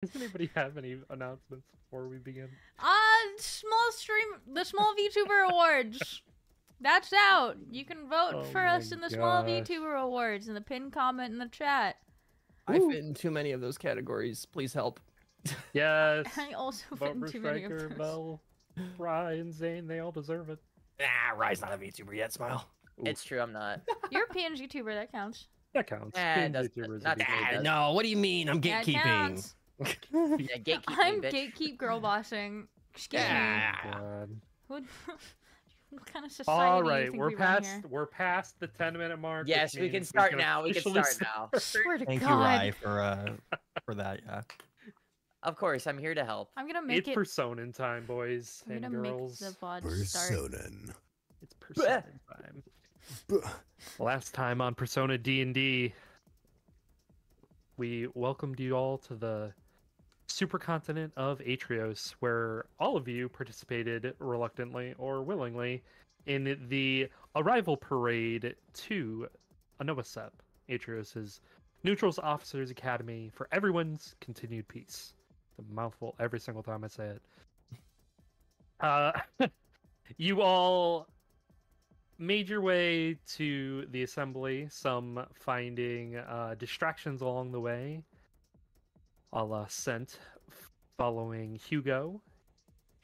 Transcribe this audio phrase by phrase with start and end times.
[0.02, 2.48] Does anybody have any announcements before we begin?
[2.78, 2.86] Uh,
[3.36, 6.22] small stream, the small VTuber awards.
[6.80, 7.58] That's out.
[7.70, 9.50] You can vote Oh for us in the small gosh.
[9.50, 11.96] VTuber awards in the pinned comment in the chat.
[12.66, 14.46] I fit in too many of those categories.
[14.46, 15.00] Please help.
[15.74, 16.26] Yes.
[16.36, 17.98] I also fit Vote in for too many of Strykur, those.
[17.98, 18.40] Bell,
[18.98, 19.86] Ryan, Zayn.
[19.88, 20.58] They all deserve it.
[21.02, 22.32] Ah, Ry's not a VTuber yet.
[22.32, 22.66] Smile.
[23.04, 23.80] It's true, I'm not.
[24.10, 25.48] You're a PNG tuber, that counts.
[25.74, 26.18] That counts.
[26.18, 27.54] Eh, Being that's- VTubers not would be to me, great.
[27.56, 27.64] does.
[27.64, 28.48] no, what do you mean?
[28.50, 29.52] I'm That gatekeeping.
[29.84, 29.98] Counts.
[30.12, 31.54] Yeah, gatekeep I'm me, bitch.
[31.54, 32.68] gatekeep girl bossing.
[32.94, 33.72] Excuse Yeah.
[33.84, 33.90] me.
[33.92, 34.28] God.
[34.68, 34.82] What,
[35.90, 37.82] what kind of society All do you think we're we past here?
[37.88, 39.48] we're past the ten minute mark.
[39.48, 40.62] Yes, we can means start now.
[40.62, 41.58] We can officially start now.
[41.58, 42.28] Swear to Thank God.
[42.30, 43.32] you, Ry, for uh
[43.84, 44.20] for that.
[44.26, 44.42] Yeah.
[45.42, 46.50] Of course, I'm here to help.
[46.56, 47.14] I'm gonna make It's it.
[47.14, 49.40] Persona time, boys I'm and gonna girls.
[49.40, 50.32] make the VOD start.
[51.42, 52.62] It's Persona time.
[53.98, 55.94] Last time on Persona D and D,
[57.78, 59.52] we welcomed you all to the
[60.30, 65.82] supercontinent of Atrios, where all of you participated reluctantly or willingly
[66.26, 69.26] in the arrival parade to
[69.80, 70.30] Anovasep,
[70.68, 71.40] Atrios's
[71.82, 75.14] Neutrals Officers Academy for everyone's continued peace.
[75.56, 77.22] The mouthful every single time I say it.
[78.80, 79.12] Uh,
[80.16, 81.06] you all
[82.18, 88.02] made your way to the assembly, some finding uh, distractions along the way,
[89.32, 90.18] a la Sent
[90.96, 92.20] following Hugo,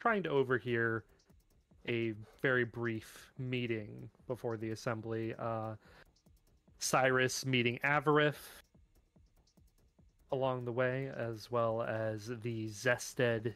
[0.01, 1.05] trying to overhear
[1.89, 5.35] a very brief meeting before the assembly.
[5.39, 5.75] Uh,
[6.79, 8.35] Syrus meeting Avaref
[10.33, 13.55] along the way, as well as the Zested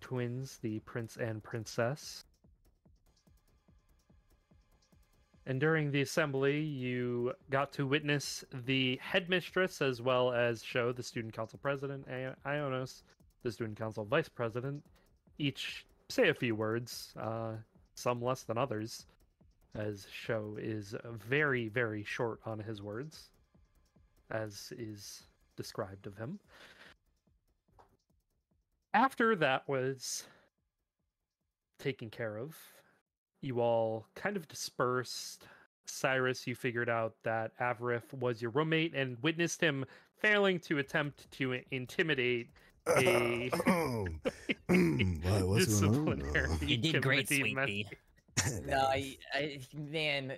[0.00, 2.24] twins, the prince and princess.
[5.48, 11.02] And during the assembly, you got to witness the headmistress as well as show the
[11.02, 12.06] student council president,
[12.46, 13.02] Ionos,
[13.42, 14.84] the student council vice president,
[15.38, 17.52] each say a few words, uh,
[17.94, 19.06] some less than others,
[19.74, 20.94] as Show is
[21.26, 23.30] very, very short on his words,
[24.30, 25.22] as is
[25.56, 26.38] described of him.
[28.92, 30.26] After that was
[31.78, 32.54] taken care of,
[33.40, 35.46] you all kind of dispersed.
[35.86, 39.86] Syrus, you figured out that Avaref was your roommate and witnessed him
[40.18, 42.50] failing to attempt to intimidate
[42.96, 43.50] a
[44.68, 47.66] Why, what's disciplinary You did great, committee member.
[47.66, 47.88] sweetie.
[48.66, 50.32] No, I, I, man,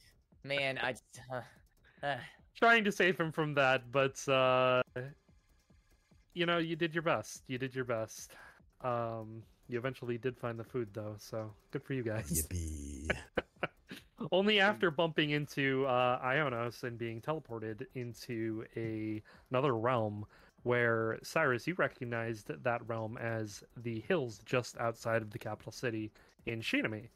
[0.44, 0.94] man, I,
[1.30, 1.40] uh,
[2.02, 2.16] uh,
[2.56, 4.82] Trying to save him from that, but uh,
[6.32, 7.42] you know, you did your best.
[7.46, 8.32] You did your best.
[8.80, 12.30] Um, you eventually did find the food, though, so good for you guys.
[12.30, 13.10] Yippee.
[14.32, 20.24] Only after bumping into uh, Ionos and being teleported into a another realm
[20.62, 26.12] where Syrus, you recognized that realm as the hills just outside of the capital city
[26.46, 27.08] in Shinami.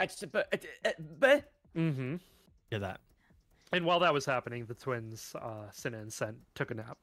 [0.00, 0.64] I just, but,
[1.20, 2.16] but, Mm-hmm.
[2.70, 3.00] Yeah, that?
[3.72, 6.98] And while that was happening, the twins, uh, Sinna and Sent, took a nap.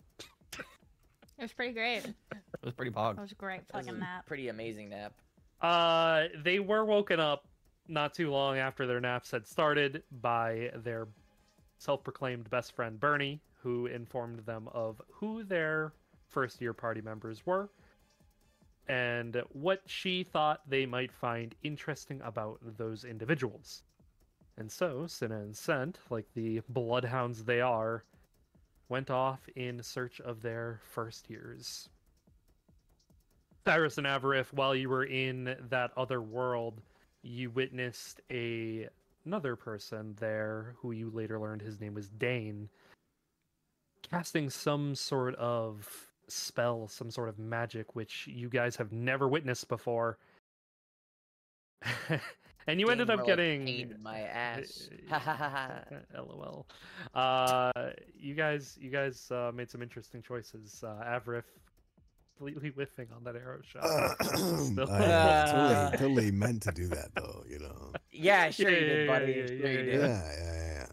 [1.38, 1.98] It was pretty great.
[2.06, 3.18] It It was pretty bog.
[3.18, 4.26] It was a great that was fucking a nap.
[4.26, 5.14] pretty amazing nap.
[5.62, 7.46] Uh, they were woken up
[7.88, 11.08] not too long after their naps had started by their
[11.78, 15.94] self-proclaimed best friend Bernie, who informed them of who their
[16.30, 17.70] first-year party members were
[18.88, 23.84] and what she thought they might find interesting about those individuals.
[24.58, 28.04] And so, Sinna and Sent, like the bloodhounds they are,
[28.90, 31.90] went off in search of their first years.
[33.66, 36.82] Syrus and Avaref, while you were in that other world,
[37.24, 38.88] you witnessed a
[39.26, 42.70] another person there who you later learned his name was Dane,
[44.08, 45.90] casting some sort of
[46.28, 50.20] spell, some sort of magic, which you guys have never witnessed before.
[52.68, 54.90] and you ended up getting pain in my ass.
[56.16, 56.66] LOL.
[57.14, 57.72] Uh,
[58.18, 60.84] you guys, you guys uh, made some interesting choices.
[60.86, 61.44] Uh, Avrith
[62.38, 63.84] completely whiffing on that arrow shot.
[63.86, 64.14] Uh,
[64.58, 67.92] Still- I Uh, totally, totally meant to do that though, you know.
[68.12, 69.32] Yeah, sure you Yeah, did, yeah, buddy.
[69.34, 70.02] yeah, sure yeah, you yeah, did.
[70.02, 70.86] Yeah, yeah, yeah.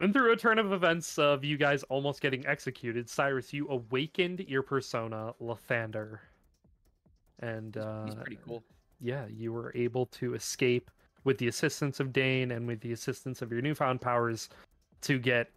[0.00, 4.40] And through a turn of events of you guys almost getting executed, Syrus, you awakened
[4.40, 6.20] your persona, Lathander.
[7.40, 8.62] And uh, He's pretty cool.
[9.00, 10.90] yeah, you were able to escape
[11.24, 14.48] with the assistance of Dane and with the assistance of your newfound powers
[15.02, 15.50] to get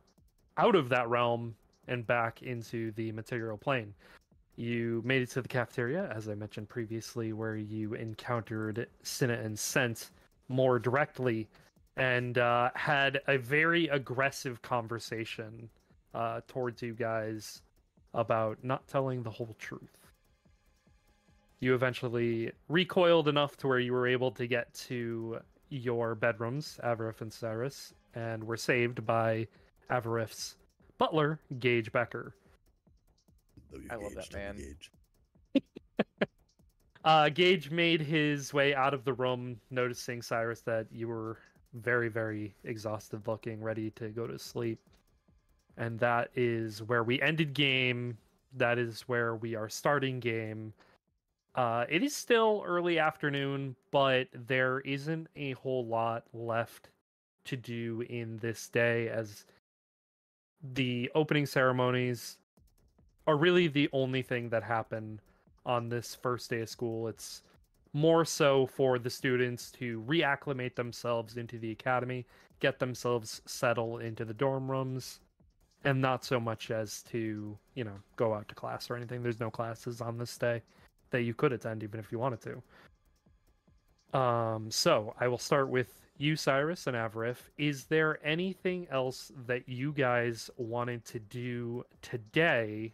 [0.58, 1.56] out of that realm
[1.88, 3.94] and back into the material plane.
[4.56, 9.58] You made it to the cafeteria, as I mentioned previously, where you encountered Sinna and
[9.58, 10.12] Sent
[10.50, 11.48] more directly
[11.98, 15.70] and uh, had a very aggressive conversation
[16.14, 17.62] uh, towards you guys
[18.14, 19.98] about not telling the whole truth.
[21.60, 25.40] You eventually recoiled enough to where you were able to get to
[25.72, 29.48] your bedrooms, Avaref and Syrus, and were saved by
[29.90, 30.58] Avaref's
[30.98, 32.36] butler, Gage Becker.
[33.90, 34.58] I love that man.
[34.58, 34.92] Gage.
[37.04, 41.40] Uh, Gage made his way out of the room, noticing Syrus that you were
[41.74, 44.80] very, very exhausted looking, ready to go to sleep.
[45.78, 48.18] And that is where we ended game.
[48.56, 50.74] That is where we are starting game.
[51.54, 56.90] Uh, it is still early afternoon, but there isn't a whole lot left
[57.44, 59.46] to do in this day as
[60.74, 62.38] the opening ceremonies
[63.28, 65.20] are really the only thing that happen
[65.66, 67.08] on this first day of school.
[67.08, 67.44] It's
[67.94, 72.26] more so for the students to reacclimate themselves into the academy,
[72.60, 75.20] get themselves settled into the dorm rooms,
[75.84, 79.22] and not so much as to, you know, go out to class or anything.
[79.22, 80.62] There's no classes on this day
[81.12, 84.18] that you could attend even if you wanted to.
[84.18, 87.38] Um, so I will start with you, Syrus and Avaref.
[87.58, 92.94] Is there anything else that you guys wanted to do today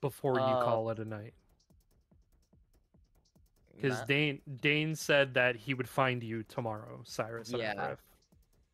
[0.00, 1.34] before you Uh, call it a night?
[3.74, 7.74] Because Dane Dane said that he would find you tomorrow, Syrus and Yeah.
[7.74, 7.98] Avaref.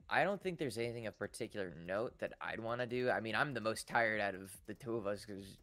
[0.09, 3.11] I don't think there's anything of particular note that I'd want to do.
[3.11, 5.59] I mean, I'm the most tired out of the two of us because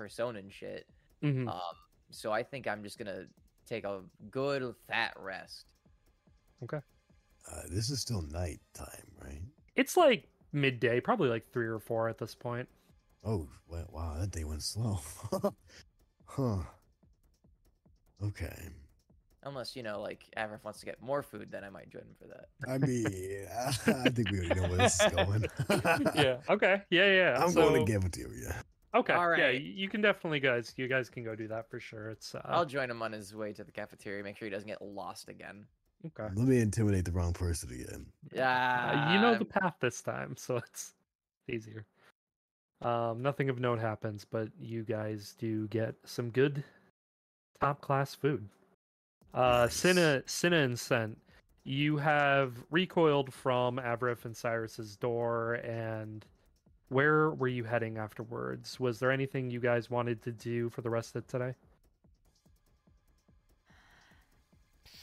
[0.00, 0.86] persona and shit.
[1.22, 1.46] Mhm.
[1.46, 1.76] Um,
[2.10, 3.26] so I think I'm just gonna
[3.66, 4.00] take a
[4.30, 5.66] good fat rest.
[6.62, 6.80] Okay.
[7.50, 9.42] Uh, this is still night time, right?
[9.76, 12.66] It's like midday, probably like three or four at this point.
[13.24, 14.98] Oh, wow, that day went slow.
[16.24, 16.62] huh.
[18.22, 18.68] Okay.
[19.42, 22.16] Unless you know, like Avrif wants to get more food, then I might join him
[22.18, 22.48] for that.
[22.66, 23.46] I mean,
[24.04, 25.44] I think we already know where this is going.
[26.14, 26.36] yeah.
[26.48, 26.82] Okay.
[26.90, 27.12] Yeah.
[27.12, 27.38] Yeah.
[27.42, 28.54] I'm so, going to cafeteria.
[28.94, 29.12] Okay.
[29.12, 29.50] All Yeah.
[29.50, 30.72] You can definitely, guys.
[30.76, 32.10] You guys can go do that for sure.
[32.10, 32.34] It's.
[32.34, 34.22] Uh, I'll join him on his way to the cafeteria.
[34.24, 35.64] Make sure he doesn't get lost again.
[36.06, 36.32] okay.
[36.34, 38.06] Let me intimidate the wrong person again.
[38.32, 40.94] Yeah, Uh, you know the path this time, so it's
[41.48, 41.84] easier.
[42.82, 46.64] Um, nothing of note happens, but you guys do get some good
[47.60, 48.48] top class food.
[49.34, 49.74] Uh, Nice.
[49.74, 51.18] Sinna, Sinna and Sent,
[51.64, 56.24] you have recoiled from Avrif and Syrus's door, and
[56.90, 58.78] where were you heading afterwards?
[58.78, 61.54] Was there anything you guys wanted to do for the rest of today?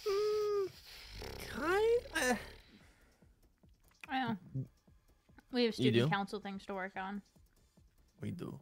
[0.07, 0.69] Mm,
[1.50, 2.00] kind.
[2.16, 2.36] Uh,
[4.12, 4.36] Yeah.
[5.51, 7.22] We have student council things to work on.
[8.22, 8.60] We do.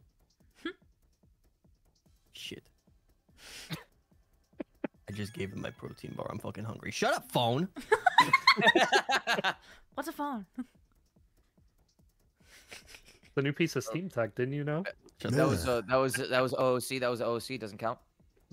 [2.32, 2.62] Shit.
[5.08, 6.26] I just gave him my protein bar.
[6.30, 6.90] I'm fucking hungry.
[6.92, 7.68] Shut up, phone.
[9.94, 10.44] What's a phone?
[13.36, 14.82] The new piece of Steam Tech, didn't you know?
[15.20, 15.50] Shut that up.
[15.50, 17.00] was uh, that was that was OOC.
[17.00, 17.60] That was OOC.
[17.60, 17.98] Doesn't count.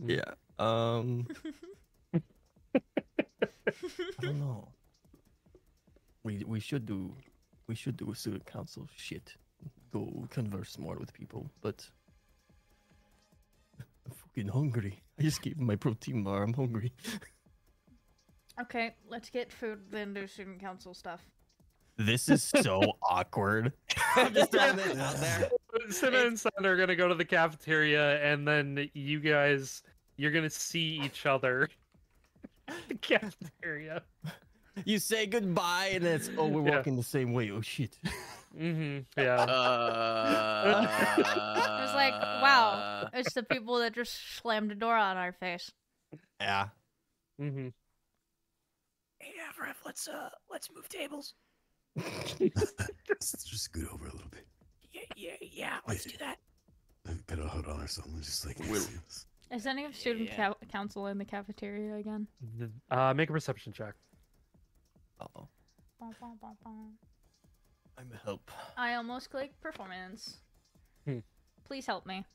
[0.05, 0.25] Yeah.
[0.59, 1.25] Um.
[2.13, 2.19] I
[4.19, 4.67] don't know.
[6.23, 7.15] We we should do
[7.67, 9.33] we should do a student council shit.
[9.93, 11.87] Go converse more with people, but
[13.79, 15.01] I'm fucking hungry.
[15.17, 16.43] I just gave my protein bar.
[16.43, 16.91] I'm hungry.
[18.61, 21.21] Okay, let's get food, then do student council stuff.
[21.97, 23.73] This is so awkward.
[24.15, 25.49] I'm just throwing it out there.
[25.89, 29.83] Sinna and Son are gonna go to the cafeteria, and then you guys,
[30.17, 31.69] you're gonna see each other.
[32.67, 34.01] at the cafeteria.
[34.85, 36.77] You say goodbye, and then it's oh we're Yeah.
[36.77, 37.51] walking the same way.
[37.51, 37.97] Oh shit.
[38.59, 38.99] Mm-hmm.
[39.21, 39.35] Yeah.
[39.35, 40.87] Uh,
[41.83, 45.71] It's like, wow, it's the people that just slammed the door on our face.
[46.39, 46.69] Yeah.
[47.41, 47.67] Mm-hmm.
[49.19, 51.33] Hey, Avrif, let's uh, let's move tables.
[52.39, 54.45] Let's just scoot over a little bit.
[54.93, 55.77] Yeah, yeah, yeah.
[55.87, 56.37] let's do that.
[57.07, 58.19] I better hold on or something.
[58.21, 58.81] Just like Will.
[59.51, 60.49] Is any of student Yeah.
[60.49, 62.27] cou- council in the cafeteria again?
[62.89, 63.93] Uh, make a perception check.
[65.19, 65.47] Uh-oh.
[65.99, 66.93] Bum, bum, bum, bum.
[67.97, 68.49] I'm a help.
[68.77, 70.37] I almost clicked performance.
[71.05, 71.19] Hmm.
[71.65, 72.25] Please help me.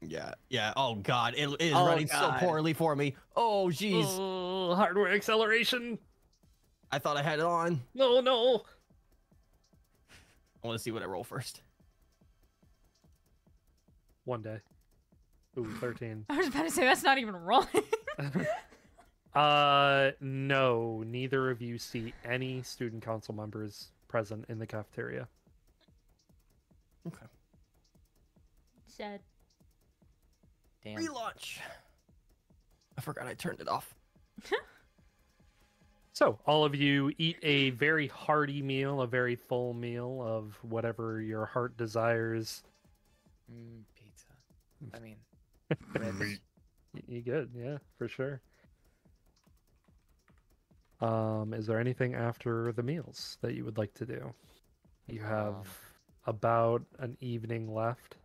[0.00, 0.32] Yeah.
[0.48, 0.72] Yeah.
[0.76, 2.40] Oh god, it, it is Oh, running God.
[2.40, 3.14] so poorly for me.
[3.36, 4.04] Oh jeez.
[4.06, 5.98] Oh, hardware acceleration.
[6.90, 7.82] I thought I had it on.
[7.94, 8.62] No, no.
[10.62, 11.60] I want to see what I roll first.
[14.24, 14.58] One day.
[15.58, 16.24] Ooh, thirteen.
[16.28, 17.68] I was about to say that's not even rolling.
[19.34, 21.02] uh, no.
[21.06, 25.28] Neither of you see any student council members present in the cafeteria.
[27.06, 27.26] Okay.
[28.86, 29.20] Said.
[30.82, 30.96] Damn.
[30.96, 31.58] Relaunch.
[32.96, 33.94] I forgot I turned it off.
[36.18, 41.20] So, all of you eat a very hearty meal, a very full meal of whatever
[41.20, 42.64] your heart desires.
[43.48, 44.26] Mm, pizza.
[44.92, 45.16] I mean,
[46.18, 46.40] Meat.
[47.06, 47.50] You good?
[47.54, 48.40] Yeah, for sure.
[51.00, 54.34] Um, is there anything after the meals that you would like to do?
[55.06, 55.62] You have Um,
[56.26, 58.16] about an evening left.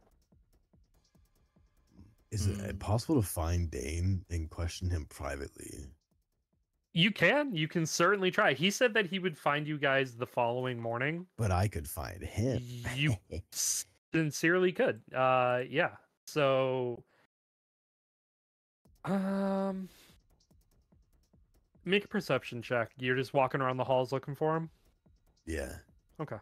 [2.31, 2.77] Is it Hmm.
[2.79, 5.85] possible to find Dane and question him privately?
[6.93, 8.53] You can, you can certainly try.
[8.53, 11.25] He said that he would find you guys the following morning.
[11.38, 12.62] But I could find him.
[12.95, 13.15] You
[14.13, 15.01] sincerely could.
[15.13, 15.91] Uh, yeah.
[16.27, 17.03] So,
[19.05, 19.89] um,
[21.85, 22.91] make a perception check.
[23.00, 24.69] You're just walking around the halls looking for him.
[25.45, 25.73] yeah.
[26.19, 26.38] Okay.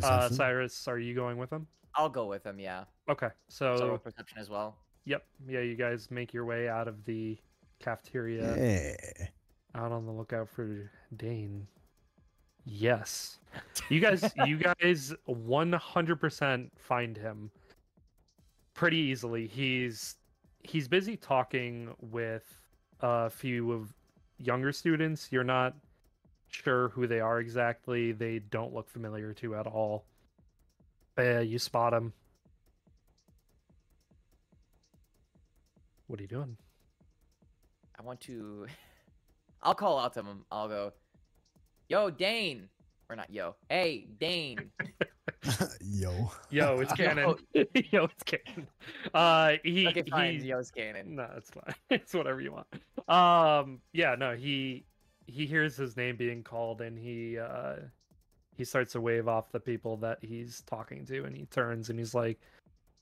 [0.00, 1.66] Uh, Syrus, are you going with him?
[1.96, 2.60] I'll go with him.
[2.60, 2.84] Yeah.
[3.10, 3.30] Okay.
[3.48, 4.76] So, So, perception as well.
[5.06, 5.24] yep.
[5.48, 7.36] Yeah, you guys make your way out of the
[7.80, 9.26] cafeteria, Yeah.
[9.74, 11.66] Out on the lookout for Dane.
[12.64, 13.38] Yes.
[13.88, 17.50] You guys you guys 100% find him
[18.74, 19.46] pretty easily.
[19.46, 20.16] He's
[20.62, 22.44] he's busy talking with
[23.00, 23.92] a few of
[24.38, 25.28] younger students.
[25.30, 25.74] You're not
[26.48, 28.12] sure who they are exactly.
[28.12, 30.04] They don't look familiar to at all.
[31.14, 32.12] But yeah, you spot him.
[36.06, 36.56] What are you doing?
[37.98, 38.66] I want to.
[39.62, 40.44] I'll call out to him.
[40.50, 40.92] I'll go,
[41.88, 42.68] "Yo, Dane,"
[43.10, 44.70] or not "Yo." Hey, Dane.
[45.82, 46.30] Yo.
[46.50, 47.06] Yo, it's Yo.
[47.06, 47.34] canon.
[47.90, 48.68] Yo, it's canon.
[49.14, 50.40] Uh, he, Okay, fine.
[50.40, 51.14] he- Yo's canon.
[51.16, 51.74] No, it's fine.
[51.90, 52.66] It's whatever you want.
[53.08, 54.84] Um, yeah, no, he
[55.26, 57.74] he hears his name being called and he uh
[58.56, 61.98] he starts to wave off the people that he's talking to and he turns and
[61.98, 62.40] he's like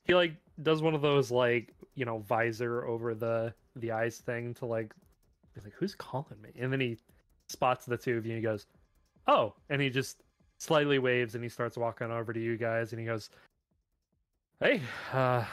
[0.04, 4.54] he like does one of those like, you know, visor over the the eyes thing
[4.54, 4.92] to like
[5.64, 6.50] like, Who's calling me?
[6.58, 6.98] And then he
[7.48, 8.66] spots the two of you and he goes,
[9.26, 10.22] Oh, and he just
[10.58, 13.30] slightly waves and he starts walking over to you guys and he goes,
[14.60, 14.80] Hey,
[15.12, 15.44] uh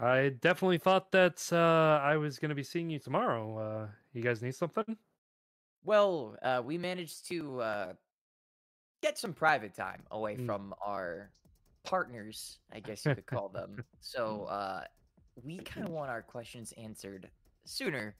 [0.00, 3.58] I definitely thought that uh, I was going to be seeing you tomorrow.
[3.58, 4.96] Uh, you guys need something?
[5.84, 7.92] Well, uh, we managed to uh,
[9.02, 10.46] get some private time away Mm.
[10.46, 11.30] from our
[11.82, 13.84] partners, I guess you could call them.
[14.00, 14.84] so uh,
[15.44, 17.28] we kind of want our questions answered
[17.64, 18.16] sooner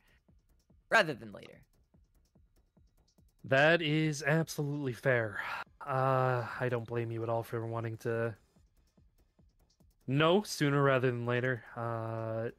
[0.92, 1.62] rather than later.
[3.44, 5.40] That is absolutely fair.
[5.84, 8.36] Uh, I don't blame you at all for wanting to
[10.06, 11.64] no, sooner rather than later.
[11.76, 12.50] Uh,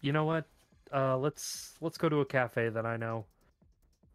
[0.00, 0.44] you know what?
[0.92, 3.24] Uh, let's let's go to a cafe that I know.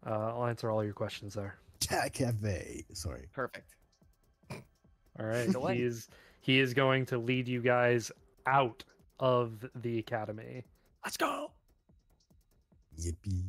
[0.06, 1.58] Uh, I'll answer all your questions there.
[2.12, 2.84] Cafe.
[2.92, 3.28] Sorry.
[3.32, 3.74] Perfect.
[5.18, 5.50] All right.
[5.50, 6.08] So he is
[6.40, 8.12] he is going to lead you guys
[8.46, 8.84] out
[9.18, 10.64] of the academy.
[11.04, 11.52] Let's go.
[13.00, 13.42] Yippee.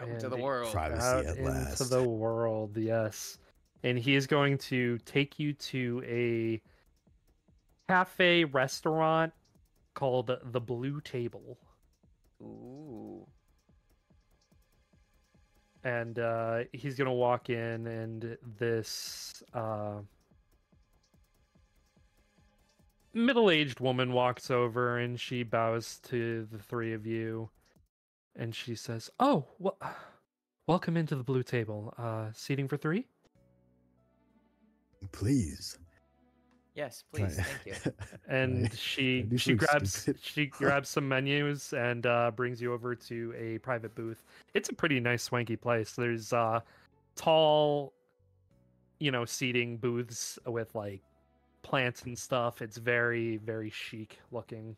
[0.00, 0.72] Out into And the the- world.
[0.72, 1.90] Privacy out at into last.
[1.90, 3.38] the world yes
[3.84, 6.60] and he is going to take you to a
[7.88, 9.32] cafe restaurant
[9.94, 11.58] called the blue table
[12.40, 13.26] Ooh.
[15.84, 19.94] and uh, he's going to walk in and this uh,
[23.14, 27.50] middle-aged woman walks over and she bows to the three of you
[28.36, 29.76] and she says oh well
[30.66, 33.06] welcome into the blue table uh seating for three
[35.10, 35.78] Please.
[36.74, 37.36] Yes, Can I- please.
[37.40, 37.92] Thank you.
[38.28, 40.20] and Can she can I do she grabs stupid?
[40.22, 44.24] she grabs some menus and uh, brings you over to a private booth.
[44.54, 45.92] It's a pretty nice swanky place.
[45.92, 46.60] There's uh,
[47.16, 47.92] tall,
[49.00, 51.02] you know, seating booths with like
[51.62, 52.62] plants and stuff.
[52.62, 54.76] It's very very chic looking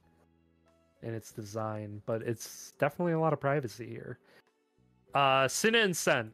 [1.04, 4.18] in its design, but it's definitely a lot of privacy here.
[5.14, 6.32] Uh, Sinna and Sen,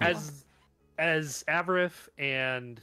[0.00, 0.44] as
[0.98, 2.80] as Avaref and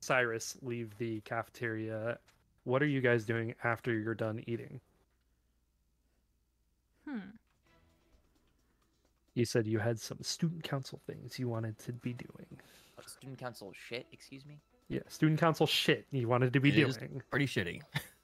[0.00, 2.18] Syrus leave the cafeteria,
[2.64, 4.80] what are you guys doing after you're done eating?
[7.08, 7.18] Hmm.
[9.34, 12.46] You said you had some student council things you wanted to be doing.
[12.98, 14.06] Oh, Student council shit.
[14.12, 14.58] Excuse me.
[14.88, 16.96] Yeah, student council shit you wanted to be It is.
[16.96, 17.22] doing.
[17.30, 17.80] Pretty shitty.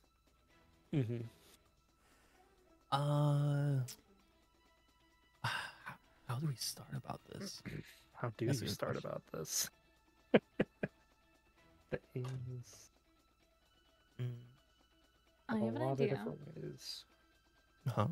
[0.93, 1.23] hmm
[2.93, 3.81] Uh,
[6.29, 7.63] how do we start about this?
[8.15, 9.11] How do That's a start question.
[9.11, 9.71] about this?
[11.91, 12.91] that is
[14.21, 14.37] Mm,
[15.49, 16.05] I a have an lot idea.
[16.05, 17.05] of different ways.
[17.87, 18.09] Huh?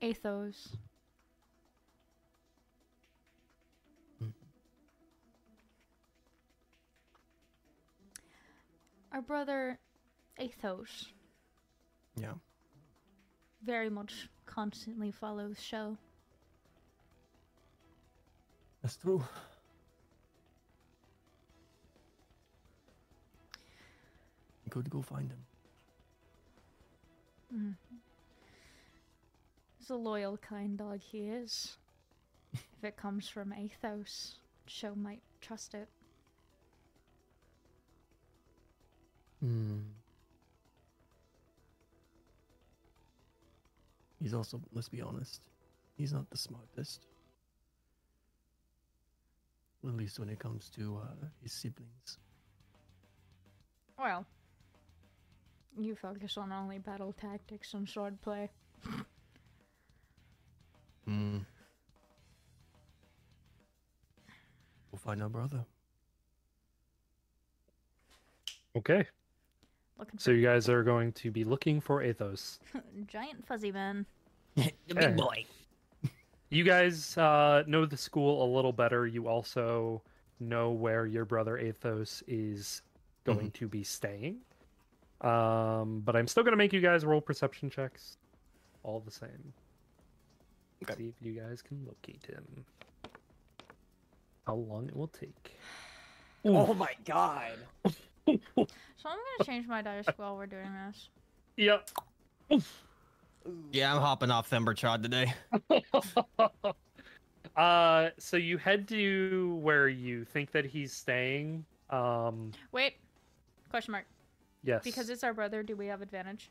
[0.00, 0.76] Athos.
[4.22, 4.30] Mm.
[9.12, 9.78] Our brother
[10.38, 11.12] Athos
[12.20, 12.34] Yeah.
[13.64, 15.96] very much constantly follows show.
[18.82, 19.22] That's true.
[24.70, 25.38] Go to go find him.
[27.52, 27.74] Mm.
[29.78, 31.76] He's a loyal, kind dog he is.
[32.52, 34.36] if it comes from Athos,
[34.70, 35.88] Show might trust it.
[39.40, 39.80] Hmm.
[44.20, 45.40] He's also, let's be honest,
[45.96, 47.06] he's not the smartest.
[49.86, 52.18] At least when it comes to uh, his siblings.
[53.98, 54.26] Well,
[55.78, 58.48] you focus on only battle tactics and swordplay.
[61.06, 61.38] Hmm.
[64.92, 65.64] We'll find our brother.
[68.76, 69.06] Okay.
[70.00, 72.58] Looking So you guys are going to be looking for Athos.
[73.06, 74.06] giant fuzzy man.
[74.56, 74.94] the Yeah.
[75.08, 75.44] big boy.
[76.48, 79.06] You guys uh, know the school a little better.
[79.06, 80.02] You also
[80.40, 82.82] know where your brother Athos is
[83.24, 84.38] going to be staying.
[85.20, 88.16] Um, but I'm still going to make you guys roll perception checks,
[88.82, 89.52] all the same.
[90.82, 90.94] Okay.
[90.96, 92.64] See if you guys can locate him.
[94.46, 95.56] How long it will take.
[96.44, 97.52] Oh my god.
[98.56, 101.08] So I'm gonna change my dice while we're doing this.
[101.56, 101.90] Yep.
[103.72, 105.32] Yeah, I'm hopping off Themberchod today.
[107.56, 111.64] uh, so you head to where you think that he's staying.
[111.88, 112.96] Um, Wait.
[113.70, 114.04] Question mark.
[114.62, 114.82] yes.
[114.84, 116.50] Because it's our brother, do we have advantage?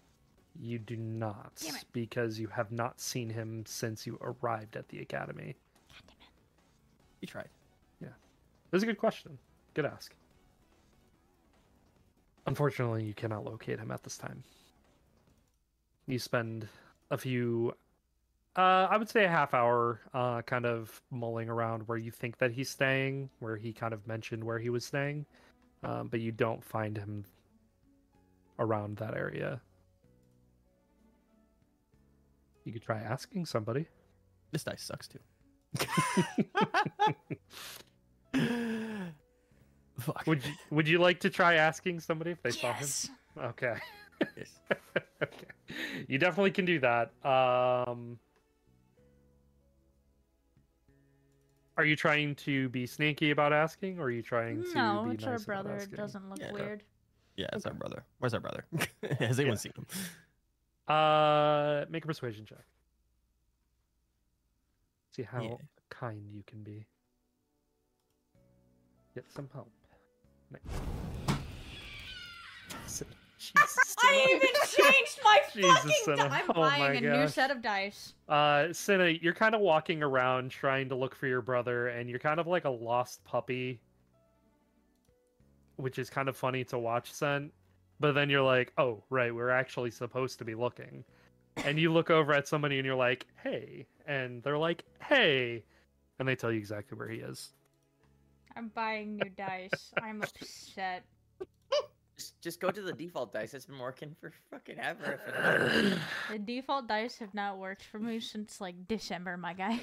[0.59, 1.86] You do not, Damn it.
[1.93, 5.55] because you have not seen him since you arrived at the academy.
[7.21, 7.50] You tried.
[8.01, 8.09] Yeah,
[8.71, 9.38] that's a good question.
[9.74, 10.13] Good ask.
[12.50, 14.44] Unfortunately, you cannot locate him at this time.
[16.08, 16.68] You spend
[17.12, 17.75] a few,
[18.56, 22.39] uh, I would say a half hour, uh, kind of mulling around where you think
[22.39, 25.27] that he's staying, where he kind of mentioned where he was staying,
[25.84, 27.24] um, but you don't find him
[28.58, 29.62] around that area.
[32.65, 33.86] You could try asking somebody.
[34.52, 35.19] This dice sucks too.
[39.99, 40.25] Fuck.
[40.27, 42.88] Would you Would you like to try asking somebody if they saw him?
[43.38, 43.75] Okay.
[44.38, 44.51] Yes.
[45.23, 45.47] okay.
[46.07, 47.12] You definitely can do that.
[47.25, 48.19] Um
[51.77, 55.12] Are you trying to be sneaky about asking or are you trying to No, be
[55.15, 55.75] it's nice our about brother.
[55.77, 55.95] It asking?
[55.97, 56.51] doesn't look Yeah.
[56.51, 56.83] weird.
[57.38, 58.03] Yeah, it's our brother.
[58.17, 58.65] Where's our brother?
[59.19, 59.59] Has anyone Yeah.
[59.62, 59.85] seen him?
[60.88, 62.65] Uh make a persuasion check.
[65.15, 65.55] See how Yeah.
[65.89, 66.85] kind you can be.
[69.15, 69.71] Get some help.
[73.39, 73.95] Jesus.
[74.03, 76.19] I even changed my Jesus, fucking.
[76.19, 78.13] I'm Oh buying a new set of dice.
[78.27, 82.19] Uh, Sinna, you're kind of walking around trying to look for your brother, and you're
[82.19, 83.81] kind of like a lost puppy,
[85.77, 87.51] which is kind of funny to watch, Sen.
[87.99, 91.03] But then you're like, oh, right, we're actually supposed to be looking.
[91.57, 93.85] And you look over at somebody and you're like, hey.
[94.07, 95.63] And they're like, hey.
[96.17, 97.51] And they tell you exactly where he is.
[98.55, 99.93] I'm buying new dice.
[100.01, 101.05] I'm upset.
[102.17, 103.53] Just, just go to the default dice.
[103.53, 105.21] It's been working for fucking ever.
[105.27, 105.99] if
[106.31, 109.79] The default dice have not worked for me since like December, my guy.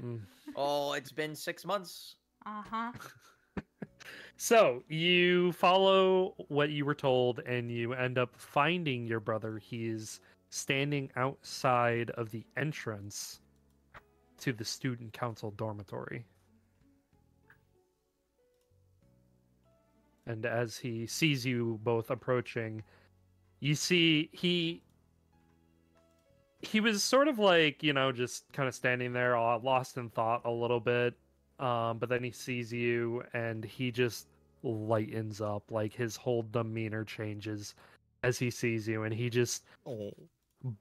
[0.00, 0.20] Mm.
[0.56, 2.16] oh, it's been six months.
[2.46, 2.92] Uh huh.
[4.36, 9.58] So you follow what you were told, and you end up finding your brother.
[9.58, 10.18] He's
[10.50, 13.40] standing outside of the entrance
[14.40, 16.24] to the student council dormitory.
[20.26, 22.82] And as he sees you both approaching,
[23.60, 24.82] you see he
[26.62, 30.08] he was sort of like you know just kind of standing there all lost in
[30.10, 31.14] thought a little bit
[31.58, 34.28] um, but then he sees you and he just
[34.62, 37.74] lightens up like his whole demeanor changes
[38.22, 40.12] as he sees you and he just Oh.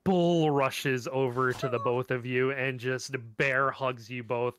[0.04, 4.54] bull rushes over to the both of you and just bear hugs you both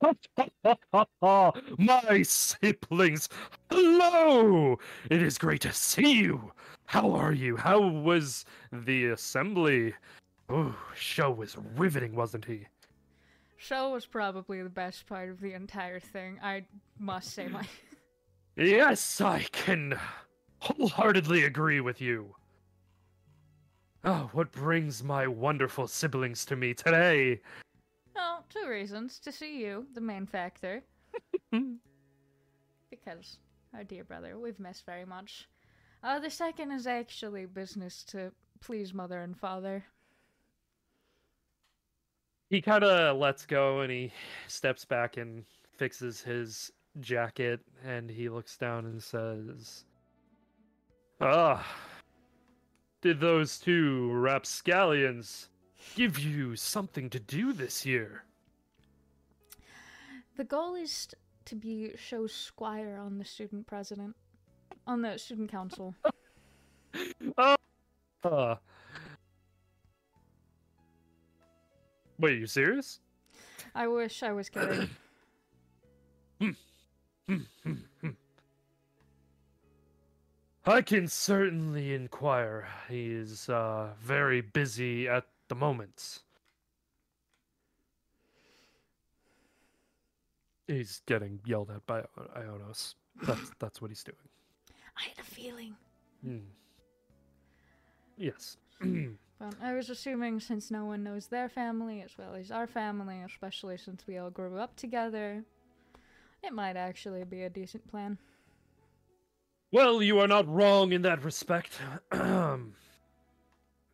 [1.78, 3.28] my siblings
[3.70, 4.78] hello
[5.10, 6.52] it is great to see you
[6.86, 9.94] how are you how was the assembly
[10.48, 12.66] oh show was riveting wasn't he
[13.60, 16.38] Show was probably the best part of the entire thing.
[16.42, 16.64] I
[16.98, 17.62] must say, my
[18.56, 20.00] Yes, I can
[20.60, 22.34] wholeheartedly agree with you.
[24.02, 27.40] Oh, what brings my wonderful siblings to me today?
[28.50, 30.82] Two reasons to see you, the main factor,
[32.90, 33.38] because
[33.74, 35.48] our dear brother, we've missed very much.
[36.02, 39.84] Uh, the second is actually business to please mother and father.
[42.50, 44.12] he kind of lets go and he
[44.48, 45.44] steps back and
[45.76, 49.84] fixes his jacket and he looks down and says,
[51.20, 51.64] Ah,
[53.02, 55.48] did those two rapscallions
[55.94, 58.24] give you something to do this year?
[60.40, 61.06] The goal is
[61.44, 64.16] to be show squire on the student president,
[64.86, 65.94] on the student council.
[67.36, 67.56] Uh,
[72.18, 73.00] wait, you serious?
[73.74, 74.88] I wish I was kidding.
[80.64, 82.66] I can certainly inquire.
[82.88, 86.20] He is uh, very busy at the moment.
[90.70, 92.94] He's getting yelled at by I- Ionos.
[93.22, 94.16] That's that's what he's doing.
[94.96, 95.74] I had a feeling.
[96.24, 96.38] Hmm.
[98.16, 98.56] Yes.
[99.40, 103.22] But I was assuming since no one knows their family as well as our family,
[103.22, 105.42] especially since we all grew up together,
[106.42, 108.18] it might actually be a decent plan.
[109.72, 111.78] Well, you are not wrong in that respect.
[112.12, 112.74] and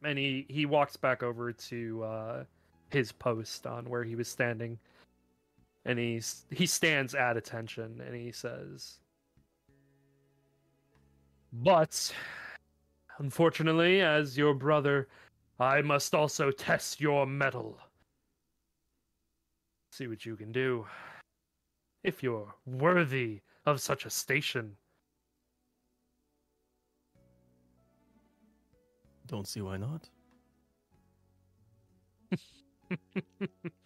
[0.03, 2.45] he, he walks back over to uh,
[2.91, 4.81] his post on where he was standing.
[5.87, 8.99] And he's, he stands at attention and he says,
[11.53, 12.13] But,
[13.19, 15.07] unfortunately, as your brother,
[15.61, 17.79] I must also test your mettle.
[19.93, 20.85] See what you can do.
[22.03, 24.77] If you're worthy of such a station.
[29.29, 30.09] Don't see why not.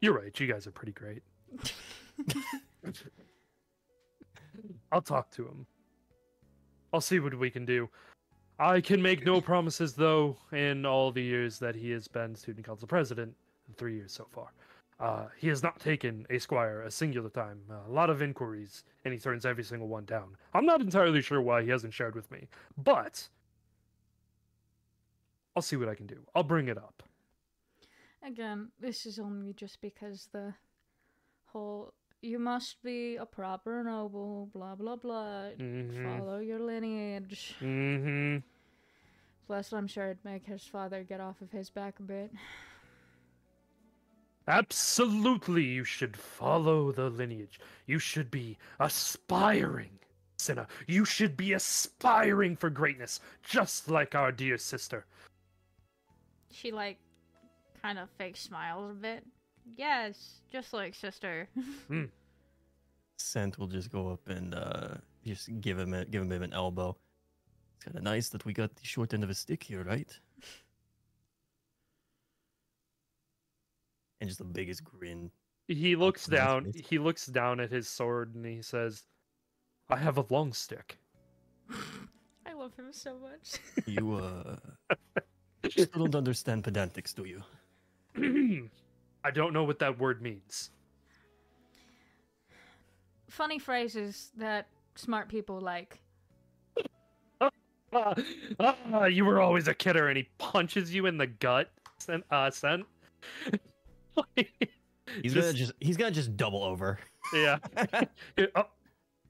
[0.00, 0.38] You're right.
[0.38, 1.22] You guys are pretty great.
[4.92, 5.66] I'll talk to him.
[6.92, 7.88] I'll see what we can do.
[8.58, 12.66] I can make no promises, though, in all the years that he has been student
[12.66, 13.34] council president,
[13.76, 14.48] three years so far.
[14.98, 17.60] Uh, he has not taken a squire a singular time.
[17.86, 20.36] a lot of inquiries, and he turns every single one down.
[20.54, 23.28] I'm not entirely sure why he hasn't shared with me, but
[25.54, 26.18] I'll see what I can do.
[26.34, 27.04] I'll bring it up.
[28.22, 30.54] Again, this is only just because the
[31.46, 36.02] whole you must be a proper noble, blah blah blah, Mhm.
[36.18, 37.54] follow your lineage.
[37.60, 38.38] Mm-hmm.
[39.46, 42.32] Plus, I'm sure it'd make his father get off of his back a bit.
[44.46, 47.60] Absolutely, you should follow the lineage.
[47.86, 49.98] You should be aspiring,
[50.38, 50.66] Sinna.
[50.86, 55.06] You should be aspiring for greatness, just like our dear sister.
[56.50, 56.98] She like
[57.82, 59.24] kind of fake smiles a bit.
[59.76, 61.48] Yes, just like sister.
[63.18, 66.96] Sent will just go up and uh, just give him a, give him an elbow.
[67.76, 70.10] It's kind of nice that we got the short end of a stick here, right?
[74.20, 75.30] And just the biggest grin.
[75.68, 76.72] He looks down.
[76.74, 79.04] He looks down at his sword and he says,
[79.90, 80.98] "I have a long stick."
[82.46, 83.60] I love him so much.
[83.86, 84.56] You uh,
[85.68, 87.42] still don't understand pedantics, do you?
[89.24, 90.70] I don't know what that word means.
[93.28, 96.00] Funny phrases that smart people like.
[97.40, 98.14] Ah,
[98.92, 101.70] ah, you were always a kidder, and he punches you in the gut.
[101.98, 102.84] Sen- Uh, Sen.
[105.22, 106.98] He's Just- gonna just he's gonna just double over.
[107.32, 107.58] Yeah.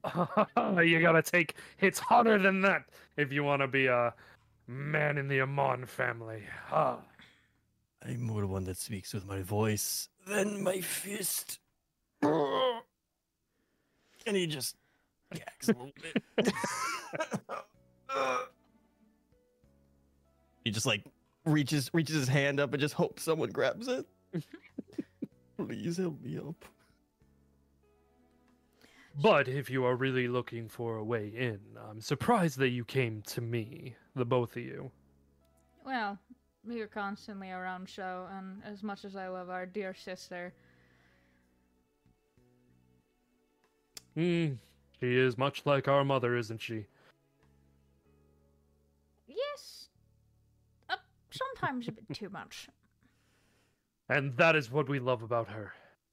[0.05, 0.79] oh.
[0.79, 2.83] you gotta take hits harder than that
[3.17, 4.13] if you want to be a
[4.67, 6.43] man in the Amon family.
[6.71, 6.97] Ah.
[8.05, 11.59] I'm more the one that speaks with my voice than my fist.
[14.27, 14.75] And he just
[15.33, 16.21] gags a little bit.
[20.65, 21.03] he just like
[21.45, 24.05] reaches reaches his hand up and just hopes someone grabs it.
[25.57, 26.65] Please help me up.
[29.21, 31.59] But if you are really looking for a way in,
[31.89, 34.91] I'm surprised that you came to me, the both of you.
[35.85, 36.19] Well,
[36.65, 40.53] we are constantly around show, and as much as I love our dear sister,
[44.15, 44.53] Hmm.
[44.99, 46.85] She is much like our mother, isn't she?
[49.27, 49.87] yes,
[50.89, 50.95] uh,
[51.31, 52.67] sometimes a bit too much.
[54.09, 55.71] And that is what we love about her.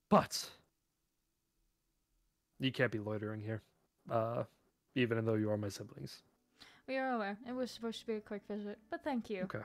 [0.09, 0.51] But
[2.61, 3.63] you can't be loitering here,
[4.09, 4.45] uh,
[4.95, 6.23] even though you are my siblings.
[6.87, 7.39] We are aware.
[7.49, 9.45] It was supposed to be a quick visit, but thank you.
[9.45, 9.65] Okay.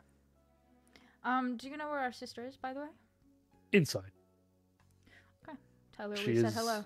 [1.23, 2.87] Um, do you know where our sister is, by the way?
[3.73, 4.11] Inside,
[5.47, 5.57] Okay.
[5.95, 6.83] Tell her she we is said hello.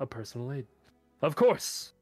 [0.00, 0.66] a personal aid.
[1.20, 1.92] Of course.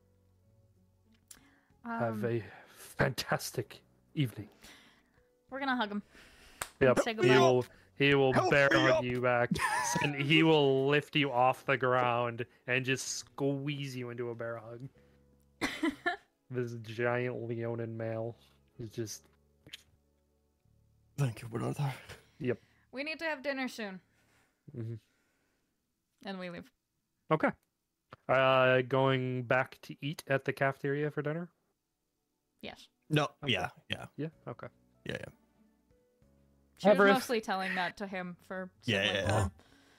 [1.85, 2.43] Um, Have a
[2.77, 3.81] fantastic
[4.15, 4.49] evening.
[5.51, 6.03] We're gonna hug him.
[6.81, 6.99] Yep.
[7.01, 7.39] Say He goodbye.
[7.39, 7.65] will
[7.97, 9.51] he will Help bear me hug you back
[10.03, 14.59] and he will lift you off the ground and just squeeze you into a bear
[14.59, 15.71] hug.
[16.53, 18.37] This giant Leonin male
[18.81, 19.29] is just
[21.21, 21.93] Thank you, brother.
[22.39, 22.59] Yep.
[22.93, 24.01] We need to have dinner soon.
[24.75, 24.99] Mhm.
[26.25, 26.71] And we leave.
[27.31, 27.51] okay.
[28.27, 31.51] Uh going back to eat at the cafeteria for dinner?
[32.63, 32.89] Yes.
[33.11, 33.53] No, Okay.
[33.53, 34.69] yeah, yeah, Yeah, okay.
[35.05, 35.27] yeah, yeah.
[36.79, 39.51] She was mostly telling that to him for Yeah, sibling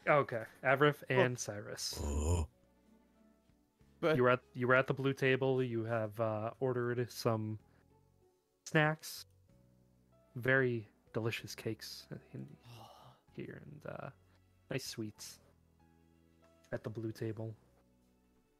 [0.07, 0.13] yeah.
[0.13, 0.43] Okay.
[0.63, 1.99] Avrith and Syrus.
[4.03, 5.61] Oh, You were at you were at the blue table.
[5.61, 7.59] You have uh, ordered some
[8.65, 9.27] snacks,
[10.35, 12.45] very delicious cakes in
[13.35, 14.09] here, and uh,
[14.69, 15.39] nice sweets
[16.71, 17.53] at the blue table.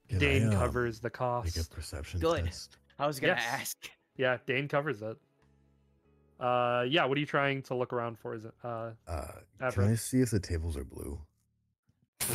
[0.09, 1.71] can Dane I, um, covers the Make a cost.
[1.71, 2.45] perception Good.
[2.45, 2.77] test.
[2.99, 3.45] I was gonna Yes.
[3.47, 3.77] ask.
[4.17, 5.17] Yeah, Dane covers it.
[6.39, 7.05] Uh, yeah.
[7.05, 8.33] What are you trying to look around for?
[8.35, 9.27] Is it uh, Uh,
[9.71, 11.19] can I see if the tables are blue?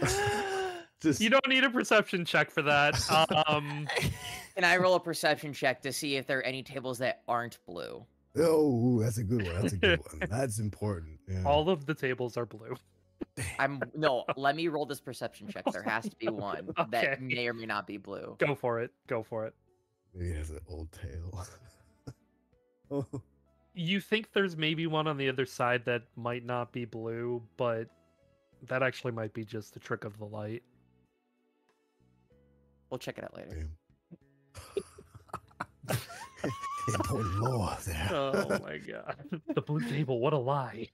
[1.00, 2.94] Just you don't need a perception check for that.
[3.46, 3.88] Um,
[4.58, 7.64] Can I roll a perception check to see if there are any tables that aren't
[7.64, 8.04] blue?
[8.36, 9.54] oh, that's a good one.
[9.54, 10.28] That's a good one.
[10.28, 11.20] That's important.
[11.28, 11.44] Yeah.
[11.44, 12.74] all of the tables are blue.
[13.60, 14.24] I'm no.
[14.36, 15.62] let me roll this perception check.
[15.70, 18.34] There has to be one that may or may not be blue.
[18.40, 18.90] Go for it.
[19.06, 19.54] Go for it.
[20.12, 21.46] Maybe it has an old tail.
[22.90, 23.06] oh,
[23.74, 27.86] you think there's maybe one on the other side that might not be blue, but
[28.66, 30.64] that actually might be just the trick of the light.
[32.90, 33.50] We'll check it out later.
[33.50, 33.70] damn.
[36.94, 38.08] Important lore there.
[38.12, 39.16] Oh my god.
[39.54, 40.88] The blue table, what a lie.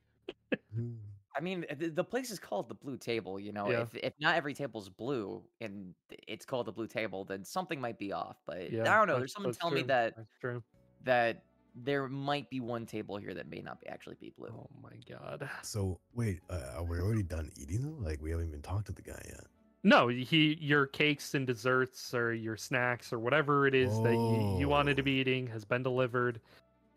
[0.77, 0.97] Mm.
[1.37, 3.41] I mean, the, the place is called the Blue Table.
[3.41, 3.81] You know, Yeah.
[3.83, 5.93] if if not every table's blue and
[6.29, 8.37] it's called the Blue Table, then something might be off.
[8.47, 8.83] But Yeah.
[8.83, 9.19] I don't know.
[9.19, 10.63] There's someone that's telling me that That's true.
[11.03, 11.43] that
[11.75, 14.55] there might be one table here that may not be actually be blue.
[14.57, 15.49] Oh my god.
[15.63, 17.99] So wait, uh, are we already done eating though?
[18.09, 19.47] Like we haven't even talked to the guy yet.
[19.87, 24.57] No, he your cakes and desserts or your snacks or whatever it is that you,
[24.59, 25.05] you wanted to Oh.
[25.05, 26.41] be eating has been delivered.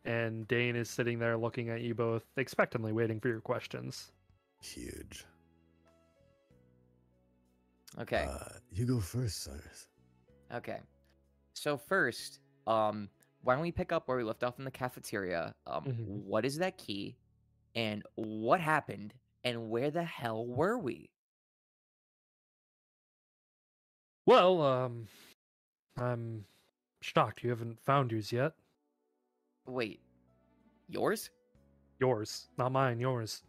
[0.05, 4.13] And Dane is sitting there looking at you both expectantly waiting for your questions.
[4.61, 5.25] Huge.
[7.99, 8.25] Okay.
[8.29, 9.87] Uh, you go first, Syrus.
[10.53, 10.79] Okay.
[11.55, 13.09] So first, um,
[13.41, 15.53] why don't we pick up where we left off in the cafeteria?
[15.65, 16.05] Um, Mhm.
[16.23, 17.17] what is that key,
[17.75, 21.09] and what happened, and where the hell were we?
[24.27, 25.07] Well, um
[25.97, 26.45] I'm
[27.01, 28.53] shocked you haven't found yours yet.
[29.65, 29.99] Wait,
[30.87, 31.31] yours?
[31.99, 33.41] Yours, not mine, yours.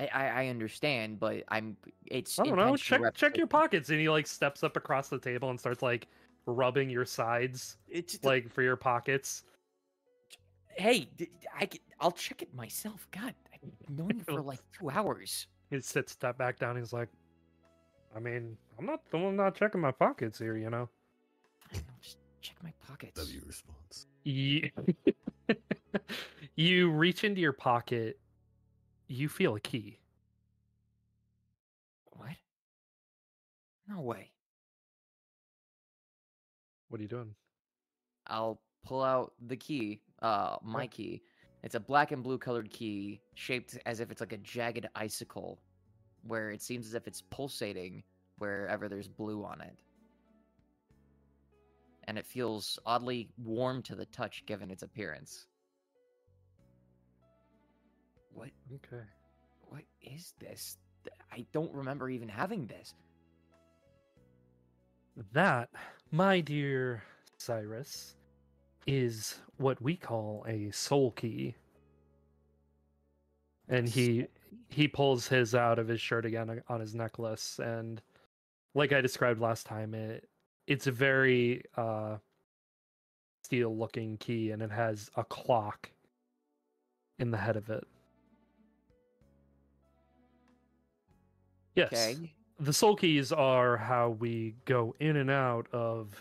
[0.00, 1.76] I I, I understand, but I'm
[2.06, 2.38] it's.
[2.38, 2.76] I don't know.
[2.76, 6.08] Check check your pockets, and he like steps up across the table and starts like
[6.46, 9.42] rubbing your sides, It's like for your pockets.
[10.76, 11.08] hey,
[11.54, 11.68] I
[12.00, 13.06] I'll check it myself.
[13.10, 15.46] God, I've known you for like two hours.
[15.70, 16.76] He sits step back down.
[16.76, 17.08] He's like,
[18.16, 20.88] I mean, I'm not the one not checking my pockets here, you know.
[21.74, 23.20] I'll just check my pockets.
[23.20, 24.06] W response.
[24.24, 24.70] You,
[26.56, 28.18] you reach into your pocket.
[29.08, 29.98] You feel a key.
[32.12, 32.30] What?
[33.86, 34.30] No way.
[36.88, 37.34] What are you doing?
[38.28, 40.88] I'll pull out the key, uh, my Sure.
[40.88, 41.22] key.
[41.62, 45.60] It's a black and blue colored key, shaped as if it's like a jagged icicle,
[46.26, 48.02] where it seems as if it's pulsating
[48.38, 49.76] wherever there's blue on it.
[52.04, 55.46] And it feels oddly warm to the touch given its appearance.
[58.32, 58.50] What?
[58.74, 59.02] Okay.
[59.68, 60.78] What is this?
[61.32, 62.94] I don't remember even having this.
[65.32, 65.70] That,
[66.12, 67.02] my dear
[67.38, 68.14] Syrus,
[68.86, 71.54] is what we call a soul key.
[73.68, 74.26] And he
[74.68, 78.02] he pulls his out of his shirt again uh, on his necklace and
[78.74, 80.28] like I described last time it
[80.66, 82.16] it's a very uh
[83.44, 85.90] steel looking key and it has a clock
[87.18, 87.86] in the head of it.
[91.76, 92.16] Yes Okay.
[92.58, 96.14] the soul keys are how we go in and out of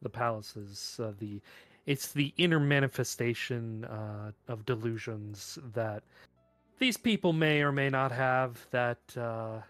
[0.00, 1.40] the palaces uh, the
[1.86, 6.02] it's the inner manifestation uh, of delusions that
[6.82, 9.60] these people may or may not have that uh,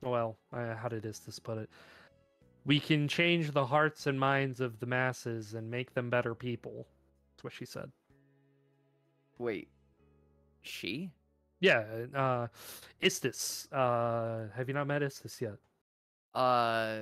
[0.00, 1.68] well uh, how did Istis put it
[2.64, 6.86] we can change the hearts and minds of the masses and make them better people
[7.30, 7.92] that's what she said
[9.38, 9.68] Wait.
[10.62, 11.10] She?
[11.60, 12.46] yeah uh
[13.02, 15.58] Istis uh have you not met Istis yet
[16.34, 17.00] Uh,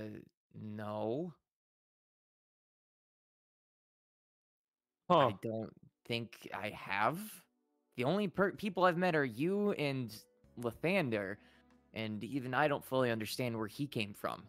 [0.61, 1.33] no.
[5.09, 5.29] Huh.
[5.29, 5.72] I don't
[6.07, 7.18] think I have.
[8.00, 10.10] The only per- people I've met are you and
[10.58, 11.36] Lathander,
[11.92, 14.42] and even I don't fully understand where he came from.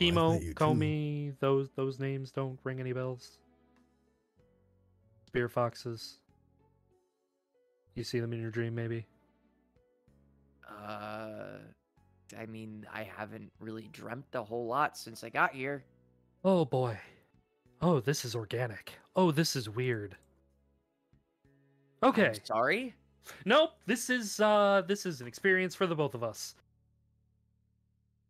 [0.00, 0.54] Well, I Chemo, met you too.
[0.54, 3.36] Comey, those those names don't ring any bells.
[5.26, 6.20] Spear foxes.
[7.94, 9.04] You see them in your dream, maybe?
[10.66, 11.58] Uh,
[12.38, 15.84] I mean, I haven't really dreamt a whole lot since I got here.
[16.42, 16.98] Oh boy.
[17.82, 18.94] Oh, this is organic.
[19.16, 20.16] Oh, this is weird.
[22.02, 22.32] I'm Okay.
[22.44, 22.94] sorry.
[23.44, 26.54] Nope, this is uh this is an experience for the both of us.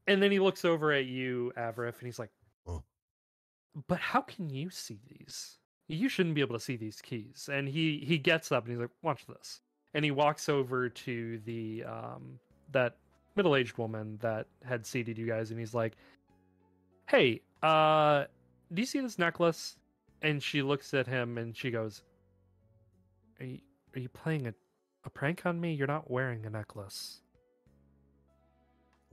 [0.06, 2.30] And then he looks over at you, Avaref, and he's like,
[2.66, 2.82] Oh.
[3.86, 5.58] But how can you see these?
[5.86, 7.48] You shouldn't be able to see these keys.
[7.52, 9.60] And he he gets up and he's like, Watch this.
[9.94, 12.38] And he walks over to the um
[12.72, 12.96] that
[13.36, 15.96] middle-aged woman that had seated you guys and he's like,
[17.06, 18.24] Hey, uh
[18.74, 19.76] do you see this necklace?
[20.22, 22.02] And she looks at him and she goes,
[23.40, 23.58] Are you
[23.94, 24.54] are you playing a
[25.04, 25.72] a prank on me?
[25.72, 27.22] You're not wearing a necklace.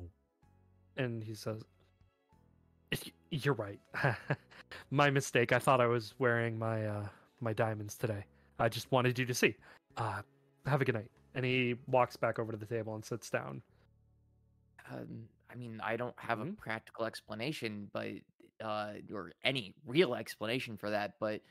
[0.02, 0.10] Oh.
[0.98, 1.64] And he says,
[3.30, 3.80] "You're right.
[4.92, 5.52] my mistake.
[5.52, 7.08] I thought I was wearing my uh
[7.40, 8.26] my diamonds today.
[8.60, 9.56] I just wanted you to see.
[9.98, 10.22] Uh
[10.66, 13.62] have a good night." And he walks back over to the table and sits down.
[14.90, 16.58] Um, I mean, I don't have a Mhm.
[16.58, 18.12] practical explanation, but
[18.62, 21.20] uh, or any real explanation for that.
[21.20, 21.42] But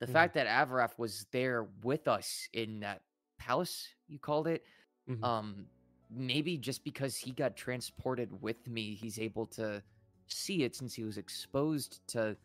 [0.00, 0.12] the Mhm.
[0.12, 3.02] fact that Avaref was there with us in that
[3.38, 4.64] palace, you called it,
[5.08, 5.22] Mhm.
[5.24, 5.66] um,
[6.10, 9.82] maybe just because he got transported with me, he's able to
[10.28, 12.36] see it since he was exposed to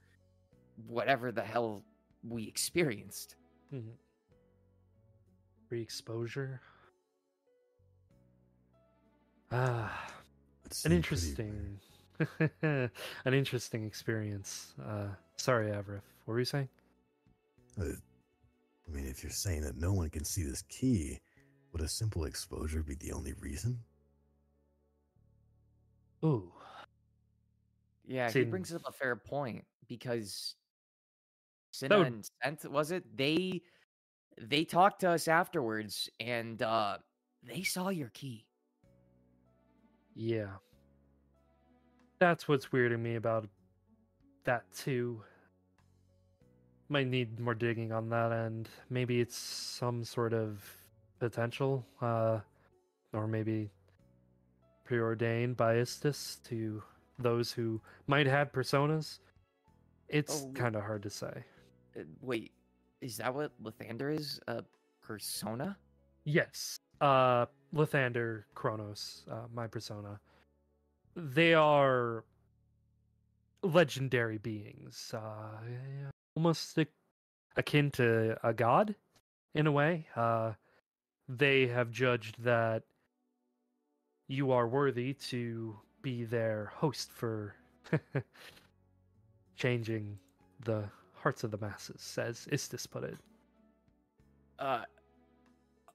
[0.88, 1.84] whatever the hell
[2.24, 3.36] we experienced.
[3.72, 3.98] Mhm.
[5.70, 6.62] Re-exposure.
[9.52, 10.12] Ah,
[10.66, 11.80] It an interesting,
[12.62, 12.90] an
[13.34, 14.74] interesting experience.
[14.84, 16.02] Uh, sorry, Avaref.
[16.26, 16.70] What were you saying?
[17.80, 17.86] Uh,
[18.88, 21.20] I mean, if you're saying that no one can see this key,
[21.72, 23.80] would a simple exposure be the only reason?
[26.24, 26.52] Ooh,
[28.06, 30.56] Yeah, he brings up a fair point because
[31.72, 33.04] That Sinna would- and Sent was it?
[33.18, 33.62] They
[34.38, 36.98] they talked to us afterwards and uh
[37.44, 38.46] they saw your key.
[40.16, 40.58] yeah.
[42.20, 43.50] That's what's weirding me about
[44.46, 45.24] that too.
[46.94, 48.70] Might need more digging on that end.
[48.92, 50.64] Maybe it's some sort of
[51.18, 52.38] potential, uh,
[53.14, 53.72] or maybe
[54.84, 56.84] preordained by Istis to
[57.18, 59.22] those who might have personas.
[60.08, 61.44] It's Oh, kind of hard to say.
[61.98, 62.52] Uh, wait,
[63.02, 64.40] is that what Lathander is?
[64.48, 64.64] A
[65.02, 65.76] persona?
[66.26, 66.78] Yes.
[67.02, 70.20] Uh Lathander, Kronos, uh, my persona.
[71.16, 72.24] They are
[73.64, 75.12] legendary beings.
[75.18, 76.78] Uh yeah, almost
[77.56, 78.96] akin to a god
[79.54, 80.08] in a way.
[80.16, 80.54] Uh
[81.30, 82.84] they have judged that
[84.28, 87.56] you are worthy to be their host for
[89.56, 90.18] changing
[90.66, 93.18] the hearts of the masses, as Istis put it.
[94.60, 94.84] Uh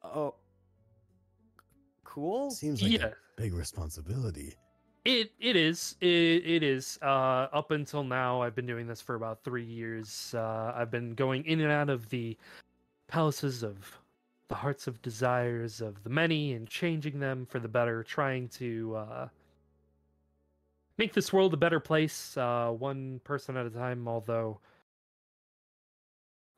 [0.02, 0.34] oh
[2.04, 2.50] cool?
[2.50, 3.06] Seems like Yeah.
[3.08, 4.54] a big responsibility.
[5.04, 6.98] It it is it, it is.
[7.02, 10.34] Uh, up until now, I've been doing this for about three years.
[10.36, 12.36] Uh, I've been going in and out of the
[13.08, 13.98] palaces of
[14.48, 18.96] the hearts of desires of the many and changing them for the better, trying to
[18.96, 19.28] uh,
[20.98, 24.08] make this world a better place, uh, one person at a time.
[24.08, 24.60] Although,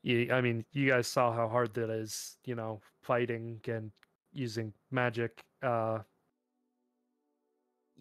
[0.03, 2.37] you, I mean, you guys saw how hard that is.
[2.45, 3.91] You know, fighting and
[4.33, 5.43] using magic.
[5.61, 5.99] Uh,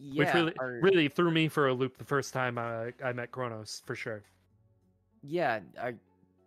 [0.03, 3.13] Yeah, which really are- really threw me for a loop the first time I, I
[3.13, 4.23] met Kronos for sure.
[5.23, 5.95] yeah, are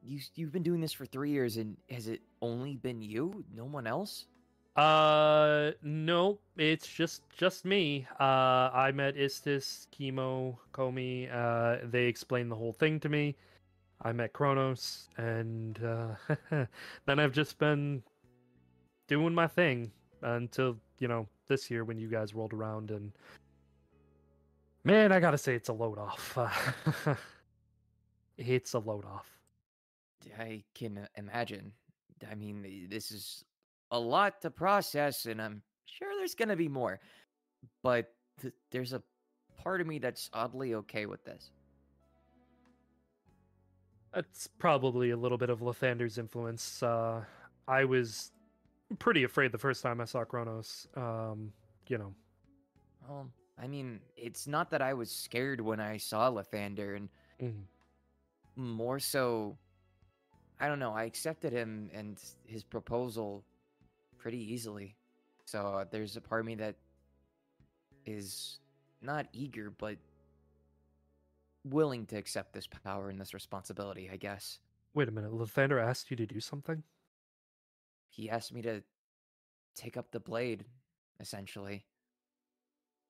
[0.03, 3.45] you you've been doing this for 3 years and has it only been you?
[3.55, 4.25] No one else?
[4.75, 8.07] Uh, no, it's just just me.
[8.19, 11.29] Uh, I met Istis, Chemo, Komi.
[11.31, 13.35] Uh, they explained the whole thing to me.
[14.01, 16.15] I met Kronos, and uh,
[17.05, 18.01] then I've just been
[19.07, 19.91] doing my thing
[20.23, 23.11] until you know this year when you guys rolled around and.
[24.83, 26.37] Man, I gotta say it's a load off.
[28.37, 29.27] it's a load off.
[30.37, 31.71] I can imagine.
[32.29, 33.43] I mean, this is
[33.91, 36.99] a lot to process, and I'm sure there's to be more.
[37.81, 39.01] But th- there's a
[39.61, 41.51] part of me that's oddly okay with this.
[44.13, 46.83] That's probably a little bit of Lathander's influence.
[46.83, 47.23] Uh,
[47.67, 48.31] I was
[48.99, 50.87] pretty afraid the first time I saw Kronos.
[50.95, 51.51] Um,
[51.87, 52.13] you know,
[53.07, 57.67] Well, I mean, it's not that I was scared when I saw Lathander, and Mhm.
[58.55, 59.57] more so,
[60.59, 60.93] I don't know.
[60.93, 63.43] I accepted him and his proposal
[64.17, 64.95] pretty easily.
[65.45, 66.75] So uh, there's a part of me that
[68.05, 68.59] is
[69.01, 69.97] not eager, but
[71.63, 74.59] willing to accept this power and this responsibility, I guess.
[74.93, 75.31] Wait a minute.
[75.31, 76.83] Lathander asked you to do something?
[78.09, 78.83] He asked me to
[79.75, 80.65] take up the blade,
[81.19, 81.85] essentially.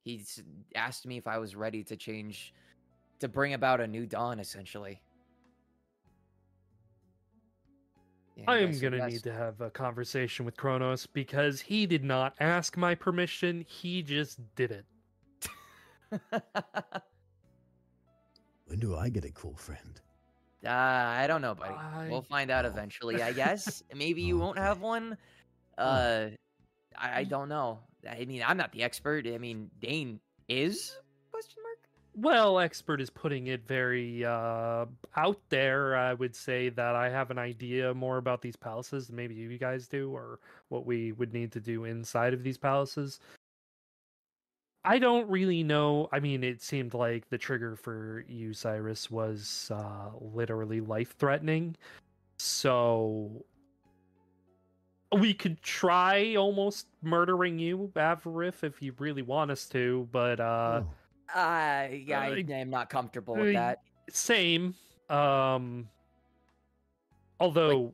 [0.04, 0.24] He
[0.76, 2.54] asked me if I was ready to change,
[3.20, 5.02] to bring about a new dawn, essentially.
[8.38, 12.36] And I am gonna need to have a conversation with Kronos because he did not
[12.40, 13.64] ask my permission.
[13.68, 14.86] He just did it.
[18.66, 20.02] When do I get a cool friend?
[20.66, 21.74] Uh, I don't know, buddy.
[21.76, 22.70] I- We'll find out Oh.
[22.70, 23.84] eventually, I guess.
[23.94, 25.16] Maybe you won't have one.
[25.78, 26.30] Uh,
[26.98, 27.82] I, I don't know.
[28.10, 29.28] I mean, I'm not the expert.
[29.28, 30.98] I mean, Dane is?
[31.32, 31.78] Question mark.
[32.16, 34.86] Well, expert is putting it very uh,
[35.16, 35.96] out there.
[35.96, 39.58] I would say that I have an idea more about these palaces than maybe you
[39.58, 40.40] guys do, or
[40.70, 43.20] what we would need to do inside of these palaces.
[44.86, 46.10] I don't really know.
[46.12, 51.76] I mean, it seemed like the trigger for you, Syrus, was uh, literally life threatening.
[52.38, 53.46] So
[55.20, 60.82] we could try almost murdering you, Avaref, if you really want us to, but uh,
[60.84, 60.90] oh,
[61.34, 63.82] I, I Uh, am not comfortable with uh, that.
[64.10, 64.76] same.
[65.10, 65.90] Um,
[67.40, 67.94] although,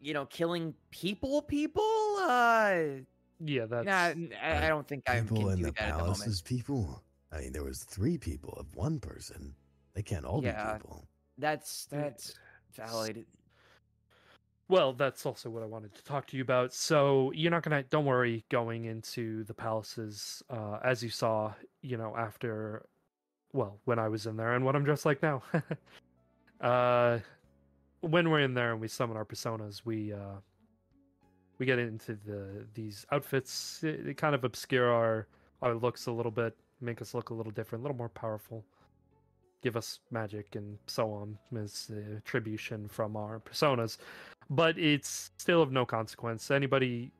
[0.00, 1.82] You know, killing people, people.
[2.20, 3.02] Uh,
[3.40, 5.80] yeah, that's nah, n- I, I don't think I people can in do the that
[5.80, 6.18] at the moment.
[6.18, 7.02] palaces, people.
[7.32, 9.54] I mean, there was three people of one person.
[9.94, 10.72] They can't all Yeah.
[10.74, 11.08] be people.
[11.38, 12.34] That's Uh, that's
[12.74, 13.26] valid.
[14.68, 16.72] Well, that's also what I wanted to talk to you about.
[16.72, 21.52] So you're not gonna, don't worry, going into the palaces, uh, as you saw,
[21.82, 22.86] you know, after,
[23.52, 25.42] well, when I was in there and what I'm dressed like now.
[26.60, 27.18] uh,
[28.00, 30.36] when we're in there and we summon our personas, we uh,
[31.58, 33.84] we get into the these outfits.
[33.84, 35.26] It, it kind of obscure our
[35.60, 38.64] our looks a little bit, make us look a little different, a little more powerful
[39.62, 43.96] give us magic and so on as uh, attribution from our personas
[44.50, 46.50] but it's still of no consequence.
[46.50, 47.12] Anybody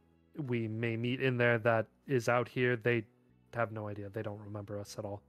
[0.46, 3.04] we may meet in there that is out here they
[3.54, 4.08] have no idea.
[4.08, 5.20] They don't remember us at all.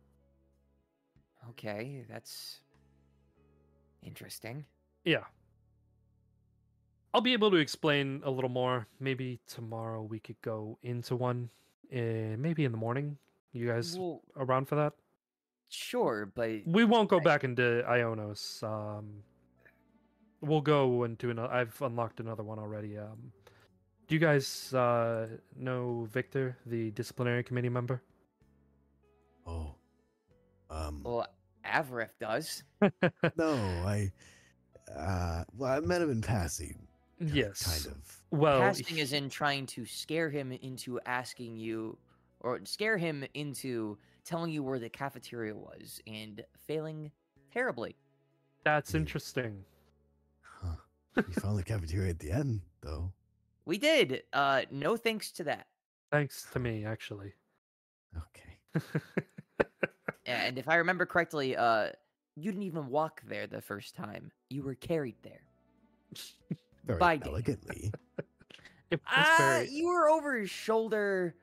[1.51, 2.59] Okay, that's
[4.01, 4.65] interesting.
[5.03, 5.23] yeah.
[7.15, 8.87] I'll be able to explain a little more.
[8.99, 11.49] Maybe tomorrow we could go into one
[11.93, 13.17] uh, maybe in the morning.
[13.51, 14.93] You guys Well, around for that?
[15.69, 19.21] sure, but we won't go I- back into ionos um
[20.43, 23.31] we'll go into another i've unlocked another one already um
[24.07, 28.01] do you guys uh know victor the disciplinary committee member
[29.45, 29.75] Oh,
[30.69, 31.27] um, well,
[31.65, 32.63] Avaref does.
[33.35, 34.09] no, I,
[34.97, 36.87] uh, well, I met him in passing.
[37.19, 38.21] ki- yes kind of.
[38.31, 41.97] well Casting he- is in trying to scare him into asking you,
[42.39, 47.11] or scare him into telling you where the cafeteria was, and failing
[47.51, 47.97] terribly.
[48.63, 48.97] that's Hmm.
[48.99, 49.72] interesting Huh.
[51.15, 53.11] We found the cafeteria at the end, though.
[53.65, 54.23] We did.
[54.33, 55.67] Uh, no thanks to that.
[56.11, 57.33] thanks to me actually
[58.17, 58.57] Okay.
[60.25, 61.89] And if I remember correctly, uh,
[62.35, 64.31] you didn't even walk there the first time.
[64.49, 65.41] You were carried there.
[66.85, 67.91] Very By elegantly.
[68.91, 71.35] It was Ah, very- you were over his shoulder.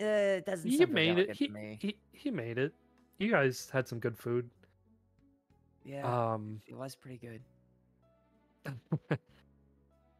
[0.00, 0.04] Uh,
[0.42, 0.68] it doesn't.
[0.68, 1.78] he sound made it he, to me.
[1.80, 2.72] he he made it
[3.18, 4.50] you guys had some good food
[5.84, 6.02] Yeah,
[6.32, 7.40] um it was pretty good.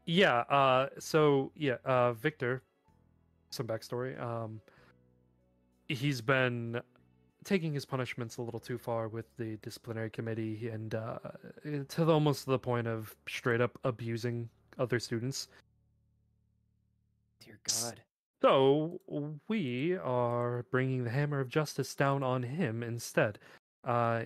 [0.06, 2.62] Yeah uh so yeah uh victor
[3.50, 4.60] some backstory um
[5.88, 6.80] he's been
[7.44, 11.18] taking his punishments a little too far with the disciplinary committee and uh
[11.88, 15.48] to the, almost to the point of straight up abusing other students
[17.44, 18.00] Dear God.
[18.40, 19.00] so
[19.48, 23.38] we are bringing the hammer of justice down on him instead.
[23.84, 24.24] Uh,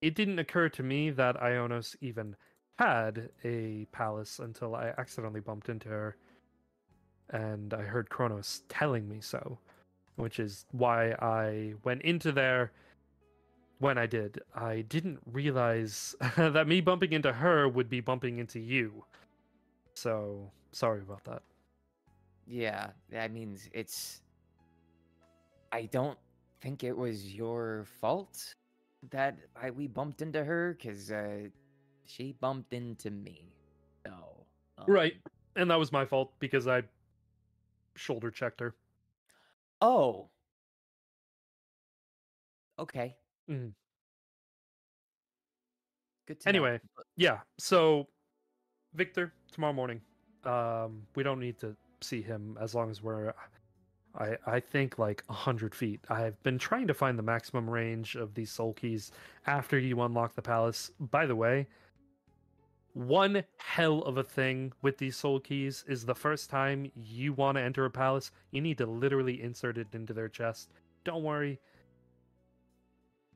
[0.00, 2.36] it didn't occur to me that Ionos even
[2.78, 6.16] had a palace until I accidentally bumped into her,
[7.30, 9.58] and I heard Kronos telling me so,
[10.16, 12.72] which is why I went into there
[13.78, 14.40] when I did.
[14.54, 19.04] I didn't realize that me bumping into her would be bumping into you.
[19.94, 21.42] So sorry about that.
[22.46, 24.20] Yeah, that means it's.
[25.72, 26.18] I don't
[26.60, 28.54] think it was your fault
[29.10, 31.48] that I we bumped into her because uh,
[32.06, 33.52] she bumped into me.
[34.06, 34.46] So.
[34.86, 35.14] Right.
[35.14, 36.82] um, And that was my fault because I
[37.96, 38.74] shoulder checked her.
[39.80, 40.28] Oh.
[42.78, 43.16] Okay.
[43.48, 43.72] Mhm.
[46.26, 46.48] Good to know.
[46.48, 46.80] Anyway,
[47.16, 47.40] yeah.
[47.58, 48.08] So
[48.94, 50.00] Victor, tomorrow morning.
[50.44, 53.32] Um, we don't need to see him as long as we're,
[54.14, 56.00] I I think like a hundred feet.
[56.08, 59.10] I've been trying to find the maximum range of these soul keys
[59.46, 60.90] after you unlock the palace.
[61.00, 61.66] By the way,
[62.94, 67.58] one hell of a thing with these soul keys is the first time you want
[67.58, 70.70] to enter a palace, you need to literally insert it into their chest.
[71.04, 71.60] Don't worry.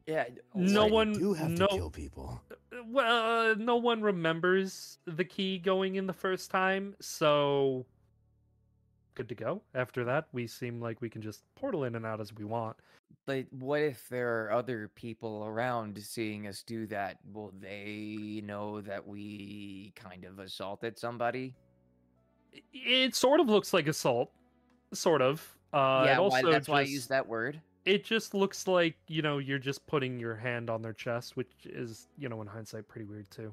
[0.06, 0.24] Yeah.
[0.54, 2.40] No Wait, one- You do have no- to kill people.
[2.86, 7.84] Well, uh, no one remembers the key going in the first time, so
[9.14, 9.62] good to go.
[9.74, 12.76] After that, we seem like we can just portal in and out as we want.
[13.28, 17.18] But what if there are other people around seeing us do that?
[17.30, 21.54] Will they know that we kind of assaulted somebody?
[22.72, 24.32] It sort of looks like assault,
[24.94, 25.46] sort of.
[25.74, 27.60] Uh, yeah, it also why, that's why I use that word.
[27.84, 31.52] it just looks like you know you're just putting your hand on their chest which
[31.64, 33.52] is you know in hindsight pretty weird too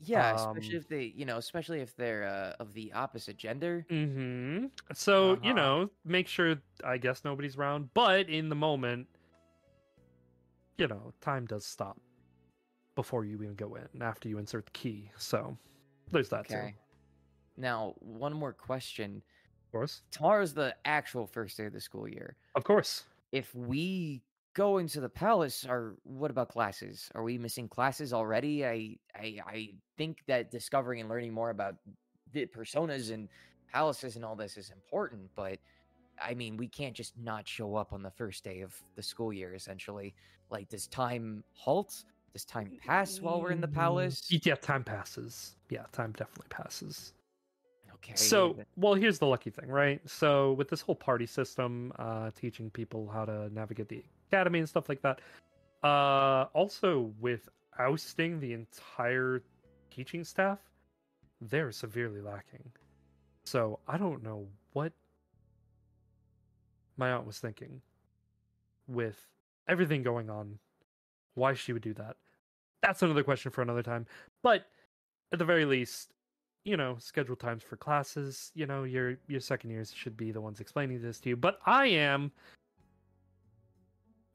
[0.00, 3.86] Yeah, especially Um, if they, you know, especially if they're uh, of the opposite gender.
[3.90, 5.54] mm-hmm so you Uh-huh.
[5.54, 9.08] know make sure i guess nobody's around but in the moment
[10.78, 11.98] you know time does stop
[12.94, 15.56] before you even go in after you insert the key so
[16.10, 16.70] there's that too
[17.56, 19.22] Now, one more question.
[19.66, 22.36] of course Tomorrow's the actual first day of the school year.
[22.54, 24.22] of course If we
[24.54, 27.10] go to the palace, are what about classes?
[27.14, 28.64] Are we missing classes already?
[28.66, 31.76] I, I, I think that discovering and learning more about
[32.32, 33.28] the personas and
[33.72, 35.58] palaces and all this is important, but
[36.20, 39.32] I mean, we can't just not show up on the first day of the school
[39.32, 39.54] year.
[39.54, 40.14] Essentially,
[40.50, 42.04] like, does time halt?
[42.32, 44.20] Does time pass while we're in the Mm, palace?
[44.30, 47.12] yeah time passes yeah time definitely passes
[47.94, 48.14] Okay.
[48.14, 50.00] So, well, here's the lucky thing, right?
[50.08, 54.68] So, with this whole party system, uh, teaching people how to navigate the academy and
[54.68, 55.20] stuff like that,
[55.82, 57.48] uh, also with
[57.78, 59.42] ousting the entire
[59.90, 60.58] teaching staff,
[61.40, 62.70] they're severely lacking.
[63.44, 64.92] So, I don't know what
[66.96, 67.80] my aunt was thinking
[68.86, 69.16] with
[69.68, 70.58] everything going on,
[71.34, 72.16] why she would do that.
[72.82, 74.06] That's another question for another time.
[74.42, 74.66] But
[75.32, 76.12] at the very least,
[76.64, 78.50] you know, schedule times for classes.
[78.54, 81.36] You know, your your second years should be the ones explaining this to you.
[81.36, 82.32] But I am.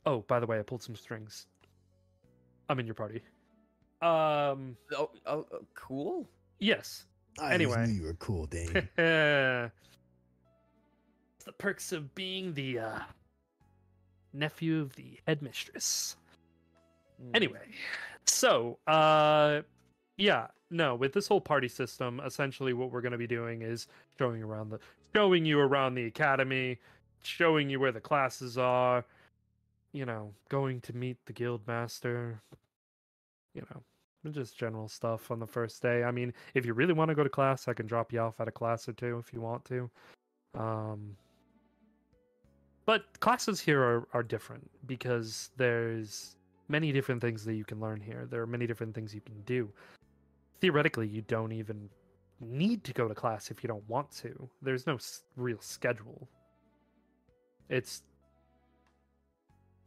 [0.05, 1.47] Oh, by the way, I pulled some strings.
[2.69, 3.21] I'm in your party.
[4.01, 4.75] Um.
[4.97, 6.27] oh, oh, oh, cool.
[6.59, 7.05] Yes.
[7.39, 7.85] I Anyway.
[7.87, 8.69] knew you were cool, Dane.
[8.75, 9.71] it's
[11.45, 12.99] the perks of being the uh,
[14.33, 16.15] nephew of the headmistress.
[17.23, 17.59] Mm, Anyway,
[18.25, 19.61] so uh
[20.17, 23.87] yeah, no, with this whole party system, essentially what we're going to be doing is
[24.17, 24.79] showing around the
[25.15, 26.77] showing you around the academy,
[27.23, 29.05] showing you where the classes are,
[29.93, 32.41] you know, going to meet the guild master,
[33.53, 36.03] you know, just general stuff on the first day.
[36.03, 38.41] I mean, if you really want to go to class, I can drop you off
[38.41, 39.89] at a class or two if you want to.
[40.55, 41.15] Um
[42.85, 46.35] but classes here are, are different because there's
[46.67, 48.27] many different things that you can learn here.
[48.29, 49.69] There are many different things you can do.
[50.59, 51.89] Theoretically, you don't even
[52.41, 54.49] need to go to class if you don't want to.
[54.61, 54.97] There's no
[55.37, 56.27] real schedule.
[57.69, 58.03] It's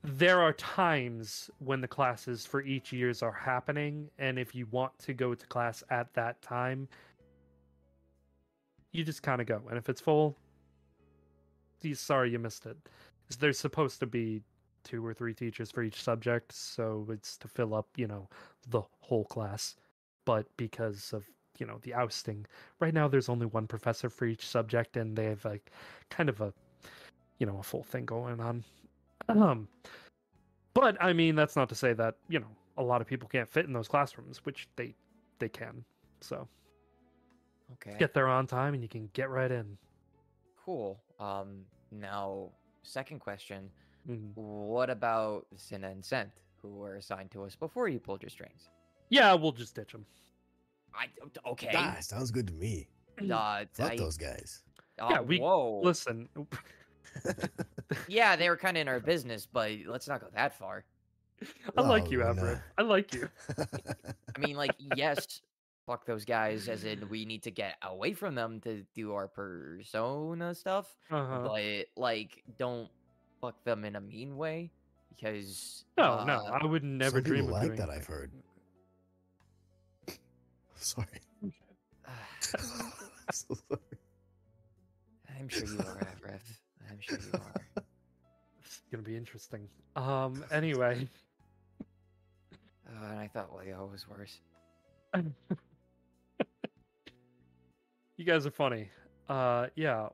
[0.07, 4.97] there are times when the classes for each years are happening and if you want
[4.99, 6.89] to go to class at that time
[8.93, 10.37] you just kind of go and if it's full
[11.95, 12.77] sorry you missed it
[13.39, 14.43] there's supposed to be
[14.87, 18.29] two or three teachers for each subject, so it's to fill up, you know,
[18.71, 19.75] the whole class.
[20.25, 21.29] But because of,
[21.59, 22.47] you know, the ousting,
[22.79, 25.73] right now there's only one professor for each subject and they have like
[26.09, 26.53] kind of a
[27.39, 28.65] you know, a full thing going on.
[29.29, 29.69] Um
[30.75, 32.47] but I mean that's not to say that, you know,
[32.77, 34.95] a lot of people can't fit in those classrooms, which they
[35.39, 35.85] they can.
[36.21, 36.49] So
[37.75, 37.97] Okay.
[37.99, 39.77] get there on time and you can get right in.
[40.65, 41.01] Cool.
[41.19, 41.65] Um.
[41.91, 42.51] Now,
[42.83, 43.71] second question.
[44.09, 44.35] Mhm.
[44.37, 46.31] What about Sinna and Sent,
[46.63, 48.69] who were assigned to us before you pulled your strings?
[49.09, 50.07] Yeah, we'll just ditch them.
[50.95, 51.09] I
[51.45, 51.73] okay.
[51.75, 52.89] Ah, sounds good to me.
[53.19, 54.63] Uh, Fuck I- those guys.
[54.99, 55.81] Yeah, uh, we- Whoa.
[55.83, 56.29] Listen,
[58.09, 60.85] Yeah, they were kind of in our business, but let's not go that far.
[61.77, 63.29] I like Well, you, we're I like you.
[64.37, 65.41] I mean, like, yes,
[65.87, 69.29] fuck those guys, as in we need to get away from them to do our
[69.29, 71.47] persona stuff, Uh-huh.
[71.47, 72.89] but like, don't
[73.41, 74.71] fuck them in a mean way
[75.11, 77.91] because No, no, uh, I would never Some dream of like doing that.
[77.91, 78.33] I've heard.
[80.77, 81.07] Sorry.
[82.41, 83.81] so sorry.
[85.39, 86.61] I'm sure you are, Rev.
[86.97, 87.83] I'm sure you are.
[88.65, 89.69] It's gonna be interesting.
[89.97, 90.45] Um.
[90.51, 91.07] Anyway,
[92.89, 94.41] Uh, and I thought Leo was worse.
[98.19, 98.89] You guys are funny.
[99.29, 100.09] Uh, yeah,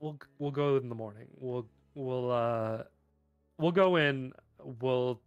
[0.00, 1.26] we'll we'll go in the morning.
[1.38, 2.84] We'll we'll uh
[3.58, 4.32] we'll go in.
[4.80, 5.20] We'll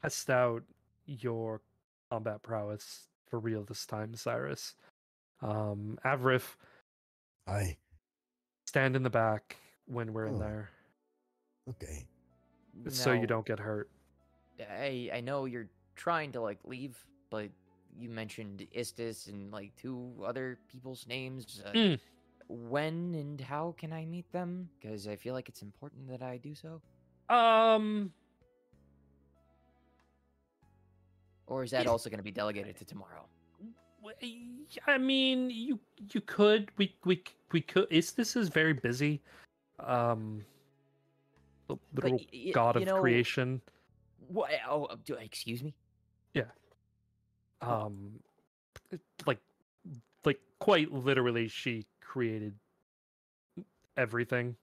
[0.00, 0.62] test out
[1.06, 1.60] your
[2.08, 4.74] combat prowess for real this time, Syrus.
[5.42, 6.54] Um, Avaref,
[7.48, 7.76] I
[8.66, 9.56] stand in the back
[9.90, 10.38] when we're in Oh.
[10.38, 10.70] there,
[11.68, 12.06] okay.
[12.88, 13.90] so you don't get hurt.
[14.60, 16.96] I I know you're trying to like leave,
[17.30, 17.50] but
[17.98, 21.62] you mentioned Istis and like two other people's names.
[21.64, 22.00] Uh, Mm.
[22.48, 24.68] When and how can I meet them?
[24.80, 26.82] Because I feel like it's important that I do so.
[27.28, 28.12] Um,
[31.46, 31.90] Or is that Yeah.
[31.90, 33.28] also going to be delegated to tomorrow?
[34.86, 35.78] I mean, you
[36.12, 37.22] you could we we
[37.52, 37.86] we could.
[37.90, 39.20] Is this is very busy.
[39.84, 40.44] Um,
[41.68, 43.60] the But y- y- god of know- creation.
[44.28, 44.50] What?
[44.68, 45.74] Oh, uh, do, excuse me.
[46.34, 46.44] Yeah.
[47.60, 48.20] Um
[48.90, 49.38] it- like
[50.24, 52.54] like quite literally she created
[53.96, 54.56] everything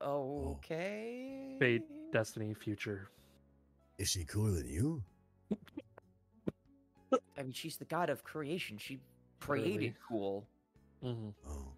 [0.00, 1.56] Okay.
[1.60, 1.82] Fate,
[2.12, 3.08] destiny future
[3.98, 5.02] Is she cooler than you?
[7.38, 8.78] I mean, she's the god of creation.
[8.78, 8.98] She
[9.40, 9.62] Literally.
[9.62, 10.46] created cool.
[11.04, 11.72] Oh.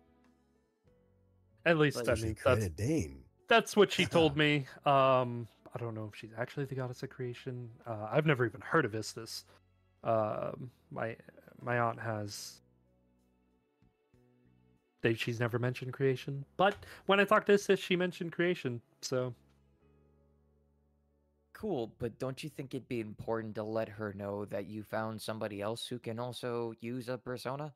[1.67, 3.25] At least But So i she mean that's created Dane.
[3.49, 4.67] that's what she told me.
[4.87, 7.71] Um i don't know if she's actually the goddess of creation.
[7.87, 9.45] Uh i've never even heard of istis
[10.05, 11.17] um my
[11.63, 12.61] my aunt has.
[15.03, 19.35] They she's never mentioned creation but when i talked to istis she mentioned creation so.
[21.55, 25.23] Cool, but don't you think it'd be important to let her know that you found
[25.23, 27.75] somebody else who can also use a persona?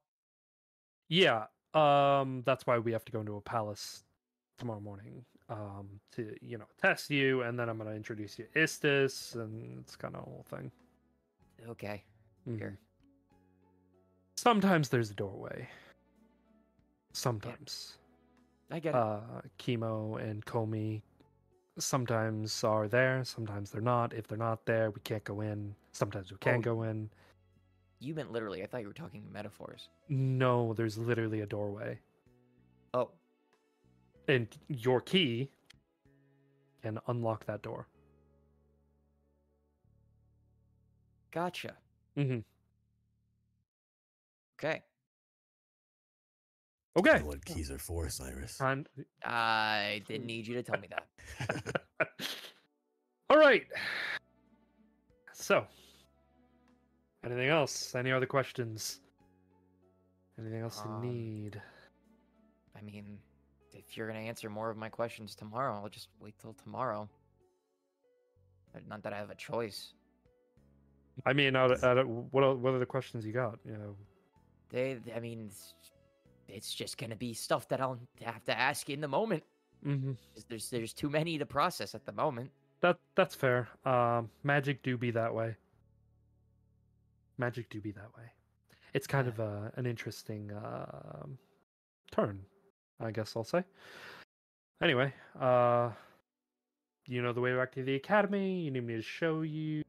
[1.09, 1.47] Yeah,
[1.79, 4.05] um, that's why we have to go into a palace
[4.59, 8.61] tomorrow morning um, to you know test you, and then I'm gonna introduce you to
[8.61, 10.71] Istis, and it's kind of a whole thing.
[11.69, 12.05] Okay.
[12.49, 12.59] Mhm.
[12.59, 12.79] Here.
[14.37, 15.69] Sometimes there's a doorway.
[17.13, 17.99] Sometimes,
[18.71, 18.95] I get it.
[18.95, 19.21] uh,
[19.59, 21.03] Chemo and Komi
[21.79, 24.13] sometimes are there, sometimes they're not.
[24.13, 25.75] If they're not there, we can't go in.
[25.93, 26.61] Sometimes we can Oh.
[26.61, 27.11] go in.
[28.01, 28.63] You meant literally.
[28.63, 29.89] I thought you were talking metaphors.
[30.09, 31.99] No, there's literally a doorway,
[32.95, 33.11] Oh,
[34.29, 35.51] and your key
[36.83, 37.87] can unlock that door.
[41.33, 41.75] gotcha.
[42.17, 42.39] Mm-hmm.
[44.59, 44.83] Okay.
[46.97, 47.19] I Okay.
[47.21, 48.57] know what keys are for, Syrus.
[48.59, 48.87] Time.
[49.25, 51.83] I didn't need you to tell me that.
[53.31, 53.65] All right.
[55.33, 55.65] So,
[57.25, 57.95] anything else?
[57.95, 59.01] Any other questions?
[60.39, 61.63] Anything else Um, you need?
[62.77, 63.19] I mean,
[63.73, 67.09] if you're gonna answer more of my questions tomorrow, I'll just wait till tomorrow.
[68.75, 69.95] Uh, Not that I have a choice.
[71.27, 73.59] I mean, out of, out of, what are, what are the questions you got?
[73.65, 73.97] You know,
[74.71, 75.75] They, I mean, it's-
[76.47, 79.43] it's just gonna be stuff that I'll have to ask in the moment.
[79.83, 82.53] hmm 'cause There's there's too many to process at the moment.
[82.81, 83.69] that that's fair.
[83.85, 85.57] Um, magic do be that way.
[87.39, 88.25] Magic do be that way.
[88.95, 89.33] It's kind Yeah.
[89.33, 91.39] of a, an interesting um
[92.11, 92.45] turn,
[93.01, 93.63] I guess I'll say.
[94.83, 95.91] Anyway, uh,
[97.07, 98.61] you know the way back to the academy.
[98.61, 99.83] You need me to show you.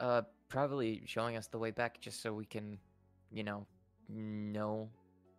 [0.00, 2.78] Uh, probably showing us the way back just so we can,
[3.30, 3.66] you know,
[4.08, 4.88] know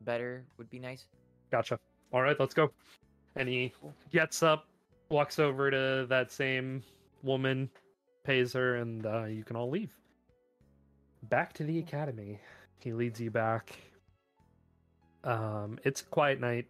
[0.01, 1.06] better would be nice.
[1.51, 1.80] Gotcha.
[2.12, 2.72] All right, let's go.
[3.36, 3.74] And he
[4.12, 4.68] gets up,
[5.10, 6.84] walks over to that same
[7.24, 7.70] woman,
[8.24, 9.91] pays her, and uh, you can all leave.
[11.30, 12.39] Back to the academy.
[12.80, 13.76] He leads you back.
[15.24, 16.67] Um, it's a quiet night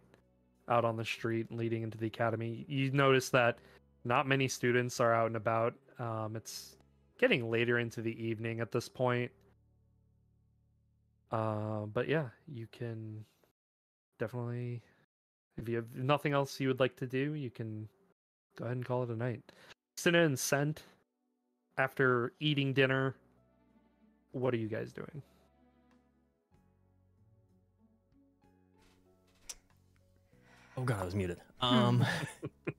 [0.68, 2.64] out on the street leading into the academy.
[2.68, 3.58] You notice that
[4.04, 5.74] not many students are out and about.
[5.98, 6.76] Um, it's
[7.18, 9.30] getting later into the evening at this point.
[11.32, 13.24] Uh, but yeah, you can
[14.18, 14.80] definitely
[15.56, 17.88] if you have nothing else you would like to do you can
[18.56, 19.42] go ahead and call it a night
[19.96, 20.82] Sinna and Sent
[21.78, 23.16] after eating dinner
[24.34, 25.22] what are you guys doing
[30.76, 31.38] Oh god, I was muted.
[31.60, 31.66] Hmm.
[31.76, 32.06] Um.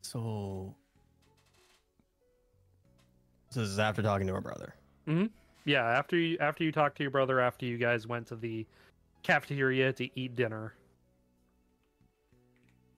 [0.00, 0.74] so.
[3.52, 4.74] This is after talking to her brother.
[5.06, 5.26] Hmm.
[5.64, 8.66] yeah after you after you talked to your brother after you guys went to the
[9.22, 10.74] cafeteria to eat dinner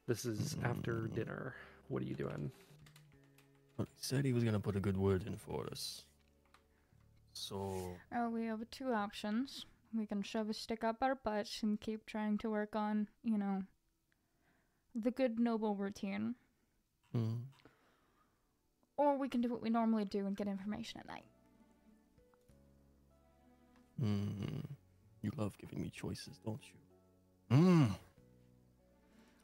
[0.09, 1.15] this is after Mm.
[1.15, 1.55] dinner
[1.89, 2.51] what are you doing
[3.79, 6.03] he said he was gonna put a good word in for us.
[7.33, 9.67] So Oh, we have two options.
[9.95, 13.39] We can shove a stick up our butts and keep trying to work on, you
[13.39, 13.63] know,
[14.95, 16.35] the good noble routine.
[17.13, 17.35] hmm,
[18.97, 21.25] Or we can do what we normally do and get information at night.
[24.03, 24.61] Mm-hmm.
[25.23, 27.57] You love giving me choices, don't you?
[27.57, 27.91] Mmm.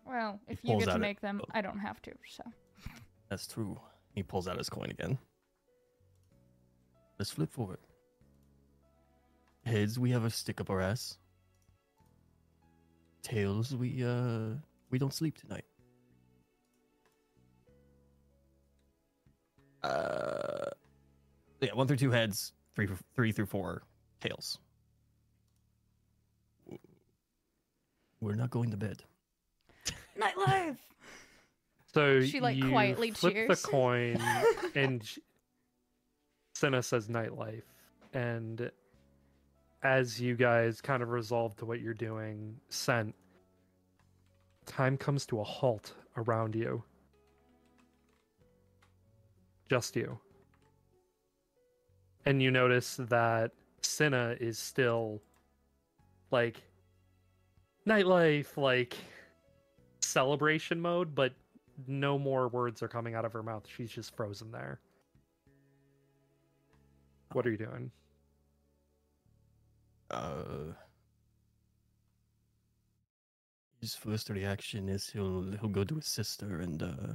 [0.07, 1.49] Well, if He you get to make them, oh.
[1.53, 2.13] I don't have to.
[2.29, 2.45] So
[3.29, 3.79] That's true.
[4.15, 5.19] He pulls out his coin again.
[7.19, 7.81] Let's flip for it.
[9.65, 11.19] Heads, we have a stick up our ass.
[13.23, 14.55] Tails, we uh
[14.91, 15.65] we don't sleep tonight.
[19.83, 20.67] Uh
[21.61, 23.83] yeah, one through two heads, three three through four
[24.21, 24.59] tails.
[28.21, 29.03] We're not going to bed.
[30.19, 30.77] nightlife.
[31.93, 33.49] So She, like, you quietly flip cheers.
[33.63, 34.19] the coin,
[34.75, 35.19] and sh-
[36.57, 37.65] Sinna says nightlife,
[38.15, 38.71] and
[39.83, 43.15] as you guys kind of resolve to what you're doing, Sent,
[44.65, 46.83] time comes to a halt around you.
[49.69, 50.19] Just you.
[52.25, 53.51] And you notice that
[53.83, 55.21] Sinna is still
[56.31, 56.63] like
[57.87, 58.97] nightlife, like
[60.01, 61.35] celebration mode, but
[61.87, 63.67] no more words are coming out of her mouth.
[63.69, 64.81] She's just frozen there.
[67.33, 67.91] What are you doing?
[70.11, 70.73] Uh,
[73.81, 77.15] his first reaction is he'll he'll go to his sister and uh,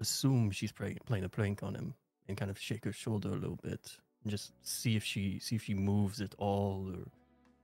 [0.00, 1.94] assume she's play, playing a prank on him
[2.28, 5.56] and kind of shake her shoulder a little bit and just see if she see
[5.56, 7.04] if she moves at all or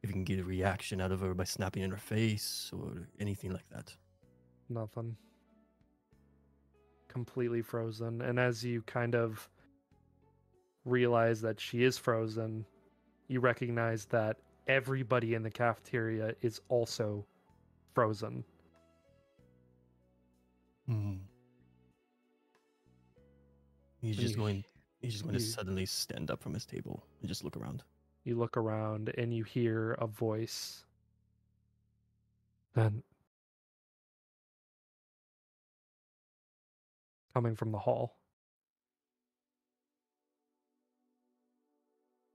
[0.02, 3.08] if you can get a reaction out of her by snapping in her face or
[3.18, 3.94] anything like that.
[4.68, 5.16] Nothing.
[7.08, 8.22] Completely frozen.
[8.22, 9.48] And as you kind of
[10.84, 12.64] realize that she is frozen,
[13.28, 17.24] you recognize that everybody in the cafeteria is also
[17.94, 18.44] frozen.
[20.86, 21.14] Hmm.
[24.00, 24.64] He's just you- going.
[25.00, 27.84] He's just going to suddenly stand up from his table and just look around.
[28.24, 30.84] You look around and you hear a voice.
[32.74, 33.04] Then
[37.32, 38.17] coming from the hall.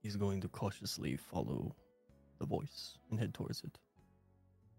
[0.04, 1.74] He's going to cautiously follow
[2.38, 3.78] the voice and head towards it.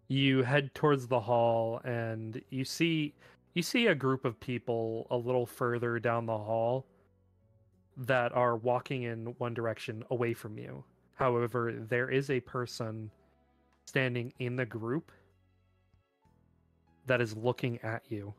[0.07, 3.11] you head towards the hall and you see
[3.55, 6.85] you see a group of people a little further down the hall
[7.97, 10.83] that are walking in one direction away from you
[11.15, 13.09] however there is a person
[13.85, 15.11] standing in the group
[17.07, 18.31] that is looking at you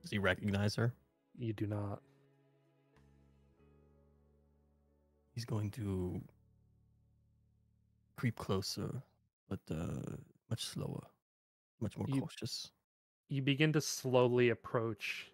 [0.00, 0.94] Does he recognize her?
[1.38, 2.00] you do not
[5.34, 6.20] He's going to
[8.16, 9.02] creep closer,
[9.48, 10.16] but uh,
[10.50, 11.02] much slower,
[11.80, 12.70] much more You- cautious.
[13.28, 15.28] you begin to slowly approach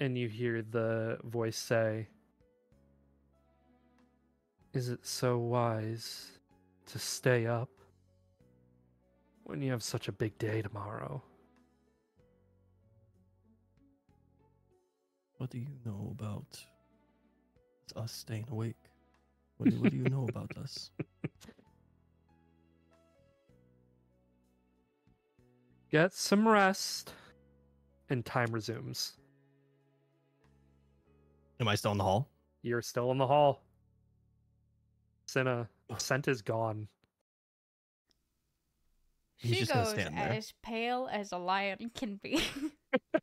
[0.00, 2.08] and you hear the voice say
[4.72, 6.38] is it so wise
[6.86, 7.68] to stay up
[9.44, 11.22] when you have such a big day tomorrow
[15.38, 16.64] What do you know about
[17.96, 18.76] us staying awake?
[19.58, 20.90] What, do- what do you know about us?
[25.90, 27.12] get some rest
[28.10, 29.14] and time resumes
[31.60, 32.28] Am I still in the hall?
[32.62, 33.62] you're still in the hall
[35.26, 35.68] Sinna,
[35.98, 36.88] Sent is gone
[39.40, 40.30] He's she just goes stand there.
[40.30, 42.42] as pale as a lion can be.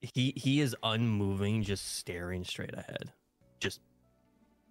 [0.01, 3.11] He he is unmoving, just staring straight ahead,
[3.59, 3.81] just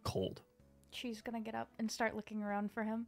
[0.05, 0.43] cold.
[0.91, 3.07] She's gonna get up and start looking around for him.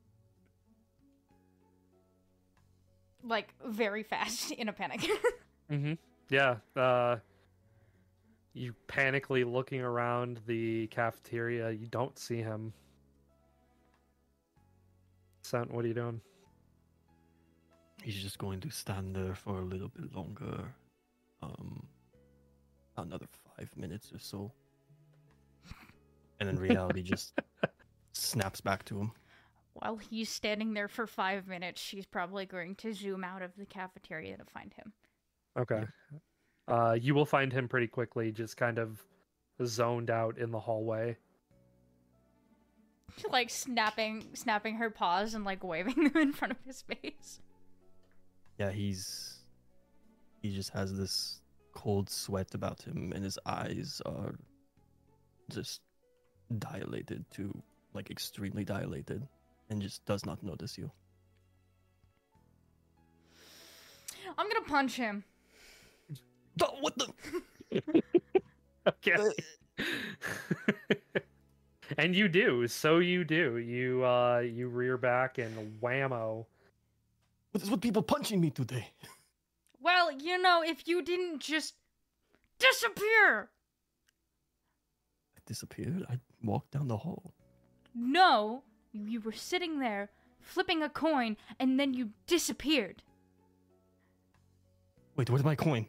[3.22, 5.06] Like very fast in a panic.
[5.68, 5.94] Mm-hmm.
[6.30, 6.56] Yeah.
[6.76, 7.16] Uh,
[8.54, 11.70] you panically looking around the cafeteria.
[11.72, 12.72] You don't see him.
[15.42, 16.20] Sent, what are you doing?
[18.02, 20.72] He's just going to stand there for a little bit longer,
[21.42, 21.84] um,
[22.96, 23.26] another
[23.56, 24.52] five minutes or so,
[26.40, 27.38] and then reality just
[28.12, 29.12] snaps back to him.
[29.74, 33.66] While he's standing there for five minutes, she's probably going to zoom out of the
[33.66, 34.92] cafeteria to find him.
[35.58, 35.84] Okay.
[36.68, 39.02] Uh, you will find him pretty quickly, just kind of
[39.64, 41.16] zoned out in the hallway.
[43.30, 47.40] like snapping snapping her paws and like waving them in front of his face.
[48.58, 49.38] Yeah, he's
[50.42, 51.40] he just has this
[51.74, 54.34] cold sweat about him, and his eyes are
[55.50, 55.80] just
[56.58, 57.62] dilated to
[57.94, 59.26] like extremely dilated,
[59.70, 60.90] and just does not notice you.
[64.38, 65.24] I'm gonna punch him.
[66.62, 68.02] Oh, what the?
[68.86, 69.16] Okay.
[71.98, 72.68] and you do.
[72.68, 73.58] So you do.
[73.58, 76.46] You uh you rear back and whammo.
[77.50, 78.88] What is with people punching me today?
[79.80, 81.74] Well, you know, if you didn't just
[82.58, 83.48] disappear.
[85.36, 86.04] I disappeared.
[86.08, 87.34] I walked down the hall.
[87.94, 93.02] No, you were sitting there flipping a coin and then you disappeared.
[95.16, 95.86] Wait, where's my coin?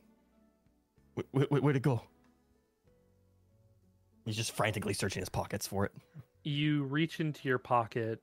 [1.14, 2.01] Where, where, where'd it go?
[4.26, 5.93] He's just frantically searching his pockets for it.
[6.43, 8.22] You reach into your pocket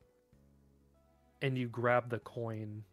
[1.42, 2.84] and you grab the coin.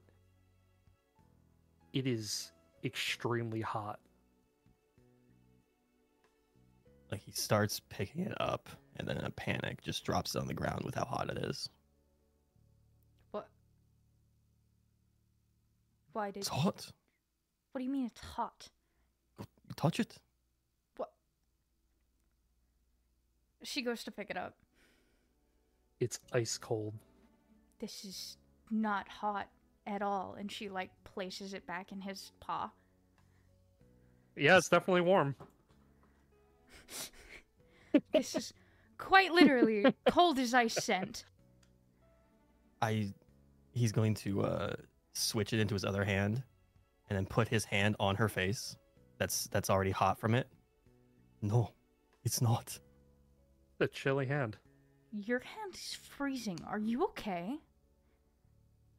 [1.93, 2.51] It is
[2.83, 3.99] extremely hot.
[7.11, 8.69] Like he starts picking it up,
[9.01, 11.37] and then in a panic, just drops it on the ground with how hot it
[11.39, 11.67] is.
[13.31, 13.49] What?
[16.13, 16.91] Why did It's hot.
[17.71, 18.69] What do you mean it's hot?
[19.75, 20.17] Touch it.
[20.97, 21.11] What?
[23.63, 24.53] She goes to pick it up.
[25.99, 26.93] It's ice cold.
[27.79, 28.37] This is
[28.69, 29.47] not hot
[29.87, 30.35] at all.
[30.37, 32.69] And she, like, places it back in his paw.
[34.35, 35.35] Yeah, it's definitely warm.
[38.13, 38.53] This is
[39.01, 41.25] quite literally cold as ice Sent.
[42.81, 43.13] I.
[43.73, 44.73] He's going to uh,
[45.13, 46.43] switch it into his other hand,
[47.09, 48.75] and then put his hand on her face.
[49.17, 50.47] That's that's already hot from it.
[51.41, 51.71] No,
[52.23, 52.77] it's not.
[53.79, 54.57] A chilly hand.
[55.11, 56.59] Your hand is freezing.
[56.67, 57.57] Are you okay?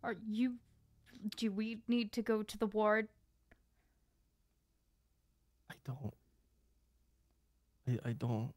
[0.03, 0.55] Are you.
[1.37, 3.09] Do we need to go to the ward?
[5.71, 6.15] I don't.
[7.89, 8.53] I, I don't.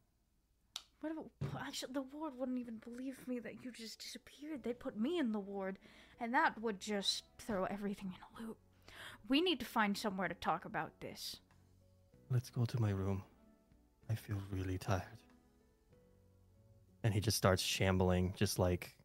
[1.06, 1.68] What about.
[1.68, 4.64] Actually, the ward wouldn't even believe me that you just disappeared.
[4.64, 5.78] They'd put me in the ward,
[6.20, 8.58] and that would just throw everything in a loop.
[9.28, 11.36] We need to find somewhere to talk about this.
[12.32, 13.22] Let's go to my room.
[14.10, 15.04] I feel really tired.
[17.04, 18.96] And he just starts shambling, just like,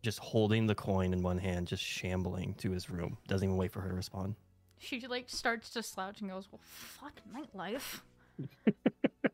[0.00, 3.18] just holding the coin in one hand, just shambling to his room.
[3.26, 4.36] Doesn't even wait for her to respond.
[4.78, 8.02] She like starts to slouch and goes, "Well, fuck nightlife."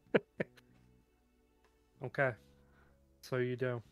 [2.04, 2.32] Okay.
[3.22, 3.82] So you do.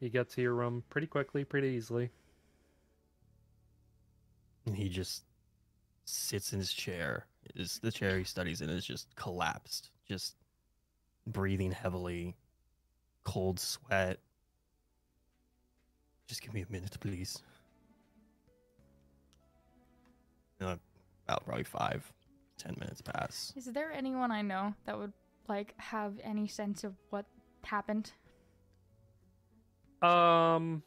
[0.00, 2.10] You get to your room pretty quickly, pretty easily.
[4.66, 5.24] And he just
[6.04, 7.26] sits in his chair.
[7.54, 10.36] Is the chair he studies in is just collapsed, just
[11.26, 12.34] breathing heavily,
[13.24, 14.18] cold sweat.
[16.26, 17.42] Just give me a minute, please.
[20.60, 20.76] And, uh,
[21.26, 22.12] about probably five,
[22.58, 23.52] ten minutes pass.
[23.56, 25.12] Is there anyone I know that would
[25.50, 27.26] like have any sense of what
[27.62, 28.12] happened?
[30.00, 30.82] Um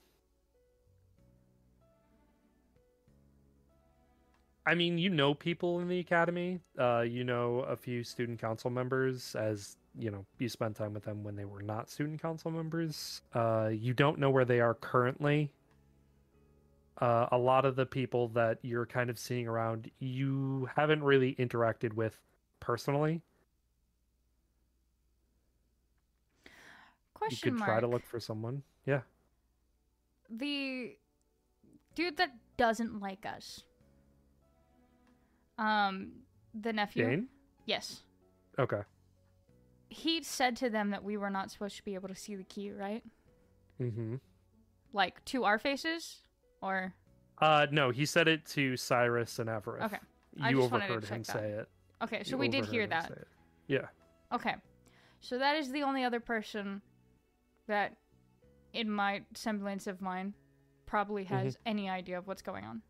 [4.66, 6.62] I mean, you know people in the academy.
[6.80, 11.04] Uh you know a few student council members as, you know, you spent time with
[11.04, 13.22] them when they were not student council members.
[13.36, 15.52] Uh you don't know where they are currently.
[17.02, 21.36] Uh a lot of the people that you're kind of seeing around, you haven't really
[21.36, 22.18] interacted with
[22.62, 23.22] personally.
[27.32, 27.70] You could mark.
[27.70, 28.64] try to look for someone.
[28.86, 29.02] Yeah.
[30.30, 30.96] the
[31.96, 33.64] dude that doesn't like us.
[35.58, 36.12] Um,
[36.60, 37.06] the nephew.
[37.06, 37.28] Dane?
[37.66, 38.02] Yes.
[38.58, 38.82] Okay.
[39.90, 42.44] He said to them that we were not supposed to be able to see the
[42.44, 43.04] key, right?
[43.80, 44.20] Mm Mhm.
[44.92, 46.24] Like to our faces,
[46.62, 46.94] or
[47.40, 49.84] Uh, no, he said it to Syrus and Everett.
[49.84, 50.00] Okay.
[50.42, 51.32] I You just wanted to overheard him that.
[51.32, 51.70] say it.
[52.02, 52.24] okay.
[52.24, 53.12] So You we did hear that.
[53.68, 53.88] Yeah.
[54.32, 54.56] Okay.
[55.20, 56.82] So that is the only other person
[57.68, 57.96] that,
[58.74, 60.34] in my semblance of mine,
[60.86, 62.82] probably has any idea of what's going on.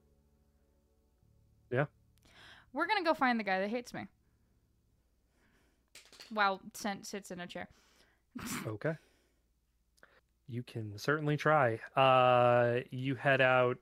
[1.71, 1.85] Yeah.
[2.73, 4.07] We're gonna go find the guy that hates me.
[6.29, 7.67] While Sent sits in a chair.
[8.67, 8.93] Okay.
[10.49, 11.79] You can certainly try.
[11.95, 13.77] Uh, you head out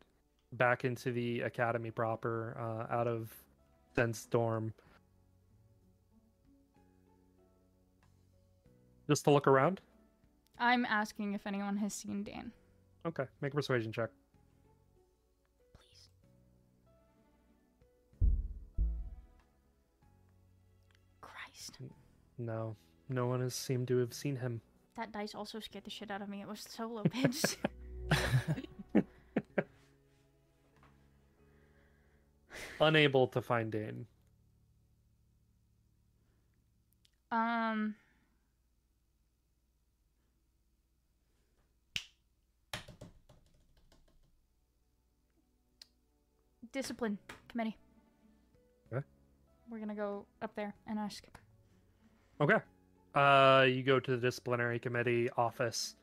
[0.54, 3.34] back into the academy proper, uh, out of
[3.96, 4.74] Sent's dorm.
[9.08, 9.82] Just to look around?
[10.62, 12.52] I'm asking if anyone has seen Dan.
[13.04, 13.26] Okay.
[13.42, 14.12] Make a persuasion check.
[15.76, 16.10] Please.
[21.20, 21.80] Christ.
[22.38, 22.76] No.
[23.10, 24.62] No one has seemed to have seen him.
[24.96, 26.42] That dice also scared the shit out of me.
[26.42, 27.58] It was so low pitched.
[32.80, 34.06] Unable to find Dane.
[37.32, 37.96] um.
[46.72, 47.18] Discipline
[47.48, 47.78] committee.
[48.92, 49.06] Okay.
[49.70, 51.24] We're gonna go up there and ask.
[52.40, 52.58] Okay.
[53.14, 55.96] Uh, you go to the disciplinary committee office.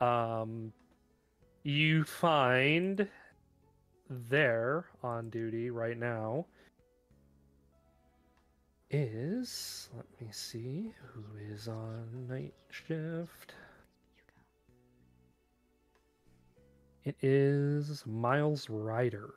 [0.00, 0.72] Um,
[1.62, 3.08] you find
[4.28, 6.46] there on duty right now
[8.90, 11.22] is let me see who
[11.52, 13.54] is on night shift.
[17.04, 19.32] It is Miles Ryder.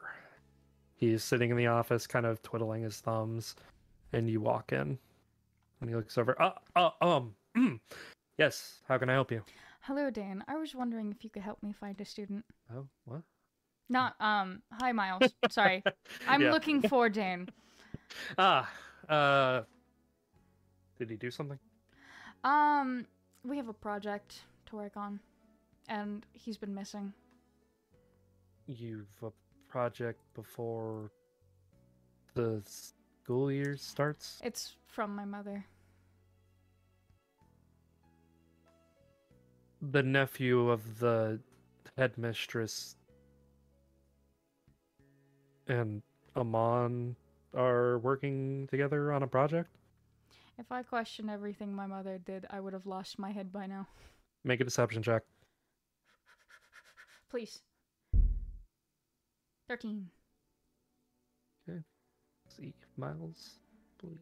[0.96, 3.56] He's sitting in the office, kind of twiddling his thumbs,
[4.14, 4.98] and you walk in,
[5.82, 6.40] and he looks over.
[6.42, 7.80] Uh, uh um, mm.
[8.38, 8.82] yes.
[8.88, 9.44] How can I help you?
[9.82, 10.44] Hello, Dan.
[10.48, 12.46] I was wondering if you could help me find a student.
[12.74, 13.22] Oh, what?
[13.90, 14.62] Not um.
[14.80, 15.34] Hi, Miles.
[15.50, 15.84] Sorry,
[16.28, 16.52] I'm Yeah.
[16.52, 17.50] looking for Dan.
[18.38, 18.70] Ah,
[19.10, 19.64] uh,
[21.00, 21.58] did he do something?
[22.44, 23.08] Um,
[23.44, 25.20] we have a project to work on,
[25.90, 27.12] and he's been missing.
[28.68, 29.32] You've a
[29.74, 31.10] project before
[32.36, 34.40] the school year starts?
[34.44, 35.66] It's from my mother.
[39.82, 41.40] The nephew of the
[41.98, 42.96] headmistress
[45.68, 46.04] and
[46.38, 47.16] Amon
[47.56, 49.70] are working together on a project?
[50.60, 53.88] If I questioned everything my mother did, I would have lost my head by now.
[54.44, 55.24] Make a deception check.
[57.32, 57.64] Please.
[59.68, 60.10] Thirteen.
[61.68, 61.80] Okay.
[62.46, 63.60] Let's See if Miles
[64.00, 64.22] believes.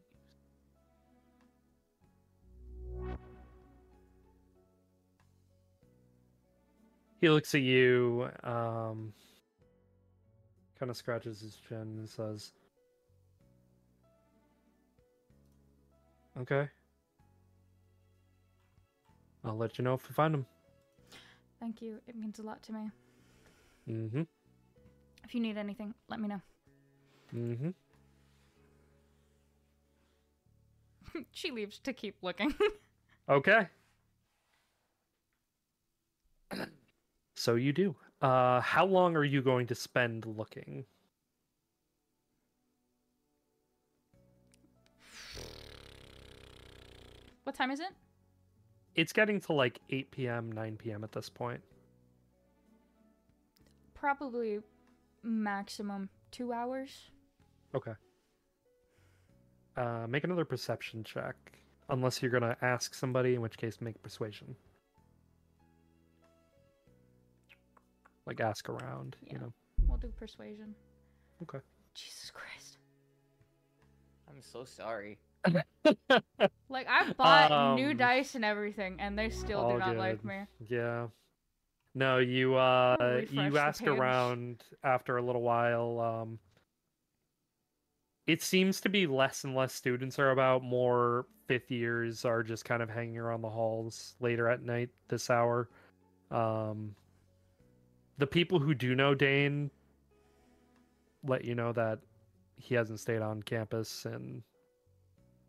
[7.20, 9.12] He looks at you, um,
[10.78, 12.52] kind of scratches his chin and says,
[16.40, 16.68] Okay.
[19.44, 20.46] I'll let you know if we find him.
[21.60, 22.00] Thank you.
[22.06, 22.90] It means a lot to me.
[23.88, 24.22] Mm hmm.
[25.32, 26.42] If you need anything, let me know.
[27.34, 27.70] Mm hmm.
[31.30, 32.52] she leaves to keep looking.
[33.28, 33.68] Okay.
[37.34, 37.94] so you do.
[38.20, 40.84] Uh, how long are you going to spend looking?
[47.44, 47.92] what time is it?
[48.96, 51.04] It's getting to like 8 p.m., 9 p.m.
[51.04, 51.62] at this point.
[53.94, 54.58] Probably
[55.22, 57.10] maximum two hours.
[57.74, 57.92] Okay.
[59.76, 61.34] Uh, make another perception check.
[61.88, 64.54] Unless you're gonna ask somebody, in which case make persuasion.
[68.26, 69.32] Like ask around, Yeah.
[69.32, 69.52] you know.
[69.88, 70.74] We'll do persuasion.
[71.42, 71.58] Okay.
[71.94, 72.78] Jesus Christ.
[74.28, 75.18] I'm so sorry.
[76.68, 80.24] Like I bought new Um, dice and everything, and they still do all not like
[80.24, 80.46] me.
[80.68, 81.08] Yeah.
[81.94, 86.00] No, you uh you ask around after a little while.
[86.00, 86.38] Um
[88.26, 92.64] it seems to be less and less students are about more fifth years are just
[92.64, 95.68] kind of hanging around the halls later at night this hour.
[96.30, 96.94] Um
[98.18, 99.70] the people who do know Dane
[101.24, 101.98] let you know that
[102.56, 104.42] he hasn't stayed on campus in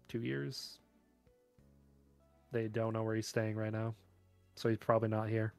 [0.07, 0.79] two years.
[2.51, 3.95] They don't know where he's staying right now.
[4.55, 5.53] So he's probably not here.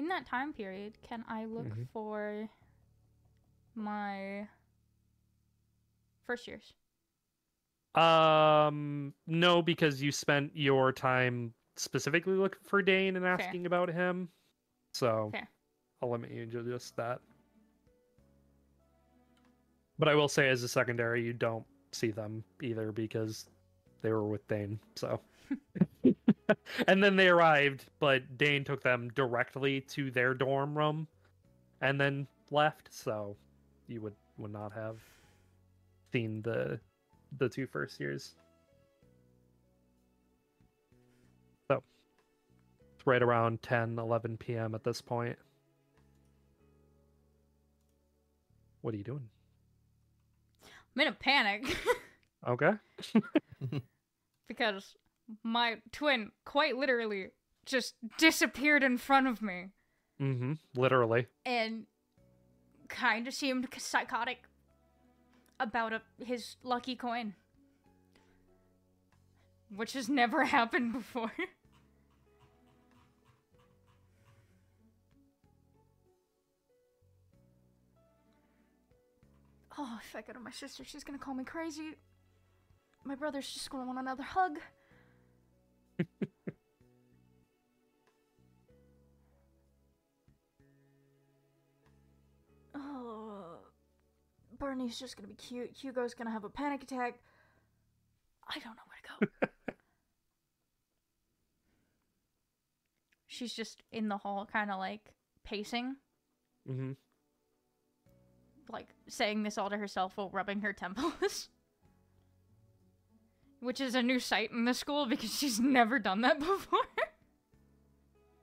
[0.00, 1.86] In that time period, can I look Mhm.
[1.92, 2.48] for
[3.74, 4.48] my
[6.24, 6.72] first years?
[7.94, 13.32] Um, no, because you spent your time specifically looking for Dane and Fair.
[13.34, 14.30] asking about him.
[14.94, 15.50] So Fair.
[16.00, 17.20] I'll limit you to just that.
[19.98, 23.50] But I will say, as a secondary, you don't see them either because
[24.00, 24.80] they were with Dane.
[24.96, 25.20] So,
[26.88, 31.06] and then they arrived, but Dane took them directly to their dorm room,
[31.80, 32.88] and then left.
[32.92, 33.36] So,
[33.88, 34.98] you would would not have
[36.12, 36.80] seen the
[37.38, 38.34] the two first years.
[41.68, 41.82] So,
[42.94, 44.74] it's right around 10, 11 p.m.
[44.74, 45.38] at this point.
[48.82, 49.28] What are you doing?
[50.96, 51.76] I'm in a panic
[52.46, 52.72] Okay.
[54.48, 54.96] because
[55.42, 57.28] my twin quite literally
[57.66, 59.66] just disappeared in front of me
[60.20, 60.52] Mm-hmm.
[60.74, 61.26] Literally.
[61.46, 61.86] and
[62.88, 64.38] kind of seemed psychotic
[65.58, 67.34] about a, his lucky coin,
[69.74, 71.32] which has never happened before.
[79.78, 81.94] Oh, if I go to my sister, she's gonna call me crazy.
[83.04, 84.58] My brother's just gonna want another hug.
[92.74, 93.58] oh.
[94.58, 95.70] Bernie's just gonna be cute.
[95.72, 97.18] Hugo's gonna have a panic attack.
[98.48, 99.08] I don't know where to
[99.46, 99.52] go.
[103.26, 105.12] She's just in the hall, kind of like
[105.44, 105.96] pacing,
[106.68, 106.92] Mm-hmm.
[108.68, 111.48] like saying this all to herself while rubbing her temples.
[113.60, 116.80] Which is a new sight in the school because she's never done that before.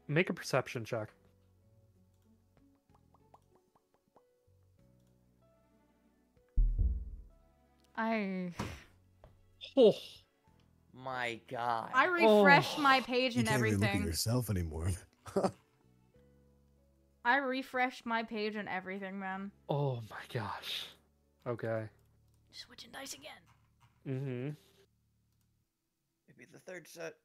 [0.07, 1.09] Make a perception check.
[7.95, 8.53] I
[9.75, 9.93] Oh,
[10.93, 11.91] My God.
[11.93, 12.81] I refreshed Oh.
[12.81, 14.07] my page You and can't even look at everything.
[14.07, 14.91] yourself anymore.
[17.25, 19.51] I refreshed my page and everything, man.
[19.69, 20.85] oh my gosh.
[21.45, 21.87] Okay.
[22.51, 23.41] Switching dice again.
[24.07, 24.49] Mm-hmm.
[26.37, 27.15] Maybe the third set.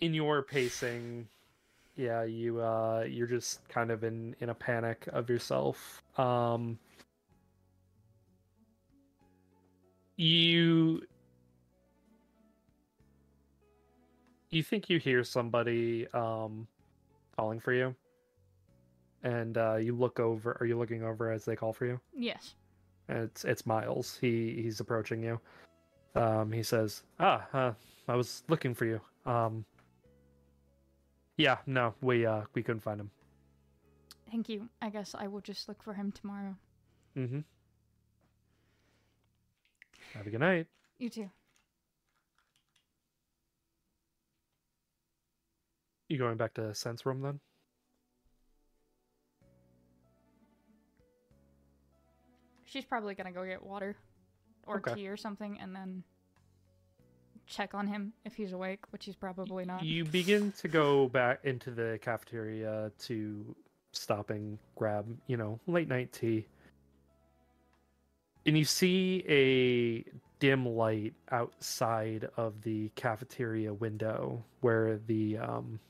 [0.00, 1.26] in your pacing
[1.96, 6.78] yeah you uh you're just kind of in in a panic of yourself um
[10.14, 11.02] you
[14.50, 16.68] you think you hear somebody um
[17.36, 17.92] calling for you
[19.24, 22.54] and uh you look over are you looking over as they call for you Yes.
[23.08, 24.18] It's it's miles.
[24.20, 25.40] He he's approaching you.
[26.14, 27.72] Um he says ah uh,
[28.08, 29.00] i was looking for you.
[29.26, 29.64] Um
[31.36, 33.10] yeah no we uh we couldn't find him.
[34.30, 34.68] Thank you.
[34.82, 36.54] I guess I will just look for him tomorrow.
[37.16, 37.40] mm-hmm.
[40.14, 40.66] Have a good night.
[40.98, 41.30] You too.
[46.08, 47.40] you going back to Sent's room then
[52.68, 53.96] She's probably gonna go get water
[54.66, 54.94] or Okay.
[54.94, 56.04] tea or something and then
[57.46, 59.82] check on him if he's awake, which he's probably not.
[59.82, 63.54] you begin to go back into the cafeteria to
[63.92, 66.46] stop and grab you know late night tea
[68.44, 70.04] and you see a
[70.40, 75.80] dim light outside of the cafeteria window where the um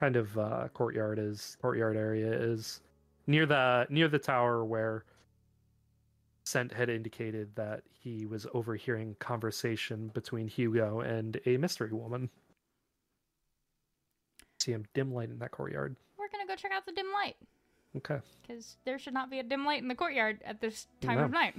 [0.00, 2.80] kind of uh courtyard is courtyard area is
[3.26, 5.04] near the near the tower where
[6.46, 12.28] Sent had indicated that he was overhearing conversation between Hugo and a mystery woman.
[14.60, 15.96] See him dim light in that courtyard.
[16.18, 17.36] We're gonna go check out the dim light
[17.96, 18.20] Okay.
[18.42, 21.24] because there should not be a dim light in the courtyard at this time No.
[21.24, 21.54] of night.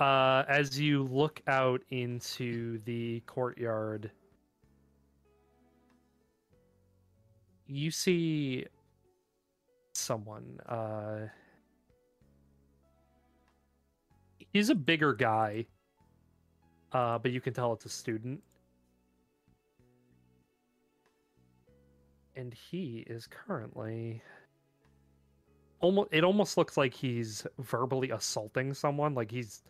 [0.00, 4.10] Uh, as you look out into the courtyard,
[7.68, 8.66] you see
[9.94, 10.58] someone.
[10.68, 11.28] Uh,
[14.54, 15.66] he's a bigger guy,
[16.92, 18.42] uh, but you can tell it's a student.
[22.36, 24.22] And he is currently
[25.80, 26.08] almost.
[26.12, 29.14] It almost looks like he's verbally assaulting someone.
[29.14, 29.62] Like he's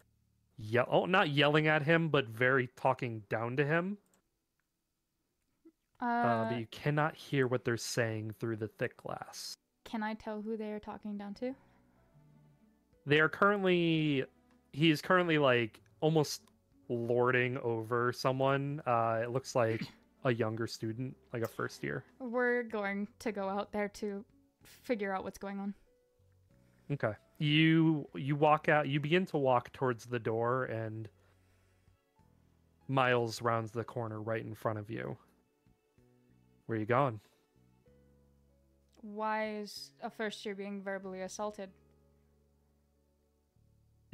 [0.59, 3.99] yell oh not yelling at him but very talking down to him
[6.01, 10.14] Uh, uh, but you cannot hear what they're saying through the thick glass can I
[10.14, 11.55] tell who they are talking down to?
[13.07, 14.24] they are currently
[14.75, 16.43] he is currently like almost
[16.89, 18.83] lording over someone.
[18.87, 19.83] Uh it looks like
[20.25, 22.05] a younger student like a first year.
[22.18, 24.25] We're going to go out there to
[24.63, 25.75] figure out what's going on.
[26.92, 27.13] okay.
[27.38, 31.09] You you walk out you begin to walk towards the door and
[32.88, 35.17] miles rounds the corner right in front of you.
[36.67, 37.21] Where are you going?
[39.03, 41.71] Why is a first year being verbally assaulted?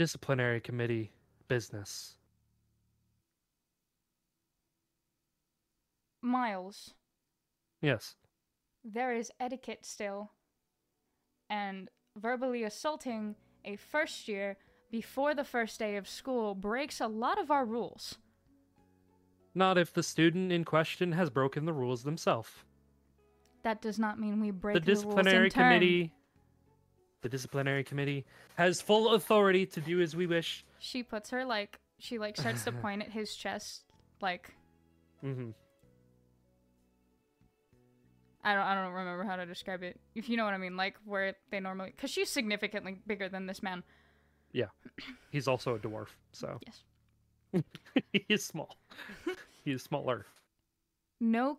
[0.05, 1.13] Disciplinary committee
[1.47, 2.17] business.
[6.23, 6.95] Miles,
[7.83, 8.17] Yes.
[8.83, 10.31] there is etiquette still.
[11.51, 13.37] And verbally assaulting
[13.67, 14.57] a first year
[14.91, 18.17] before the first day of school breaks a lot of our rules.
[19.55, 22.51] Not if the student in question has broken the rules themselves.
[23.65, 26.11] That does not mean we break The the, rules disciplinary in turn.
[27.23, 28.25] The disciplinary committee
[28.57, 30.65] has full authority to do as we wish.
[30.79, 33.85] She puts her like she like starts to point at his chest
[34.21, 34.53] like
[35.21, 35.51] hmm
[38.43, 40.01] I don't I don't remember how to describe it.
[40.15, 43.47] If you know what I mean, like where they normally cuz she's significantly bigger than
[43.47, 43.83] this man.
[44.53, 44.71] Yeah,
[45.31, 46.83] he's also a dwarf, so Yes.
[48.13, 48.79] he is small.
[49.65, 50.27] he is smaller.
[51.21, 51.59] No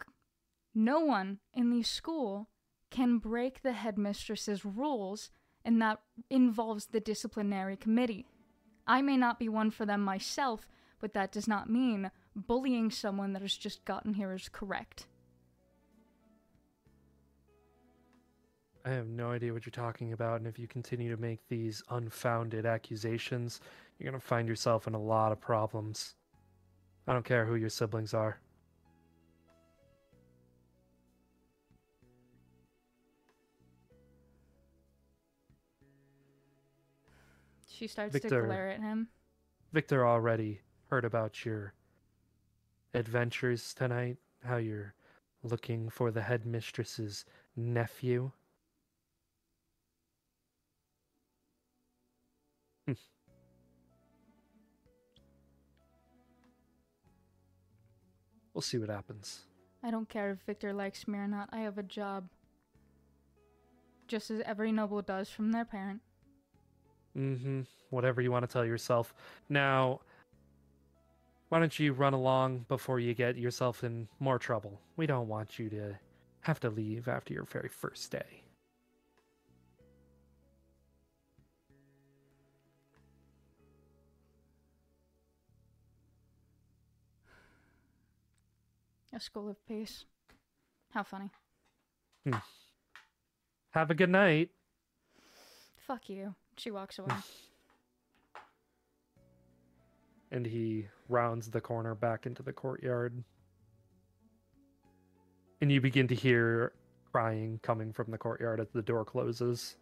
[0.73, 2.49] no one in the school
[2.89, 5.29] can break the headmistress's rules
[5.63, 8.25] and that involves the disciplinary committee.
[8.87, 10.67] I may not be one for them myself,
[10.99, 15.07] but that does not mean bullying someone that has just gotten here is correct.
[18.83, 21.83] I have no idea what you're talking about, and if you continue to make these
[21.89, 23.61] unfounded accusations,
[23.99, 26.15] you're gonna find yourself in a lot of problems.
[27.07, 28.39] I don't care who your siblings are.
[37.81, 38.41] She starts Victor.
[38.41, 39.07] to glare at him.
[39.73, 41.73] Victor already heard about your
[42.93, 44.93] adventures tonight, how you're
[45.41, 47.25] looking for the headmistress's
[47.55, 48.29] nephew.
[52.85, 52.93] Hmm.
[58.53, 59.39] we'll see what happens.
[59.81, 61.49] I don't care if Victor likes me or not.
[61.51, 62.29] I have a job.
[64.07, 66.01] Just as every noble does from their parent.
[67.17, 67.61] Mm-hmm.
[67.89, 69.13] Whatever you want to tell yourself.
[69.49, 69.99] Now,
[71.49, 74.79] why don't you run along before you get yourself in more trouble?
[74.95, 75.95] We don't want you to
[76.41, 78.43] have to leave after your very first day.
[89.13, 90.05] A school of peace.
[90.91, 91.29] How funny.
[93.71, 94.51] Have a good night.
[95.85, 96.33] Fuck you.
[96.57, 97.13] She walks away.
[100.33, 103.21] And he rounds the corner back into the courtyard.
[105.59, 106.71] And you begin to hear
[107.11, 109.75] crying coming from the courtyard as the door closes.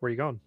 [0.00, 0.40] Where are you going?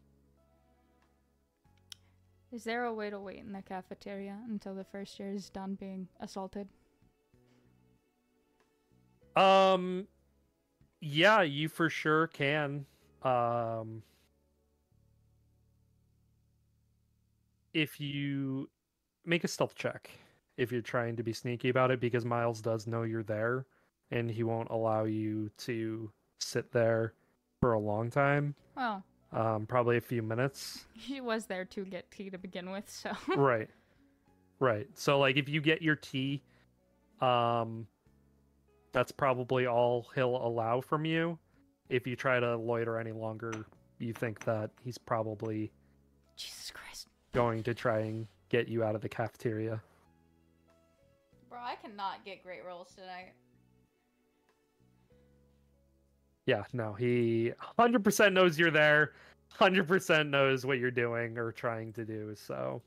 [2.52, 5.76] Is there a way to wait in the cafeteria until the first year is done
[5.76, 6.68] being assaulted?
[9.36, 10.08] Um
[11.02, 12.86] yeah, you for sure can.
[13.24, 14.04] Um
[17.74, 18.70] if you
[19.26, 20.10] make a stealth check
[20.58, 23.66] if you're trying to be sneaky about it because Miles does know you're there
[24.12, 26.10] and he won't allow you to
[26.40, 27.14] sit there
[27.60, 28.56] for a long time.
[28.78, 29.04] Well,
[29.34, 30.86] Um probably a few minutes.
[30.98, 33.12] she was there to get tea to begin with, so.
[33.36, 33.70] right.
[34.60, 34.88] Right.
[34.94, 36.42] So like if you get your tea,
[37.20, 37.88] um
[38.96, 41.38] that's probably all he'll allow from you.
[41.90, 43.66] If you try to loiter any longer,
[44.00, 45.70] you think that he's probably
[46.38, 47.10] Jesus Christ.
[47.34, 49.82] going to try and get you out of the cafeteria.
[51.50, 53.34] Bro, I cannot get great rolls tonight.
[56.46, 59.12] Yeah, no, he 100% knows you're there.
[59.60, 62.34] 100% knows what you're doing or trying to do.
[62.34, 62.82] So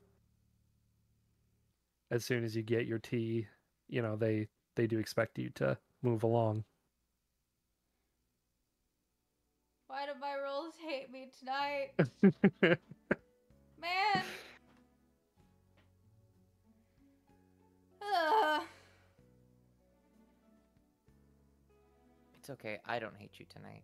[2.11, 3.47] as soon as you get your tea,
[3.91, 6.65] you know, they they do expect you to move along.
[9.89, 11.93] Why do my rolls hate me tonight?
[13.81, 14.25] Man!
[18.03, 18.63] Ugh.
[22.39, 22.79] It's okay.
[22.87, 23.83] I don't hate you tonight.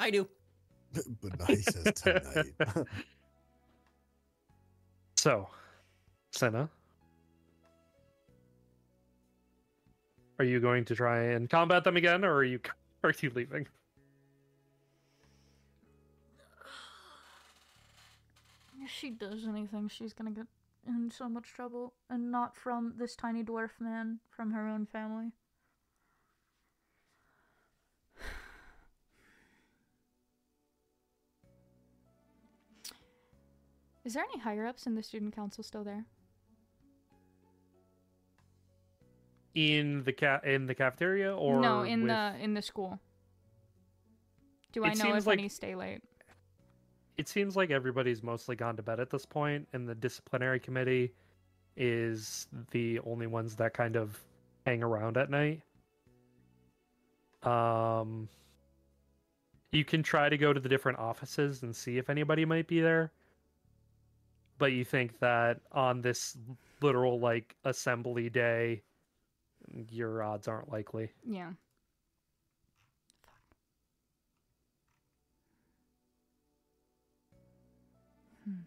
[0.00, 0.26] I do.
[1.22, 2.52] but now he says tonight.
[5.22, 5.48] So,
[6.32, 6.68] Sinna,
[10.42, 12.58] are you going to try and combat them again, or are you
[13.04, 13.68] are you leaving?
[18.82, 20.48] If she does anything, she's gonna get
[20.84, 21.92] in so much trouble.
[22.10, 25.30] And not from this tiny dwarf man, from her own family.
[34.04, 36.06] Is there any higher ups in the student council still there?
[39.54, 42.98] In the ca- in the cafeteria, or no, in with- the in the school.
[44.72, 46.02] Do I It know if like- any stay late?
[47.18, 51.12] It seems like everybody's mostly gone to bed at this point, and the disciplinary committee
[51.76, 54.18] is the only ones that kind of
[54.64, 55.60] hang around at night.
[57.42, 58.28] Um,
[59.72, 62.80] you can try to go to the different offices and see if anybody might be
[62.80, 63.12] there,
[64.58, 66.38] but you think that on this
[66.80, 68.82] literal like assembly day,
[69.90, 71.10] your odds aren't likely.
[71.24, 71.52] Yeah.
[78.44, 78.60] Hmm.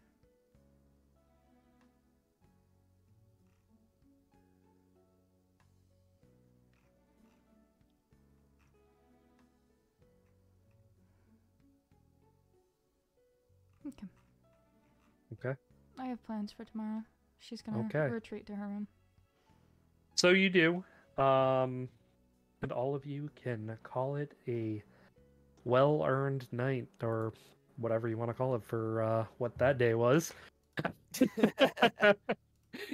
[13.88, 14.08] Okay.
[15.34, 15.60] Okay.
[16.00, 17.04] I have plans for tomorrow.
[17.40, 18.08] She's gonna Okay.
[18.10, 18.88] retreat to her room.
[20.16, 20.84] So you do.
[21.18, 21.88] Um,
[22.62, 24.84] and all of you can call it a
[25.64, 27.34] well earned night or
[27.78, 30.34] whatever you want to call it for uh, what that day was.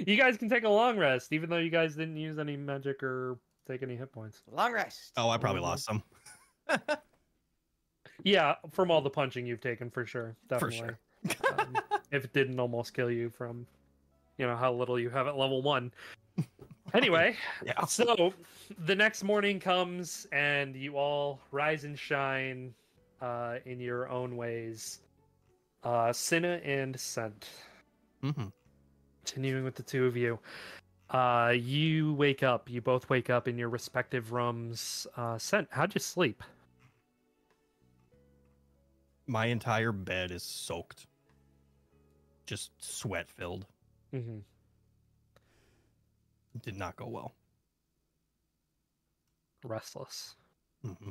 [0.06, 3.02] you guys can take a long rest, even though you guys didn't use any magic
[3.02, 4.42] or take any hit points.
[4.50, 5.12] Long rest.
[5.16, 6.02] Oh, I probably lost some.
[8.24, 10.36] Yeah, from all the punching you've taken, for sure.
[10.48, 10.96] For Definitely.
[11.26, 11.58] sure.
[11.58, 11.76] Um,
[12.10, 13.66] if it didn't almost kill you from,
[14.38, 15.92] you know, how little you have at level one.
[16.94, 17.84] Anyway, Yeah.
[17.86, 18.32] so
[18.84, 22.74] the next morning comes and you all rise and shine
[23.20, 25.00] uh, in your own ways.
[25.84, 27.48] Uh, Sinna and Sent.
[28.22, 28.30] hmm
[29.24, 30.38] Continuing with the two of you.
[31.10, 32.68] Uh, you wake up.
[32.70, 35.06] You both wake up in your respective rooms.
[35.16, 36.42] Uh, Sent, how'd you sleep?
[39.26, 41.06] My entire bed is soaked.
[42.46, 43.66] Just sweat filled.
[44.14, 44.38] Mm-hmm.
[46.60, 47.34] Did not go well.
[49.64, 50.36] Restless.
[50.84, 51.10] hmm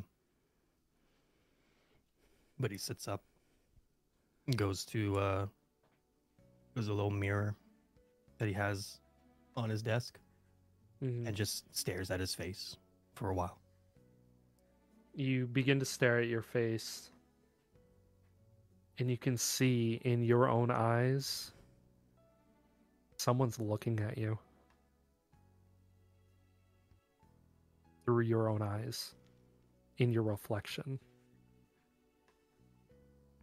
[2.60, 3.24] But he sits up,
[4.56, 5.46] goes to uh,
[6.76, 7.56] there's a little mirror
[8.38, 9.00] that he has
[9.56, 10.20] on his desk,
[11.02, 11.26] Mhm.
[11.28, 12.78] and just stares at his face
[13.16, 13.58] for a while.
[15.14, 17.12] you begin to stare at your face
[18.98, 21.52] and you can see in your own eyes
[23.18, 24.40] someone's looking at you
[28.12, 29.16] through your own eyes
[30.00, 31.00] in your reflection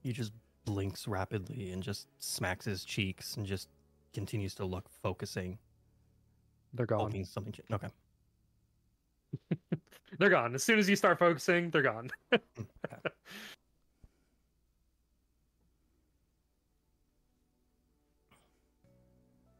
[0.02, 0.34] He just
[0.66, 3.70] blinks rapidly and just smacks his cheeks and just
[4.12, 5.56] continues to look, focusing,
[6.74, 7.54] they're gone hoping something.
[7.72, 7.88] Okay.
[10.18, 12.10] they're gone as soon as you start focusing they're gone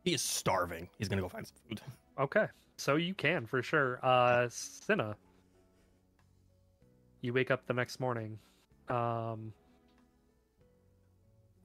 [0.05, 0.87] He is starving.
[0.99, 1.81] He's gonna go find some food.
[2.19, 2.49] okay
[2.79, 5.17] so you can for sure uh Sinna
[7.21, 8.39] you wake up the next morning
[8.89, 9.53] um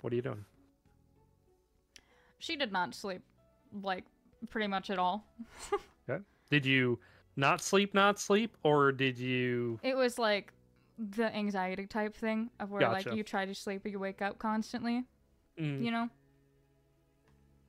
[0.01, 0.43] what are you doing
[2.43, 3.21] She did not sleep,
[3.81, 4.03] like,
[4.49, 5.25] pretty much at all.
[6.49, 6.99] Did you
[7.37, 9.79] not sleep, not sleep, or did you?
[9.81, 10.51] It was like
[10.99, 13.09] the anxiety type thing of where, Gotcha.
[13.09, 15.05] like, you try to sleep but you wake up constantly,
[15.57, 16.09] Mm, you know?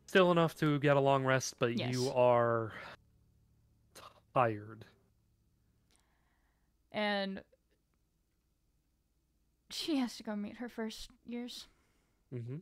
[0.08, 1.92] Still enough to get a long rest, but Yes.
[1.92, 2.72] you are
[4.34, 4.84] tired.
[6.92, 7.42] And
[9.70, 11.66] she has to go meet her first years.
[12.32, 12.56] Mm-hmm.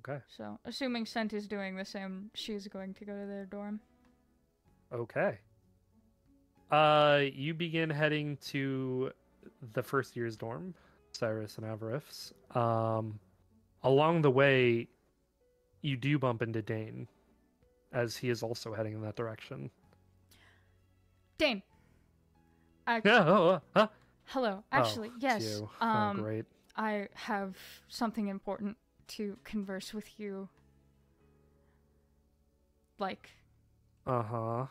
[0.00, 0.20] Okay.
[0.36, 3.80] So, assuming Sent is doing the same, she's going to go to their dorm.
[4.92, 5.38] Okay.
[6.70, 9.12] Uh, you begin heading to
[9.72, 10.74] the first year's dorm,
[11.12, 12.34] Syrus and Avaref's.
[12.54, 13.18] Um,
[13.82, 14.88] along the way,
[15.80, 17.08] you do bump into Dane,
[17.94, 19.70] as he is also heading in that direction.
[21.38, 21.62] Dane!
[22.86, 23.24] I, Yeah.
[23.26, 23.88] Oh, uh, huh?
[24.26, 24.58] hello.
[24.60, 25.42] Oh, Actually, it's yes.
[25.60, 25.70] you.
[25.80, 26.44] Um, oh, great.
[26.76, 27.56] I have
[27.88, 28.76] something important
[29.08, 30.48] to converse with you.
[32.98, 33.30] Like,
[34.06, 34.66] Uh huh.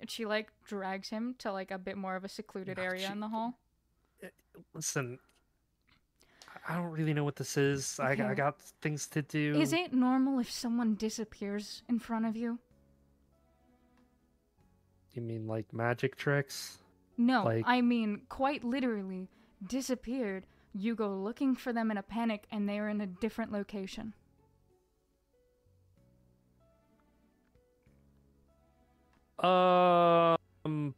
[0.00, 3.06] and she like drags him to like a bit more of a secluded Oh, area
[3.06, 3.58] she- in the hall.
[4.74, 5.18] Listen,
[6.68, 7.98] I- don't really know what this is.
[7.98, 9.56] I, I got things to do.
[9.60, 12.58] Is it normal if someone disappears in front of you?
[15.14, 16.78] You mean like magic tricks?
[17.16, 19.28] No, Like- I mean quite literally
[19.66, 20.46] disappeared.
[20.74, 24.12] You go looking for them in a panic and they are in a different location.
[29.38, 30.94] Um,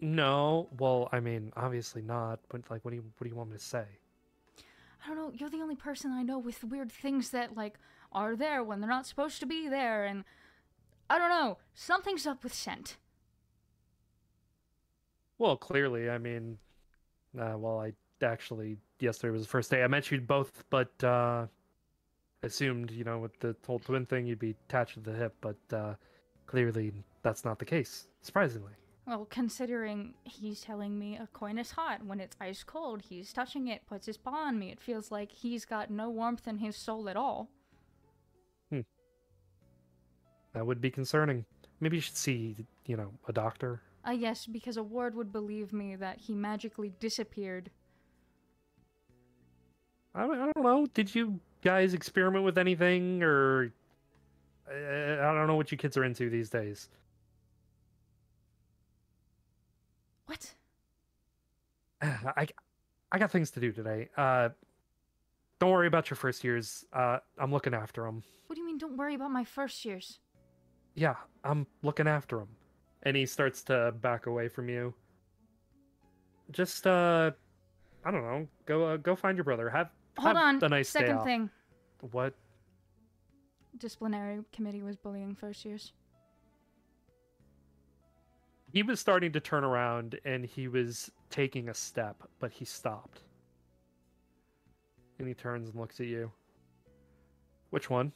[0.00, 0.68] no.
[0.78, 2.40] Well, I mean, obviously not.
[2.48, 3.84] But like, what do you what do you want me to say?
[5.04, 7.78] I don't know, you're the only person I know with weird things that like
[8.12, 10.24] are there when they're not supposed to be there and
[11.10, 12.96] I don't know, something's up with Sent.
[15.36, 16.56] Well, clearly, I mean,
[17.38, 17.92] uh, well, I
[18.24, 21.46] actually yesterday was the first day I met you both, but uh,
[22.42, 25.56] assumed you know with the whole twin thing you'd be attached to the hip, but
[25.72, 25.94] uh,
[26.46, 28.06] clearly that's not the case.
[28.22, 28.72] Surprisingly.
[29.06, 33.68] Well, considering he's telling me a coin is hot when it's ice cold, he's touching
[33.68, 34.70] it, puts his paw on me.
[34.70, 37.50] It feels like he's got no warmth in his soul at all.
[38.70, 38.80] Hmm.
[40.54, 41.44] That would be concerning.
[41.80, 42.56] Maybe you should see,
[42.86, 43.82] you know, a doctor.
[44.06, 47.70] Ah, yes, because a ward would believe me that he magically disappeared.
[50.14, 50.86] I don't, I don't know.
[50.94, 53.72] Did you guys experiment with anything, or
[54.70, 56.88] uh, I don't know what you kids are into these days.
[60.26, 60.54] What?
[62.02, 62.46] I,
[63.12, 64.08] I got things to do today.
[64.16, 64.50] Uh,
[65.58, 66.84] don't worry about your first years.
[66.92, 68.22] Uh, I'm looking after them.
[68.46, 70.18] What do you mean, don't worry about my first years?
[70.94, 72.48] Yeah, I'm looking after them.
[73.02, 74.94] And he starts to back away from you.
[76.50, 77.30] Just uh,
[78.04, 78.46] I don't know.
[78.66, 79.70] Go uh, go find your brother.
[79.70, 80.62] Have Hold have on.
[80.62, 81.50] a nice day Second thing.
[82.12, 82.34] What?
[83.78, 85.92] disciplinary committee was bullying first years.
[88.74, 93.20] He was starting to turn around and he was taking a step, but he stopped.
[95.20, 96.32] And he turns and looks at you.
[97.70, 98.10] Which one?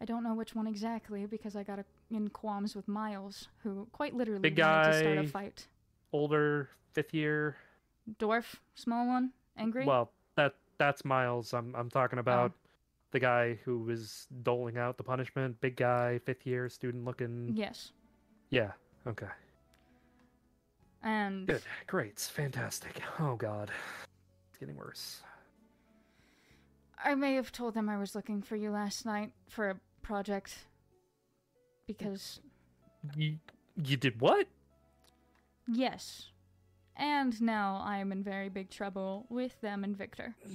[0.00, 3.86] I don't know which one exactly because I got a, in qualms with Miles, who
[3.92, 5.26] quite literally Big wanted to start a guy.
[5.28, 5.68] fight.
[6.12, 7.56] Older, fifth year.
[8.18, 9.86] Dwarf, small one, angry.
[9.86, 11.54] Well, that that's Miles.
[11.54, 12.68] I'm I'm talking about Oh.
[13.12, 15.60] the guy who was doling out the punishment.
[15.60, 17.52] Big guy, fifth year student looking.
[17.54, 17.92] yes,
[18.50, 18.72] Yeah.
[19.06, 19.28] Okay.
[21.04, 21.62] And Good.
[21.86, 22.18] Great.
[22.18, 23.00] Fantastic.
[23.20, 23.70] Oh God.
[24.50, 25.20] It's getting worse.
[27.04, 30.56] I may have told them I was looking for you last night for a project
[31.86, 32.40] because
[33.16, 33.36] You
[33.82, 34.46] you did what?
[35.66, 36.30] yes,
[36.96, 40.34] and now I am in very big trouble with them and Victor.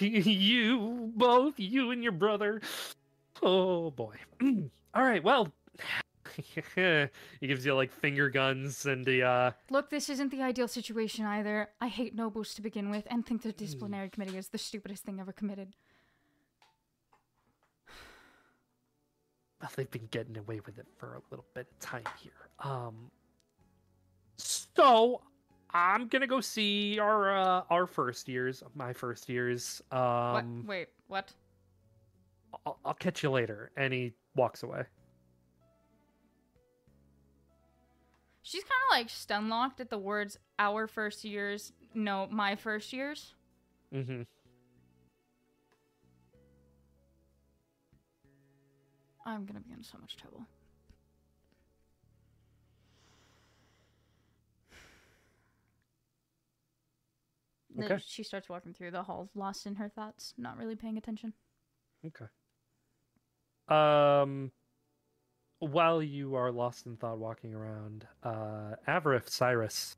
[0.00, 2.60] you both, you and your brother.
[3.42, 4.14] Oh boy.
[4.40, 4.70] Mm.
[4.94, 5.22] All right.
[5.22, 5.52] Well,
[7.40, 9.50] he gives you like finger guns and the uh.
[9.70, 11.68] Look, this isn't the ideal situation either.
[11.80, 15.20] I hate nobles to begin with and think the disciplinary committee is the stupidest thing
[15.20, 15.74] ever committed.
[19.60, 22.32] Well, they've been getting away with it for a little bit of time here.
[22.60, 23.10] Um.
[24.36, 25.22] So
[25.74, 29.82] I'm gonna go see our uh, our first years, my first years.
[29.90, 30.44] Um, what?
[30.66, 31.32] Wait, what?
[32.64, 33.72] I'll, I'll catch you later.
[33.76, 34.84] And he walks away.
[38.46, 42.92] She's kind of like stun locked at the words "our first years." No, my first
[42.92, 43.34] years.
[43.92, 44.22] Mm-hmm.
[49.24, 50.46] I'm gonna be in so much trouble.
[57.74, 58.02] Then Okay.
[58.06, 61.32] She starts walking through the halls, lost in her thoughts, not really paying attention.
[62.06, 62.26] Okay.
[63.68, 64.52] Um,
[65.66, 69.96] while you are lost in thought, walking around, uh, Avaref Syrus,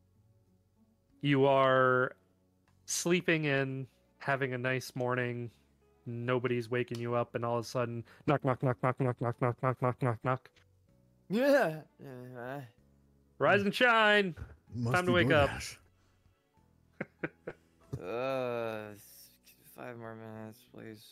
[1.20, 2.16] you are
[2.84, 3.86] sleeping in,
[4.18, 5.50] having a nice morning.
[6.06, 9.40] Nobody's waking you up, and all of a sudden, knock, knock, knock, knock, knock, knock,
[9.40, 10.50] knock, knock, knock, knock, knock.
[11.28, 11.80] Yeah.
[12.00, 12.60] Uh,
[13.38, 14.34] Rise and shine.
[14.74, 15.50] Must Time to be wake up.
[18.02, 18.92] Uh,
[19.74, 21.04] five more minutes, please.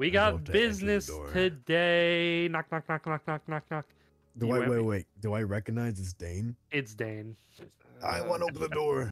[0.00, 2.48] We got love to business today.
[2.50, 3.86] Knock, knock, knock, knock, knock, knock, knock.
[4.38, 4.80] Do You I went- wait?
[4.80, 5.06] Wait.
[5.20, 6.56] Do I recognize it's Dane?
[6.70, 7.36] It's Dane.
[8.02, 9.10] I Uh, want to open the door.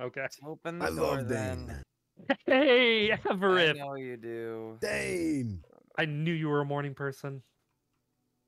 [0.00, 0.22] Okay.
[0.22, 1.84] let's Open the I door love then.
[2.26, 2.36] Dane.
[2.44, 3.28] Hey, Everett.
[3.30, 3.78] I Avaref.
[3.78, 4.78] know you do.
[4.80, 5.62] Dane.
[5.96, 7.40] I knew you were a morning person.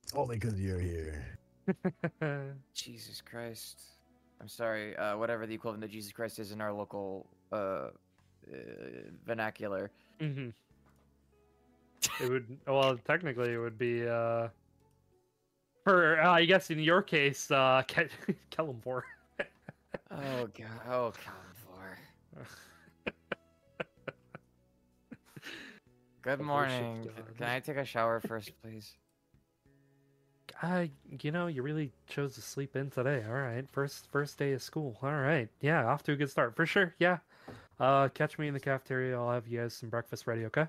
[0.02, 1.38] It's only because you're here.
[2.74, 3.80] Jesus Christ.
[4.40, 4.96] I'm sorry.
[4.96, 7.90] Uh, whatever the equivalent of Jesus Christ is in our local uh, uh
[9.24, 9.92] vernacular.
[10.18, 10.48] hmm
[12.20, 14.48] It would well, technically, it would be uh,
[15.84, 18.10] for uh, I guess in your case, uh, Ke-
[18.50, 19.02] Kellamore.
[20.10, 20.80] Oh god.
[20.88, 22.44] Oh god.
[26.22, 27.02] Good morning.
[27.04, 27.34] shit's C- gone.
[27.36, 28.94] Can I take a shower first, please?
[30.62, 30.86] Uh,
[31.20, 33.22] you know, you really chose to sleep in today.
[33.26, 34.98] All right, first first day of school.
[35.02, 36.94] All right, yeah, off to a good start for sure.
[36.98, 37.18] Yeah,
[37.78, 39.16] uh, catch me in the cafeteria.
[39.16, 40.44] I'll have you guys some breakfast ready.
[40.46, 40.66] Okay.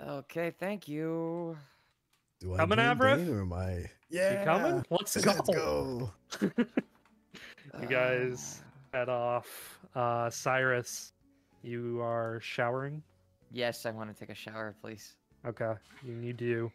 [0.00, 1.56] Okay, thank you.
[2.40, 3.16] Do I Coming, join Avaref?
[3.16, 3.84] Dane or am I?
[4.08, 4.44] Yeah.
[4.44, 4.84] coming?
[4.90, 5.32] Let's go.
[5.32, 6.10] Let's go.
[7.80, 8.60] you guys
[8.92, 9.78] head off.
[9.94, 11.12] Uh, Syrus,
[11.62, 13.02] you are showering.
[13.52, 15.14] Yes, I want to take a shower, please.
[15.46, 15.72] Okay,
[16.06, 16.72] you, need to.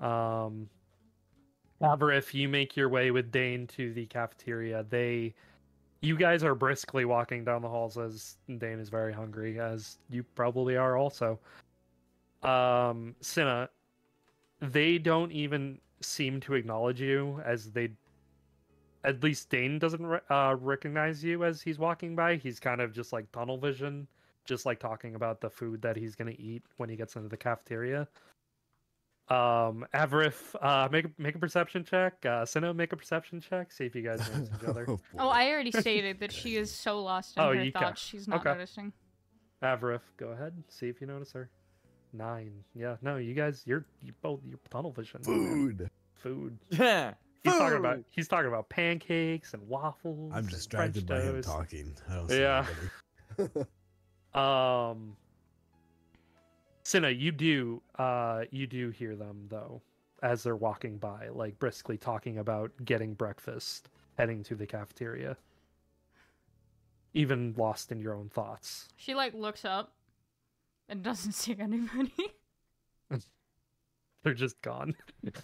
[0.00, 0.68] Um,
[1.80, 4.84] Avaref, you make your way with Dane to the cafeteria.
[4.88, 5.34] They,
[6.02, 10.24] you guys are briskly walking down the halls as Dane is very hungry, as you
[10.34, 11.38] probably are also.
[12.44, 13.68] Um, Sinna,
[14.60, 17.90] they don't even seem to acknowledge you as they.
[19.02, 22.36] At least Dane doesn't re- uh, recognize you as he's walking by.
[22.36, 24.06] He's kind of just like tunnel vision
[24.46, 27.36] just like talking about the food that he's gonna eat when he gets into the
[27.36, 28.06] cafeteria.
[29.28, 32.24] Um, Avaref, uh, make a make a perception check.
[32.26, 33.72] Uh, Sinna, make a perception check.
[33.72, 34.84] See if you guys notice each other.
[34.84, 34.98] boy.
[35.18, 38.02] Oh, I already stated that she is so lost in Oh, her you ca- thoughts,
[38.02, 38.50] she's not okay.
[38.52, 38.92] noticing.
[39.62, 40.52] Avaref, go ahead.
[40.68, 41.48] See if you notice her.
[42.14, 42.52] Nine.
[42.74, 42.96] Yeah.
[43.02, 45.20] No, you guys, you're you both you're tunnel vision.
[45.26, 45.50] man.
[45.50, 45.90] Food.
[46.14, 46.58] Food.
[46.70, 47.14] Yeah.
[47.42, 50.32] He's talking about he's talking about pancakes and waffles.
[50.32, 51.94] I'm and distracted by French him talking.
[52.08, 52.66] I don't see Yeah.
[54.34, 55.16] Um,
[56.82, 59.80] Sinna, you do, uh, you do hear them though
[60.22, 65.36] as they're walking by, like briskly talking about getting breakfast, heading to the cafeteria.
[67.12, 68.88] Even lost in your own thoughts.
[68.96, 69.92] She like looks up
[70.88, 72.12] and doesn't see anybody.
[74.22, 74.94] They're just gone.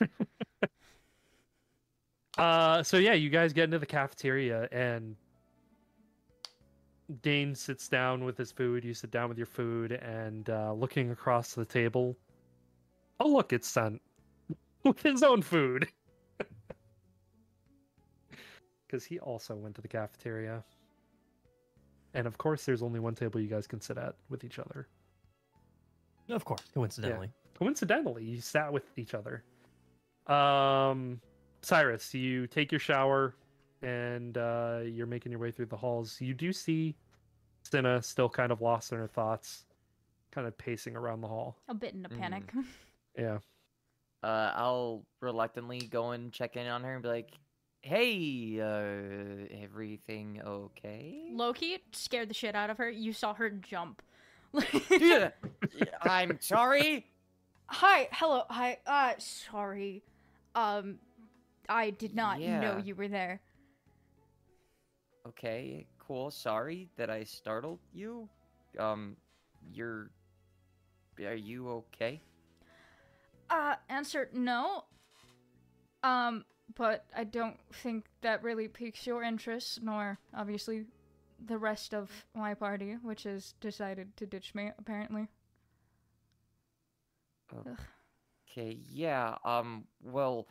[2.38, 5.16] uh, so yeah, you guys get into the cafeteria and
[7.22, 8.84] Dane sits down with his food.
[8.84, 12.16] You sit down with your food, and uh, looking across the table,
[13.18, 14.00] oh look, it's Sent
[14.84, 15.88] with his own food.
[18.86, 20.64] Because he also went to the cafeteria.
[22.14, 24.88] And of course, there's only one table you guys can sit at with each other.
[26.30, 27.30] Of course, coincidentally.
[27.58, 29.42] Coincidentally, you sat with each other.
[30.26, 31.20] Um,
[31.62, 33.34] Syrus, you take your shower
[33.82, 36.20] and uh, you're making your way through the halls.
[36.20, 36.94] You do see
[37.62, 39.64] Sinna still kind of lost in her thoughts,
[40.30, 41.56] kind of pacing around the hall.
[41.68, 42.18] A bit in a Mm.
[42.18, 42.52] panic.
[43.18, 43.38] Yeah.
[44.22, 47.30] Uh, I'll reluctantly go and check in on her and be like,
[47.80, 52.88] "Hey, uh, everything okay?" Loki scared the shit out of her.
[52.88, 54.00] You saw her jump.
[54.90, 55.30] Yeah,
[56.02, 57.06] I'm sorry.
[57.66, 58.78] Hi, hello, hi.
[58.86, 60.02] Uh, sorry.
[60.54, 60.98] Um,
[61.68, 63.40] I did not know you were there.
[65.28, 66.30] Okay, cool.
[66.30, 68.28] Sorry that I startled you.
[68.78, 69.16] Um,
[69.72, 70.10] you're.
[71.24, 72.20] Are you okay?
[73.50, 74.84] Uh, answer no.
[76.02, 76.44] Um,
[76.76, 80.86] but I don't think that really piques your interest, nor obviously
[81.44, 85.28] the rest of my party, which has decided to ditch me, apparently.
[87.54, 87.78] Ugh.
[88.50, 89.36] Okay, yeah.
[89.44, 90.48] Um, well,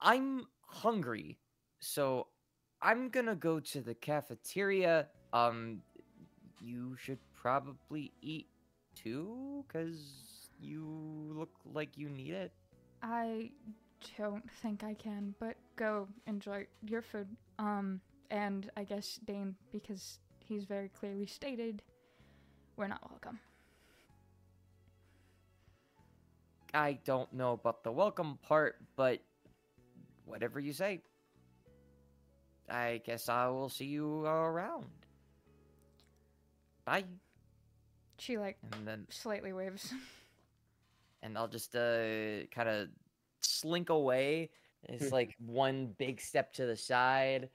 [0.00, 1.38] I'm hungry,
[1.78, 2.28] so
[2.82, 5.08] I'm gonna go to the cafeteria.
[5.32, 5.82] Um,
[6.60, 8.48] you should probably eat
[8.94, 10.84] too, cause you
[11.36, 12.52] look like you need it.
[13.02, 13.50] I
[14.16, 17.28] don't think I can, but go enjoy your food.
[17.58, 18.00] Um,
[18.30, 21.82] and I guess Dane, because he's very clearly stated,
[22.76, 23.38] we're not welcome.
[26.74, 29.20] I don't know about the welcome part, but
[30.24, 31.02] whatever you say.
[32.68, 34.86] I guess I will see you around.
[36.84, 37.04] Bye.
[38.18, 39.92] She like And then slightly waves.
[41.22, 42.88] and I'll just uh kind of
[43.40, 44.50] slink away.
[44.84, 47.48] It's like one big step to the side,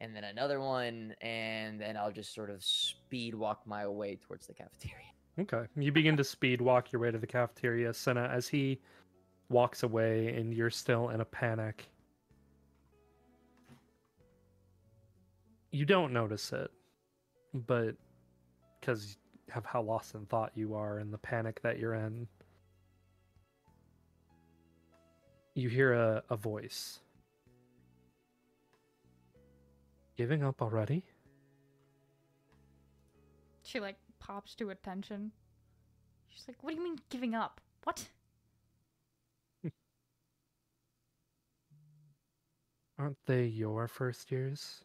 [0.00, 4.46] and then another one, and then I'll just sort of speed walk my way towards
[4.46, 5.06] the cafeteria.
[5.38, 5.66] Okay.
[5.76, 8.80] You begin to speed walk your way to the cafeteria, Sinna, as he
[9.48, 11.88] walks away and you're still in a panic.
[15.70, 16.70] You don't notice it,
[17.52, 17.96] but
[18.80, 19.18] because
[19.54, 22.26] of how lost in thought you are and the panic that you're in,
[25.54, 27.00] you hear a, a voice.
[30.16, 31.04] Giving up already?
[33.62, 35.32] She like pops to attention.
[36.28, 37.60] She's like, "What do you mean giving up?
[37.84, 38.08] What?"
[42.98, 44.82] Aren't they your first years?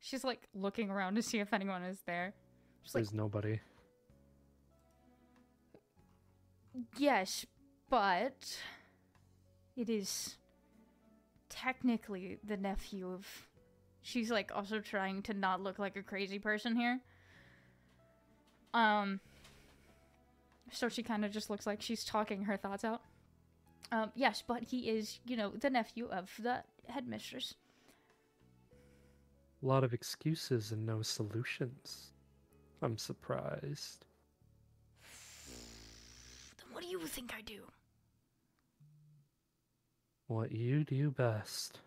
[0.00, 2.34] She's like looking around to see if anyone is there.
[2.82, 3.60] She's like, There's nobody.
[6.98, 7.46] "Yes,
[7.88, 8.58] but
[9.74, 10.36] it is
[11.48, 13.48] technically the nephew of."
[14.04, 17.00] She's like also trying to not look like a crazy person here.
[18.74, 19.18] Um.
[20.70, 23.00] So she kind of just looks like she's talking her thoughts out.
[23.92, 27.54] Um, yes, but he is, you know, the nephew of the headmistress.
[29.62, 32.12] A lot of excuses and no solutions.
[32.82, 34.04] I'm surprised.
[36.58, 37.62] Then what do you think I do?
[40.26, 41.80] What you do best.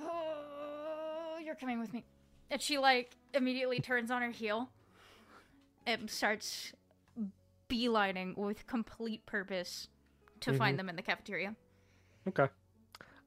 [0.00, 2.04] Oh, you're coming with me.
[2.50, 4.70] And she like immediately turns on her heel
[5.86, 6.72] and starts
[7.68, 9.88] beelining with complete purpose
[10.40, 11.54] to find them in the cafeteria.
[12.28, 12.48] Okay.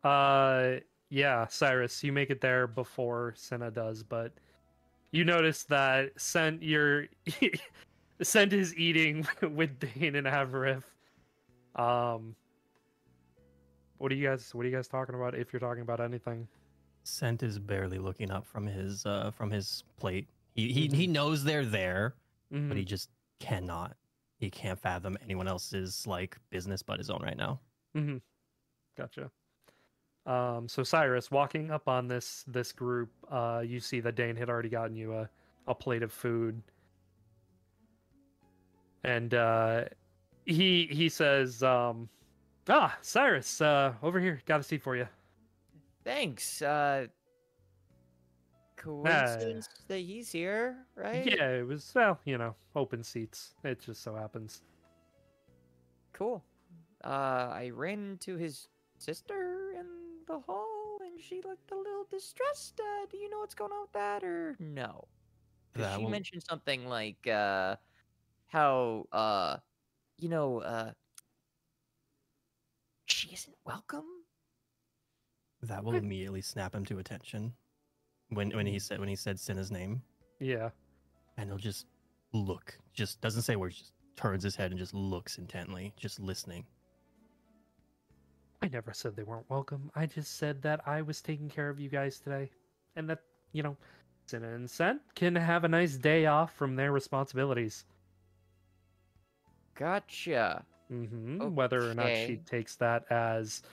[0.04, 0.80] Uh
[1.10, 4.32] yeah, Syrus, you make it there before Sinna does, but
[5.12, 7.08] you notice that Sent your
[8.22, 10.84] Sent is eating with Dane and Avaref.
[11.76, 12.36] Um
[13.98, 16.48] what are you guys what are you guys talking about if you're talking about anything?
[17.04, 20.28] Sent is barely looking up from his uh from his plate.
[20.54, 22.16] He he, he knows they're there,
[22.54, 22.68] Mhm.
[22.68, 23.10] but he just
[23.40, 23.96] cannot.
[24.38, 27.60] He can't fathom anyone else's like business but his own right now.
[27.96, 28.18] Mm-hmm.
[28.98, 29.32] Gotcha.
[30.26, 34.50] Um, so Syrus, walking up on this this group, uh, you see that Dane had
[34.50, 35.30] already gotten you a,
[35.68, 36.62] a plate of food,
[39.04, 39.86] and uh,
[40.46, 42.08] he he says, um,
[42.70, 45.08] "Ah, Syrus, uh, over here, got a seat for you."
[46.04, 46.62] Thanks.
[46.62, 47.08] Uh,
[48.78, 51.26] coincidence that he's here, right?
[51.26, 53.54] Yeah, it was well, you know, open seats.
[53.64, 54.64] It just so happens.
[56.14, 56.44] Cool.
[57.04, 58.68] Uh, I ran into his
[58.98, 59.86] sister in
[60.28, 62.80] the hall, and she looked a little distressed.
[62.80, 65.08] Uh, do you know what's going on with that, or no?
[65.74, 67.76] That she will- mentioned something like uh,
[68.48, 69.58] how uh,
[70.18, 70.92] you know, uh,
[73.06, 74.06] she isn't welcome.
[75.64, 77.54] That will immediately snap him to attention
[78.30, 80.02] when when he said when he said Sinna's name,
[80.40, 80.70] Yeah.
[81.38, 81.86] and he'll just
[82.34, 86.66] look, just doesn't say words, just turns his head and just looks intently, just listening.
[88.64, 89.92] I never said they weren't welcome.
[89.96, 92.50] I just said that I was taking care of you guys today.
[92.96, 93.20] And that,
[93.54, 93.76] you know,
[94.28, 97.86] Sinna and Sent can have a nice day off from their responsibilities.
[99.76, 100.64] Gotcha.
[100.90, 103.64] hmm Whether or not she takes that as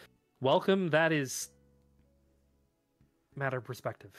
[0.41, 1.51] welcome, that is
[3.39, 4.13] matter perspective.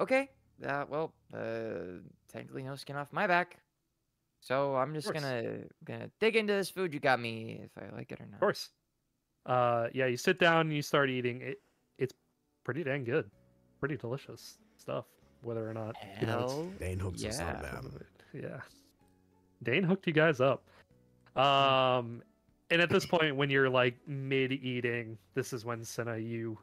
[0.00, 0.30] Okay.
[0.66, 2.00] Uh, well, uh,
[2.32, 3.58] technically no skin off my back.
[4.40, 8.10] So I'm just gonna gonna dig into this food you got me if I like
[8.10, 8.34] it or not.
[8.34, 8.70] Of course.
[9.46, 11.40] Uh, yeah, you sit down and you start eating.
[11.42, 11.60] It,
[11.98, 12.12] it's
[12.64, 13.30] pretty dang good.
[13.78, 15.04] Pretty delicious stuff.
[15.42, 17.62] Whether or not, you know, it's Hell, Dane hooks us on
[18.34, 18.40] yeah.
[18.40, 18.60] Yeah.
[19.62, 20.64] Dane hooked you guys up.
[21.36, 22.22] Um
[22.72, 26.58] and at this point when you're like mid eating, this is when Sinna you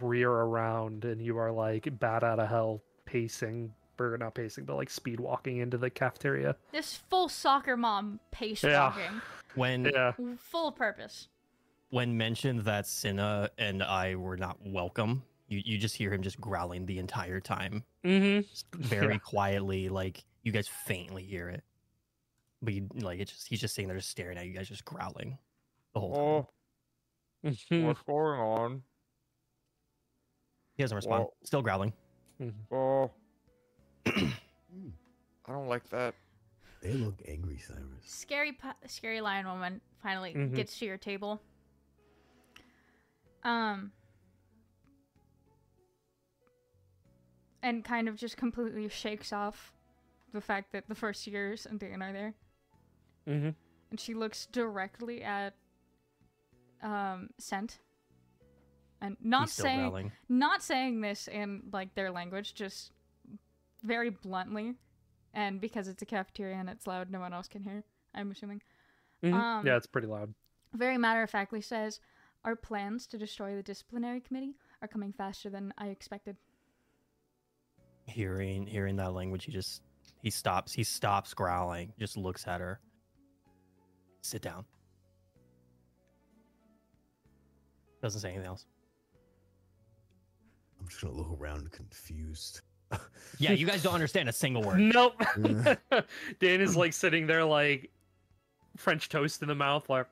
[0.00, 4.76] rear around and you are like bat out of hell pacing or not pacing, but
[4.76, 6.54] like speed walking into the cafeteria.
[6.72, 8.84] This full soccer mom pace Yeah.
[8.88, 9.20] walking,
[9.56, 10.12] When Yeah.
[10.38, 11.28] full purpose.
[11.90, 16.40] when mentioned that Sinna and I were not welcome, you you just hear him just
[16.40, 18.48] growling the entire time, Mm-hmm.
[18.48, 21.64] just very quietly, like you guys faintly hear it,
[22.62, 24.84] but you like it's just he's just sitting there just staring at you guys, just
[24.84, 25.38] growling
[25.94, 26.50] the whole
[27.44, 27.52] time.
[27.52, 27.90] Mm-hmm.
[28.06, 28.82] going on?
[30.76, 31.92] He doesn't respond, Well- still growling.
[32.72, 33.10] Oh,
[34.06, 34.32] Mm,
[35.46, 36.14] I don't like that.
[36.82, 37.80] They look angry, Syrus.
[38.06, 38.56] Scary,
[38.86, 40.54] scary lion woman finally Mhm.
[40.54, 41.40] gets to your table.
[43.44, 43.92] Um,
[47.62, 49.72] and kind of just completely shakes off
[50.32, 52.34] the fact that the first years and Dan are there,
[53.28, 53.50] Mm-hmm.
[53.90, 55.54] and she looks directly at
[56.82, 57.78] um Sent,
[59.00, 60.12] and not he's still saying growling.
[60.28, 62.92] not saying this in like their language, just
[63.82, 64.74] very bluntly,
[65.34, 67.84] and because it's a cafeteria and it's loud, no one else can hear.
[68.14, 68.62] I'm assuming.
[69.22, 69.34] Mhm.
[69.34, 70.34] Um, yeah, it's pretty loud.
[70.72, 72.00] Very matter of factly says,
[72.44, 76.36] "Our plans to destroy the disciplinary committee are coming faster than I expected."
[78.06, 79.82] Hearing hearing that language, he just
[80.22, 80.72] he stops.
[80.72, 82.80] He stops growling, just looks at her.
[84.22, 84.64] Sit down.
[88.02, 88.66] Doesn't say anything else.
[90.80, 92.62] I'm just gonna look around confused.
[93.38, 94.80] Yeah, you guys don't understand a single word.
[94.80, 95.14] Nope.
[96.40, 97.90] Dan is like sitting there like
[98.76, 100.06] French toast in the mouth, like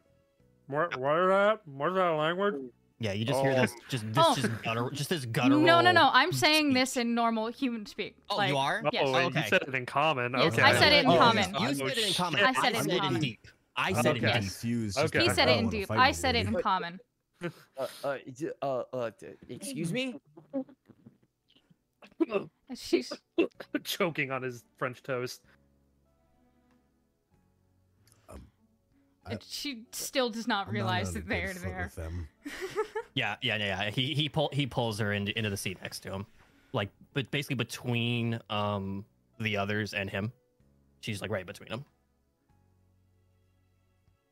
[0.69, 1.61] what what is that?
[1.67, 2.55] What's that language?
[3.01, 3.61] Yeah, you just hear oh.
[3.63, 4.35] this just this Oh.
[4.35, 5.61] just gutter just this guttural.
[5.61, 6.11] No, no, no.
[6.13, 6.75] I'm saying speech.
[6.75, 8.17] this in normal human speak.
[8.31, 8.83] Oh, like, you are?
[8.85, 9.09] Oh, Yes.
[9.09, 10.33] and you said it in common.
[10.33, 10.63] Yes, okay.
[10.63, 11.55] I said it in Oh, common.
[11.61, 12.41] You said it in oh, common.
[12.45, 13.21] I said it in said it in common.
[13.21, 13.47] deep.
[13.79, 14.33] I said it in deep.
[14.33, 14.99] confused.
[14.99, 15.23] Okay.
[15.23, 15.91] He said I it in deep.
[15.91, 16.99] I said it in common.
[17.77, 18.17] Uh, uh,
[18.63, 19.11] uh, uh,
[19.49, 20.21] excuse me.
[22.75, 23.13] She's
[23.85, 25.41] choking on his French toast.
[29.27, 31.91] I- she still does not I'm realize on a that they're there.
[31.95, 32.29] them.
[33.15, 33.83] Yeah, yeah, yeah.
[33.83, 33.91] yeah.
[33.91, 36.25] He he pull he pulls her into into the seat next to him,
[36.73, 39.05] like but basically between um
[39.41, 40.33] the others and him.
[41.01, 41.85] She's like right between them.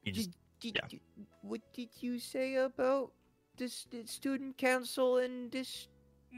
[0.07, 0.31] You just
[0.61, 0.89] Did, yeah.
[0.89, 1.01] did-
[1.43, 3.11] what did you say about
[3.57, 5.89] this, the student council and this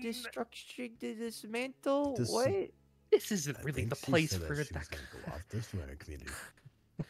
[0.03, 2.16] destruction, the dismantle?
[2.16, 2.51] Dis- what?
[3.11, 4.74] This isn't I really the place said that for she it.
[4.77, 6.31] was gonna go off this way in community.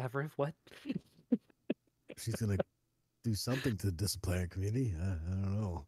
[0.00, 0.54] Avaref, what?
[2.18, 2.56] She's gonna
[3.22, 4.94] do something to the disciplinary community.
[5.00, 5.86] I, I don't know.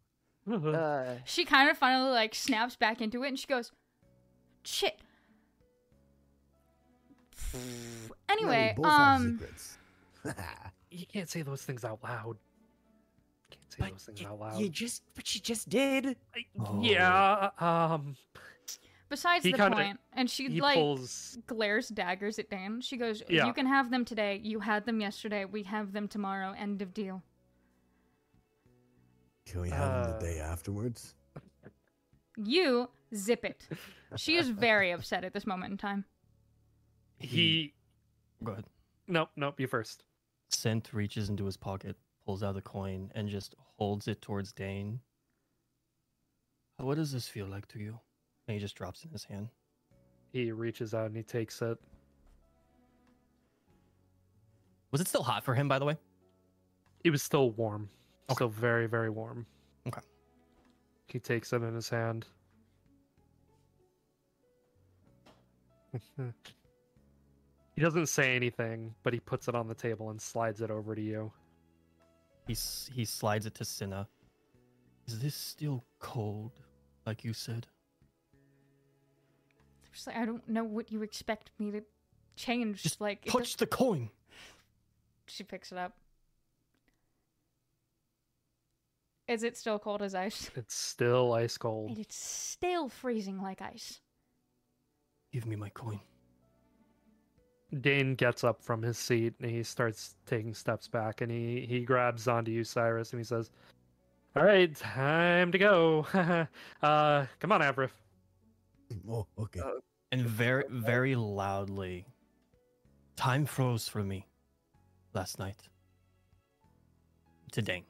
[0.71, 3.71] Uh, She kind of finally like snaps back into it and she goes,
[4.63, 4.99] "Shit."
[7.53, 7.59] Yeah,
[8.29, 9.77] Anyway, we both have um, secrets.
[10.91, 12.37] you can't say those things out loud.
[13.49, 14.59] Can't say but those things y- out loud.
[14.59, 16.15] you just, but she just did.
[16.35, 16.81] I- Oh.
[16.81, 17.49] Yeah.
[17.59, 18.15] Um.
[19.09, 21.37] besides He the kinda- point, and she like pulls.
[21.47, 22.81] glares daggers at Dan.
[22.81, 23.45] She goes, Yeah.
[23.45, 24.41] "You can have them today.
[24.43, 25.45] You had them yesterday.
[25.45, 26.51] We have them tomorrow.
[26.57, 27.23] End of deal."
[29.45, 31.15] Can we have them Uh, the day afterwards?
[32.35, 33.67] You zip it.
[34.17, 36.05] She is very upset at this moment in time.
[37.19, 37.73] He.
[38.43, 38.65] go ahead.
[39.07, 39.29] Nope.
[39.35, 39.59] Nope.
[39.59, 40.03] You first.
[40.49, 41.95] Sent reaches into his pocket,
[42.25, 44.99] pulls out a coin and just holds it towards Dane.
[46.79, 47.99] Uh, what does this feel like to you?
[48.47, 49.49] And he just drops it in his hand.
[50.31, 51.77] He reaches out and he takes it.
[54.91, 55.97] Was it still hot for him, by the way?
[57.03, 57.89] It was still warm.
[58.29, 58.35] Okay.
[58.35, 59.45] Still very, very warm.
[59.87, 60.01] Okay.
[61.07, 62.25] He takes it in his hand.
[67.77, 70.95] he doesn't say anything, but he puts it on the table and slides it over
[70.95, 71.31] to you.
[72.47, 72.55] He
[72.91, 74.07] he slides it to Sinna.
[75.05, 76.53] Is this still cold,
[77.05, 77.67] like you said?
[79.93, 81.83] Just like, I don't know what you expect me to
[82.35, 82.81] change.
[82.81, 84.09] Just like Touch the coin.
[85.27, 85.93] she picks it up.
[89.27, 90.49] Is it still cold as ice?
[90.55, 91.89] It's still ice cold.
[91.91, 93.99] And it's still freezing like ice.
[95.31, 95.99] Give me my coin.
[97.81, 101.81] Dane gets up from his seat and he starts taking steps back and he, he
[101.81, 103.51] grabs onto you, Syrus, and he says,
[104.35, 106.05] All right, time to go.
[106.81, 107.91] uh, come on, Avaref.
[109.09, 109.59] Oh, okay.
[109.59, 109.81] Uh,
[110.13, 112.05] And very very loudly.
[113.17, 114.25] Time froze for me
[115.13, 115.57] last night.
[117.51, 117.83] To Dane.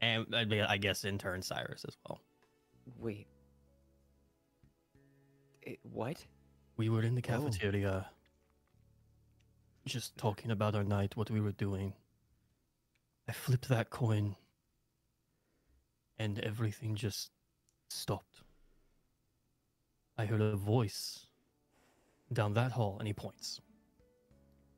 [0.00, 2.22] And I guess in turn Syrus as well.
[2.98, 3.26] Wait.
[5.60, 6.24] It, what?
[6.78, 8.02] We were in the Oh.
[9.90, 11.92] Cafeteria, just talking about our night, what we were doing.
[13.28, 14.36] I flipped that coin,
[16.18, 17.30] and everything just
[17.88, 18.42] stopped.
[20.18, 21.26] I heard a voice
[22.32, 23.60] down that hall, and he points.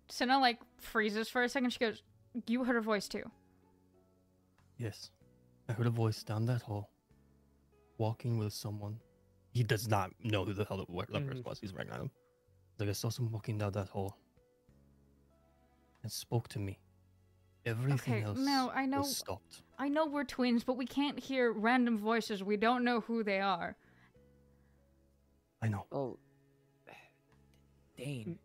[0.09, 1.70] Sinna like freezes for a second.
[1.72, 2.02] She goes,
[2.47, 3.30] "You heard a voice too."
[4.78, 5.10] Yes,
[5.68, 6.90] I heard a voice down that hall,
[7.98, 8.98] walking with someone.
[9.52, 11.28] He does not know who the hell the what that mm-hmm.
[11.28, 11.60] person was.
[11.60, 12.10] He's right at him.
[12.78, 14.16] Like I saw someone walking down that hall,
[16.03, 16.79] and spoke to me.
[17.65, 19.62] Everything Okay, else no, I know- was stopped.
[19.79, 22.43] I know we're twins, but we can't hear random voices.
[22.43, 23.77] We don't know who they are.
[25.61, 25.87] I know.
[25.93, 26.19] Oh,
[27.97, 28.39] Dane.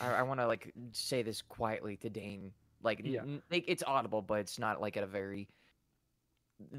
[0.00, 2.52] I, I want to like say this quietly to Dane.
[2.82, 3.22] Like, Yeah.
[3.50, 5.46] like it's audible, but it's not like at a very,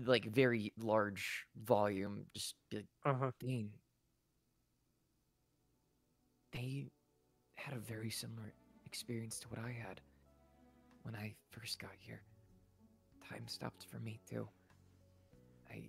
[0.05, 2.25] like very large volume.
[2.33, 3.31] Just be like, Uh huh.
[3.39, 3.69] Dane.
[6.51, 6.87] They
[7.55, 8.53] had a very similar
[8.85, 10.01] experience to what I had
[11.05, 12.21] when I first got here.
[13.29, 14.47] Time stopped for me too.
[15.69, 15.83] I.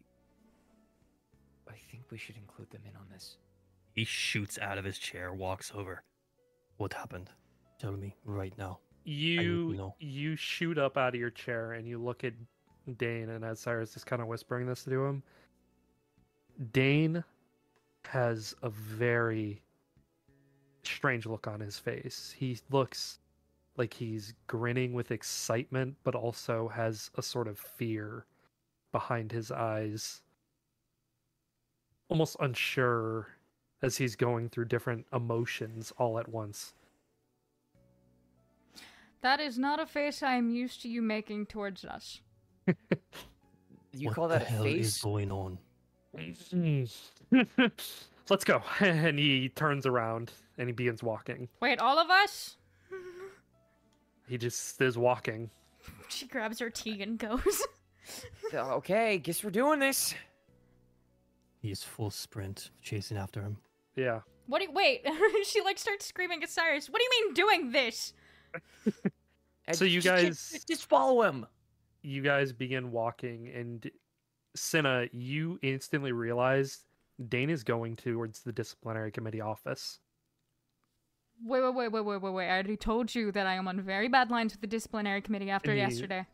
[1.68, 3.38] I think we should include them in on this.
[3.93, 6.02] He shoots out of his chair, walks over.
[6.76, 7.30] What happened?
[7.80, 8.78] Tell me right now.
[9.05, 9.94] You know.
[9.98, 12.34] you shoot up out of your chair and you look at
[12.98, 15.22] Dane, and as Syrus is kind of whispering this to him,
[16.72, 17.24] Dane
[18.06, 19.62] has a very
[20.84, 22.34] strange look on his face.
[22.36, 23.18] He looks
[23.77, 28.27] like he's grinning with excitement, but also has a sort of fear
[28.93, 30.23] behind his eyes.
[32.09, 33.28] Almost unsure
[33.82, 36.74] as he's going through different emotions all at once.
[39.23, 42.20] That is not a face I am used to you making towards us.
[43.93, 44.86] You what call the that a hell face?
[44.97, 45.59] is going on?
[48.28, 48.62] Let's go.
[48.81, 51.48] And he turns around and he begins walking.
[51.61, 52.57] Wait, all of us?
[54.28, 55.51] He just is walking.
[56.09, 57.62] She grabs her tea and goes.
[58.55, 60.15] Okay, guess we're doing this.
[61.61, 63.57] He is full sprint, chasing after him.
[63.97, 64.20] Yeah.
[64.47, 65.05] what do you wait?
[65.44, 66.89] she like starts screaming at Syrus.
[66.89, 68.12] What do you mean doing this?
[69.73, 71.44] So you just- guys- just, just follow him.
[72.03, 73.90] You guys begin walking, and
[74.55, 76.85] Sinna, you instantly realize
[77.28, 79.98] Dane is going towards the disciplinary committee office.
[81.45, 82.47] Wait, wait, wait, wait, wait, wait, wait.
[82.49, 85.51] I already told you that I am on very bad lines with the disciplinary committee
[85.51, 86.27] after And you- yesterday.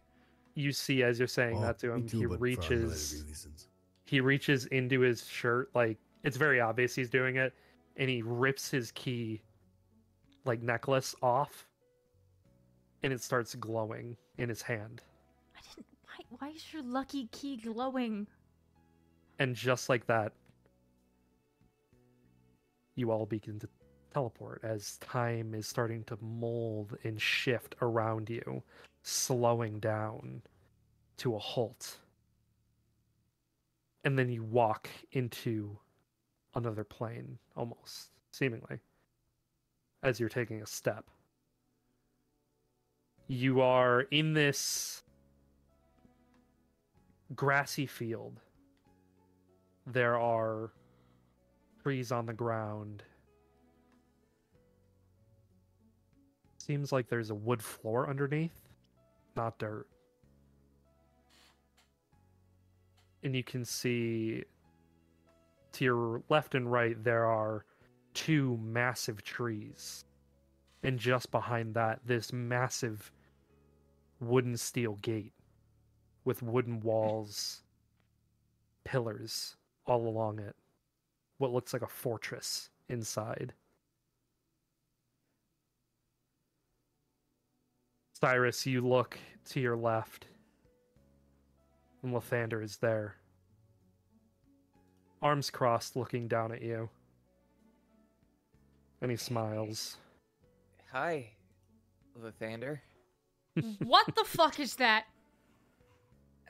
[0.54, 3.58] You see, as you're saying Oh, that to him, too, he but for unrelated reaches.
[4.04, 7.54] he reaches into his shirt like it's very obvious he's doing it
[7.96, 9.40] and he rips his key
[10.44, 11.66] like necklace off
[13.02, 15.02] and it starts glowing in his hand
[15.56, 15.86] I didn't.
[16.04, 16.46] Why?
[16.48, 18.26] Why is your lucky key glowing?
[19.38, 20.32] and just like that
[22.94, 23.68] you all begin to
[24.12, 28.62] teleport as time is starting to mold and shift around you
[29.02, 30.42] slowing down
[31.18, 31.98] to a halt.
[34.04, 35.78] And then you walk into
[36.54, 38.78] another plane almost seemingly
[40.02, 41.04] as you're taking a step.
[43.28, 45.04] You are in this
[47.34, 48.40] grassy field.
[49.86, 50.72] There are
[51.82, 53.02] trees on the ground
[56.64, 58.68] Seems like there's a wood floor underneath,
[59.34, 59.88] not dirt.
[63.24, 64.44] And you can see
[65.72, 67.64] to your left and right, there are
[68.14, 70.04] two massive trees.
[70.84, 73.10] And just behind that, this massive
[74.20, 75.32] wooden steel gate
[76.24, 77.64] with wooden walls,
[78.84, 80.54] pillars all along it.
[81.38, 83.52] What looks like a fortress inside.
[88.22, 89.18] Syrus, you look
[89.50, 90.26] to your left,
[92.04, 93.16] and Lathander is there.
[95.20, 96.88] Arms crossed, looking down at you.
[99.00, 99.96] And he smiles.
[100.92, 101.30] Hi,
[102.22, 102.78] Lathander.
[103.82, 105.06] what the fuck is that?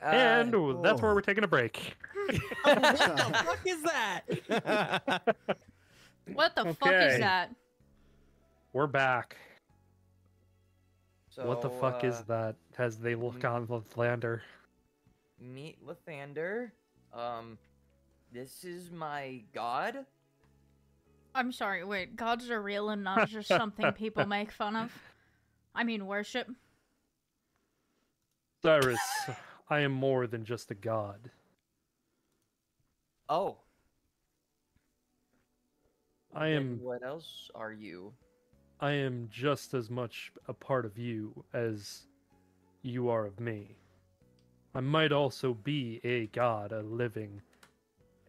[0.03, 1.15] and Uh, that's where oh.
[1.15, 1.97] we're taking a break.
[2.65, 5.37] what the fuck is that?
[6.35, 7.55] What the fuck is that?
[8.75, 9.39] We're back.
[11.37, 12.57] What the so, fuck is uh, that?
[12.79, 14.41] As they look on Lathander.
[15.41, 16.71] Meet Lathander.
[17.13, 17.59] Um,
[18.33, 20.05] this is my god.
[21.35, 24.93] I'm sorry, wait, gods are real and not just something people make fun of?
[25.75, 26.49] I mean, worship?
[28.63, 28.99] Syrus,
[29.71, 31.31] I am more than just a god.
[33.29, 33.57] Oh,
[36.35, 38.13] I then am What else are you?
[38.83, 42.03] I am just as much a part of you as
[42.83, 43.77] you are of me.
[44.75, 47.41] I might also be a god, a living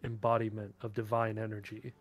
[0.03, 1.93] embodiment of divine energy.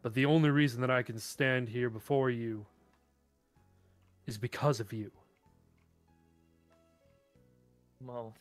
[0.00, 2.64] But the only reason that I can stand here before you
[4.26, 5.10] is because of you.
[8.02, 8.34] Well,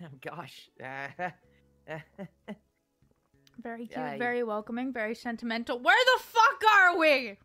[0.20, 0.70] gosh.
[3.62, 5.78] Very cute, I- very welcoming, very sentimental.
[5.78, 7.38] Where the fuck are we?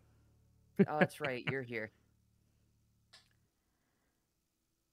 [0.88, 1.44] oh, that's right.
[1.50, 1.92] You're here.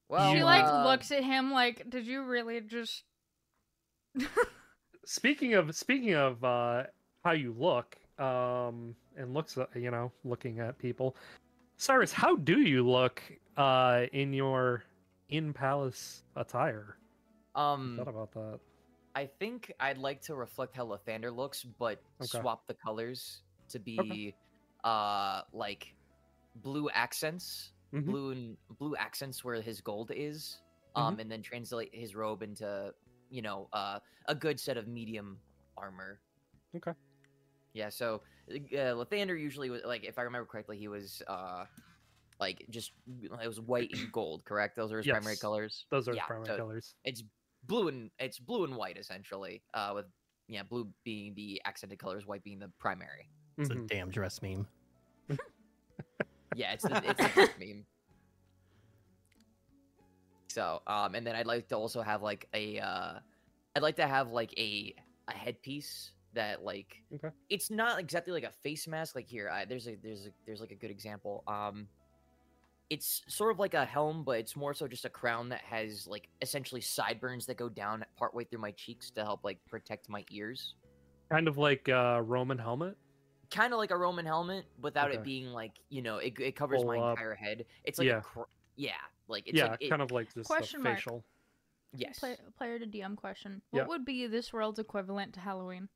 [0.09, 3.03] Well, she like uh, looks at him like, did you really just
[5.05, 6.83] Speaking of speaking of uh,
[7.23, 11.15] how you look, um, and looks, uh, you know, looking at people.
[11.77, 13.21] Syrus, how do you look
[13.57, 14.83] uh, in your
[15.29, 16.97] in palace attire?
[17.55, 18.59] Um, thought about that.
[19.15, 22.43] I think I'd like to reflect how Lathander looks, but Okay.
[22.43, 24.37] swap the colors to be
[24.83, 25.95] uh like
[26.55, 28.15] blue accents, Mhm.
[28.15, 30.61] blue and blue accents where his gold is,
[30.97, 31.13] Mm-hmm.
[31.13, 32.93] um, and then translate his robe into
[33.29, 35.41] you know uh, a good set of medium
[35.77, 36.21] armor.
[36.75, 36.93] Okay.
[37.73, 38.55] Yeah, so uh,
[38.93, 41.65] Lathander usually was like, if I remember correctly, he was uh
[42.39, 44.75] like just it was white and gold, correct?
[44.75, 45.87] Those are his primary colors.
[45.91, 46.95] Those are yeah, primary so colors.
[47.05, 47.23] it's
[47.65, 50.05] blue and it's blue and white essentially uh with
[50.47, 53.87] yeah blue being the accented colors white being the primary it's a Mhm.
[53.87, 54.67] damn dress meme.
[56.53, 57.85] yeah it's a, it's the first meme
[60.49, 63.13] so um and then i'd like to also have like a uh
[63.75, 64.93] i'd like to have like a
[65.29, 67.29] a headpiece that like Okay.
[67.49, 70.59] it's not exactly like a face mask like here I, there's a there's a there's
[70.59, 71.87] like a good example um
[72.93, 76.05] it's sort of like a helm but it's more so just a crown that has
[76.07, 80.23] like essentially sideburns that go down partway through my cheeks to help like protect my
[80.31, 80.75] ears
[81.31, 82.95] Kind of like a Roman helmet.
[83.49, 86.83] kind of like a roman helmet without it being like you know it, it covers
[86.85, 87.17] my up.
[87.17, 88.17] entire head it's like Yeah.
[88.17, 88.41] a cr-
[88.75, 88.91] yeah
[89.27, 90.97] like it's yeah, like it, kind of like this Question a mark.
[90.97, 91.23] facial.
[91.95, 93.61] yes Play, player to DM question?
[93.71, 93.87] What Yeah.
[93.87, 95.87] would be this world's equivalent to Halloween?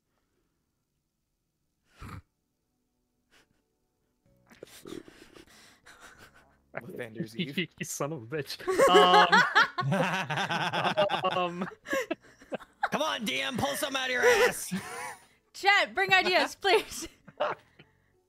[6.82, 8.58] Lathander's you son of a bitch.
[8.88, 9.32] Um,
[11.38, 11.68] um,
[12.90, 14.72] Come on, DM, pull some out of your ass.
[15.52, 17.08] Chat, bring ideas, please.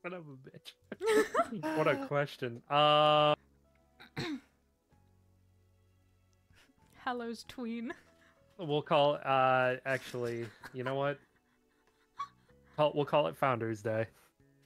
[0.02, 1.76] son of a bitch.
[1.76, 2.60] what a question.
[2.70, 3.34] Uh,
[7.04, 7.92] Hallows tween.
[8.58, 9.18] we'll call.
[9.24, 11.18] Uh, actually, you know what?
[12.78, 14.06] We'll call it Founders Day.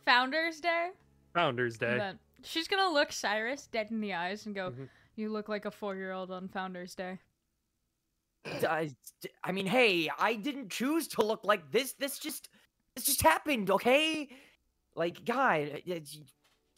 [0.05, 0.90] Founders Day.
[1.35, 2.12] Founders Day.
[2.45, 4.89] She's gonna look Cyrus dead in the eyes and go, Mhm.
[5.16, 7.19] "You look like a four-year-old on Founders Day."
[8.47, 8.95] I,
[9.43, 12.51] I mean hey i didn't choose to look like this this just
[12.95, 14.29] this just happened okay
[14.95, 15.81] like guy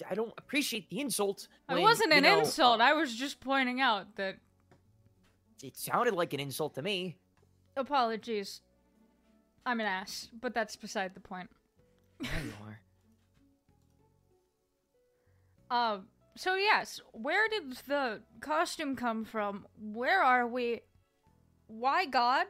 [0.09, 2.81] i don't appreciate the insult it wasn't an know, insult.
[2.81, 4.37] uh, I was just pointing out that
[5.61, 7.17] it sounded like an insult to me
[7.77, 8.63] apologies.
[9.67, 11.51] I'm an ass, but that's beside the point.
[12.21, 12.79] there you are
[15.71, 16.07] Um.
[16.37, 19.67] So yes, where did the costume come from?
[19.81, 20.81] Where are we?
[21.67, 22.47] Why God?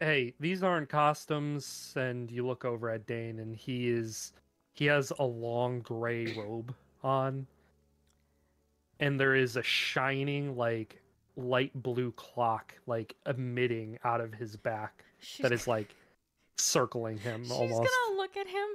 [0.00, 4.32] hey, these aren't costumes, and you look over at Dane, and he is
[4.72, 7.46] he has a long gray robe on,
[9.00, 11.00] and there is a shining like
[11.36, 15.94] light blue clock like emitting out of his back She's that is like
[16.56, 17.50] circling him Almost.
[17.60, 17.90] She's almost.
[18.06, 18.66] gonna look at him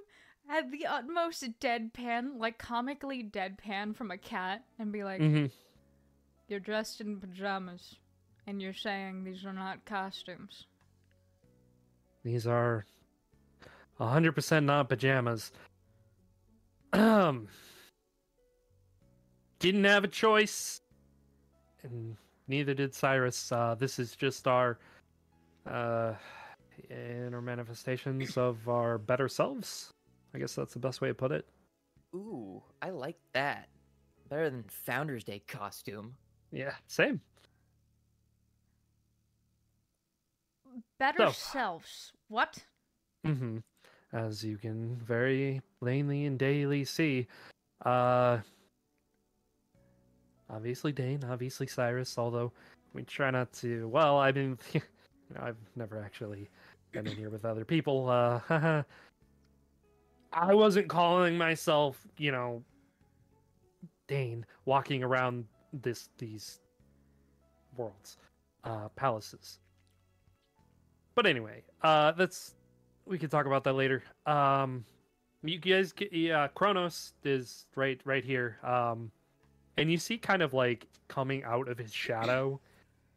[0.49, 5.45] at the utmost deadpan, like comically deadpan from a cat, and be like, hmm
[6.47, 7.95] You're dressed in pajamas,
[8.47, 10.65] and you're saying these are not costumes.
[12.23, 12.85] These are
[13.99, 15.51] 100% not pajamas.
[16.93, 17.47] Um,
[19.59, 20.81] didn't have a choice,
[21.83, 23.51] and neither did Syrus.
[23.51, 24.77] Uh, this is just our
[25.65, 26.13] uh,
[26.89, 29.93] inner manifestations of our better selves.
[30.33, 31.45] I guess that's the best way to put it.
[32.15, 33.67] Ooh, I like that.
[34.29, 36.15] Better than Founders Day costume.
[36.51, 37.19] Yeah, same.
[40.99, 42.13] Better So- selves.
[42.27, 42.63] What?
[43.25, 43.57] hmm
[44.13, 47.27] As you can very plainly and daily see,
[47.85, 48.39] uh,
[50.49, 52.17] obviously Dane, obviously Syrus.
[52.17, 52.51] Although
[52.93, 53.87] we try not to.
[53.87, 54.81] Well, I mean, you
[55.35, 56.49] know, I've never actually
[56.91, 58.09] been in here with other people.
[58.09, 58.83] Uh,
[60.33, 62.63] I wasn't calling myself, you know,
[64.07, 66.59] Dane, walking around this these
[67.77, 68.17] worlds,
[68.63, 69.59] uh, palaces.
[71.15, 72.55] But anyway, uh, that's
[73.05, 74.03] we can talk about that later.
[74.25, 74.85] Um,
[75.43, 78.57] you guys, yeah, Kronos is right, right here.
[78.63, 79.11] Um,
[79.77, 82.59] and you see, kind of like coming out of his shadow,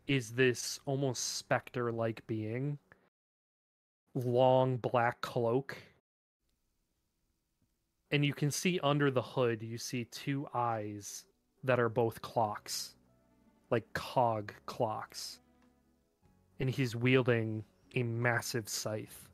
[0.06, 2.78] is this almost specter-like being,
[4.14, 5.76] long black cloak,
[8.14, 9.60] and you can see under the hood.
[9.60, 11.24] You see two eyes
[11.64, 12.94] that are both clocks,
[13.72, 15.40] like cog clocks,
[16.60, 17.64] and he's wielding
[17.96, 19.28] a massive scythe.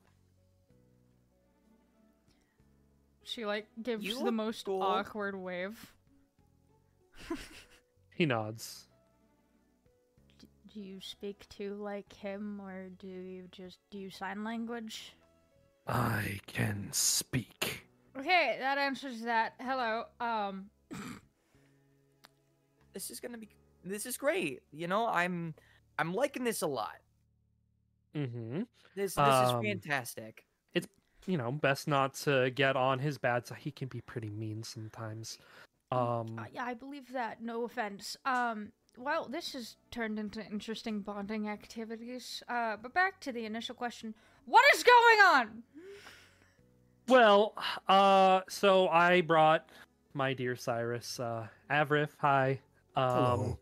[3.22, 4.82] She like gives You the most cool.
[4.82, 5.92] awkward wave.
[8.14, 8.86] He nods.
[10.38, 15.14] D- do you speak to like him, or do you just do you sign language?
[15.86, 17.79] I can speak.
[18.18, 19.54] Okay, that answers that.
[19.60, 20.04] Hello.
[20.20, 20.70] Um.
[22.92, 23.48] This is gonna be.
[23.84, 24.62] This is great.
[24.72, 25.54] You know, I'm.
[25.98, 26.96] I'm liking this a lot.
[28.16, 28.62] Mm-hmm.
[28.96, 29.14] This.
[29.14, 30.44] This Um, is fantastic.
[30.74, 30.88] It's
[31.26, 33.58] you know, best not to get on his bad side.
[33.58, 35.38] He can be pretty mean sometimes.
[35.92, 37.42] Um, Uh, yeah, I believe that.
[37.42, 38.16] No offense.
[38.24, 42.42] Um, well, this has turned into interesting bonding activities.
[42.48, 44.14] Uh, but back to the initial question:
[44.46, 45.62] What is going on?
[47.10, 47.54] Well,
[47.88, 49.68] uh, so I brought
[50.14, 52.10] my dear Syrus, uh, Avaref.
[52.18, 52.60] Hi.
[52.94, 53.58] Um, Hello.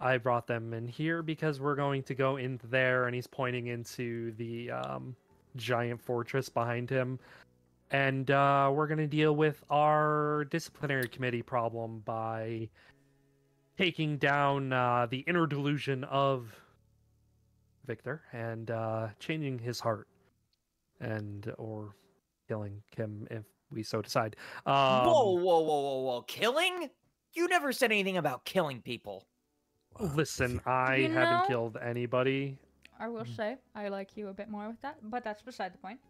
[0.00, 3.66] I brought them in here because we're going to go in there, and he's pointing
[3.66, 5.14] into the um,
[5.56, 7.18] giant fortress behind him.
[7.90, 12.70] And uh, we're going to deal with our disciplinary committee problem by
[13.76, 16.54] taking down uh, the inner delusion of
[17.86, 20.08] Victor and uh, changing his heart,
[21.00, 21.94] and or
[22.46, 24.36] killing him if we so decide.
[24.64, 24.74] Um,
[25.06, 26.22] whoa, whoa, whoa, whoa, whoa!
[26.22, 26.90] Killing?
[27.32, 29.26] You never said anything about killing people.
[30.00, 32.58] Listen, I You haven't know- killed anybody.
[32.98, 35.78] I will say I like you a bit more with that, but that's beside the
[35.78, 36.00] point.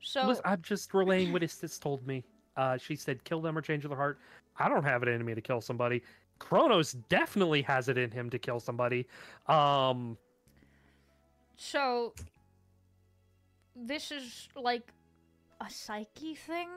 [0.00, 2.24] So Listen, I'm just relaying what Istis told me.
[2.56, 4.18] Uh, she said, "Kill them or change their heart."
[4.58, 6.02] I don't have it in me to kill somebody.
[6.40, 9.06] Kronos definitely has it in him to kill somebody.
[9.46, 10.18] Um,
[11.56, 12.14] So
[13.76, 14.92] this is like
[15.64, 16.68] a psyche thing?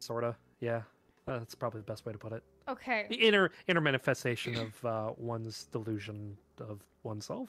[0.00, 0.82] sorta, yeah.
[1.26, 2.42] Uh, that's probably the best way to put it.
[2.68, 3.06] Okay.
[3.08, 7.48] The inner inner manifestation of uh, one's delusion of oneself.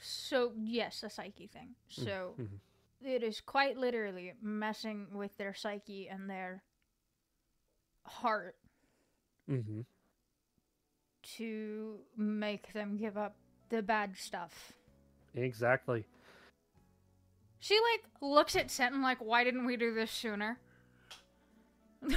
[0.00, 1.70] So yes, a psyche thing.
[1.88, 2.58] So mhm.
[3.02, 6.62] it is quite literally messing with their psyche and their
[8.04, 8.56] heart
[9.50, 9.80] Mm-hmm.
[11.38, 13.34] to make them give up
[13.68, 14.72] the bad stuff.
[15.34, 16.04] Exactly.
[17.60, 20.58] She like looks at Senton like, why didn't we do this sooner?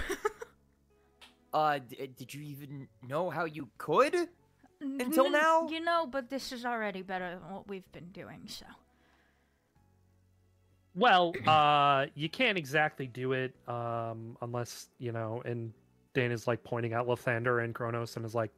[1.54, 4.16] Uh, d- did you even know how you could?
[4.82, 5.68] Until N- now?
[5.70, 8.66] You know, but this is already better than what we've been doing, so.
[10.96, 15.42] Well, uh, you can't exactly do it um, unless you know.
[15.46, 15.72] And
[16.14, 18.52] Dan is like pointing out Lathander and Kronos, and is like,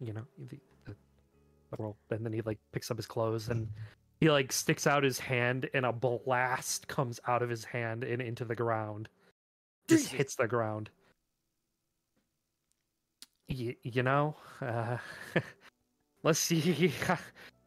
[0.00, 0.94] you know, the, the,
[1.70, 1.96] the world.
[2.10, 3.68] And then he like picks up his clothes and
[4.24, 8.22] he like sticks out his hand, and a blast comes out of his hand and
[8.22, 9.06] into the ground.
[9.86, 10.88] Just hits the ground.
[13.48, 14.96] You, you know, uh,
[16.22, 16.90] let's see.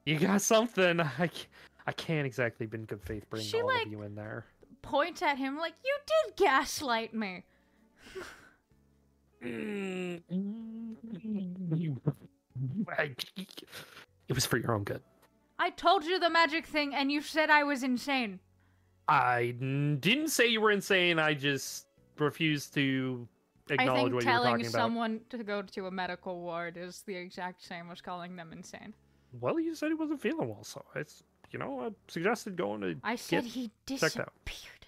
[0.06, 1.02] You got something.
[1.02, 1.48] I, c-
[1.86, 4.46] I can't exactly be in good faith bringing She, all like- of you in there.
[4.82, 7.44] Points at him like, you did gaslight me.
[9.44, 11.98] Mm, mm, mm,
[14.30, 15.02] it was for your own good.
[15.60, 18.40] I told you the magic thing, and you said I was insane.
[19.08, 21.18] I didn't say you were insane.
[21.18, 21.88] I just
[22.20, 23.28] refused to
[23.70, 24.44] I acknowledge think what you were talking about.
[24.44, 28.52] Telling someone to go to a medical ward is the exact same as calling them
[28.52, 28.94] insane.
[29.40, 32.96] Well, you said he wasn't feeling well, so it's you know I suggested going to.
[33.04, 34.88] I said he disappeared.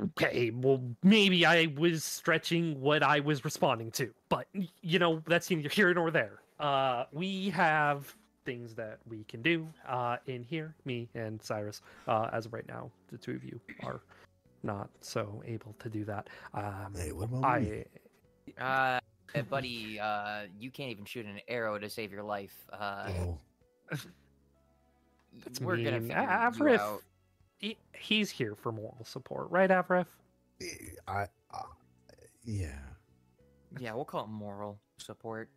[0.00, 4.46] Okay, well maybe I was stretching what I was responding to, but
[4.82, 6.40] you know that's neither here nor there.
[6.66, 8.14] Uh, we have
[8.44, 11.80] things that we can do uh, in here, me and Syrus.
[12.06, 14.00] Uh, as of right now, the two of you are
[14.62, 16.30] not so able to do that.
[16.54, 17.84] Um, Hey, what about I me?
[18.60, 19.00] Uh,
[19.34, 22.54] uh, buddy, uh, you can't even shoot an arrow to save your life.
[22.72, 23.38] Uh, Oh,
[25.44, 26.08] That's we're gonna mean.
[26.10, 27.02] figure A- you out.
[27.58, 30.06] he, he's here for moral support, right, Avaref?
[31.08, 31.62] I, I,
[32.44, 32.78] yeah.
[33.80, 35.48] Yeah, we'll call it moral support.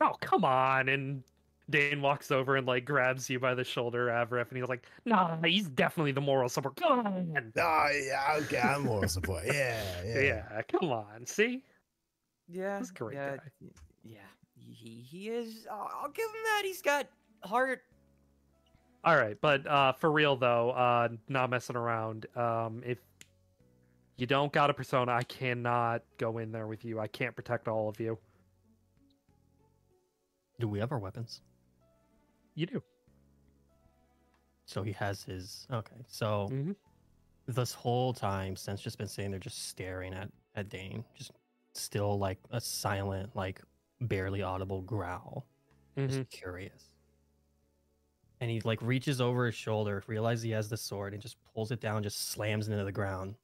[0.00, 0.88] Oh, come on.
[0.88, 1.22] And
[1.70, 5.36] Dane walks over and like grabs you by the shoulder, Avaref, and he's like, nah,
[5.44, 6.76] he's definitely the moral support.
[6.76, 7.52] Come on.
[7.58, 9.44] Oh, yeah, okay, I'm moral support.
[9.46, 10.20] Yeah, yeah.
[10.20, 11.26] Yeah, come on.
[11.26, 11.62] See?
[12.48, 13.42] Yeah, He's a great yeah, guy.
[14.02, 14.18] Yeah,
[14.56, 15.66] he he is.
[15.70, 16.62] I'll, I'll give him that.
[16.64, 17.06] He's got
[17.42, 17.82] heart.
[19.04, 22.26] All right, but uh, for real though, uh, not messing around.
[22.34, 22.98] Um, if
[24.16, 26.98] you don't got a persona, I cannot go in there with you.
[26.98, 28.18] I can't protect all of you.
[30.58, 31.40] Do we have our weapons?
[32.54, 32.82] You do.
[34.66, 35.66] So he has his.
[35.70, 36.76] Okay, so Mhm.
[37.46, 41.30] this whole time, Sent's just been sitting there, just staring at at Dane, just
[41.74, 43.62] still like a silent, like
[44.00, 45.46] barely audible growl,
[45.96, 46.08] Mhm.
[46.08, 46.90] just curious.
[48.40, 51.70] And he like reaches over his shoulder, realizes he has the sword, and just pulls
[51.70, 53.36] it down, just slams it into the ground.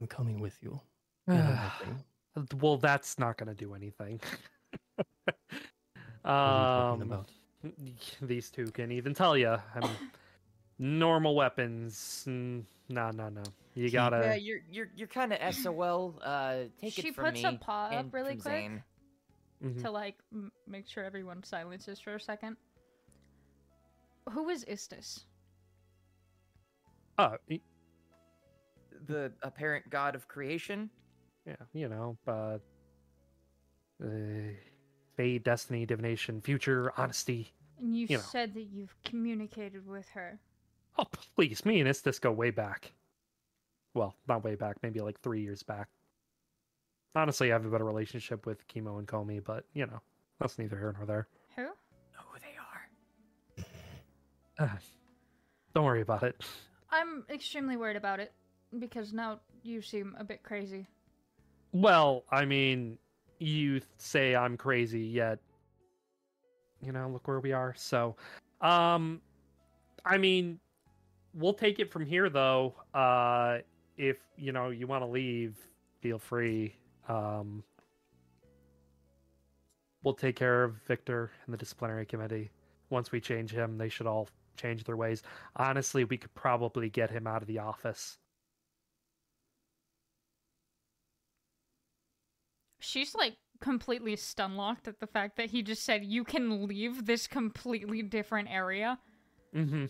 [0.00, 0.80] I'm coming with you.
[1.26, 2.04] Nothing.
[2.60, 4.20] well, that's not going to do anything.
[4.98, 5.19] What are you talking
[6.24, 7.24] um,
[8.22, 9.48] these two can even tell you.
[9.74, 9.90] I mean,
[10.78, 12.24] normal weapons.
[12.26, 13.42] No, no, no.
[13.74, 14.18] You gotta.
[14.24, 16.18] Yeah, you're you're you're kind of SOL.
[16.22, 17.40] Uh, take she it from me.
[17.40, 18.82] She puts a paw up really quick Zane.
[19.62, 19.82] Mhm.
[19.82, 22.56] to like m- make sure everyone silences for a second.
[24.30, 25.24] Who is Istis?
[27.18, 27.60] Oh, y-
[29.06, 30.88] The apparent god of creation.
[31.46, 32.60] yeah, you know, but
[34.02, 34.08] uh,
[35.16, 37.52] fate, destiny, divination, future, honesty.
[37.78, 38.22] And you, You know.
[38.22, 40.38] said that you've communicated with her.
[40.98, 41.06] Oh,
[41.36, 42.92] please, me and Istis go way back.
[43.94, 45.88] Well, not way back, maybe like three years back.
[47.14, 50.00] Honestly, I have a better relationship with Chemo and Comey, but you know,
[50.38, 51.26] that's neither here nor there.
[51.56, 51.62] Who?
[51.62, 51.70] Know
[52.28, 53.64] who they
[54.62, 54.66] are.
[54.66, 54.76] Uh,
[55.74, 56.40] don't worry about it.
[56.90, 58.32] I'm extremely worried about it
[58.78, 60.86] because now you seem a bit crazy.
[61.72, 62.98] Well, I mean,
[63.40, 65.40] you say I'm crazy, yet
[66.82, 67.74] you know, look where we are.
[67.76, 68.16] So,
[68.60, 69.20] um,
[70.04, 70.58] I mean,
[71.34, 72.74] we'll take it from here, though.
[72.94, 73.58] Uh,
[73.96, 75.56] if you know you want to leave,
[76.00, 76.74] feel free.
[77.08, 77.62] Um,
[80.02, 82.50] we'll take care of Victor and the disciplinary committee.
[82.88, 85.22] Once we change him, they should all change their ways.
[85.56, 88.18] Honestly, we could probably get him out of the office.
[92.80, 97.06] She's like completely stun locked at the fact that he just said you can leave
[97.06, 98.98] this completely different area.
[99.54, 99.86] Mm-hmm.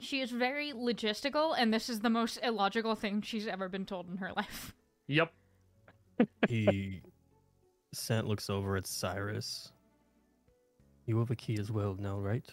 [0.00, 4.10] She is very logistical, and this is the most illogical thing she's ever been told
[4.10, 4.74] in her life.
[5.06, 5.32] Yep.
[6.48, 7.00] He
[7.92, 9.72] Sent looks over at Syrus.
[11.06, 12.44] You have a key as well now, right?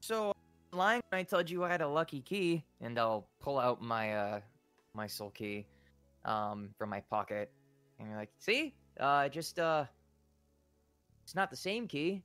[0.00, 0.34] So
[0.72, 4.14] lying when I told you I had a lucky key, and I'll pull out my
[4.14, 4.40] uh
[4.94, 5.66] my soul key
[6.24, 7.50] um from my pocket,
[7.98, 9.84] and you're like, see, uh, just uh,
[11.24, 12.22] it's not the same key,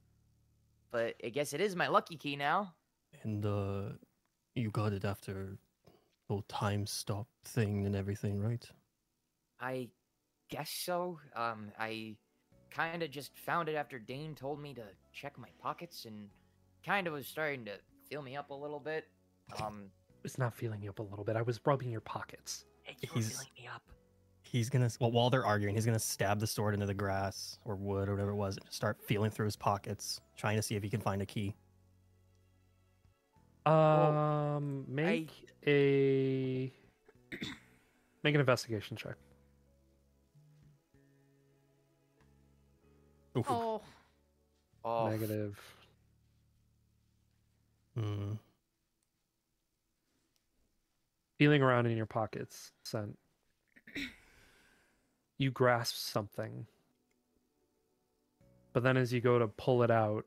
[0.91, 2.74] but I guess it is my lucky key now.
[3.24, 3.94] And uh
[4.56, 5.91] you got it after the
[6.30, 8.65] whole time stop thing and everything, right?
[9.60, 9.90] I
[10.49, 11.20] guess so.
[11.36, 12.15] Um, I
[12.70, 16.30] kind of just found it after Dane told me to check my pockets, and
[16.86, 17.74] kind of was starting to
[18.14, 19.07] fill me up a little bit.
[19.60, 19.90] Um,
[20.23, 21.35] It's not feeling you up a little bit.
[21.35, 22.65] I was rubbing your pockets.
[22.84, 23.81] hey, you He's- filling me up.
[24.44, 27.76] He's gonna well while they're arguing, he's gonna stab the sword into the grass or
[27.76, 30.84] wood or whatever it was, and start feeling through his pockets, trying to see if
[30.84, 31.56] he can find a key.
[33.65, 35.31] Um, make
[35.65, 36.72] a
[38.22, 39.15] make an investigation check.
[43.35, 43.45] Oof.
[43.49, 43.81] Oh,
[44.85, 45.57] Oh, Negative.
[47.98, 48.34] Hmm.
[51.38, 53.18] Feeling around in your pockets, Sent.
[55.38, 56.65] You grasp something.
[58.72, 60.26] But then as you go to pull it out,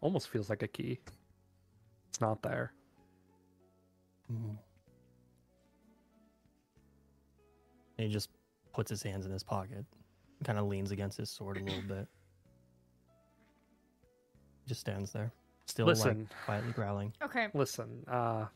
[0.00, 1.00] almost feels like a key.
[2.08, 2.72] It's not there.
[4.32, 4.56] Mm.
[7.98, 8.30] He just
[8.72, 9.84] puts his hands in his pocket,
[10.44, 12.08] kind of leans against his sword a little bit.
[14.66, 15.32] Just stands there,
[15.66, 16.28] still Listen.
[16.30, 17.12] like quietly growling.
[17.22, 17.48] Okay.
[17.54, 18.46] Listen, uh,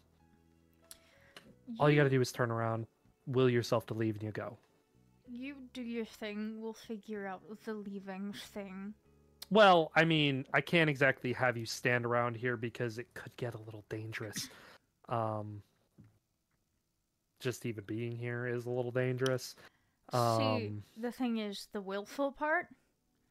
[1.79, 2.87] all you got to do is turn around,
[3.27, 4.57] will yourself to leave, and you go.
[5.29, 6.61] You do your thing.
[6.61, 8.95] We'll figure out the leaving thing.
[9.51, 13.55] Well, I mean, I can't exactly have you stand around here because it could get
[13.55, 14.49] a little dangerous.
[15.09, 15.63] Um,
[17.41, 19.55] just even being here is a little dangerous.
[20.13, 22.69] See, Um, the thing is the willful part,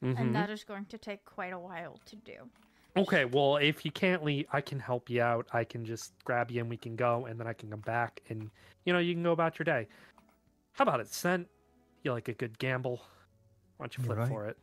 [0.04, 0.20] mhm.
[0.20, 2.50] and that is going to take quite a while to do.
[2.98, 5.48] Okay, well, if you can't leave, I can help you out.
[5.52, 8.22] I can just grab you and we can go, and then I can come back,
[8.30, 8.50] and
[8.86, 9.88] you know, you can go about your day.
[10.72, 11.48] How about it, Sent?
[12.04, 13.02] You like a good gamble?
[13.78, 14.28] Why don't you flip right.
[14.30, 14.58] for it?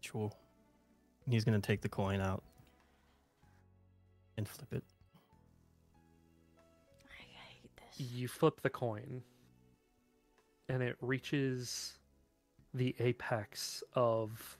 [0.00, 0.30] Sure.
[1.28, 2.42] He's gonna take the coin out
[4.36, 4.84] and flip it.
[7.08, 8.12] I hate this.
[8.12, 9.22] You flip the coin,
[10.68, 11.94] and it reaches
[12.74, 14.58] the apex of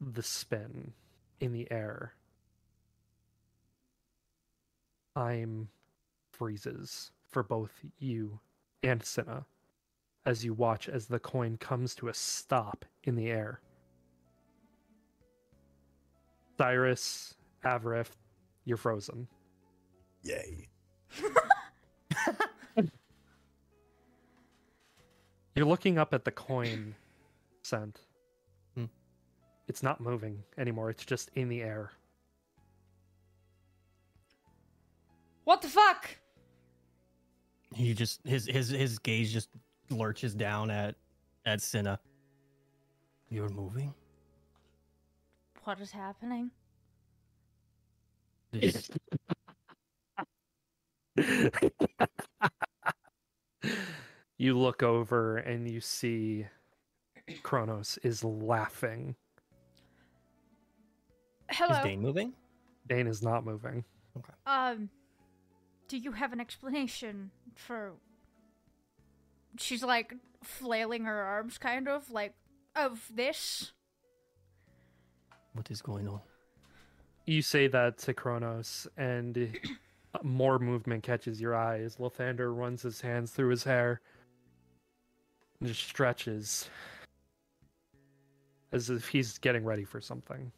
[0.00, 0.92] the spin
[1.40, 2.14] in the air.
[5.14, 5.68] Time
[6.32, 8.38] freezes for both you
[8.82, 9.46] and Sinna
[10.24, 13.60] as you watch as the coin comes to a stop in the air.
[16.58, 17.34] Syrus,
[17.64, 18.08] Avaref,
[18.64, 19.28] you're frozen.
[20.22, 20.68] Yay.
[25.54, 26.94] You're looking up at the coin
[27.62, 28.02] Sent.
[29.68, 30.88] It's not moving anymore.
[30.90, 31.92] It's just in the air.
[35.44, 36.08] What the fuck?
[37.74, 39.50] He just his his his gaze just
[39.90, 40.94] lurches down at
[41.44, 42.00] at Sinna.
[43.30, 43.94] You're moving.
[45.64, 46.50] What is happening?
[48.52, 48.90] This,
[54.38, 56.46] you look over and you see
[57.42, 59.14] Kronos is laughing.
[61.66, 62.32] Is Dane moving?
[62.88, 63.84] Dane is not moving.
[64.46, 64.90] Um,
[65.88, 67.92] do you have an explanation for?
[69.58, 72.34] She's like flailing her arms, kind of like
[72.76, 73.72] of this.
[75.52, 76.20] What is going on?
[77.26, 79.58] You say that to Kronos, and
[80.22, 84.00] more movement catches your eye as Lathander runs his hands through his hair
[85.60, 86.68] and just stretches
[88.72, 90.52] as if he's getting ready for something.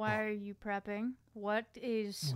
[0.00, 1.12] Why are you prepping?
[1.34, 2.34] What is?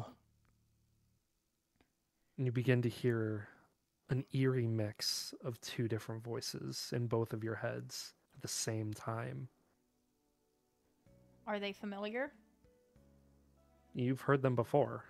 [2.36, 3.48] And you begin to hear
[4.10, 8.92] an eerie mix of two different voices in both of your heads at the same
[8.92, 9.48] time.
[11.46, 12.32] Are they familiar?
[13.94, 15.04] You've heard them before.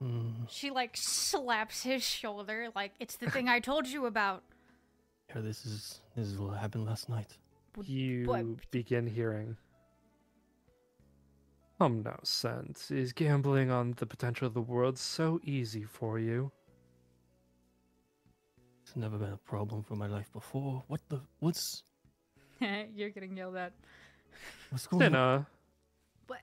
[0.00, 4.42] Hmm, She like slaps his shoulder, like it's the thing I told you about.
[5.34, 7.38] yeah, this is this is what happened last night.
[7.72, 9.56] But- You but- begin hearing.
[11.82, 12.92] Come now, Sent.
[12.92, 16.52] Is gambling on the potential of the world so easy for you?
[18.84, 20.84] It's never been a problem for my life before.
[20.86, 21.20] What the?
[21.40, 21.82] What's
[22.94, 23.72] You're getting yelled at.
[24.70, 25.44] what's going on?
[26.28, 26.42] What?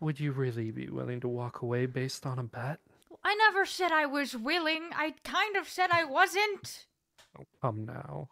[0.00, 2.80] Would you really be willing to walk away based on a bet?
[3.22, 4.84] I never said I was willing.
[4.96, 6.86] I kind of said I wasn't.
[7.38, 8.30] Oh, come now.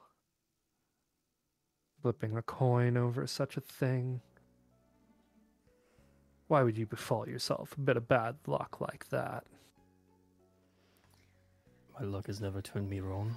[2.01, 4.23] Flipping a coin over such a thing.
[6.49, 9.45] Why would you befall yourself a bit of bad luck like that?
[11.99, 13.37] My luck has never turned me wrong.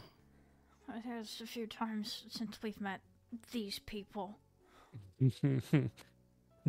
[0.96, 3.02] It has a few times since we've met
[3.52, 4.38] these people.
[5.20, 5.92] do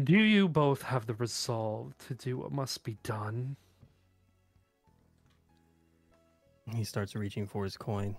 [0.05, 3.57] you both have the resolve to do what must be done?
[6.75, 8.17] He starts reaching for his coin.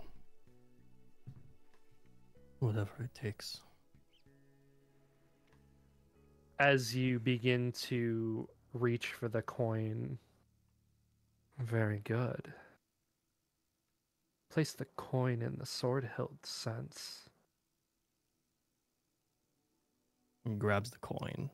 [2.59, 3.61] Whatever it takes.
[6.59, 10.17] As you begin to reach for the coin,
[11.59, 12.53] very good.
[14.49, 17.27] Place the coin in the sword hilt sense.
[20.45, 21.49] He grabs the coin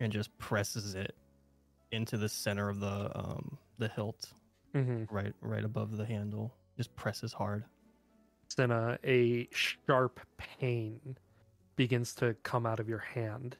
[0.00, 1.14] and just presses it
[1.90, 4.32] into the center of the um the hilt,
[4.74, 5.14] Mm-hmm.
[5.14, 6.54] right right above the handle.
[6.76, 7.64] Just presses hard.
[8.48, 11.16] Sinna, a sharp pain
[11.76, 13.56] begins to come out of your hand.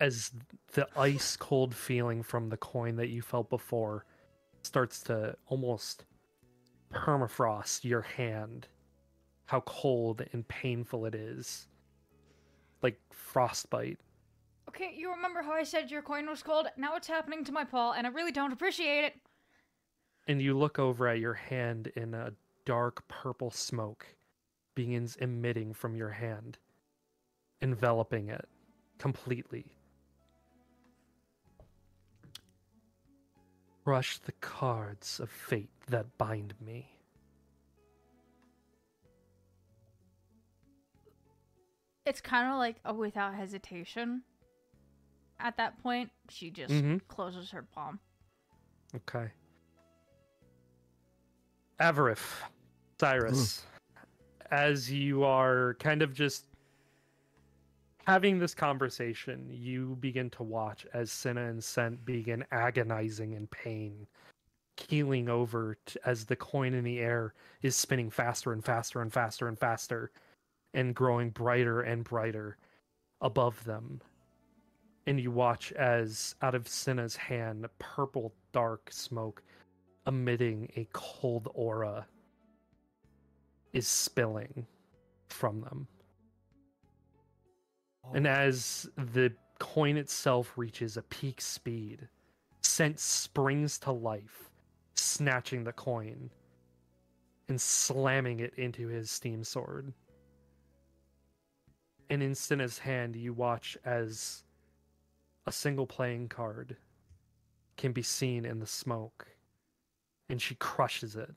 [0.00, 0.30] As
[0.72, 4.06] the ice cold feeling from the coin that you felt before
[4.62, 6.04] starts to almost
[6.92, 8.66] permafrost your hand.
[9.46, 11.68] How cold and painful it is.
[12.82, 13.98] Like frostbite.
[14.68, 16.68] Okay, you remember how I said your coin was cold?
[16.76, 19.14] Now it's happening to my paw, and I really don't appreciate it.
[20.28, 22.32] And you look over at your hand and a
[22.64, 24.06] dark purple smoke
[24.76, 26.58] begins emitting from your hand,
[27.60, 28.48] enveloping it
[28.98, 29.66] completely.
[33.84, 36.98] Crush the cards of fate that bind me.
[42.04, 44.22] It's kind of like a without hesitation.
[45.38, 47.06] At that point, she just Mhm.
[47.08, 48.00] closes her palm.
[48.94, 49.32] Okay.
[51.78, 52.42] Avaref,
[52.98, 53.64] Syrus,
[54.50, 56.44] as you are kind of just
[58.10, 64.04] having this conversation, you begin to watch as Sinna and Sent begin agonizing in pain,
[64.76, 69.46] keeling over as the coin in the air is spinning faster and faster and faster
[69.46, 70.10] and faster
[70.74, 72.56] and growing brighter and brighter
[73.20, 74.00] above them.
[75.06, 79.40] And you watch as out of Sinna's hand, purple dark smoke
[80.08, 82.08] emitting a cold aura
[83.72, 84.66] is spilling
[85.28, 85.86] from them.
[88.04, 92.08] Oh and as the coin itself reaches a peak speed,
[92.62, 94.50] Sent springs to life,
[94.94, 96.30] snatching the coin
[97.48, 99.92] and slamming it into his steam sword.
[102.08, 104.44] And in Sinna's hand, you watch as
[105.46, 106.76] a single playing card
[107.76, 109.26] can be seen in the smoke,
[110.28, 111.34] and she crushes it.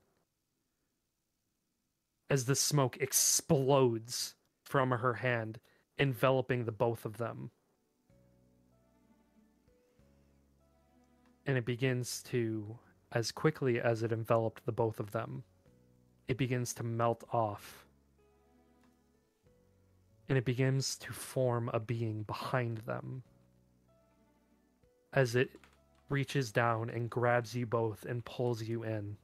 [2.30, 5.58] As the smoke explodes from her hand,
[5.98, 7.50] enveloping the both of them.
[11.46, 12.78] And it begins to,
[13.12, 15.44] as quickly as it enveloped the both of them,
[16.26, 17.86] it begins to melt off.
[20.28, 23.22] And it begins to form a being behind them
[25.12, 25.50] as it
[26.08, 29.16] reaches down and grabs you both and pulls you in.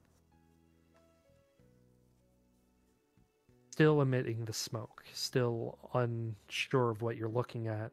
[3.81, 7.93] Still emitting the smoke, still unsure of what you're looking at,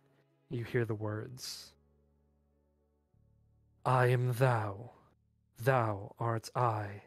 [0.50, 1.72] you hear the words
[3.86, 4.92] I am thou,
[5.58, 7.04] thou art I.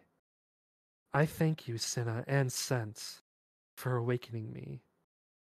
[1.12, 3.20] I thank you, Sinna and Sense,
[3.77, 4.81] for awakening me,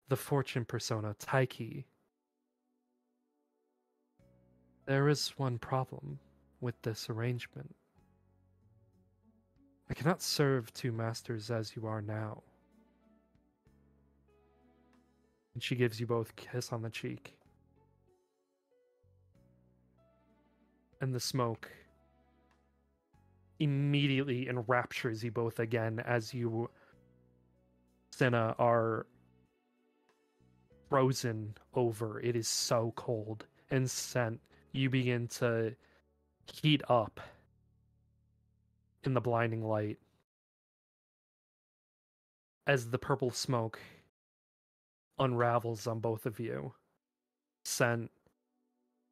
[0.07, 1.85] the fortune persona Taiki.
[4.85, 6.19] There is one problem
[6.61, 7.73] with this arrangement.
[9.89, 12.43] I cannot serve two masters as you are now.
[15.55, 17.37] And she gives you both kiss on the cheek.
[21.01, 21.71] And the smoke
[23.59, 26.69] immediately enraptures you both again as you,
[28.11, 29.07] Sinna, are
[30.89, 32.19] frozen over.
[32.19, 34.41] It is so cold and Sent.
[34.73, 35.73] You begin to
[36.51, 37.21] heat up
[39.05, 39.99] in the blinding light
[42.67, 43.79] as the purple smoke
[45.19, 46.73] unravels on both of you.
[47.63, 48.11] Sent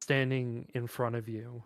[0.00, 1.62] standing in front of you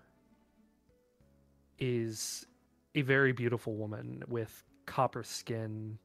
[1.78, 2.47] is
[2.94, 5.98] a very beautiful woman with copper skin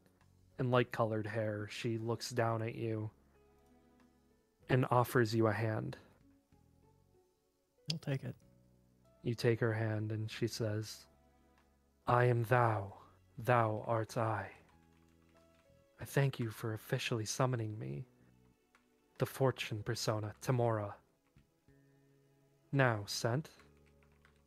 [0.59, 1.67] and light colored hair.
[1.71, 3.09] She looks down at you
[4.69, 5.97] and offers you a hand.
[7.91, 8.35] I'll take it.
[9.23, 11.05] You take her hand and she says,
[12.07, 12.93] I am thou,
[13.37, 14.47] thou art I.
[16.01, 18.05] I thank you for officially summoning me,
[19.23, 20.95] the fortune persona, Tymora.
[22.73, 23.51] Now, Sent,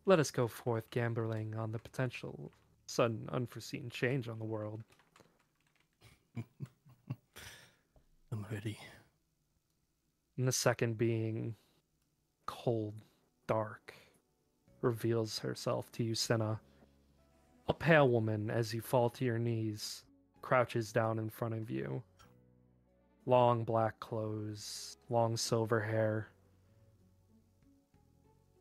[0.05, 2.53] let us go forth gambling on the potential
[2.85, 4.83] sudden unforeseen change on the world.
[6.37, 6.45] I'm
[8.53, 8.79] ready.
[10.37, 11.57] And the second being
[12.45, 12.93] cold,
[13.47, 13.95] dark,
[14.83, 16.61] reveals herself to you, Sinna.
[17.67, 20.05] A pale woman, as you fall to your knees,
[20.43, 22.03] crouches down in front of you.
[23.27, 26.29] Long black clothes, long silver hair.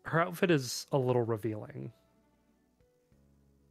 [0.03, 1.91] Her outfit is a little revealing.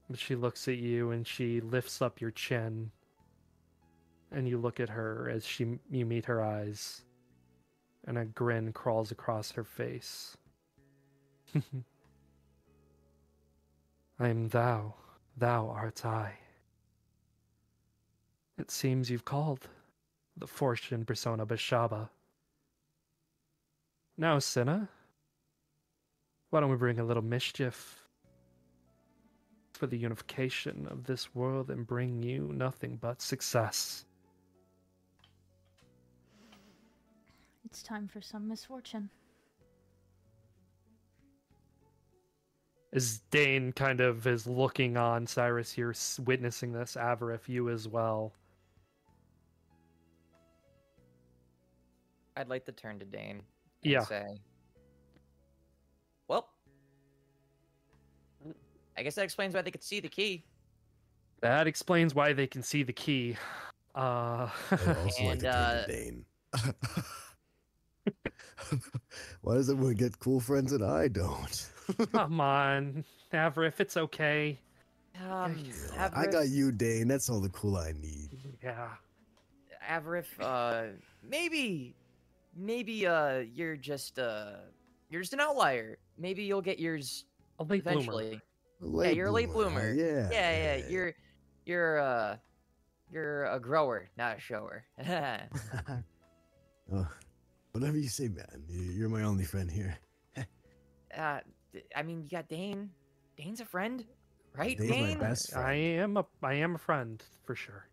[0.08, 2.92] But she looks at you and she lifts up your chin.
[4.30, 7.02] And you look at her as she you meet her eyes
[8.06, 10.36] and a grin crawls across her face.
[14.18, 14.94] I am thou,
[15.36, 16.34] thou art I.
[18.58, 19.68] It seems you've called
[20.36, 22.09] the fortune persona Beshaba.
[24.16, 24.89] Now, Sinna,
[26.51, 28.05] Why don't we bring a little mischief
[29.73, 34.05] for the unification of this world and bring you nothing but success?
[37.65, 39.11] It's time for some misfortune.
[42.93, 47.89] As Dane kind of is looking on Syrus here, s- witnessing this, Avaref, you as
[47.89, 48.32] well.
[52.36, 53.43] I'd like to turn to Dane.
[53.82, 54.01] And Yeah.
[54.02, 54.40] Say,
[56.28, 56.48] well,
[58.97, 60.44] I guess that explains why they could see the key.
[61.40, 63.36] That explains why they can see the key.
[63.94, 66.24] Uh, I'd also like And, to uh, to Dane.
[69.43, 71.70] Why does everyone get cool friends and I don't?
[72.12, 74.59] come on, Avaref, it's okay.
[75.28, 75.56] Um,
[75.97, 77.06] I got you, Dane.
[77.09, 78.31] That's all the cool I need.
[78.62, 78.89] Yeah.
[79.89, 80.86] Avaref, uh,
[81.23, 81.94] maybe,
[82.56, 84.56] maybe, uh, you're just, uh,
[85.10, 85.98] you're just an outlier.
[86.18, 87.24] Maybe you'll get yours
[87.59, 88.01] A late bloomer.
[88.01, 88.40] eventually.
[88.81, 89.55] yeah, you're a late huh?
[89.55, 89.93] bloomer.
[89.93, 91.14] Yeah, Yeah, yeah, you're,
[91.66, 92.36] you're, uh,
[93.10, 94.85] you're a grower, not a shower.
[96.93, 97.09] Oh,
[97.72, 98.62] whatever you say, man.
[98.68, 99.97] You- You're my only friend here.
[101.16, 101.40] uh,
[101.72, 102.90] d- I mean, you got Dane.
[103.39, 104.05] Dane's a friend,
[104.55, 104.76] right?
[104.76, 105.18] Dane's my Dane?
[105.18, 105.66] best friend.
[105.66, 107.89] I am a I am a friend for sure.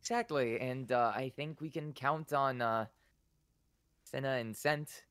[0.00, 2.84] Exactly, and uh, I think we can count on uh,
[4.14, 5.02] Sinna and Sent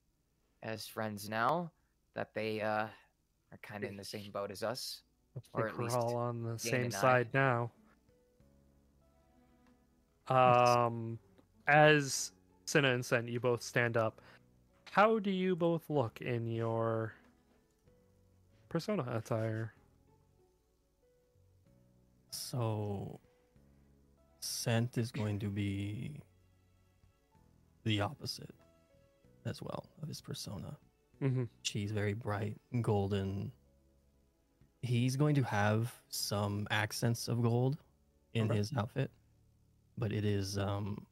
[0.61, 1.69] as friends now.
[2.15, 5.01] That they uh, are kind of in the same boat as us.
[5.35, 6.99] I Or think at we're least all on the Dane same and I.
[6.99, 7.71] side now.
[10.29, 11.19] Um,
[11.67, 12.31] as
[12.63, 14.21] Sinna and Sent, you both stand up.
[14.91, 17.13] How do you both look in your
[18.69, 19.73] persona attire?
[22.29, 23.19] So,
[24.39, 26.21] Sent is going to be
[27.83, 28.53] the opposite
[29.45, 30.77] as well of his persona.
[31.21, 31.43] Mm-hmm.
[31.61, 33.51] She's very bright, golden.
[34.81, 37.77] He's going to have some accents of gold
[38.33, 38.57] in Okay.
[38.57, 39.11] his outfit,
[39.97, 41.05] but it is um,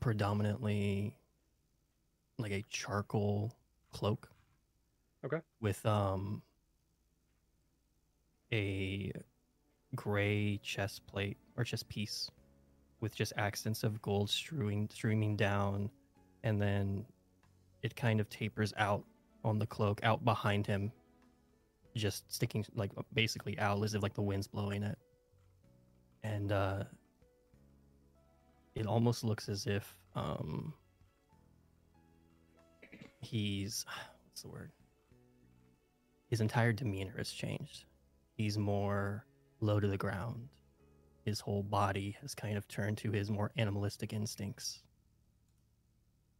[0.00, 1.14] predominantly
[2.38, 3.52] like a charcoal
[3.92, 4.28] cloak.
[5.24, 5.38] Okay.
[5.60, 6.42] With um
[8.52, 9.12] a
[9.94, 12.30] gray chest plate or chest piece
[13.00, 15.90] with just accents of gold strewing streaming down
[16.44, 17.04] and then
[17.82, 19.04] it kind of tapers out
[19.44, 20.92] on the cloak out behind him
[21.94, 24.98] just sticking like basically out as if like the wind's blowing it.
[26.22, 26.84] And uh
[28.74, 30.72] it almost looks as if um
[33.20, 33.84] he's
[34.26, 34.70] what's the word?
[36.28, 37.84] His entire demeanor has changed.
[38.34, 39.26] He's more
[39.60, 40.48] low to the ground.
[41.24, 44.82] His whole body has kind of turned to his more animalistic instincts.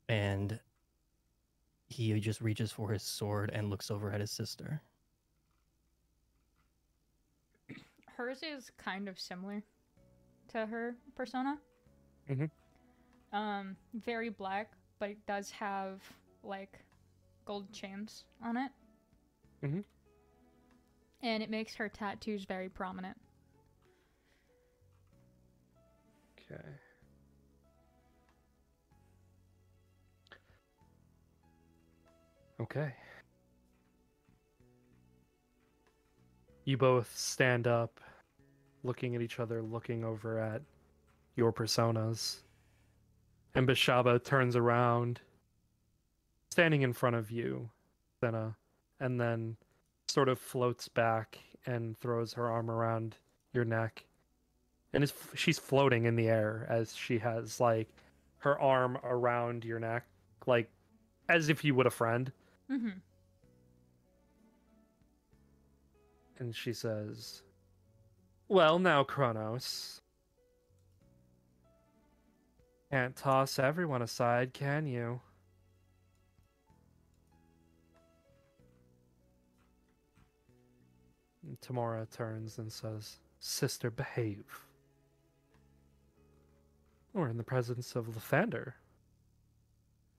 [0.09, 0.59] And
[1.93, 4.83] he just reaches for his sword and looks over at his sister
[8.17, 9.63] Hers is kind of similar
[10.53, 11.59] to her persona.
[12.31, 13.37] Mm-hmm.
[13.37, 16.01] Um, very black, but it does have
[16.45, 16.79] like
[17.45, 18.71] gold chains on it.
[19.65, 19.81] Mm-hmm.
[21.23, 23.17] And it makes her tattoos very prominent.
[26.39, 26.63] Okay.
[32.63, 32.93] Okay.
[36.65, 38.01] You both stand up,
[38.85, 40.63] looking at each other, looking over at
[41.35, 42.43] your personas.
[43.55, 45.21] And Beshaba turns around,
[46.51, 47.69] standing in front of you,
[48.21, 48.57] Sinna,
[49.01, 49.57] and then
[50.09, 53.17] sort of floats back and throws her arm around
[53.53, 54.05] your neck
[54.93, 57.89] and she's floating in the air as she has like
[58.39, 60.05] her arm around your neck
[60.47, 60.71] like
[61.29, 62.33] as if you would a friend
[62.71, 62.99] Mm-hmm.
[66.39, 67.43] and she says
[68.49, 70.01] well now kronos
[72.91, 75.21] can't toss everyone aside can you
[81.45, 84.45] And Tymora turns and says sister behave
[87.13, 88.75] We're in the presence of Lathander.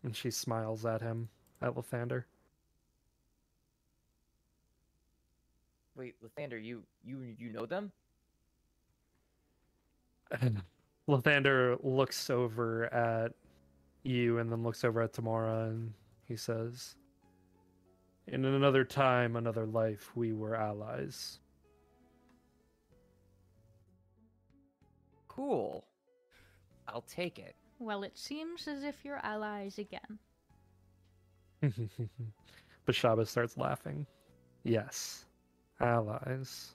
[0.03, 1.29] And she smiles at him,
[1.61, 2.25] at Lathander.
[5.95, 7.91] Wait, Lathander, you you you know them?
[10.41, 10.61] And
[11.07, 13.33] Lathander looks over at
[14.03, 15.93] you and then looks over at Tymora and
[16.27, 16.95] he says,
[18.27, 21.39] In another time, another life, we were allies.
[25.27, 25.85] Cool.
[26.87, 27.55] I'll take it.
[27.79, 30.19] Well, it seems as if you're allies again.
[32.87, 34.05] Beshaba starts laughing.
[34.63, 35.25] Yes.
[35.83, 36.71] Allies.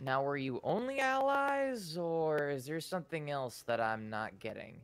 [0.00, 4.80] Now, were you only allies, or is there something else that I'm not getting?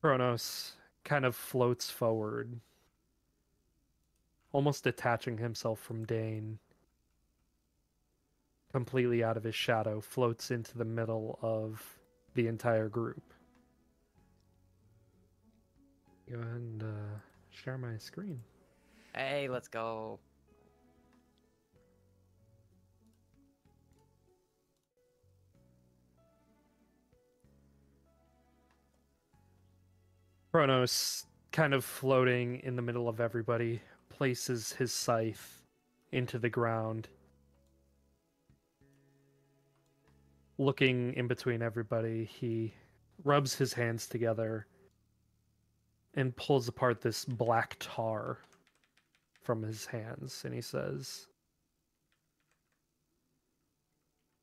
[0.00, 2.60] Kronos kind of floats forward,
[4.52, 6.60] almost detaching himself from Dane.
[8.72, 11.98] Completely out of his shadow, floats into the middle of
[12.34, 13.32] the entire group.
[16.30, 17.18] Go ahead and uh,
[17.50, 18.40] share my screen.
[19.18, 20.20] Hey, let's go.
[30.52, 35.64] Kronos, kind of floating in the middle of everybody, places his scythe
[36.12, 37.08] into the ground.
[40.58, 42.72] Looking in between everybody, he
[43.24, 44.68] rubs his hands together
[46.14, 48.38] and pulls apart this black tar
[49.48, 51.26] from his hands, and he says,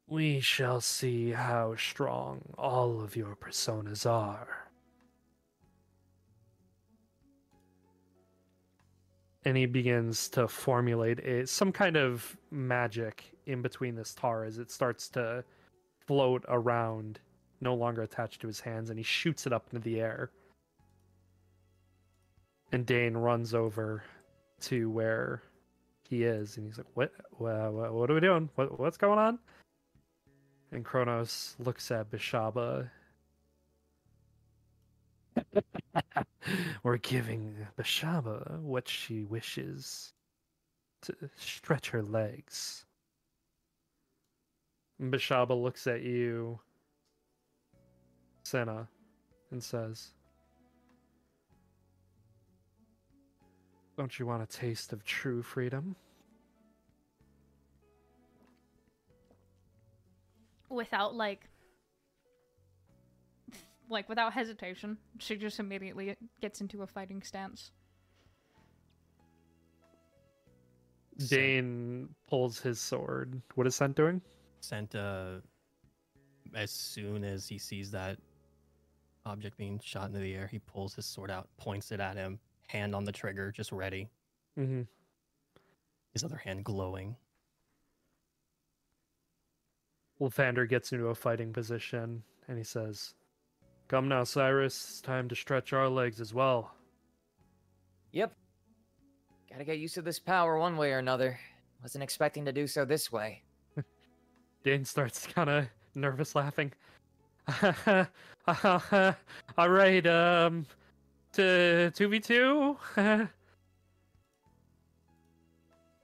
[0.08, 4.48] We shall see how strong all of your personas are.
[9.48, 14.58] and he begins to formulate a, some kind of magic in between this tar as
[14.58, 15.44] it starts to
[16.08, 17.20] float around,
[17.62, 20.32] no longer attached to his hands, and he shoots it up into the air.
[22.72, 24.02] And Dane runs over
[24.62, 25.44] to where
[26.10, 27.12] he is, and he's like, "What?
[27.38, 28.50] What, what are we doing?
[28.56, 29.40] What, what's going on?"
[30.72, 32.90] And Kronos looks at Beshaba.
[36.84, 40.14] We're giving Beshaba what she wishes
[41.04, 42.86] to stretch her legs.
[45.00, 46.60] And Beshaba looks at you,
[48.44, 48.88] Sinna,
[49.52, 50.12] and says,
[53.98, 55.96] Don't you want a taste of true freedom?
[60.70, 61.48] Without like
[63.90, 67.72] like without hesitation, she just immediately gets into a fighting stance.
[71.30, 73.42] Dane pulls his sword.
[73.54, 74.22] What is Sent doing?
[74.60, 75.36] Sent uh,
[76.54, 78.18] as soon as he sees that
[79.26, 82.40] object being shot into the air, he pulls his sword out, points it at him,
[82.68, 84.10] hand on the trigger, just ready.
[84.60, 84.82] Mm-hmm.
[86.14, 87.16] His other hand glowing.
[90.20, 93.14] Lathander gets into a fighting position and he says,
[93.88, 94.90] Come now, Syrus.
[94.90, 96.74] It's time to stretch our legs as well.
[98.14, 98.34] Yep.
[99.50, 101.40] Gotta get used to this power one way or another.
[101.84, 103.44] Wasn't expecting to do so this way.
[104.64, 106.72] Dane starts kind of nervous laughing.
[109.58, 110.66] All right, um,
[111.36, 113.30] to 2v2?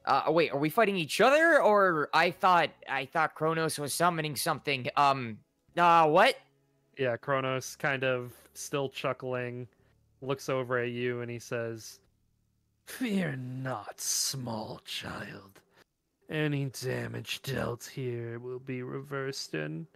[0.03, 4.36] Uh, wait, are we fighting each other, or I thought I thought Kronos was summoning
[4.36, 4.88] something?
[4.98, 5.38] Um,
[5.78, 6.38] uh, what?
[6.98, 9.68] yeah, Kronos kind of still chuckling,
[10.22, 11.99] looks over at you and he says,
[12.86, 15.62] Fear not, small child.
[16.30, 19.88] Any damage dealt here will be reversed in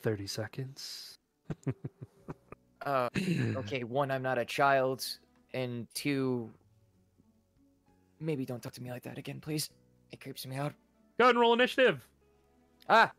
[0.00, 1.18] 30 seconds.
[2.84, 3.08] Uh,
[3.56, 5.06] okay, one, I'm not a child,
[5.54, 6.50] and two,
[8.20, 9.70] maybe don't talk to me like that again, please.
[10.12, 10.74] It creeps me out.
[11.18, 12.06] Go ahead and roll initiative.
[12.88, 13.10] Ah.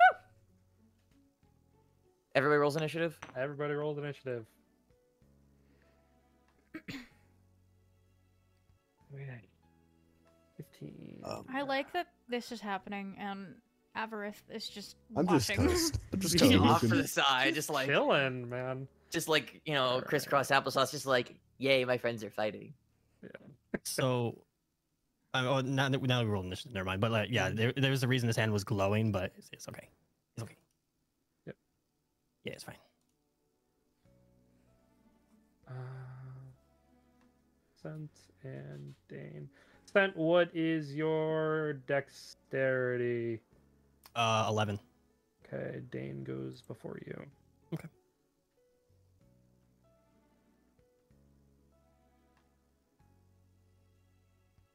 [0.00, 0.18] Woo!
[2.34, 3.18] Everybody rolls initiative.
[3.36, 4.46] Everybody rolls initiative.
[9.12, 9.26] Wait,
[10.56, 11.22] 15.
[11.24, 13.54] Um, I like that this is happening and
[13.96, 15.56] Avaref is just I'm just watching.
[15.66, 16.96] kind of, I'm just He's kind Just of off looking.
[16.96, 18.86] to the side, just like, chilling, man.
[19.10, 20.90] just like you know, crisscross applesauce.
[20.92, 22.72] Just like, yay, my friends are fighting.
[23.22, 23.30] Yeah.
[23.84, 24.38] So,
[25.34, 26.72] uh, oh, now, that- now we rolled initiative.
[26.74, 27.00] Never mind.
[27.00, 29.68] But like, yeah, there, there was a reason his hand was glowing, but it's, it's
[29.68, 29.88] okay.
[30.36, 30.56] It's okay.
[31.46, 31.56] Yep.
[32.44, 32.76] Yeah, it's fine.
[35.68, 35.72] Uh,
[37.82, 38.10] Sent
[38.44, 39.48] and Dane.
[39.92, 43.40] Sent, what is your dexterity?
[44.18, 44.80] Uh, eleven.
[45.46, 47.22] Okay, Dane goes before you.
[47.72, 47.86] Okay.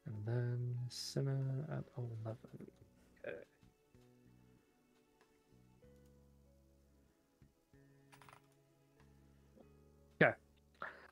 [0.06, 1.38] And then Sinna
[1.70, 2.36] at 11.
[3.26, 3.36] Okay.
[10.22, 10.34] Okay.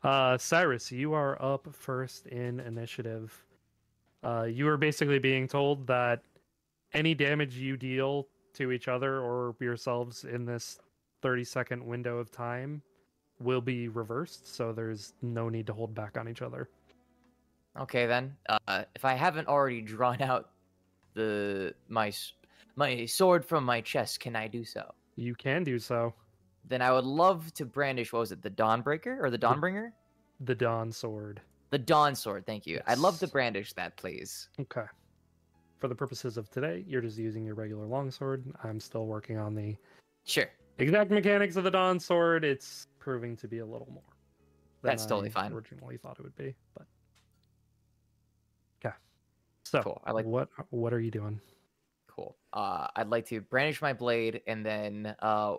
[0.03, 3.45] Uh, Syrus, you are up first in initiative.
[4.25, 6.23] Uh, you are basically being told that
[6.95, 10.79] any damage you deal to each other or yourselves in this
[11.23, 12.83] 30 second window of time
[13.41, 16.69] will be reversed, so there's no need to hold back on each other.
[17.79, 18.37] Okay then.
[18.49, 20.51] Uh, if I haven't already drawn out
[21.15, 22.13] the my
[22.77, 24.93] my sword from my chest, can I do so?
[25.17, 26.15] You can do so.
[26.69, 28.13] Then I would love to brandish.
[28.13, 28.43] What was it?
[28.43, 29.91] The Dawnbreaker or the Dawnbringer?
[30.41, 31.41] The Dawn Sword.
[31.71, 32.47] The Dawn Sword.
[32.47, 32.81] Thank you.
[32.87, 34.49] I'd love to brandish that, please.
[34.61, 34.87] Okay.
[35.83, 38.45] For the purposes of today, you're just using your regular longsword.
[38.63, 39.77] I'm still working on the
[40.23, 40.49] Sure.
[40.79, 42.45] exact mechanics of the Dawn Sword.
[42.45, 44.05] It's proving to be a little more.
[44.83, 45.53] than That's totally I fine.
[45.53, 46.87] Originally thought it would be, but
[48.85, 48.95] okay.
[49.65, 50.01] So, Cool.
[50.05, 51.41] I like- what what are you doing?
[52.07, 52.37] Cool.
[52.53, 55.57] Uh, I'd like to brandish my blade, and then uh,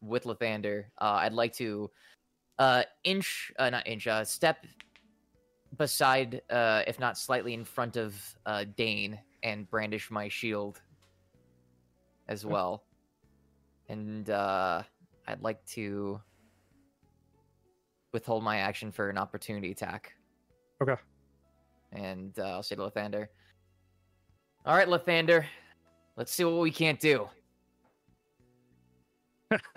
[0.00, 1.88] with Lathander, uh, I'd like to
[2.58, 4.66] uh, inch, uh, not inch, uh, step
[5.76, 10.80] beside, uh, if not slightly in front of uh, Dane, and brandish my shield
[12.28, 12.84] as well.
[13.88, 14.82] And uh,
[15.26, 16.20] I'd like to
[18.12, 20.14] withhold my action for an opportunity attack.
[20.82, 20.96] Okay.
[21.92, 23.26] And uh, I'll say to Lathander,
[24.64, 25.44] "All right, Lathander,
[26.16, 27.28] let's see what we can't do."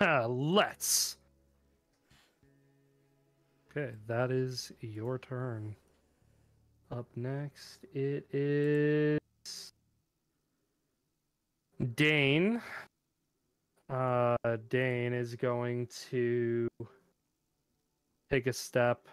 [0.00, 1.18] Let's.
[3.70, 5.76] Okay, that is your turn.
[6.90, 9.18] Up next, it is
[11.94, 12.60] Dane.
[13.88, 14.36] Uh,
[14.68, 16.68] Dane is going to
[18.30, 19.06] take a step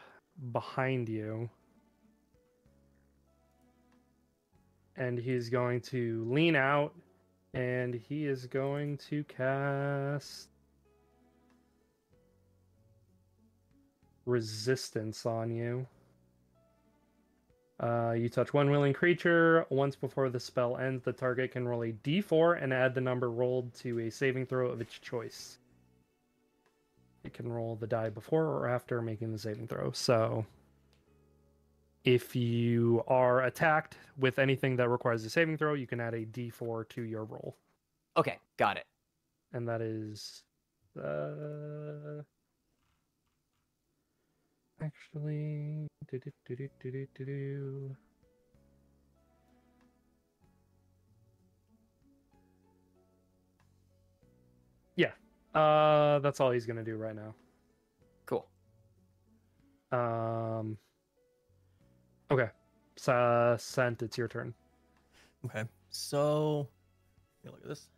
[0.51, 1.49] behind you.
[4.95, 6.93] And he's going to lean out
[7.53, 10.49] and he is going to cast
[14.25, 15.85] resistance on you.
[17.83, 21.03] Uh, you touch one willing creature once before the spell ends.
[21.03, 24.69] The target can roll a d4 and add the number rolled to a saving throw
[24.69, 25.57] of its choice.
[27.25, 29.91] It can roll the die before or after making the saving throw.
[29.91, 30.45] So,
[32.05, 36.25] if you are attacked with anything that requires a saving throw, you can add a
[36.25, 37.57] d4 to your roll,
[38.15, 38.85] Okay, got it.
[39.51, 40.43] and that is
[40.97, 42.23] uh,
[44.85, 47.95] actually do, do, do, do, do, do, do, do.
[54.95, 55.11] Yeah,
[55.53, 57.33] uh, that's all he's gonna do right now.
[58.25, 58.45] Cool.
[59.91, 60.77] Um.
[62.31, 62.49] Okay,
[62.95, 64.53] so, Sent, it's your turn.
[65.45, 65.63] Okay.
[65.89, 66.67] So,
[67.43, 67.89] let me look at this.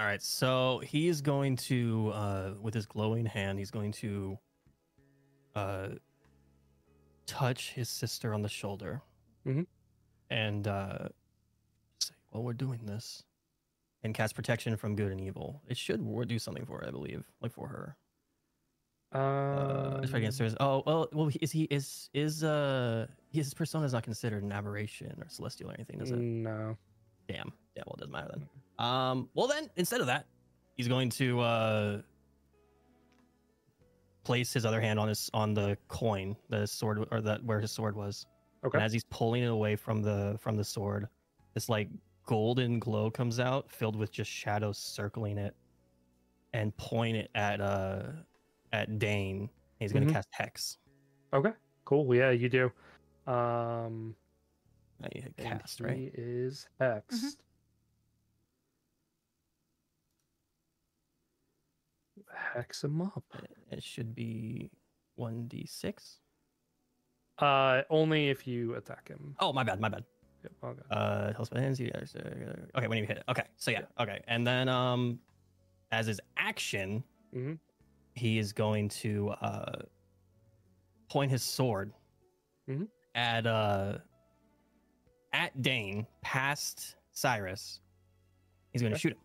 [0.00, 0.22] All right.
[0.22, 4.38] So he's going to, uh, with his glowing hand, he's going to,
[5.54, 5.88] uh,
[7.26, 9.02] touch his sister on the shoulder,
[9.46, 9.66] Mhm.
[10.30, 11.08] and uh,
[12.00, 13.22] say, "Well, we're doing this,"
[14.02, 15.62] and cast protection from good and evil.
[15.66, 17.96] It should do something for her, I believe, like for her.
[19.12, 20.56] Uh, it's right against Um, hers.
[20.58, 25.14] Oh well, well, is he is is uh his persona is not considered an aberration
[25.22, 26.16] or celestial or anything, is it?
[26.18, 26.76] No.
[27.28, 27.52] Damn.
[27.76, 28.48] Yeah, well, it doesn't matter then.
[28.84, 30.26] Um, well then, instead of that,
[30.76, 32.02] he's going to uh
[34.24, 37.70] place his other hand on his on the coin, the sword or that where his
[37.70, 38.26] sword was.
[38.64, 38.78] Okay.
[38.78, 41.08] And as he's pulling it away from the from the sword,
[41.52, 41.88] this like
[42.26, 45.54] golden glow comes out, filled with just shadows circling it,
[46.54, 48.04] and point it at uh
[48.72, 49.50] at Dane.
[49.78, 50.12] He's gonna Mhm.
[50.12, 50.78] cast hex.
[51.32, 51.52] Okay.
[51.84, 52.14] Cool.
[52.14, 52.72] Yeah, you do.
[53.30, 54.16] Um.
[55.14, 55.96] You hit cast, right?
[55.96, 57.36] He is hexed.
[62.34, 63.24] Hex him up.
[63.70, 64.70] It should be
[65.16, 66.20] one d six.
[67.38, 69.34] Uh, only if you attack him.
[69.40, 70.04] Oh, my bad, my bad.
[70.44, 70.82] Yep, okay.
[70.90, 71.80] Uh, health hands.
[71.80, 73.24] you uh, Okay, when you hit it.
[73.28, 75.18] Okay, so yeah, okay, and then um,
[75.90, 77.02] as his action,
[77.34, 77.58] Mhm.
[78.14, 79.82] he is going to uh
[81.08, 81.92] point his sword
[82.68, 82.88] Mhm.
[83.14, 83.98] at uh
[85.32, 87.80] at Dane past Syrus.
[88.72, 89.00] He's going to Okay.
[89.00, 89.18] shoot him.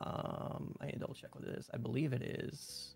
[0.00, 0.10] Okay.
[0.10, 1.68] Um, I need to double check what it is.
[1.72, 2.94] I believe it is.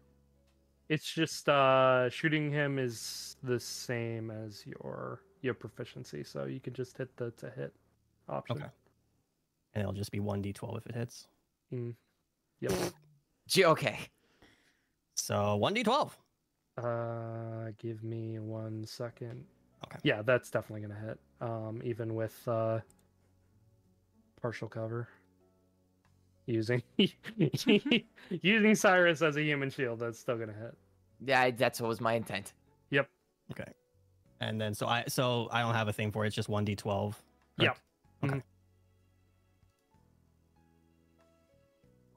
[0.89, 6.75] It's just uh shooting him is the same as your your proficiency, so you can
[6.75, 7.73] just hit the to hit
[8.29, 8.59] option.
[8.59, 8.67] Okay.
[9.75, 11.29] And it'll just be one d12 if it hits.
[11.73, 11.95] Mm.
[12.61, 12.73] Yep.
[13.47, 13.99] G- okay.
[15.15, 16.11] So one d12.
[16.77, 19.45] Uh, give me one second.
[19.87, 19.99] Okay.
[20.03, 21.19] Yeah, that's definitely gonna hit.
[21.41, 22.81] Um, even with uh
[24.41, 25.09] partial cover.
[26.47, 30.75] Using using Syrus as a human shield, that's still gonna hit.
[31.25, 32.53] Yeah, that's what was my intent.
[32.91, 33.09] Yep.
[33.53, 33.71] Okay.
[34.41, 36.29] And then so I so I don't have a thing for it.
[36.29, 37.15] It's just one d12.
[37.59, 37.79] Yep.
[38.25, 38.43] Okay.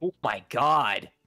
[0.02, 1.10] Oh my god.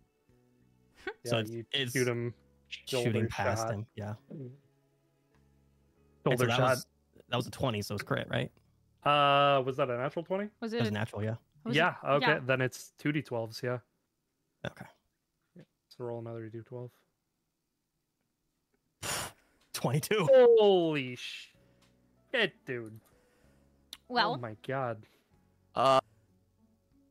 [1.25, 2.35] Yeah, So it's- you it's shoot him
[2.69, 3.73] Shooting past shot.
[3.75, 3.87] him.
[3.97, 4.15] Yeah.
[4.31, 4.51] And
[6.25, 6.71] so shoulder that shot.
[6.71, 6.87] Was,
[7.31, 8.51] that was a 20, so it's crit, right?
[9.05, 10.51] Uh, was that a natural twenty?
[10.61, 10.81] Was That it?
[10.81, 11.37] was a- natural, yeah.
[11.69, 11.95] Was it- Yeah.
[12.05, 12.27] Okay.
[12.27, 12.41] yeah.
[12.45, 13.63] Then it's two d12s.
[13.63, 13.79] Yeah.
[14.67, 14.87] Okay.
[15.89, 16.91] So roll another d12.
[19.73, 20.29] 22.
[20.31, 22.99] Holy shit, dude!
[24.09, 25.07] Well, oh my god.
[25.75, 26.01] Uh,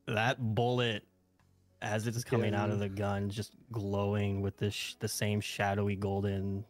[0.06, 1.04] That bullet,
[1.82, 5.96] as it's coming out of the gun, just glowing with this sh- the same shadowy
[5.96, 6.64] golden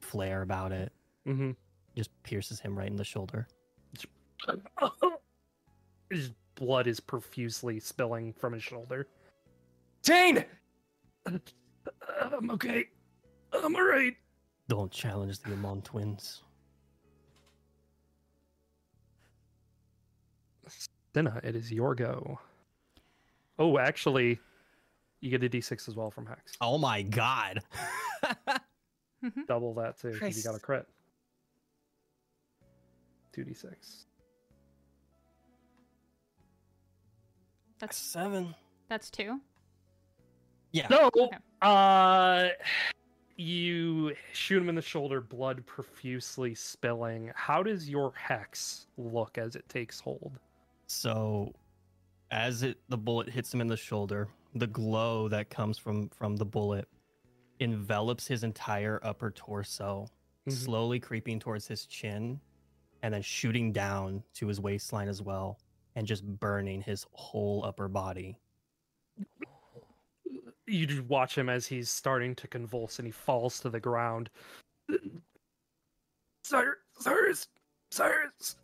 [0.00, 0.92] flare about it,
[1.26, 1.50] Mm-hmm.
[1.96, 3.46] just pierces him right in the shoulder.
[6.56, 9.08] His blood is profusely spilling from his shoulder.
[10.02, 10.44] Dane!
[11.26, 12.86] I'm okay.
[13.52, 14.16] I'm alright.
[14.68, 16.42] Don't challenge the Amon twins.
[21.12, 22.38] Dinah, it is your go.
[23.58, 24.38] Oh, actually,
[25.20, 26.52] you get a d6 as well from Hex.
[26.60, 27.62] Oh my god.
[29.48, 30.86] Double that too, because you got a crit.
[33.34, 34.04] 2d6.
[37.78, 38.54] That's Seven.
[38.88, 39.40] that's two.
[40.72, 40.86] Yeah.
[40.90, 41.10] No.
[41.16, 41.36] Okay.
[41.62, 42.48] Uh,
[43.36, 47.30] you shoot him in the shoulder, blood profusely spilling.
[47.34, 50.38] How does your hex look as it takes hold?
[50.86, 51.54] So,
[52.30, 56.36] as it the bullet hits him in the shoulder, the glow that comes from from
[56.36, 56.88] the bullet
[57.60, 60.08] envelops his entire upper torso,
[60.46, 60.52] Mhm.
[60.52, 62.40] slowly creeping towards his chin,
[63.02, 65.58] and then shooting down to his waistline as well,
[65.96, 68.38] and just burning his whole upper body.
[70.68, 74.30] You just watch him as he's starting to convulse and he falls to the ground.
[76.44, 77.46] Syrus, Syrus,
[77.90, 78.56] Syrus,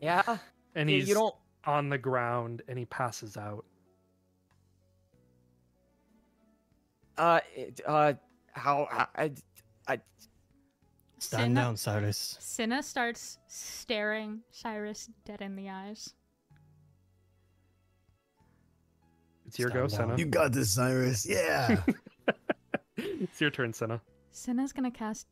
[0.00, 0.38] Yeah?
[0.74, 1.34] and You- he's you don't.
[1.66, 3.64] on the ground and he passes out.
[7.18, 7.40] Uh,
[7.86, 8.14] uh,
[8.52, 8.88] how.
[9.14, 9.30] I,
[9.86, 10.00] I,
[11.22, 12.36] Stand Sinna, down, Syrus.
[12.40, 16.14] Sinna starts staring Syrus dead in the eyes.
[19.46, 20.08] It's your Stand go, down.
[20.08, 20.18] Sinna.
[20.18, 21.24] You got this, Syrus.
[21.24, 21.80] Yeah.
[22.96, 24.00] it's your turn, Sinna.
[24.32, 25.28] Sinna's gonna cast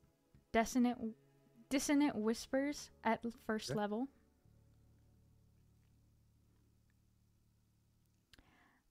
[0.52, 0.98] dissonant
[1.70, 3.78] dissonant whispers at first Okay.
[3.78, 4.06] level.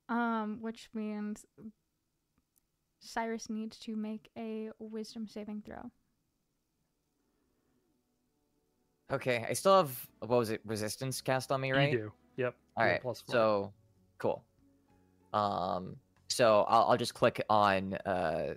[0.09, 1.45] Um, which means
[2.99, 5.91] Syrus needs to make a wisdom saving throw.
[9.11, 10.07] Okay, I still have.
[10.19, 10.61] What was it?
[10.65, 11.91] Resistance cast on me, right?
[11.91, 12.11] You do.
[12.37, 12.55] Yep.
[12.77, 13.01] All you get right.
[13.01, 13.33] plus four.
[13.33, 13.73] So,
[14.17, 14.43] cool.
[15.33, 15.95] Um,
[16.29, 18.53] so I'll, I'll just click on uh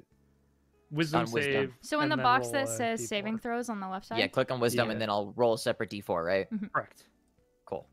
[0.90, 1.66] wisdom on wisdom.
[1.66, 1.74] save.
[1.82, 3.08] So in the box that says D4.
[3.08, 4.18] saving throws on the left side.
[4.18, 4.92] yeah, click on wisdom Yeah.
[4.92, 6.46] and then I'll roll a separate d4, right?
[6.72, 7.04] Correct.
[7.64, 7.86] Cool.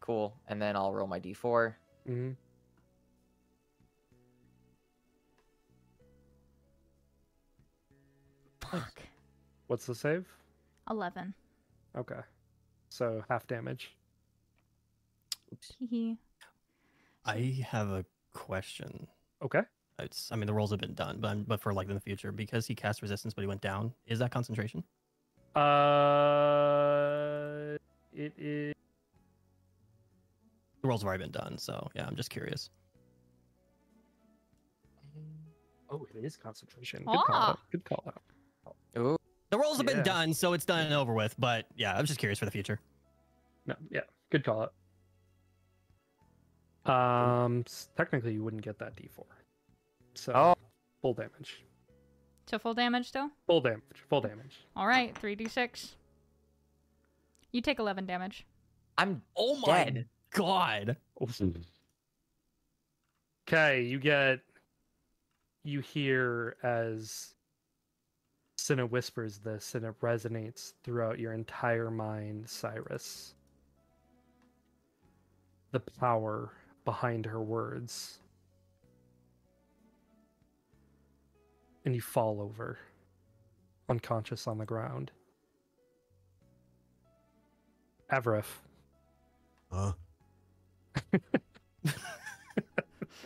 [0.00, 0.34] Cool.
[0.48, 1.74] And then I'll roll my d4.
[2.06, 2.30] hmm
[8.60, 9.00] Fuck.
[9.66, 10.26] What's the save?
[10.90, 11.34] Eleven.
[11.96, 12.20] Okay.
[12.88, 13.94] So half damage.
[15.78, 16.16] Hee.
[17.24, 19.06] I have a question.
[19.42, 19.62] Okay.
[19.98, 22.00] It's, I mean, the rolls have been done, but I'm, but for like in the
[22.00, 23.92] future, because he cast resistance, but he went down.
[24.06, 24.84] Is that concentration?
[25.56, 25.60] Uh,
[28.12, 28.74] it is.
[30.82, 32.68] The rolls have already been done, so yeah, I'm just curious.
[35.88, 37.00] Oh, it is concentration.
[37.04, 37.50] Good call Ah.
[37.52, 37.58] out.
[37.72, 38.22] Good call out.
[39.46, 39.50] Ooh.
[39.50, 39.94] The rolls have Yeah.
[39.94, 41.34] been done, so it's done and over with.
[41.38, 42.80] But yeah, I'm just curious for the future.
[43.66, 44.00] No, yeah,
[44.30, 44.72] good call it.
[46.90, 47.64] Um,
[47.96, 49.24] technically, you wouldn't get that D4.
[50.14, 50.54] So Oh.
[51.02, 51.64] full damage.
[52.46, 53.30] So full damage still?
[53.46, 53.82] Full damage.
[54.08, 54.60] Full damage.
[54.76, 55.96] All right, 3d6.
[57.52, 58.46] You take 11 damage.
[58.98, 60.08] I'm Oh my dead.
[60.30, 60.96] god!
[63.48, 64.40] Okay, you get.
[65.64, 67.34] You hear as
[68.66, 73.34] Sinna whispers this, and it resonates throughout your entire mind, Syrus.
[75.70, 76.50] The power
[76.84, 78.18] behind her words.
[81.84, 82.76] And you fall over,
[83.88, 85.12] unconscious on the ground.
[88.10, 88.46] Avaref.
[89.70, 89.92] Huh?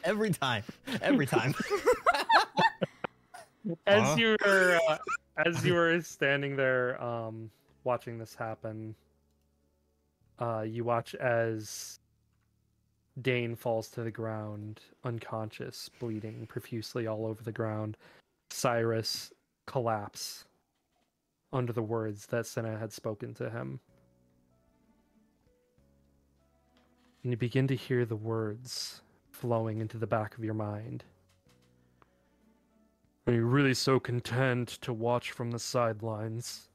[0.05, 0.65] Every time,
[1.01, 1.55] every time.
[3.87, 4.17] as Huh?
[4.19, 4.99] you were uh,
[5.45, 7.51] as you were standing there um
[7.85, 8.95] watching this happen
[10.39, 11.99] uh you watch as
[13.23, 17.97] Dane falls to the ground unconscious bleeding profusely all over the ground
[18.51, 19.33] Syrus
[19.67, 20.45] collapse
[21.53, 23.81] under the words that Sinna had spoken to him
[27.23, 31.05] And you begin to hear the words flowing into the back of your mind.
[33.31, 36.69] Are you really so content to watch from the sidelines?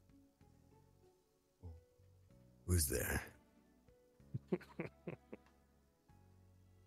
[2.66, 3.22] Who's there?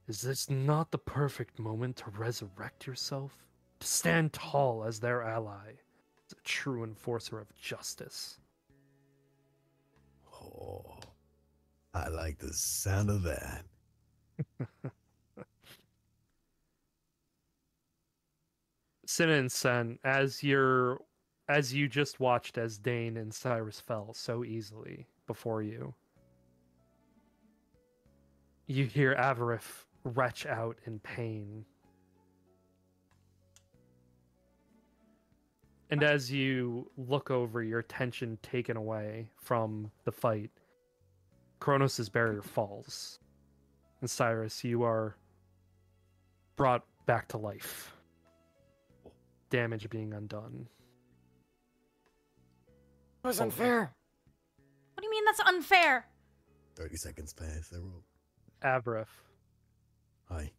[0.07, 3.38] Is this not the perfect moment to resurrect yourself?
[3.81, 5.73] To stand tall as their ally,
[6.25, 8.39] as a true enforcer of justice?
[10.33, 10.98] Oh,
[11.93, 13.65] I like the sound of that.
[19.19, 21.01] Sin and Sen, as you're
[21.49, 25.93] as you just watched as Dane and Syrus fell so easily before you,
[28.65, 31.65] you hear Avaref retch out in pain.
[35.89, 40.51] And as you look over, your attention taken away from the fight,
[41.59, 43.19] Kronos' barrier falls.
[43.99, 45.17] And Syrus, you are
[46.56, 47.98] brought back to life.
[49.49, 50.67] Damage being undone.
[53.23, 53.93] It was unfair.
[54.93, 56.05] What do you mean that's unfair?
[56.75, 57.73] 30 seconds past.
[57.73, 58.03] I roll.
[58.63, 59.07] Avaref,
[60.29, 60.51] Hi.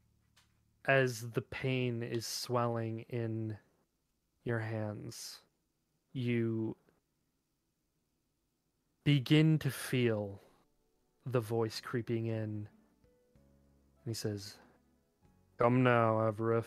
[0.87, 3.57] as the pain is swelling in
[4.45, 5.41] your hands,
[6.13, 6.77] you
[9.05, 10.41] begin to feel
[11.27, 12.35] the voice creeping in.
[12.35, 12.69] And
[14.07, 14.55] he says,
[15.59, 16.65] Come now, Avaref.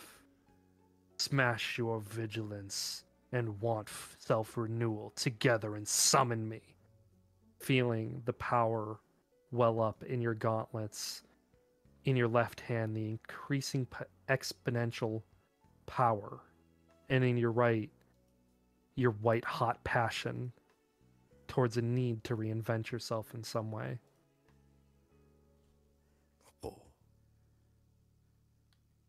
[1.24, 3.88] Smash your vigilance and want
[4.18, 6.60] self renewal together and summon me.
[7.60, 9.00] Feeling the power
[9.50, 11.22] well up in your gauntlets,
[12.04, 15.22] in your left hand, the increasing p- exponential
[15.86, 16.40] power,
[17.08, 17.88] and in your right,
[18.94, 20.52] your white hot passion
[21.48, 23.98] towards a need to reinvent yourself in some way.
[26.62, 26.82] Oh.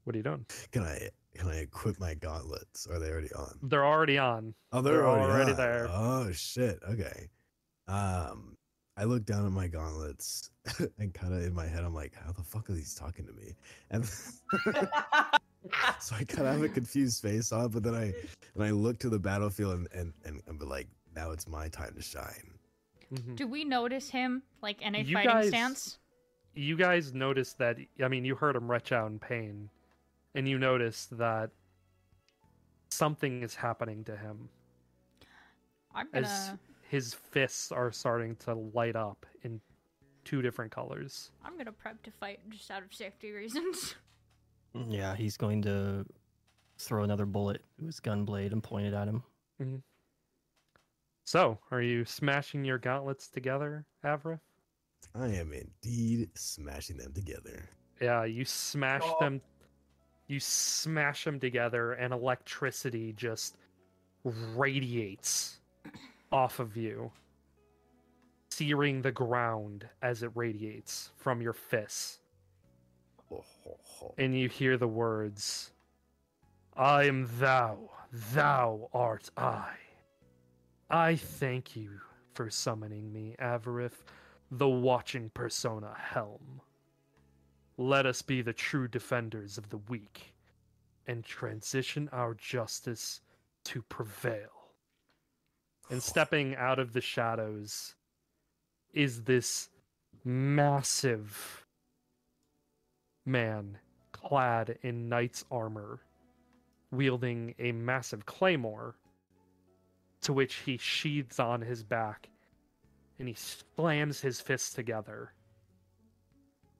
[0.06, 0.46] What are you doing?
[0.72, 2.88] Can I can I equip my gauntlets?
[2.88, 3.60] Are they already on?
[3.64, 4.54] They're already on.
[4.72, 5.58] Oh, they're, They're already, already on.
[5.58, 5.88] there.
[5.90, 6.80] Oh shit.
[6.90, 7.30] Okay.
[7.88, 8.56] Um,
[8.98, 10.50] I look down at my gauntlets
[11.00, 13.34] and kind of in my head, I'm like, how the fuck are these talking to
[13.34, 13.54] me?
[13.92, 14.06] And
[16.00, 18.14] so I kind of have a confused face on, but then I
[18.54, 21.68] and I look to the battlefield and and and, and be like, now it's my
[21.70, 22.54] time to shine.
[23.14, 23.36] Mhm.
[23.36, 26.00] Do we notice him like in a You fighting guys- stance?
[26.58, 29.70] You guys notice that, I mean, you heard him retch out in pain,
[30.36, 31.50] and you notice that
[32.90, 34.50] something is happening to him.
[35.94, 36.28] I'm gonna.
[36.28, 36.52] as
[36.90, 39.60] his fists are starting to light up in
[40.24, 41.32] two different colors.
[41.44, 43.96] I'm gonna prep to fight just out of safety reasons.
[44.90, 46.06] Yeah, he's going to
[46.78, 49.24] throw another bullet to his gun blade and point it at him.
[49.62, 49.78] Mm-hmm.
[51.24, 54.40] So, are you smashing your gauntlets together, Avra?
[55.16, 57.70] I am indeed smashing them together.
[58.02, 59.18] Yeah, you smash Oh.
[59.22, 59.42] them.
[60.28, 63.58] You smash them together, and electricity just
[64.24, 65.60] radiates
[66.32, 67.12] off of you,
[68.50, 72.20] searing the ground as it radiates from your fists.
[74.18, 75.72] And you hear the words,
[76.76, 77.90] I am thou,
[78.34, 79.70] thou art I.
[80.90, 82.00] I thank you
[82.34, 83.94] for summoning me, Avaref,
[84.52, 86.62] the watching persona Helm.
[87.78, 90.34] Let us be the true defenders of the weak
[91.08, 93.22] and transition our justice
[93.66, 94.72] to prevail.
[95.90, 97.96] And stepping out of the shadows
[98.94, 99.70] is this
[100.24, 101.66] massive
[103.26, 103.78] man
[104.14, 106.00] clad in knight's armor,
[106.92, 108.96] wielding a massive claymore,
[110.22, 112.30] to which he sheathes on his back,
[113.20, 115.34] and he slams his fists together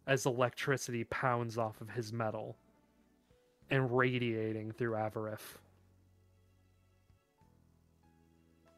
[0.08, 2.58] as electricity pounds off of his metal
[3.70, 5.40] and radiating through Avaref.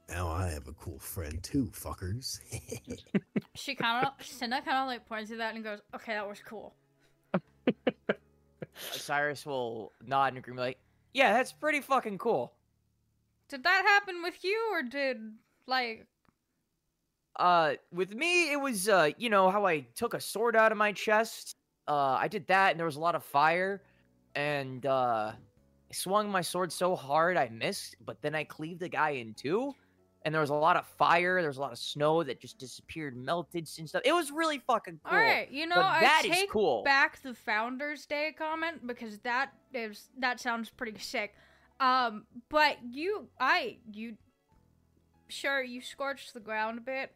[0.10, 2.40] Now I have a cool friend too, fuckers.
[3.56, 6.40] she kind of, Sinna kind of like points at that and goes, "Okay, that was
[6.40, 6.74] cool."
[8.92, 10.78] Syrus will nod in agreement, like,
[11.14, 12.54] yeah, that's pretty fucking cool.
[13.50, 15.18] Did that happen with you, or did
[15.66, 16.06] like?
[17.38, 20.78] Uh, with me, it was, uh, you know, how I took a sword out of
[20.78, 21.54] my chest.
[21.88, 23.82] Uh, I did that, and there was a lot of fire,
[24.36, 25.32] and, uh,
[25.90, 29.34] I swung my sword so hard I missed, but then I cleaved the guy in
[29.36, 29.74] two,
[30.24, 32.58] and there was a lot of fire, there was a lot of snow that just
[32.58, 34.02] disappeared, melted and stuff.
[34.04, 35.18] It was really fucking cool.
[35.18, 36.84] All right, you know, But I that is take cool.
[36.84, 41.36] back the Founders Day comment because that is that sounds pretty sick.
[41.80, 44.18] Um, but you, I, you,
[45.28, 47.12] sure, you scorched the ground a bit.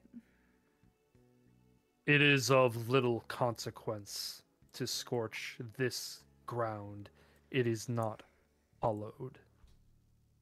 [2.05, 4.41] It is of little consequence
[4.73, 7.09] to scorch this ground.
[7.51, 8.23] It is not
[8.81, 9.39] hallowed.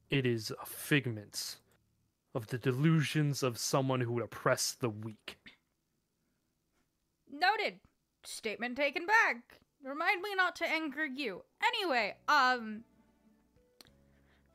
[0.09, 1.57] It is a figment
[2.33, 5.37] of the delusions of someone who would oppress the weak.
[7.31, 7.79] Noted.
[8.23, 9.59] Statement taken back.
[9.83, 11.43] Remind me not to anger you.
[11.63, 12.83] Anyway, um.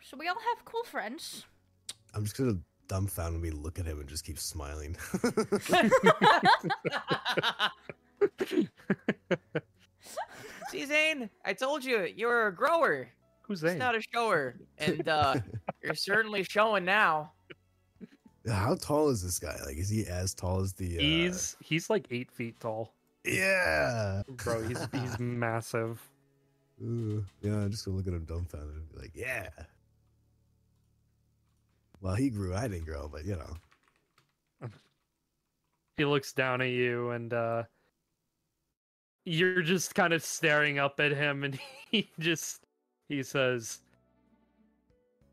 [0.02, 1.46] So we all have cool friends.
[2.14, 4.96] I'm just gonna dumbfoundedly look at him and just keep smiling.
[10.70, 13.08] See, Zayn, I told you you're a grower,
[13.42, 13.78] Who's it's Zayn?
[13.78, 15.36] not a shower, and uh,
[15.82, 17.32] you're certainly showing now.
[18.46, 19.56] How tall is this guy?
[19.64, 20.98] Like, is he as tall as the?
[20.98, 21.00] Uh...
[21.00, 24.22] He's he's like eight feet tall, yeah.
[24.28, 24.62] bro.
[24.66, 26.00] He's he's massive.
[26.82, 29.48] Ooh, yeah, I'm just gonna look at him dumbfounded and be like, yeah.
[32.04, 32.54] Well, he grew.
[32.54, 34.68] I didn't grow, but you know.
[35.96, 37.62] He looks down at you, and uh,
[39.24, 41.58] you're just kind of staring up at him, and
[41.90, 42.66] he just
[43.08, 43.80] he says,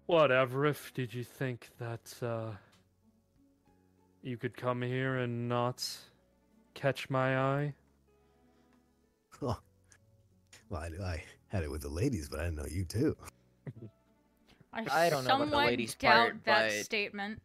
[0.06, 0.66] "Whatever.
[0.66, 2.52] If did you think that uh,
[4.24, 5.86] you could come here and not
[6.74, 7.74] catch my eye?"
[10.70, 13.18] Well, I knew I had it with the ladies, but I didn't know you too.
[14.74, 17.42] I don't know about the somewhat ladies' doubt part, that but- statement.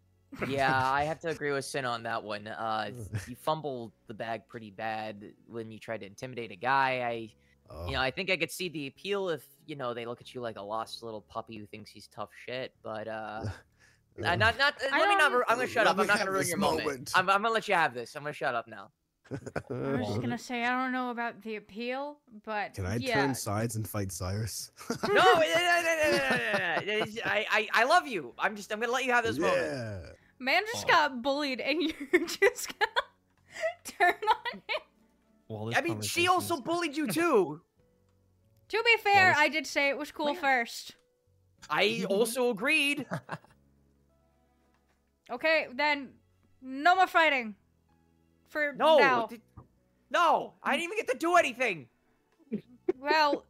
[0.48, 2.46] Yeah, I have to agree with Sin on that one.
[2.46, 2.90] Uh,
[3.26, 7.02] you fumbled the bag pretty bad when you tried to intimidate a guy.
[7.02, 7.32] I,
[7.70, 10.20] Oh, you know, I think I could see the appeal if you know they look
[10.20, 12.72] at you like a lost little puppy who thinks he's tough shit.
[12.82, 13.46] But uh, uh,
[14.24, 14.74] uh, not not.
[14.74, 15.32] uh, I Let me not.
[15.48, 15.98] I'm gonna shut up.
[15.98, 16.86] I'm not gonna ruin your moment.
[16.86, 17.12] moment.
[17.14, 18.14] I'm, I'm gonna let you have this.
[18.14, 18.90] I'm gonna shut up now.
[19.30, 19.36] I
[19.72, 23.14] was just gonna say I don't know about the appeal, but can I yeah.
[23.14, 24.70] turn sides and fight Syrus?
[25.08, 27.05] no, no, no, no, no, no, no.
[27.24, 28.34] I, I, I love you.
[28.38, 29.46] I'm just I'm gonna let you have this yeah.
[29.46, 30.16] moment.
[30.38, 30.90] Man just oh.
[30.90, 31.82] got bullied, and
[32.12, 34.82] you're just gonna turn on him.
[35.48, 37.60] Well, I mean, she also bullied you too.
[38.68, 40.96] to be fair, well, I did say it was cool first.
[41.70, 43.06] I also agreed.
[45.30, 46.10] okay, then
[46.60, 47.55] no more fighting.
[48.49, 49.26] For No, now.
[49.26, 49.41] th-
[50.10, 51.89] no, I didn't even get to do anything.
[52.99, 53.44] Well,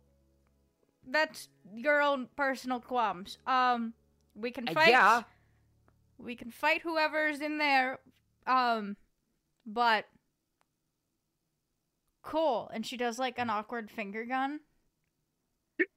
[1.06, 3.38] that's your own personal qualms.
[3.46, 3.92] Um,
[4.34, 4.88] we can Uh, fight.
[4.88, 5.22] yeah.
[6.18, 7.98] We can fight whoever's in there.
[8.46, 8.96] Um,
[9.66, 10.06] but
[12.22, 12.70] cool.
[12.72, 14.60] And she does like an awkward finger gun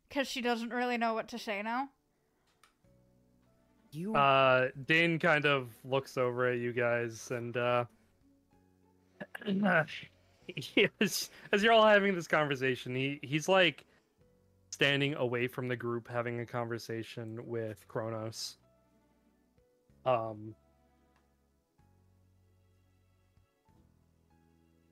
[0.10, 1.90] because she doesn't really know what to say now.
[3.92, 4.14] You.
[4.16, 7.86] Uh, Dane kind of looks over at you guys, and uh,
[10.56, 13.85] he is, as you're all having this conversation, he he's like
[14.72, 18.58] standing away from the group, having a conversation with Kronos.
[20.06, 20.56] Um,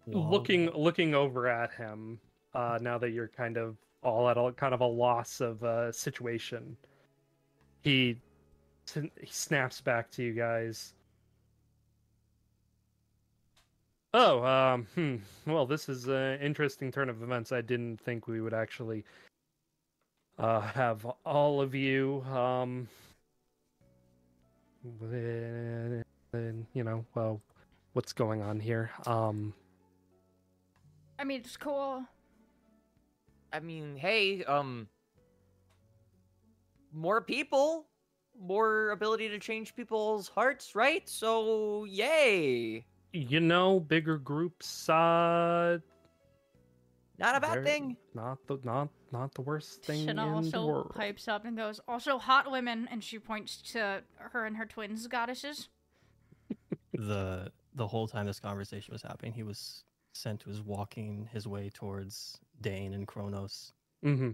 [0.07, 2.19] looking looking over at him.
[2.53, 5.91] Uh, now that you're kind of all at a kind of a loss of uh,
[5.91, 6.75] situation,
[7.81, 8.17] he
[8.93, 10.93] he snaps back to you guys.
[14.13, 15.17] Oh, um, hmm.
[15.45, 17.51] Well, this is an interesting turn of events.
[17.51, 19.03] I didn't think we would actually
[20.39, 22.87] uh, have all of you, um,
[25.01, 26.03] and,
[26.33, 27.41] and, you know, well,
[27.93, 28.91] what's going on here?
[29.05, 29.53] Um,
[31.19, 32.03] I mean, it's cool.
[33.51, 34.87] I mean, hey, um,
[36.93, 37.87] more people,
[38.39, 41.07] more ability to change people's hearts, right?
[41.09, 42.85] So, yay!
[43.13, 45.79] You know, bigger groups, uh,
[47.17, 47.97] Not a bad thing.
[48.13, 50.15] not the not not the worst thing Shana in
[50.51, 50.91] the also world.
[50.95, 55.07] pipes up and goes, also hot women, and she points to her and her twins
[55.07, 55.69] goddesses.
[56.93, 61.69] the the whole time this conversation was happening, he was Sent was walking his way
[61.73, 63.71] towards Dane and Kronos.
[64.03, 64.31] hmm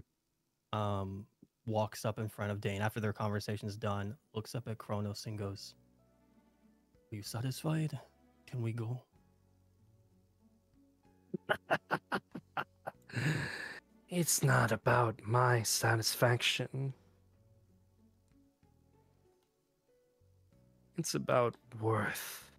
[0.72, 1.26] Um,
[1.66, 5.24] walks up in front of Dane after their conversation is done, looks up at Kronos
[5.26, 5.74] and goes,
[7.12, 7.98] "Are you satisfied?
[8.54, 9.02] Can we go?"
[14.08, 16.94] It's not about my satisfaction.
[20.96, 22.52] It's about worth.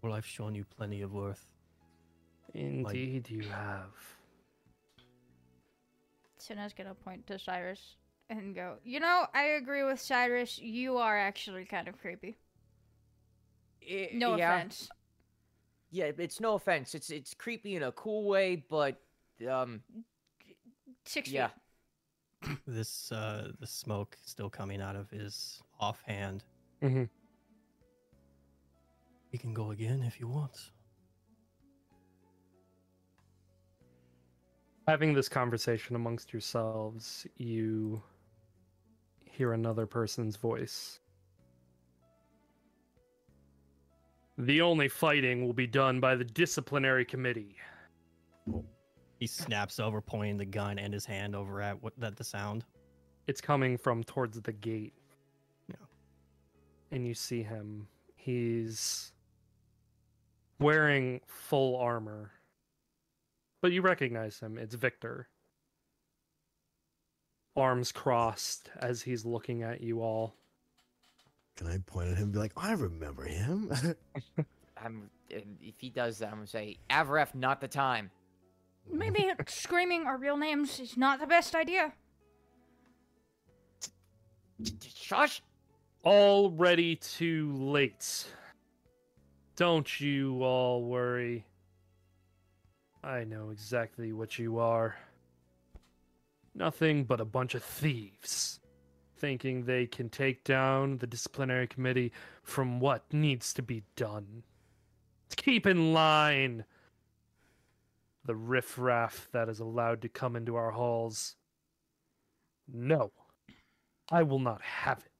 [0.00, 1.44] Well, I've shown you plenty of worth.
[2.54, 3.92] Indeed, you have.
[6.38, 7.96] Sinna's gonna point to Syrus
[8.30, 10.58] and go, You know, I agree with Syrus.
[10.58, 12.38] You are actually kind of creepy.
[13.90, 14.54] I- No yeah.
[14.56, 14.88] offense.
[15.90, 16.94] Yeah, it's no offense.
[16.94, 19.00] It's it's creepy in a cool way, but
[19.48, 19.82] um,
[21.04, 21.48] Six yeah.
[21.48, 22.58] feet.
[22.66, 26.42] This uh, the smoke still coming out of his offhand.
[26.82, 27.04] Mm-hmm.
[29.32, 30.70] We can go again if you want.
[34.88, 38.02] Having this conversation amongst yourselves, you
[39.24, 40.98] hear another person's voice.
[44.38, 47.56] The only fighting will be done by the disciplinary committee.
[49.18, 52.64] He snaps over, pointing the gun and his hand over at what that the sound.
[53.26, 54.94] It's coming from towards the gate.
[55.68, 55.76] Yeah.
[56.90, 57.86] And you see him.
[58.16, 59.12] He's
[60.58, 62.32] wearing full armor.
[63.60, 64.58] But you recognize him.
[64.58, 65.28] It's Victor.
[67.54, 70.34] Arms crossed as he's looking at you all.
[71.56, 73.70] Can I point at him and be like, I remember him?
[74.76, 78.10] I'm, if he does that, I'm gonna say, Avaref, not the time.
[78.90, 81.92] Maybe screaming our real names is not the best idea.
[84.94, 85.42] Shush!
[86.04, 88.26] Already too late.
[89.56, 91.44] Don't you all worry.
[93.04, 94.96] I know exactly what you are.
[96.54, 98.60] Nothing but a bunch of thieves.
[99.22, 102.10] Thinking they can take down the disciplinary committee
[102.42, 104.42] from what needs to be done.
[105.36, 106.64] Keep in line.
[108.24, 111.36] The riffraff that is allowed to come into our halls.
[112.66, 113.12] No,
[114.10, 115.12] I will not have it.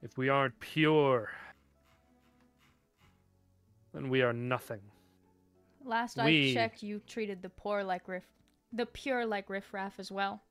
[0.00, 1.28] If we aren't pure,
[3.92, 4.82] then we are nothing.
[5.84, 8.28] Last We- I checked, you treated the poor like riff,
[8.72, 10.42] the pure like riffraff as well.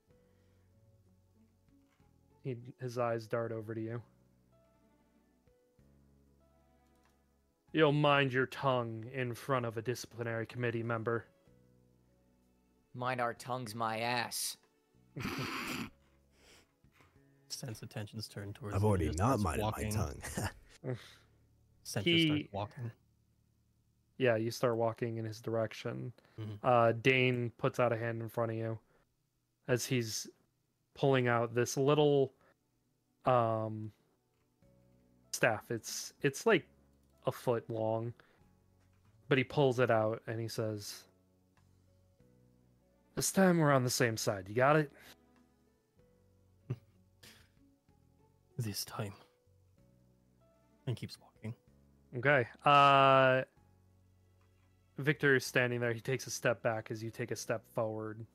[2.43, 4.01] He, his eyes dart over to you.
[7.73, 11.25] You'll mind your tongue in front of a disciplinary committee member.
[12.93, 14.55] Mind our tongues, my ass.
[17.49, 18.75] Sent's attention's turned towards.
[18.75, 20.21] I've already not starts minded my tongue.
[21.83, 22.91] Sense just He- starts walking.
[24.17, 26.13] Yeah, you start walking in his direction.
[26.39, 26.59] Mhm.
[26.63, 28.79] Uh, Dane puts out a hand in front of you
[29.67, 30.27] as he's
[30.93, 32.33] pulling out this little
[33.25, 33.91] um
[35.33, 35.69] staff.
[35.69, 36.65] It's it's like
[37.25, 38.13] a foot long,
[39.27, 41.03] but he pulls it out and he says,
[43.15, 44.47] "This time we're on the same side.
[44.47, 44.91] You got it."
[48.57, 49.11] This time.
[50.87, 51.53] And keeps walking.
[52.15, 52.47] Okay.
[52.63, 53.43] Uh
[54.97, 55.93] Victor is standing there.
[55.93, 58.25] He takes a step back as you take a step forward.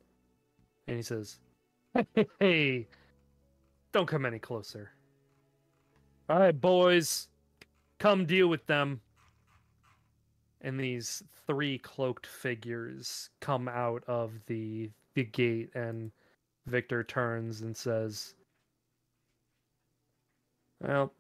[0.87, 1.39] And he says,
[2.39, 2.87] Hey,
[3.93, 4.91] don't come any closer.
[6.29, 7.29] All right, boys,
[7.99, 9.01] come deal with them.
[10.61, 16.13] And these three cloaked figures come out of the the gate and
[16.67, 18.35] Victor turns and says,
[20.81, 21.13] Well,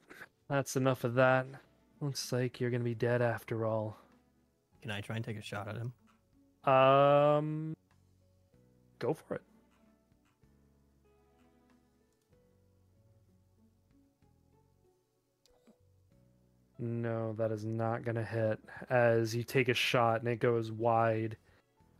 [0.49, 1.47] that's enough of that.
[2.01, 3.97] Looks like you're gonna be dead after all.
[4.83, 5.93] Can I try and take a shot at him?
[6.73, 7.75] Um,
[8.99, 9.43] go for it.
[16.79, 18.59] No, that is not gonna hit.
[18.89, 21.37] As you take a shot and it goes wide,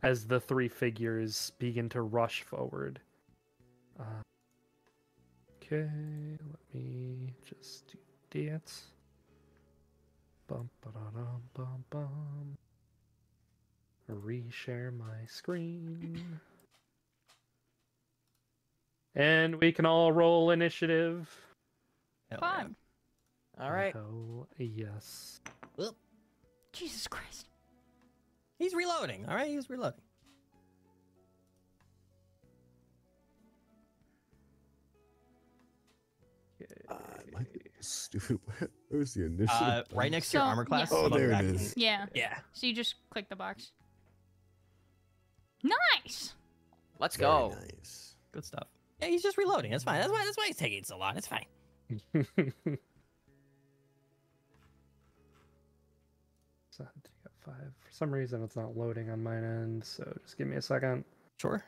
[0.01, 2.99] as the three figures begin to rush forward.
[3.99, 4.23] Uh,
[5.57, 5.87] okay,
[6.49, 7.93] let me just
[8.31, 8.85] do dance.
[10.47, 12.57] Bum ba da dum bum bum.
[14.09, 16.39] Reshare my screen.
[19.15, 21.29] And we can all roll initiative.
[22.29, 22.67] Hell yeah.
[23.59, 23.93] All right.
[23.93, 25.41] Hell yes.
[26.73, 27.47] Jesus Christ.
[28.57, 29.25] He's reloading.
[29.27, 29.99] All right, he's reloading.
[36.89, 36.95] uh,
[37.33, 37.45] my
[37.79, 38.39] stupid.
[38.89, 39.49] Where's the initiative?
[39.61, 40.91] Uh, right next to your armor class.
[40.91, 40.97] yeah.
[40.97, 41.73] Oh, there it that is.
[41.73, 42.05] can- Yeah.
[42.13, 42.37] Yeah.
[42.53, 43.71] So you just click the box.
[45.63, 46.33] Nice.
[46.99, 47.55] Let's Very go.
[47.59, 48.15] Nice.
[48.31, 48.67] Good stuff.
[49.01, 49.71] Yeah, he's just reloading.
[49.71, 49.99] That's fine.
[49.99, 50.23] That's why.
[50.23, 51.17] That's why he's taking so long.
[51.17, 51.45] It's fine.
[56.71, 56.87] So, I
[57.23, 57.71] got five.
[57.81, 61.03] For some reason, it's not loading on my end, so just give me a second.
[61.37, 61.61] Sure.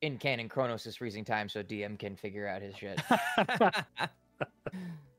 [0.00, 2.98] In canon, Kronos is freezing time, so DM can figure out his shit.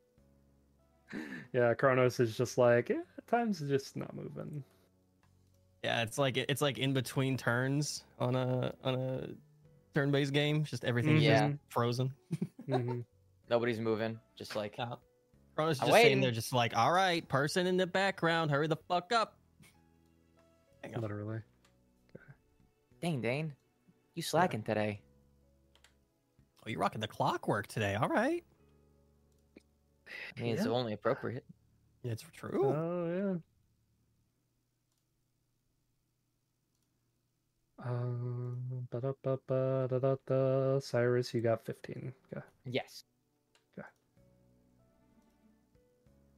[1.54, 4.64] yeah, Kronos is just like, eh, time's just not moving.
[5.84, 9.28] Yeah, it's like it's like in between turns on a on a
[9.94, 10.64] turn-based game.
[10.64, 11.50] Just everything's Yeah.
[11.50, 12.12] just frozen.
[12.66, 13.02] hmm
[13.50, 14.20] Nobody's moving.
[14.36, 14.94] Just like, Yeah.
[15.56, 18.76] Kronos I'm just sitting there, just like, all right, person in the background, hurry the
[18.76, 19.38] fuck up.
[20.84, 21.02] Hang on.
[21.02, 21.40] Literally.
[23.02, 23.54] dang, Dane,
[24.16, 25.00] you slacking today.
[26.66, 27.94] Oh, you're rocking the clockwork today.
[27.96, 28.44] All right.
[30.38, 31.46] I mean, it's only appropriate.
[32.04, 32.66] It's true.
[32.66, 33.40] Oh yeah.
[37.88, 40.80] Um, ba-da-ba-ba-da-da-da.
[40.80, 42.14] Syrus, you got 15.
[42.34, 42.46] Okay.
[42.66, 43.04] Yes.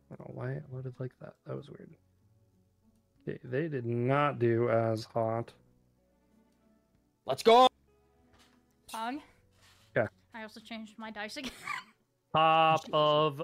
[0.09, 1.33] I don't know why it loaded like that.
[1.45, 1.89] That was weird.
[3.27, 5.51] Okay, they did not do as hot.
[7.25, 7.67] Let's go.
[8.93, 9.19] Pog.
[9.95, 10.07] Yeah.
[10.33, 11.51] I also changed my dice again.
[12.37, 13.41] Top of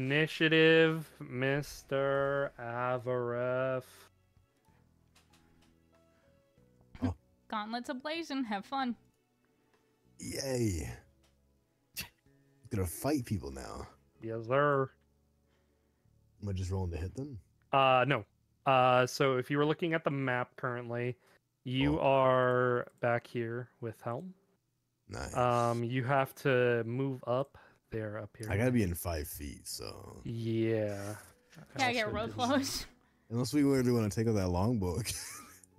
[0.00, 2.50] initiative, Mr.
[2.60, 3.84] Avaref.
[7.48, 8.44] Gauntlets ablazing.
[8.46, 8.96] Have fun.
[10.18, 10.90] Yay.
[12.70, 13.86] Gonna fight people now.
[14.22, 14.90] Yes, sir.
[16.42, 17.38] Am I just rolling to hit them?
[17.72, 18.24] Uh, no.
[18.66, 21.16] Uh, so if you were looking at the map currently,
[21.62, 22.02] you Oh.
[22.08, 24.34] are back here with Helm.
[25.08, 25.36] Nice.
[25.36, 27.56] Um, you have to move up.
[27.92, 28.48] There, up here.
[28.50, 31.14] I gotta be in five feet, so Yeah.
[31.76, 32.86] Gotta get Also real just- close.
[33.30, 34.98] unless we really want to take out that longbow.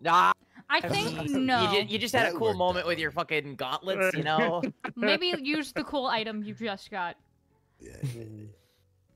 [0.01, 0.33] Nah.
[0.69, 1.72] I I think no.
[1.72, 4.24] You, ju- you just had That a cool worked moment with your fucking gauntlets, you
[4.24, 4.61] know?
[4.98, 7.16] Maybe use the cool item you just got.
[7.80, 7.95] yeah.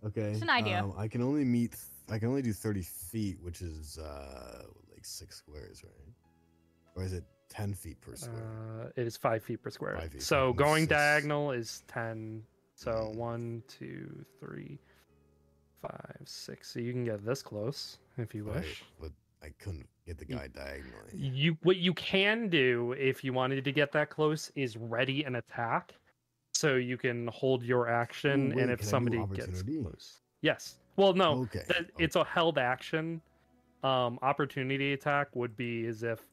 [0.06, 0.22] Okay.
[0.32, 0.82] It's an idea.
[0.84, 1.76] Um, I can only meet.
[2.10, 6.14] I can only do thirty feet, which is uh like six squares, right?
[6.96, 8.48] Or is it ten feet per square?
[8.82, 9.98] Uh, it is five feet per square.
[10.00, 10.92] Five feet, so going six.
[10.92, 12.44] diagonal is ten.
[12.78, 14.78] So one, two, three,
[15.82, 16.72] five, six.
[16.72, 18.84] So you can get this close if you Right, wish.
[19.02, 21.12] but I couldn't get the guy diagonally.
[21.14, 25.36] You what you can do if you wanted to get that close is ready an
[25.38, 25.94] attack,
[26.54, 30.22] so you can hold your action, wait, and if can I do somebody gets close,
[30.44, 30.78] yes.
[30.98, 31.64] Well, no, Okay.
[31.68, 33.22] that- it's a held action.
[33.84, 36.28] Um, opportunity attack would be as if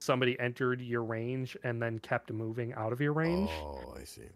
[0.00, 3.50] somebody entered your range and then kept moving out of your range.
[3.50, 4.28] Oh, I see.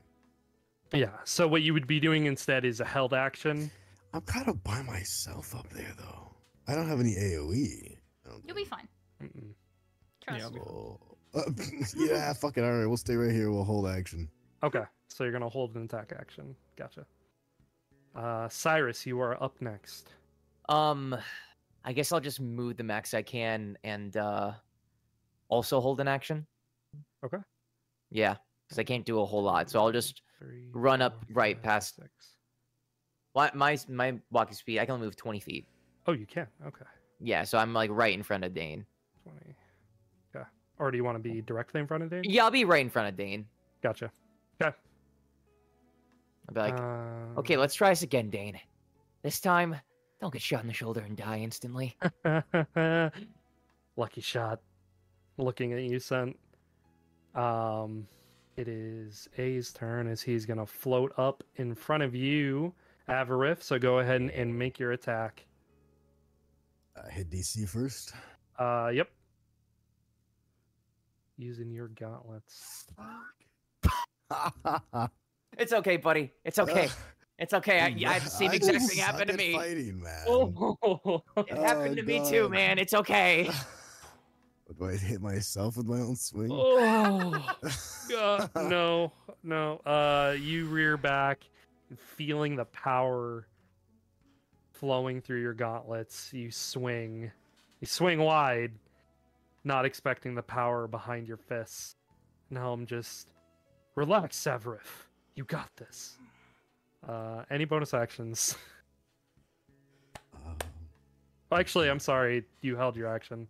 [0.93, 1.11] Yeah.
[1.25, 3.71] So what you would be doing instead is a held action.
[4.13, 6.31] I'm kind of by myself up there, though.
[6.67, 7.97] I don't have any AOE.
[8.45, 8.89] You'll be fine.
[9.23, 9.55] Mm-mm.
[10.23, 10.45] Trust.
[10.45, 10.99] I'll
[11.35, 11.39] Oh.
[11.39, 11.43] Uh,
[11.97, 12.65] yeah, fuck it.
[12.65, 13.51] All right, we'll stay right here.
[13.51, 14.29] We'll hold action.
[14.63, 14.83] Okay.
[15.09, 16.55] So you're gonna hold an attack action.
[16.77, 17.07] Gotcha.
[18.15, 20.09] Uh, Syrus, you are up next.
[20.69, 21.17] Um,
[21.85, 24.53] I guess I'll just move the max I can and uh,
[25.49, 26.47] also hold an action.
[27.25, 27.39] Okay.
[28.11, 28.37] Yeah,
[28.67, 31.57] because I can't do a whole lot, so I'll just Three, run up four, right
[31.57, 32.11] five, past- six.
[33.35, 34.79] my my my walking speed.
[34.81, 35.67] I can only move twenty feet.
[36.07, 36.47] Oh, you can.
[36.67, 36.85] Okay.
[37.21, 38.87] Yeah, so I'm like right in front of Dane.
[39.23, 39.55] Twenty.
[40.35, 40.45] Okay.
[40.79, 42.23] Or do you want to be directly in front of Dane?
[42.25, 43.47] Yeah, I'll be right in front of Dane.
[43.83, 44.11] Gotcha.
[44.63, 44.75] Okay.
[46.49, 48.59] I'll be like, Um, okay, let's try this again, Dane.
[49.23, 49.77] This time,
[50.21, 51.97] don't get shot in the shoulder and die instantly.
[53.97, 54.61] Lucky shot.
[55.37, 56.39] Looking at you, Sent.
[57.35, 58.07] Um,
[58.61, 62.75] it is A's turn as he's gonna float up in front of you,
[63.09, 63.63] Avaref.
[63.63, 65.47] So go ahead and, and make your attack.
[66.95, 68.13] Uh, hit DC first.
[68.59, 69.09] Uh, yep.
[71.39, 72.87] Using your gauntlets.
[75.59, 76.31] It's okay, buddy.
[76.45, 76.89] It's okay.
[77.39, 77.81] It's okay.
[77.81, 79.55] I, I had the same exact I'm thing happen to me.
[79.55, 80.25] Fighting, man.
[80.29, 82.79] Oh, It happened to Oh, me too, man.
[82.79, 83.51] It's okay.
[84.79, 86.51] Do I hit myself with my own swing?
[86.53, 87.57] oh.
[88.13, 89.13] Uh, no,
[89.45, 89.77] no.
[89.87, 91.45] Uh, you rear back,
[91.97, 93.47] feeling the power
[94.73, 96.33] flowing through your gauntlets.
[96.33, 97.31] You swing,
[97.81, 98.73] you swing wide,
[99.63, 101.95] not expecting the power behind your fists.
[102.51, 103.31] Now I'm just
[103.95, 105.07] relax, Severif.
[105.37, 106.17] You got this.
[107.07, 108.57] Uh, any bonus actions?
[110.35, 110.57] Um,
[111.53, 112.45] actually, I'm sorry.
[112.61, 113.47] You held your action,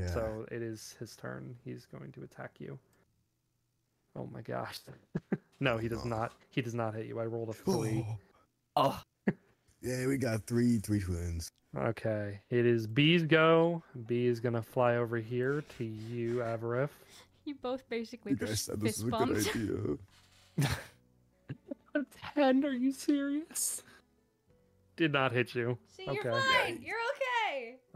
[0.00, 0.12] yeah.
[0.12, 1.54] so it is his turn.
[1.64, 2.78] He's going to attack you.
[4.16, 4.78] Oh my gosh.
[5.60, 6.08] no, he does Oh.
[6.08, 6.32] not.
[6.50, 7.18] He does not hit you.
[7.20, 8.04] I rolled a three.
[8.08, 8.18] Oh,
[8.76, 9.02] Oh,
[9.82, 11.48] yeah, we got three, three twins.
[11.76, 13.82] Okay, it is B's go.
[14.06, 16.88] B is gonna fly over here to you, Avaref.
[17.44, 20.68] You both basically You guys said this is a good idea.
[21.94, 22.04] A
[22.34, 22.64] ten?
[22.64, 23.82] Are you serious?
[24.96, 25.78] Did not hit you.
[25.96, 26.30] See, you're Okay.
[26.30, 26.80] fine.
[26.82, 26.96] You're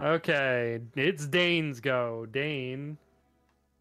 [0.03, 0.81] okay.
[0.97, 2.27] It's Dane's go.
[2.31, 2.97] Dane,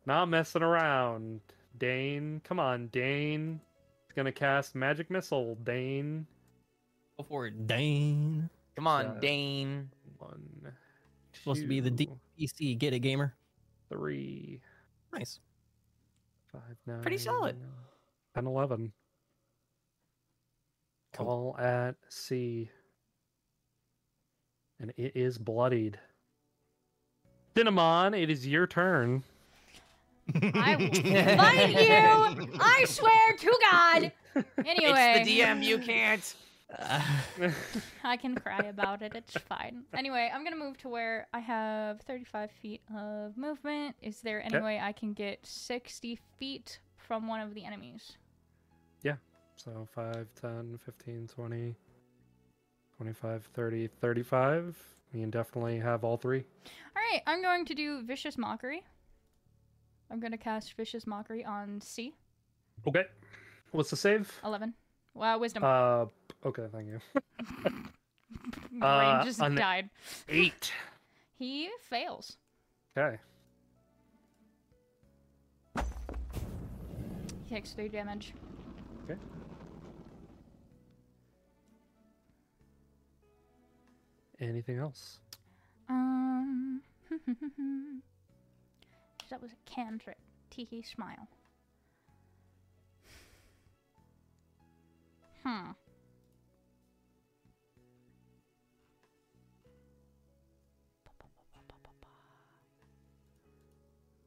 [0.06, 1.42] not messing around.
[1.78, 3.60] Dane, come on, Dane.
[4.08, 5.56] He's gonna cast magic missile.
[5.64, 6.26] Dane,
[7.18, 8.50] Go for it, Dane.
[8.76, 9.20] come on.
[9.20, 9.90] Dane.
[10.18, 12.78] one, Two, Supposed to be the D- two, PC.
[12.78, 13.34] Get it, gamer.
[13.90, 14.60] three,
[15.14, 15.40] Nice.
[16.52, 17.58] five, nine, Pretty solid.
[18.36, 18.94] 10, 11.
[21.14, 21.28] Cool.
[21.28, 22.70] All at sea.
[24.80, 26.00] And it is bloodied.
[27.56, 29.24] Cinnamon, it is your turn.
[30.54, 30.88] I will
[31.38, 32.50] fight you.
[32.60, 34.12] I swear to God.
[34.66, 35.64] Anyway, It's the DM.
[35.64, 36.36] You can't.
[38.04, 39.12] I can cry about it.
[39.14, 39.84] It's fine.
[39.94, 43.98] Anyway, I'm gonna move to where I have 35 feet of movement.
[44.02, 44.64] Is there any Okay.
[44.64, 48.14] way I can get 60 feet from one of the enemies?
[49.04, 49.16] Yeah.
[49.58, 51.76] So 5, 10, 15, 20,
[52.96, 54.78] 25, 30, 35.
[55.14, 56.44] You can definitely have all three.
[56.96, 58.84] All right, I'm going to do vicious mockery.
[60.10, 62.14] I'm gonna cast vicious mockery on C.
[62.88, 63.06] Okay.
[63.72, 64.32] What's the save?
[64.44, 64.74] 11.
[65.14, 65.64] Wow, wisdom.
[65.64, 66.06] Uh,
[66.46, 67.00] okay, thank you.
[68.72, 69.90] My brain uh, just died.
[70.30, 70.72] Eight.
[71.38, 72.38] He fails.
[72.96, 73.18] Okay.
[75.76, 78.36] He takes three damage.
[84.42, 85.20] Anything else?
[85.88, 86.82] Um,
[89.30, 90.18] that was a cantrip.
[90.52, 91.28] Teehee smile.
[95.46, 95.72] Hmm.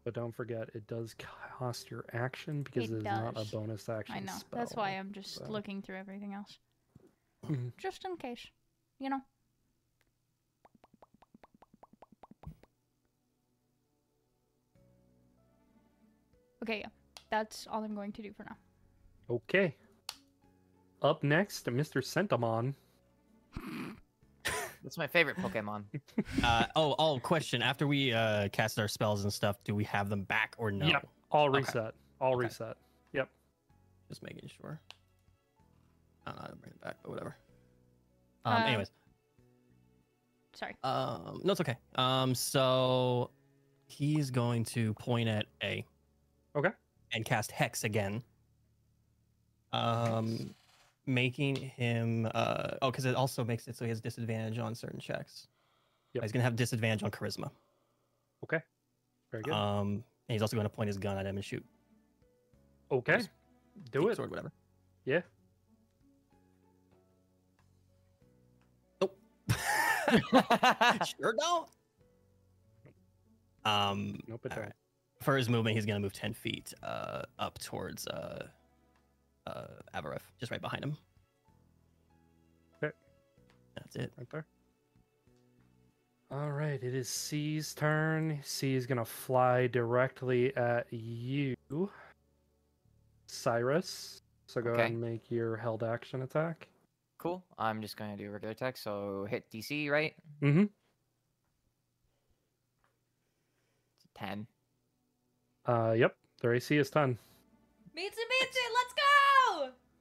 [0.04, 1.14] But don't forget, it does
[1.58, 4.32] cost your action because It it is not a bonus action I know.
[4.38, 4.58] spell.
[4.58, 6.58] That's why I'm just so- looking through everything else.
[7.78, 8.46] Just in case.
[8.98, 9.20] You know?
[16.64, 16.88] Okay, yeah.
[17.30, 18.56] That's all I'm going to do for now.
[19.30, 19.76] Okay.
[21.02, 22.02] Up next, Mr.
[22.02, 22.74] Sentamon.
[24.82, 25.84] That's my favorite Pokemon.
[26.42, 27.62] Uh, oh, oh, question.
[27.62, 30.86] After we uh, cast our spells and stuff, do we have them back or no?
[30.86, 31.08] Yep.
[31.30, 31.58] All Okay.
[31.58, 31.94] reset.
[32.20, 32.46] All Okay.
[32.46, 32.76] reset.
[33.12, 33.28] Yep.
[34.08, 34.80] Just making sure.
[36.26, 37.36] I don't know how to bring it back, but whatever.
[38.44, 38.90] Um, Uh, anyways,
[40.54, 40.74] Sorry.
[40.82, 41.76] um, no, it's okay.
[41.96, 43.30] Um, so
[43.86, 45.84] he's going to point at A.
[46.56, 46.70] Okay.
[47.12, 48.22] And cast Hex again.
[49.72, 50.54] Um,
[51.06, 55.00] making him uh oh, because it also makes it so he has disadvantage on certain
[55.00, 55.48] checks.
[56.12, 56.22] Yep.
[56.22, 57.50] He's gonna have disadvantage on charisma.
[58.44, 58.60] Okay.
[59.30, 59.52] Very good.
[59.52, 61.64] Um, and he's also going to point his gun at him and shoot.
[62.90, 63.16] okay.
[63.16, 63.30] just
[63.90, 64.16] Do it.
[64.16, 64.52] Sword, whatever.
[65.04, 65.20] Yeah.
[69.00, 69.18] Nope.
[71.18, 71.68] sure don't.
[73.64, 74.72] Um, Nope, all right.
[75.24, 78.46] For his movement, he's gonna move ten feet uh, up towards uh,
[79.46, 80.96] uh, Avaref, just right behind him.
[82.82, 82.92] Okay.
[83.74, 84.12] That's it.
[84.18, 84.46] Right there.
[86.30, 88.38] All right, it is C's turn.
[88.42, 91.54] C is gonna fly directly at you,
[93.26, 94.20] Syrus.
[94.46, 94.80] So go Okay.
[94.82, 96.68] ahead and make your held action attack.
[97.18, 97.42] cool.
[97.56, 98.76] I'm just gonna do a regular attack.
[98.76, 100.14] So hit DC, right?
[100.42, 100.64] Mm-hmm.
[104.14, 104.46] Ten.
[105.66, 106.16] Uh, yep.
[106.40, 107.18] Their AC is ten.
[107.94, 109.60] Mitsu Mitsu, let's go!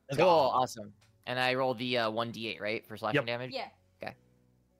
[0.09, 0.25] Let's Cool.
[0.25, 0.29] go.
[0.29, 0.93] Awesome.
[1.25, 3.25] And I roll the uh, one d8, right, for slashing Yep.
[3.27, 3.51] damage.
[3.53, 3.67] Yeah.
[4.01, 4.13] Okay.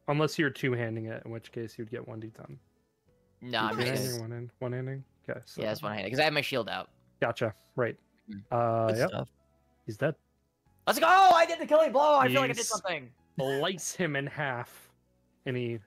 [0.07, 2.57] Unless you're two handing it, in which case you'd get one d10.
[3.41, 4.21] No, I'm Two just handing, gonna.
[4.21, 5.03] one hand, one handing.
[5.29, 5.39] Okay.
[5.45, 6.89] So Yeah, that's one handed because I have my shield out.
[7.21, 7.53] Gotcha.
[7.75, 7.97] Right.
[8.29, 8.41] Mm.
[8.51, 9.09] Uh, Good yep.
[9.09, 9.29] stuff.
[9.85, 10.15] He's dead.
[10.87, 11.07] Let's go!
[11.07, 12.17] I did the killing blow.
[12.17, 12.67] I feel like I did Yes.
[12.69, 13.09] something.
[13.37, 14.89] Slice him in half,
[15.45, 15.79] and he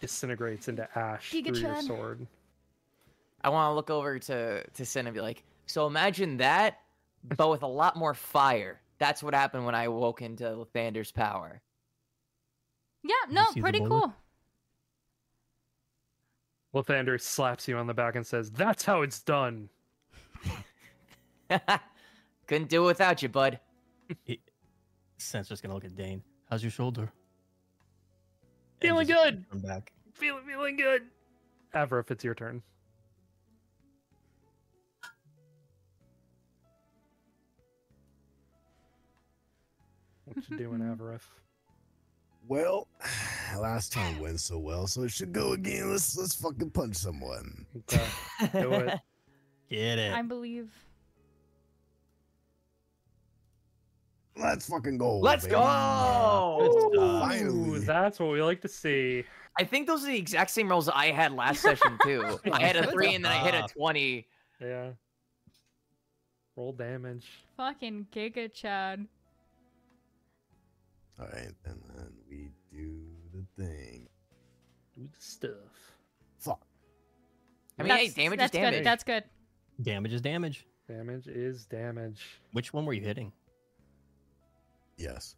[0.00, 1.82] disintegrates into ash through your Giga-chan.
[1.82, 2.26] sword.
[3.42, 6.78] I want to look over to to Sin and be like, so imagine that,
[7.24, 8.80] but with a lot more fire.
[8.98, 11.60] That's what happened when I woke into Lathander's power.
[13.04, 14.10] Yeah, no, see the pretty bullet?
[16.72, 16.82] cool.
[16.82, 19.68] Lathander slaps you on the back and says, "That's how it's done."
[22.46, 23.60] Couldn't do it without you, bud.
[25.18, 26.22] Sent's just gonna look at Dane.
[26.50, 27.12] How's your shoulder?
[28.80, 29.44] Feeling just good.
[29.50, 29.92] Come back.
[30.14, 31.02] Feeling, feeling good.
[31.74, 32.62] Ever, if it's your turn.
[40.48, 40.92] What you doing, hmm.
[40.92, 41.22] Avaref?
[42.46, 42.86] Well,
[43.58, 45.90] last time went so well, so it should go again.
[45.90, 47.66] Let's let's fucking punch someone.
[47.76, 48.06] Okay.
[48.52, 49.00] Do it.
[49.70, 50.12] Get it.
[50.14, 50.70] I believe.
[54.36, 55.18] Let's fucking go.
[55.18, 55.56] Let's baby.
[55.56, 56.90] go!
[56.92, 59.24] Good Ooh, that's what we like to see.
[59.58, 62.38] I think those are the exact same rolls I had last session too.
[62.52, 64.28] I had a three and then I hit a twenty.
[64.60, 64.90] Yeah.
[66.56, 67.26] Roll damage.
[67.56, 69.06] Fucking Giga Chad.
[71.20, 72.94] All right, and then we do
[73.34, 74.08] the thing.
[74.94, 75.50] Do the stuff.
[76.38, 76.60] Fuck.
[77.78, 78.74] I mean, hey, That's- damage that's is damage.
[78.78, 78.84] Good.
[78.86, 79.24] That's good.
[79.82, 80.66] Damage is damage.
[80.88, 82.40] Damage is damage.
[82.52, 83.32] Which one were you hitting?
[84.96, 85.36] Yes.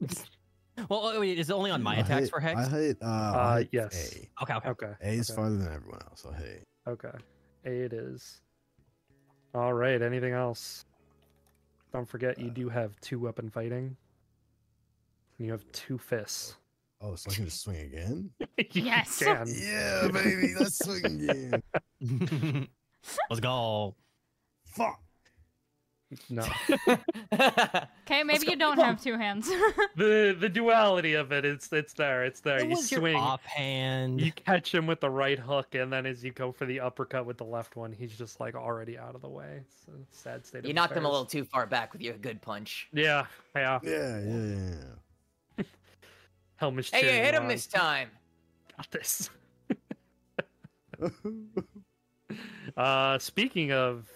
[0.88, 2.58] Well, wait, is it only on my I attacks hit- for Hex?
[2.58, 2.96] I hit.
[3.02, 4.14] Uh, Uh, I hit yes.
[4.16, 4.42] A.
[4.42, 4.68] Okay, okay.
[4.70, 4.92] Okay.
[5.02, 5.36] A is okay.
[5.36, 6.22] farther than everyone else.
[6.22, 6.62] So hey.
[6.88, 7.10] Okay.
[7.66, 8.40] A it is.
[9.54, 10.00] All right.
[10.00, 10.86] Anything else?
[11.92, 13.94] Don't forget, you Uh, do have two weapon fighting.
[15.38, 16.56] You have two fists.
[17.00, 18.30] Oh, so I can just swing again?
[18.58, 19.18] You Yes.
[19.18, 19.46] can.
[19.48, 21.62] Yeah, baby, let's swing again.
[23.28, 23.96] Let's go.
[24.66, 25.00] Fuck.
[26.30, 26.46] No.
[28.04, 29.48] Okay, maybe you don't have two hands.
[29.96, 32.24] the the duality of it, it's it's there.
[32.24, 32.58] It's there.
[32.58, 33.16] It you was your swing.
[33.16, 34.20] offhand.
[34.20, 37.24] You catch him with the right hook, and then as you go for the uppercut
[37.24, 39.60] with the left one, he's just like already out of the way.
[39.62, 40.64] It's a sad state.
[40.64, 42.88] you of knocked him a little too far back with your good punch.
[42.92, 43.78] Yeah, yeah.
[43.82, 44.74] Yeah, yeah,
[46.62, 46.90] Helmish.
[46.92, 47.48] Hey, you cheering hit him on.
[47.48, 48.10] this time.
[48.76, 49.30] Got this.
[52.76, 54.08] Uh, speaking of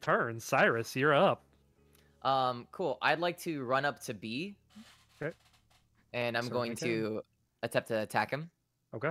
[0.00, 1.44] turns, Syrus, you're up.
[2.22, 2.98] Um, cool.
[3.00, 4.56] I'd like to run up to B.
[5.22, 5.32] Okay.
[6.12, 7.22] And I'm Certainly going to
[7.62, 8.50] attempt to attack him.
[8.94, 9.10] Okay.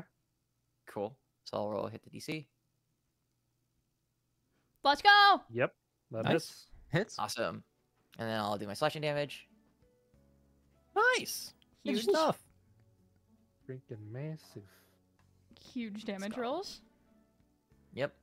[0.88, 1.16] Cool.
[1.46, 2.46] So I'll roll hit the DC.
[4.84, 5.42] Let's go.
[5.52, 5.74] Yep.
[6.12, 6.34] That Nice.
[6.34, 6.68] hits.
[6.90, 7.20] Hits.
[7.20, 7.64] Awesome.
[8.20, 9.48] And then I'll do my slashing damage.
[11.18, 11.54] Nice.
[11.86, 12.38] Good Huge, stuff.
[13.68, 14.64] Freaking massive.
[15.74, 16.82] huge damage rolls.
[17.94, 18.14] Yep.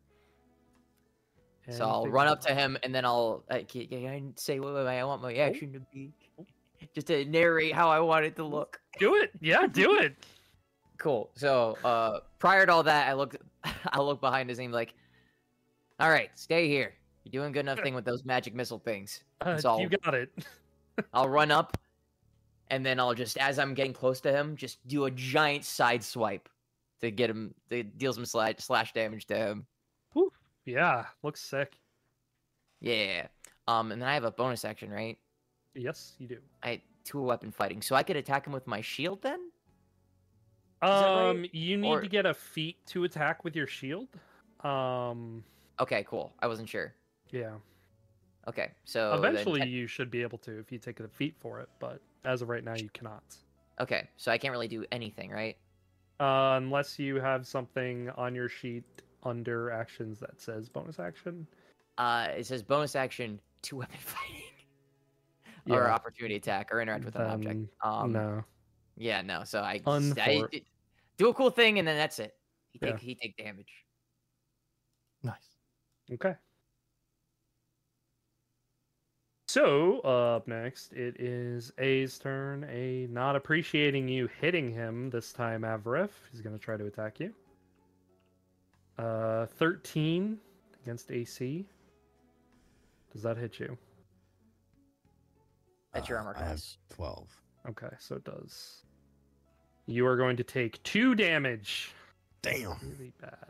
[1.71, 4.75] So I'll run up to him and then I'll uh, can, can I say what
[4.87, 5.27] I want Oh.
[5.27, 6.13] my action to be,
[6.95, 8.81] just to narrate how I want it to look.
[8.99, 9.31] Do it.
[9.41, 10.17] Yeah, do it.
[10.97, 11.31] Cool.
[11.35, 13.37] So uh, prior to all that, I look
[13.93, 14.95] I look behind his name like,
[16.01, 16.95] all right, stay here.
[17.25, 19.23] You're doing good enough thing with those magic missile things.
[19.43, 20.31] Uh, So you got it.
[21.13, 21.77] I'll run up,
[22.71, 26.03] and then I'll just, as I'm getting close to him, just do a giant side
[26.05, 26.49] swipe
[27.01, 29.67] to get him, to deal some slash, slash damage to him.
[30.65, 31.79] Yeah, looks sick.
[32.81, 33.29] Yeah.
[33.67, 35.17] Um, and then I have a bonus action, right?
[35.75, 36.39] Yes, you do.
[36.63, 39.41] I two weapon fighting, so I could attack him with my shield then.
[40.83, 41.29] that right?
[41.31, 44.09] Um, you need Or- to get a feat to attack with your shield.
[44.63, 45.43] Um,
[45.81, 46.33] Okay, cool.
[46.41, 46.93] I wasn't sure.
[47.31, 47.53] yeah.
[48.47, 51.69] Okay, so Eventually, you should be able to if you take the feat for it,
[51.79, 53.23] but as of right now, you cannot.
[53.81, 55.57] okay, so I can't really do anything, right?
[56.21, 58.85] Uh, unless you have something on your sheet
[59.23, 61.47] under actions that says bonus action.
[61.97, 64.43] Uh, it says bonus action, to weapon fighting,
[65.69, 67.61] or opportunity attack, or interact with an object.
[67.83, 68.45] Um, no.
[68.97, 69.45] Yeah, no.
[69.45, 70.65] So I, Unfor- I d-
[71.19, 72.35] do a cool thing, and then that's it.
[72.73, 72.93] He Yeah.
[72.93, 73.73] take he take damage.
[75.23, 75.35] Nice.
[76.13, 76.35] Okay.
[79.49, 82.65] So, up next, it is A's turn.
[82.71, 86.11] A not appreciating you hitting him this time, Avaref.
[86.31, 87.33] He's going to try to attack you.
[88.99, 90.37] Uh, 13
[90.83, 91.65] against AC.
[93.11, 93.79] Does that hit you?
[95.95, 96.77] That's your Uh, armor I have class.
[96.91, 97.29] 12.
[97.71, 98.83] Okay, so it does.
[99.87, 101.95] You are going to take two damage.
[102.43, 102.77] Damn.
[102.83, 103.49] Really bad.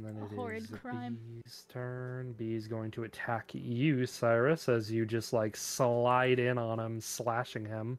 [0.00, 0.06] Two.
[0.06, 1.18] And then A it horrid is crime.
[1.44, 2.32] B's turn.
[2.32, 7.00] B is going to attack you, Syrus, as you just like slide in on him,
[7.00, 7.98] slashing him.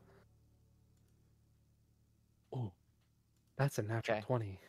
[2.53, 2.71] Oh,
[3.57, 4.25] that's a natural Okay.
[4.25, 4.59] 20.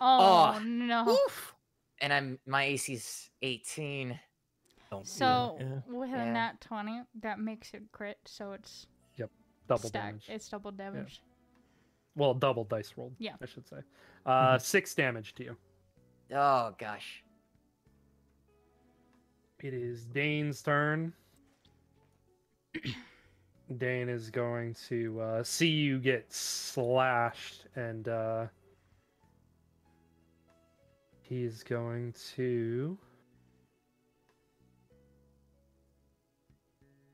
[0.00, 1.08] Oh, Oh, no.
[1.10, 1.54] Oof.
[2.00, 4.18] And I'm my AC's 18.
[4.90, 5.80] Don't So yeah.
[5.86, 6.32] with a Yeah.
[6.32, 9.30] nat twenty, that makes it crit, so it's yep,
[9.68, 9.92] Double stacked.
[10.06, 10.26] damage.
[10.28, 11.22] It's double damage.
[12.16, 13.14] Well, double dice rolled.
[13.18, 13.36] Yeah.
[13.40, 13.82] I should say.
[14.26, 15.56] Uh, six damage to you.
[16.32, 17.22] Oh gosh.
[19.62, 21.12] It is Dane's turn.
[23.76, 28.46] Dane is going to uh, see you get slashed, and uh,
[31.22, 32.96] he's going to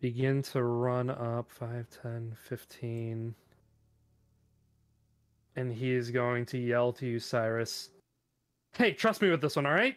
[0.00, 3.34] begin to run up 5, 10, 15.
[5.56, 7.90] And he is going to yell to you, Syrus.
[8.76, 9.96] Hey, trust me with this one, all right?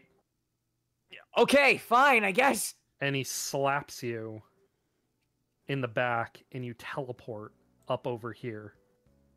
[1.38, 2.76] Okay, fine, I guess.
[3.02, 4.42] and he slaps you
[5.68, 7.54] in the back and you teleport
[7.88, 8.74] up over here.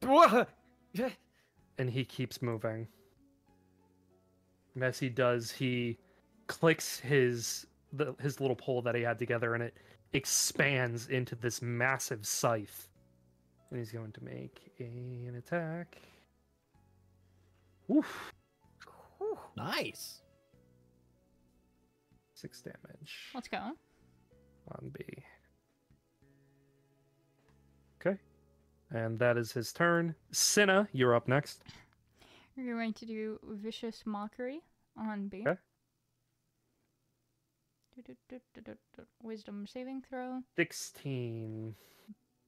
[1.79, 2.87] And he keeps moving.
[4.75, 5.99] And as he does he
[6.47, 9.75] clicks his the, his little pole that he had together and it
[10.13, 12.89] expands into this massive scythe.
[13.71, 15.97] And he's going to make an attack.
[17.91, 18.33] Oof,
[19.57, 20.21] Nice.
[22.35, 23.59] six damage Let's go.
[23.59, 25.05] on B.
[28.01, 28.19] Okay.
[28.91, 30.15] And that is his turn.
[30.33, 31.63] Cinna, you're up next.
[32.57, 34.61] You're going to do vicious mockery
[34.97, 35.45] on B.
[35.47, 35.59] Okay.
[39.23, 40.41] Wisdom saving throw.
[40.57, 41.75] 16.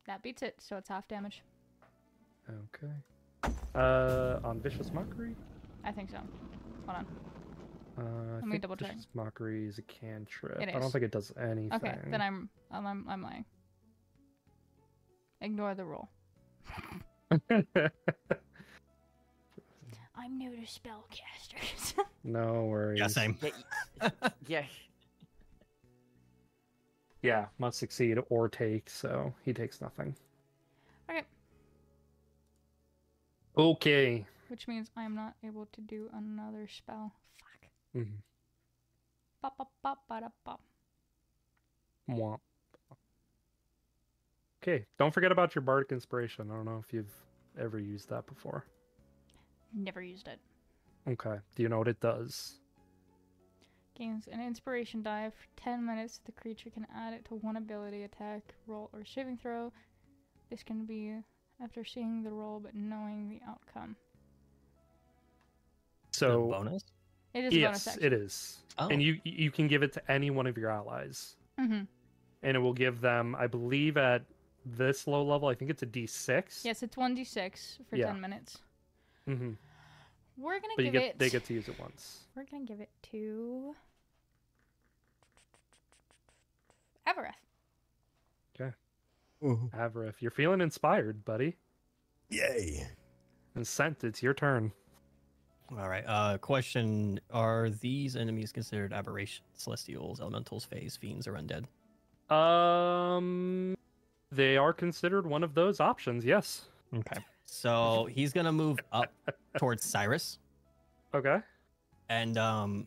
[0.07, 1.43] That beats it, so it's half damage.
[2.51, 2.93] Okay.
[3.75, 5.35] Uh, on Vicious Mockery?
[5.85, 6.19] I think so.
[6.87, 7.07] Hold on.
[7.97, 8.97] Uh, I me think double check.
[9.15, 10.61] Mockery is a cantrip.
[10.61, 11.73] It I don't think it does anything.
[11.73, 13.45] Okay, then I'm I'm I'm, I'm lying.
[15.41, 16.09] Ignore the rule.
[20.17, 21.95] I'm new to spellcasters.
[22.25, 23.01] no worries.
[23.01, 23.37] Yeah, same.
[23.43, 24.11] Yeah,
[24.47, 24.65] yeah.
[27.23, 30.15] Yeah, must succeed or take, so he takes nothing.
[31.09, 31.25] okay,
[33.57, 34.27] Okay.
[34.55, 37.13] Which means I'm not able to do another spell.
[37.41, 37.69] Fuck.
[37.93, 38.23] Mhm.
[39.43, 40.61] Bop, bop, bop, ba-da, bop.
[42.09, 42.39] Mwah.
[44.63, 46.53] Okay, don't forget about your bardic inspiration.
[46.53, 47.13] I don't know if you've
[47.59, 48.65] ever used that before.
[49.73, 50.39] Never used it.
[51.09, 51.41] Okay.
[51.57, 52.61] Do you know what it does?
[53.97, 56.21] Gains an inspiration die for 10 minutes.
[56.25, 59.73] The creature can add it to one ability, attack, roll, or saving throw.
[60.49, 61.25] This can be
[61.61, 63.97] after seeing the roll but knowing the outcome.
[66.15, 66.85] So bonus.
[67.35, 68.89] It is a bonus yes, it is, Oh.
[68.89, 71.83] and you you can give it to any one of your allies, Mm-hmm.
[72.43, 74.23] and it will give them, I believe, at
[74.65, 76.65] this low level, I think it's a D6.
[76.65, 78.07] Yes, it's 1d6 for Yeah.
[78.07, 78.59] 10 minutes.
[79.27, 79.53] hmm
[80.37, 81.19] We're gonna But you give get it.
[81.19, 82.25] they get to use it once.
[82.37, 83.75] We're gonna give it to.
[87.07, 87.35] Avaref.
[89.45, 91.57] Ooh, Avaref, you're feeling inspired, buddy.
[92.31, 92.87] Yay.
[93.55, 94.73] And Sent, it's your turn.
[95.71, 96.05] All right.
[96.07, 101.65] Uh, question: Are these enemies considered aberrations, celestials, elementals, phase, fiends, or undead?
[102.35, 103.75] Um,
[104.31, 106.25] they are considered one of those options.
[106.25, 106.67] Yes.
[106.95, 107.21] Okay.
[107.47, 109.13] So he's gonna move up
[109.59, 110.39] towards Syrus,
[111.15, 111.39] Okay.
[112.09, 112.87] and um,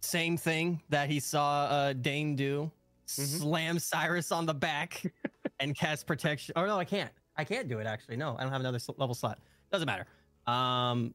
[0.00, 2.70] same thing that he saw uh, Dane do:
[3.06, 5.02] slam Syrus on the back
[5.60, 6.52] and cast protection.
[6.56, 7.10] Oh no, I can't.
[7.36, 8.16] I can't do it actually.
[8.16, 9.38] No, I don't have another level slot.
[9.72, 10.06] Doesn't matter.
[10.46, 11.14] Um,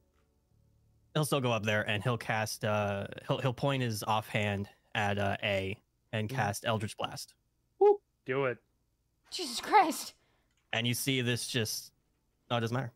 [1.16, 2.64] he'll still go up there and he'll cast.
[2.64, 5.76] Uh, he'll he'll point his offhand at uh, A
[6.12, 7.34] and cast Eldritch Blast.
[7.80, 7.98] Woo.
[8.24, 8.58] Do it.
[9.30, 10.14] Jesus Christ!
[10.72, 11.92] and you see this just
[12.50, 12.92] no it doesn't matter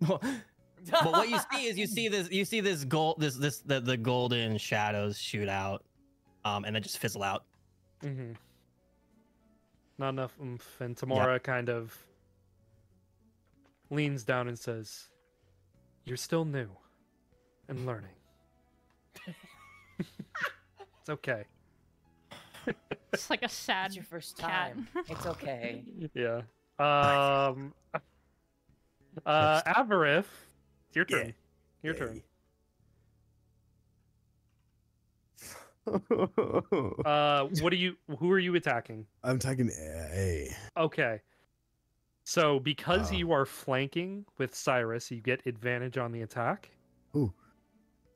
[0.00, 3.80] but what you see is you see this you see this gold this this the,
[3.80, 5.84] the golden shadows shoot out
[6.44, 7.44] um and then just fizzle out
[8.04, 8.32] Mm-hmm.
[9.98, 10.80] Not enough oomph.
[10.80, 11.96] And Tymora kind of
[13.90, 15.08] leans down and says,
[16.04, 16.68] You're still new
[17.68, 18.10] and learning.
[19.98, 21.44] it's okay.
[23.12, 23.86] It's like a sad.
[23.86, 24.74] It's your first cat.
[24.74, 24.88] time.
[25.08, 25.82] It's okay.
[26.14, 26.42] Yeah.
[26.78, 27.72] Um.
[29.24, 30.24] Uh, Avaref,
[30.88, 31.32] it's your turn.
[31.82, 32.22] Your turn.
[35.86, 37.94] Uh, what are you?
[38.18, 39.06] Who are you attacking?
[39.22, 40.50] I'm attacking A.
[40.76, 41.20] Okay.
[42.24, 43.14] So because Oh.
[43.14, 46.70] you are flanking with Syrus, you get advantage on the attack.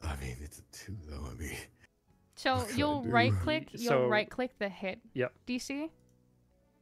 [0.02, 1.26] I mean, it's a two though.
[1.30, 1.56] I mean,
[2.34, 3.68] So What can I you'll right click.
[3.72, 5.32] You'll So- right click the hit Yep.
[5.46, 5.90] DC,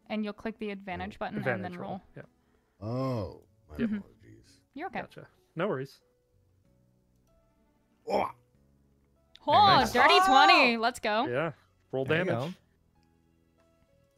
[0.09, 2.01] and you'll click the advantage button Advantage and then roll.
[2.17, 2.23] Yeah.
[2.81, 3.41] oh,
[3.71, 3.99] my Mhm.
[3.99, 4.61] apologies.
[4.75, 5.01] You're okay.
[5.01, 5.27] Gotcha.
[5.57, 6.01] No worries.
[8.11, 8.31] Oh,
[9.47, 9.93] Oh, Nice.
[9.93, 10.77] dirty twenty.
[10.77, 11.27] Let's go.
[11.27, 11.53] Yeah.
[11.91, 12.55] Roll There damage.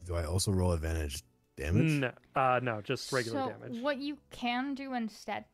[0.04, 1.22] do I also roll advantage
[1.56, 2.00] damage?
[2.00, 3.80] No, uh, no, just regular so damage.
[3.80, 5.44] what you can do instead,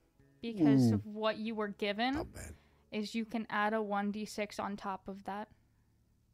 [0.40, 0.94] because Ooh.
[0.94, 2.54] of what you were given, Not bad.
[2.92, 5.48] Is you can add a one d six on top of that.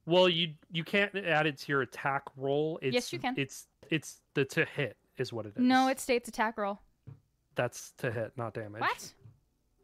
[0.06, 2.78] Well, you you can't add it to your attack roll.
[2.82, 3.34] It's, Yes, you can.
[3.36, 5.62] It's it's the to hit is what it is.
[5.62, 6.81] No, it states attack roll.
[7.55, 8.81] that's to hit, not damage.
[8.81, 9.12] What?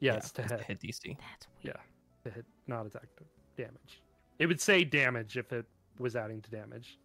[0.00, 0.58] Yeah, it's to it's hit.
[0.60, 1.76] the hit dc That's weird.
[1.76, 3.08] Yeah, to hit, not attack
[3.56, 4.02] damage.
[4.38, 5.66] It would say damage if it
[5.98, 6.98] was adding to damage,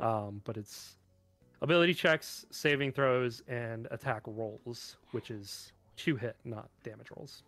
[0.00, 0.96] um, but it's
[1.62, 7.42] ability checks, saving throws, and attack rolls, which is to hit, not damage rolls.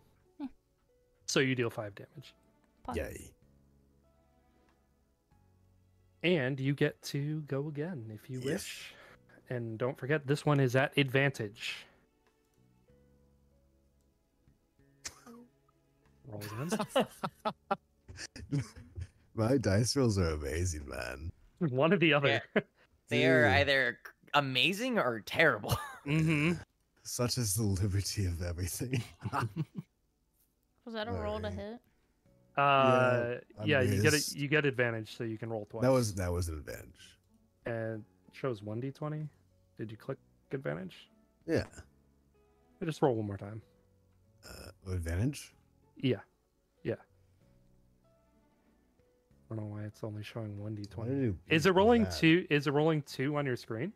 [1.27, 2.33] So you deal five damage,
[2.83, 2.97] Pause.
[2.97, 3.31] Yay.
[6.23, 8.45] and you get to go again if you Yes.
[8.45, 8.93] wish.
[9.49, 11.85] And don't forget, this one is at advantage.
[16.27, 17.07] Roll again.
[19.35, 21.31] My dice rolls are amazing, man.
[21.59, 22.41] one or the other.
[23.09, 23.99] They are either
[24.33, 25.77] amazing or terrible.
[26.05, 26.53] mm-hmm.
[27.03, 29.01] Such is the liberty of everything.
[30.87, 31.81] Was that a roll to hit?
[32.57, 34.33] Uh, I yeah, you get it.
[34.33, 35.81] You get advantage, so you can roll twice.
[35.83, 37.17] that was that was an advantage.
[37.65, 39.27] and it shows one d twenty.
[39.77, 40.17] Did you click
[40.53, 41.09] advantage?
[41.45, 41.65] Yeah.
[42.81, 43.61] I just roll one more time.
[44.47, 45.53] Uh, advantage?
[45.97, 46.19] Yeah,
[46.83, 46.93] yeah.
[49.51, 51.33] I don't know why it's only showing one d twenty.
[51.49, 52.15] Is it rolling that?
[52.17, 52.47] two?
[52.49, 53.91] Is it rolling two on your screen?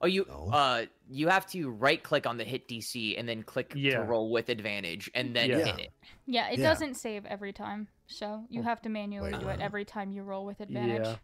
[0.00, 0.50] Oh, you No.
[0.52, 3.98] uh, you have to right click on the hit DC and then click Yeah.
[3.98, 5.64] to roll with advantage, and then Yeah.
[5.64, 5.92] hit it.
[6.26, 6.68] Yeah, it Yeah.
[6.68, 10.22] doesn't save every time, so you have to manually Wait, do it every time you
[10.22, 11.06] roll with advantage.
[11.06, 11.16] Yeah.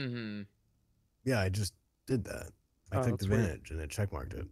[0.00, 0.42] Mm-hmm.
[1.24, 1.74] Yeah, I just
[2.06, 2.52] did that.
[2.92, 3.40] I Oh, clicked that's weird.
[3.40, 4.46] advantage and it checkmarked it.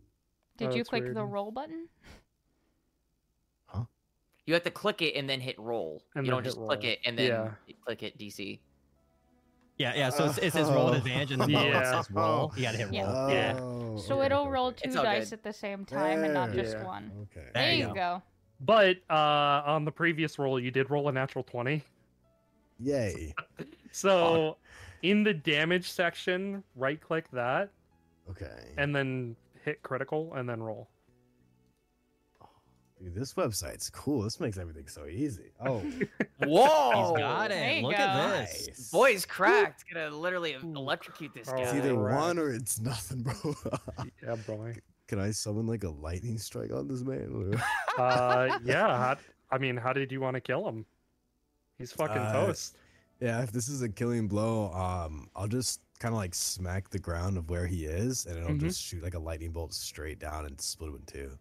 [0.57, 1.89] Did Oh, you that's click the roll button?
[3.67, 3.85] Huh?
[4.47, 6.03] You have to click it and then hit roll.
[6.15, 7.27] And you don't hit just click it and then
[7.67, 7.75] Yeah.
[7.85, 8.61] click it DC.
[9.79, 10.11] Yeah, yeah.
[10.11, 10.99] So it's, it says roll with Oh.
[10.99, 11.81] advantage, and then below Yeah.
[11.81, 12.53] it says roll.
[12.57, 13.03] You gotta hit Yeah.
[13.23, 13.31] roll.
[13.31, 13.59] Yeah.
[13.61, 15.39] Oh, So okay, it'll okay, roll two dice good.
[15.39, 16.85] at the same time and not just Yeah.
[16.85, 17.13] one.
[17.23, 17.45] Okay.
[17.45, 18.23] There There you you go.
[18.61, 21.83] But uh, on the previous roll, you did roll a natural 20.
[22.81, 23.35] Yay.
[23.91, 24.59] So
[25.03, 27.71] in the damage section, right click that
[28.31, 28.75] Okay.
[28.77, 29.35] and then
[29.65, 30.89] hit critical and then roll.
[33.01, 34.23] Dude, this website's cool.
[34.23, 35.53] This makes everything so easy.
[35.65, 35.79] Oh,
[36.45, 37.13] Whoa!
[37.15, 37.77] He's got it.
[37.77, 38.03] you Look go.
[38.03, 38.67] at this.
[38.69, 38.91] nice.
[38.91, 39.85] Boy's cracked.
[39.93, 42.15] Gonna literally electrocute this Oh, It's either right.
[42.17, 43.35] one or it's nothing, bro.
[44.23, 44.73] Yeah, bro.
[45.07, 47.61] Can I summon like a lightning strike on this man?
[47.99, 48.87] Uh, yeah.
[48.97, 49.17] How,
[49.51, 50.85] I mean, how did you want to kill him?
[51.79, 52.77] He's fucking Uh, toast.
[53.21, 56.99] yeah, if this is a killing blow, um, I'll just kind of like smack the
[56.99, 58.61] ground of where he is, and it'll Mhm.
[58.61, 61.39] just shoot like a lightning bolt straight down and split him in two.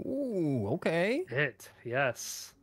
[0.00, 1.24] Ooh, okay.
[1.28, 1.70] Hit.
[1.84, 2.54] Yes.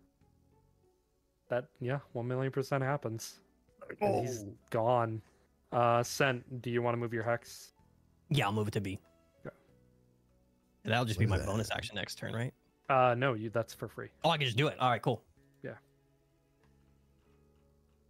[1.50, 3.40] That yeah, one million percent happens.
[4.02, 5.22] And he's gone.
[5.72, 6.62] Uh, Sent.
[6.62, 7.72] Do you want to move your hex?
[8.30, 9.00] Yeah, I'll move it to B.
[9.46, 9.56] Okay.
[10.86, 11.48] That'll just What be my that?
[11.48, 12.54] bonus action next turn, right?
[12.90, 13.50] Uh, no, you.
[13.50, 14.10] That's for free.
[14.24, 14.78] Oh, I can just do it.
[14.80, 15.24] All right, cool.
[15.64, 15.74] Yeah.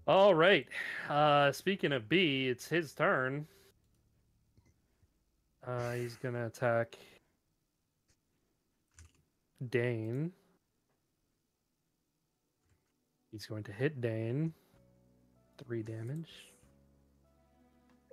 [0.07, 0.67] All right.
[1.09, 3.47] Uh, speaking of B, it's his turn.
[5.65, 6.97] Uh, he's gonna attack
[9.67, 10.31] Dane.
[13.31, 14.53] He's going to hit Dane.
[15.63, 16.31] Three damage.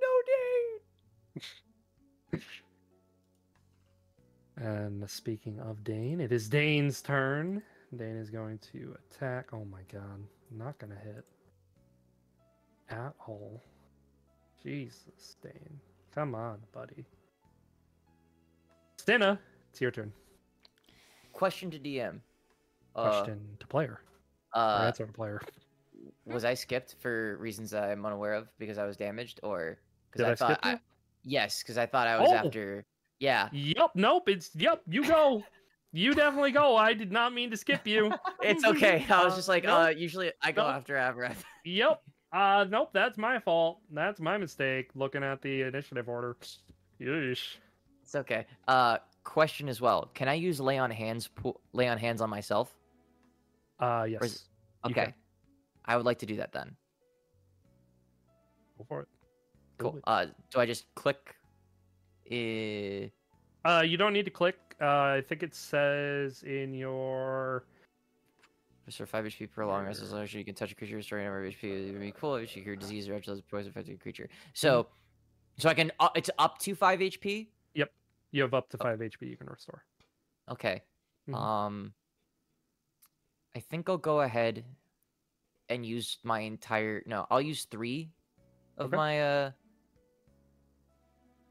[0.00, 0.08] No
[2.32, 2.42] Dane.
[4.58, 7.62] And speaking of Dane, it is Dane's turn.
[7.94, 9.50] Dane is going to attack.
[9.52, 10.22] Oh my god.
[10.50, 11.24] Not gonna hit.
[12.88, 13.62] At all.
[14.62, 15.78] Jesus, Dane.
[16.14, 17.04] Come on, buddy.
[18.96, 19.38] Stina,
[19.70, 20.12] it's your turn.
[21.36, 22.20] Question to DM.
[22.94, 24.00] Uh, Question to player.
[24.54, 25.40] or uh, answer to player.
[26.24, 29.78] was I skipped for reasons that I'm unaware of because I was damaged, or
[30.10, 30.78] because I skip you?
[31.24, 32.34] yes, because I thought I was Oh!
[32.34, 32.84] after.
[33.18, 35.42] Yeah, Yep, nope, it's yep, you go.
[35.92, 36.76] you definitely go.
[36.76, 38.12] I did not mean to skip you.
[38.42, 39.04] it's okay.
[39.10, 40.74] I was Uh, just like, nope, uh, usually I go nope.
[40.76, 41.36] after Avaref.
[41.64, 42.02] Yep.
[42.32, 43.80] Uh nope, that's my fault.
[43.90, 46.36] That's my mistake looking at the initiative order.
[47.00, 47.56] Yeesh.
[48.02, 48.46] It's okay.
[48.68, 50.10] Uh, question as well.
[50.14, 51.28] Can I use lay on hands?
[51.28, 52.74] Pool, lay on hands on myself?
[53.78, 54.22] Uh yes.
[54.22, 54.42] Is-
[54.86, 55.12] Okay,
[55.84, 56.76] I would like to do that then.
[58.78, 59.08] Go for it.
[59.78, 59.92] Cool.
[59.94, 60.02] Totally.
[60.06, 61.34] Uh, do I just click?
[62.30, 63.08] Uh,
[63.68, 64.56] Uh you don't need to click.
[64.80, 67.64] Uh I think it says in your
[68.86, 71.24] restore five HP per long rest as long as you can touch a creature restoring
[71.24, 71.64] number of HP.
[71.64, 74.28] It would be cool if you cure disease or actual poison affected a creature.
[74.54, 74.86] So,
[75.58, 75.90] so I can.
[75.98, 77.48] Uh, it's up to five HP.
[78.36, 79.82] You have up to five HP you can restore.
[80.50, 80.82] Okay.
[81.28, 81.34] Mhm.
[81.34, 81.94] Um,
[83.56, 84.64] I think I'll go ahead
[85.68, 87.02] and use my entire.
[87.06, 88.12] No, I'll use three
[88.76, 88.96] of Okay.
[88.96, 89.50] my uh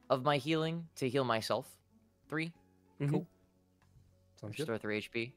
[0.10, 1.68] of my healing to heal myself.
[2.30, 2.54] Three.
[3.02, 3.10] Mhm.
[3.10, 3.28] Cool.
[4.40, 4.60] Sounds good.
[4.70, 5.34] Restore three HP.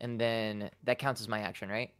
[0.00, 1.92] And then that counts as my action, right?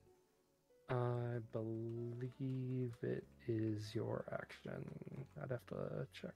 [0.88, 4.84] I believe it is your action.
[5.42, 6.32] I'd have to check.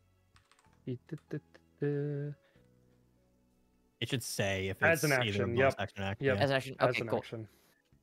[4.00, 5.74] It should say if As it's an either action, bonus yep.
[5.78, 6.26] action or action.
[6.26, 6.36] Yep.
[6.36, 6.42] yeah.
[6.42, 6.76] As an action.
[6.80, 7.18] Okay, an cool.
[7.18, 7.48] action.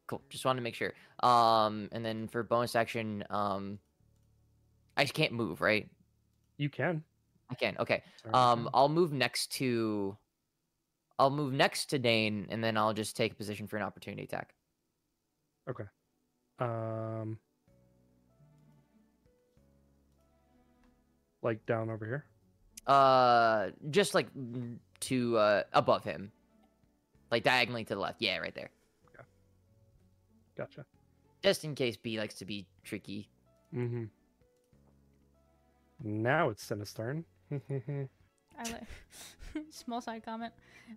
[0.08, 0.22] Cool.
[0.30, 0.94] Just wanted to make sure.
[1.22, 3.80] Um, and then for bonus action, um,
[4.96, 5.90] I just can't move, right?
[6.58, 7.04] You can.
[7.50, 7.76] I can.
[7.80, 8.04] Okay.
[8.22, 8.70] Sorry, Um, can.
[8.74, 10.18] I'll move next to.
[11.20, 14.24] I'll move next to Dane, and then I'll just take a position for an opportunity
[14.24, 14.54] attack.
[16.60, 17.38] Um,
[21.42, 22.26] like down over here.
[22.88, 24.28] Uh, just like
[25.02, 26.32] to uh above him,
[27.32, 28.22] like diagonally to the left.
[28.22, 28.70] Yeah, right there.
[30.58, 30.86] Gotcha.
[31.44, 33.30] Just in case B likes to be tricky.
[33.76, 34.06] Mm-hmm.
[36.04, 37.24] Now it's Sinna's turn.
[37.52, 38.08] I
[38.64, 38.84] like
[39.70, 40.52] small side comment.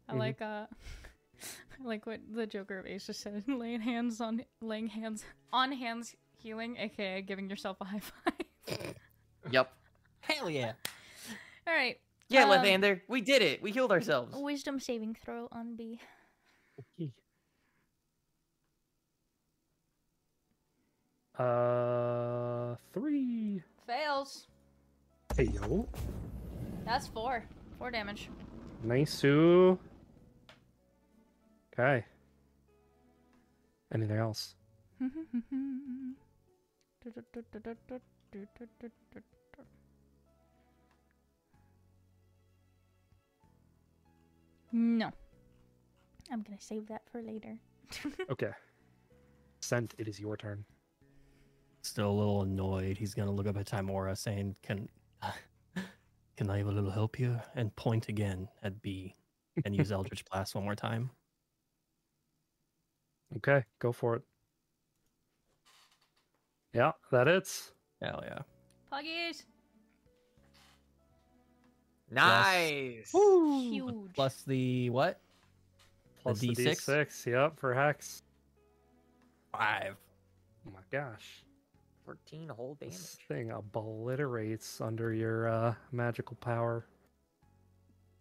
[0.08, 0.18] I Mhm.
[0.18, 0.66] like uh I
[1.84, 3.44] like what the Joker of Ace just said.
[3.48, 8.94] Laying hands on laying hands on hands healing, aka giving yourself a high five.
[9.50, 9.72] Yep.
[10.20, 10.72] Hell yeah.
[11.66, 11.96] All right.
[12.28, 13.62] Yeah, Um, Lathander, we did it.
[13.62, 14.36] We healed ourselves.
[14.36, 15.98] Wisdom saving throw on B.
[21.38, 23.62] Uh, three.
[23.86, 24.46] Fails.
[25.36, 25.88] Hey yo.
[26.84, 27.44] That's four.
[27.78, 28.28] Four damage.
[28.82, 29.24] Nice.
[31.72, 32.04] Okay.
[33.94, 34.54] Anything else?
[44.72, 45.10] No.
[46.30, 47.58] I'm gonna save that for later.
[48.30, 48.50] Okay.
[49.62, 50.64] Sent, it is your turn.
[51.82, 52.96] Still a little annoyed.
[52.96, 54.88] He's gonna look up at Tymora, saying, "Can,
[56.36, 59.16] can I have a little help here?" And point again at B,
[59.64, 61.10] and use Eldritch Blast one more time.
[63.36, 64.22] Okay, go for it.
[66.74, 67.72] Yeah, that hits.
[68.02, 68.40] Hell yeah!
[68.90, 69.44] Puggies!
[72.10, 73.12] Nice.
[73.12, 73.94] Huge.
[74.14, 75.20] Plus the what?
[76.22, 76.88] Plus the D6?
[76.88, 77.26] D6.
[77.26, 78.22] Yep, for Hex.
[79.52, 79.96] Five.
[80.66, 81.44] Oh my gosh.
[82.04, 82.94] 14 whole damage.
[82.94, 86.84] This thing obliterates under your uh, magical power.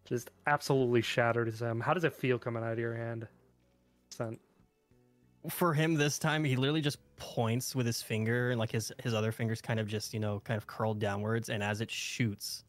[0.04, 1.80] Just absolutely shatters him.
[1.80, 3.26] How does it feel coming out of your hand?
[4.10, 4.40] Sent.
[5.48, 9.14] For him this time, he literally just points with his finger, and like his his
[9.14, 12.64] other fingers kind of just you know kind of curled downwards, and as it shoots,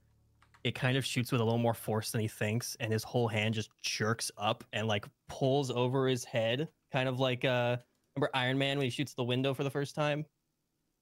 [0.64, 3.28] it kind of shoots with a little more force than he thinks, and his whole
[3.28, 7.78] hand just jerks up and like pulls over his head, kind of like uh
[8.16, 10.26] remember Iron Man when he shoots the window for the first time.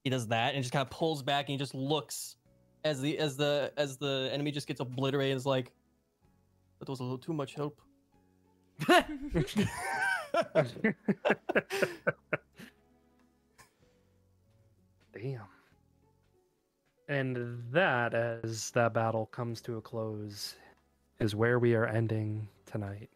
[0.04, 2.38] He does that and just kind of pulls back and he just looks
[2.84, 5.36] as the as the as the enemy just gets obliterated.
[5.36, 5.72] Is like
[6.80, 7.82] that was a little too much help.
[15.14, 15.42] Damn.
[17.08, 20.56] And that, as that battle comes to a close,
[21.20, 23.10] is where we are ending tonight.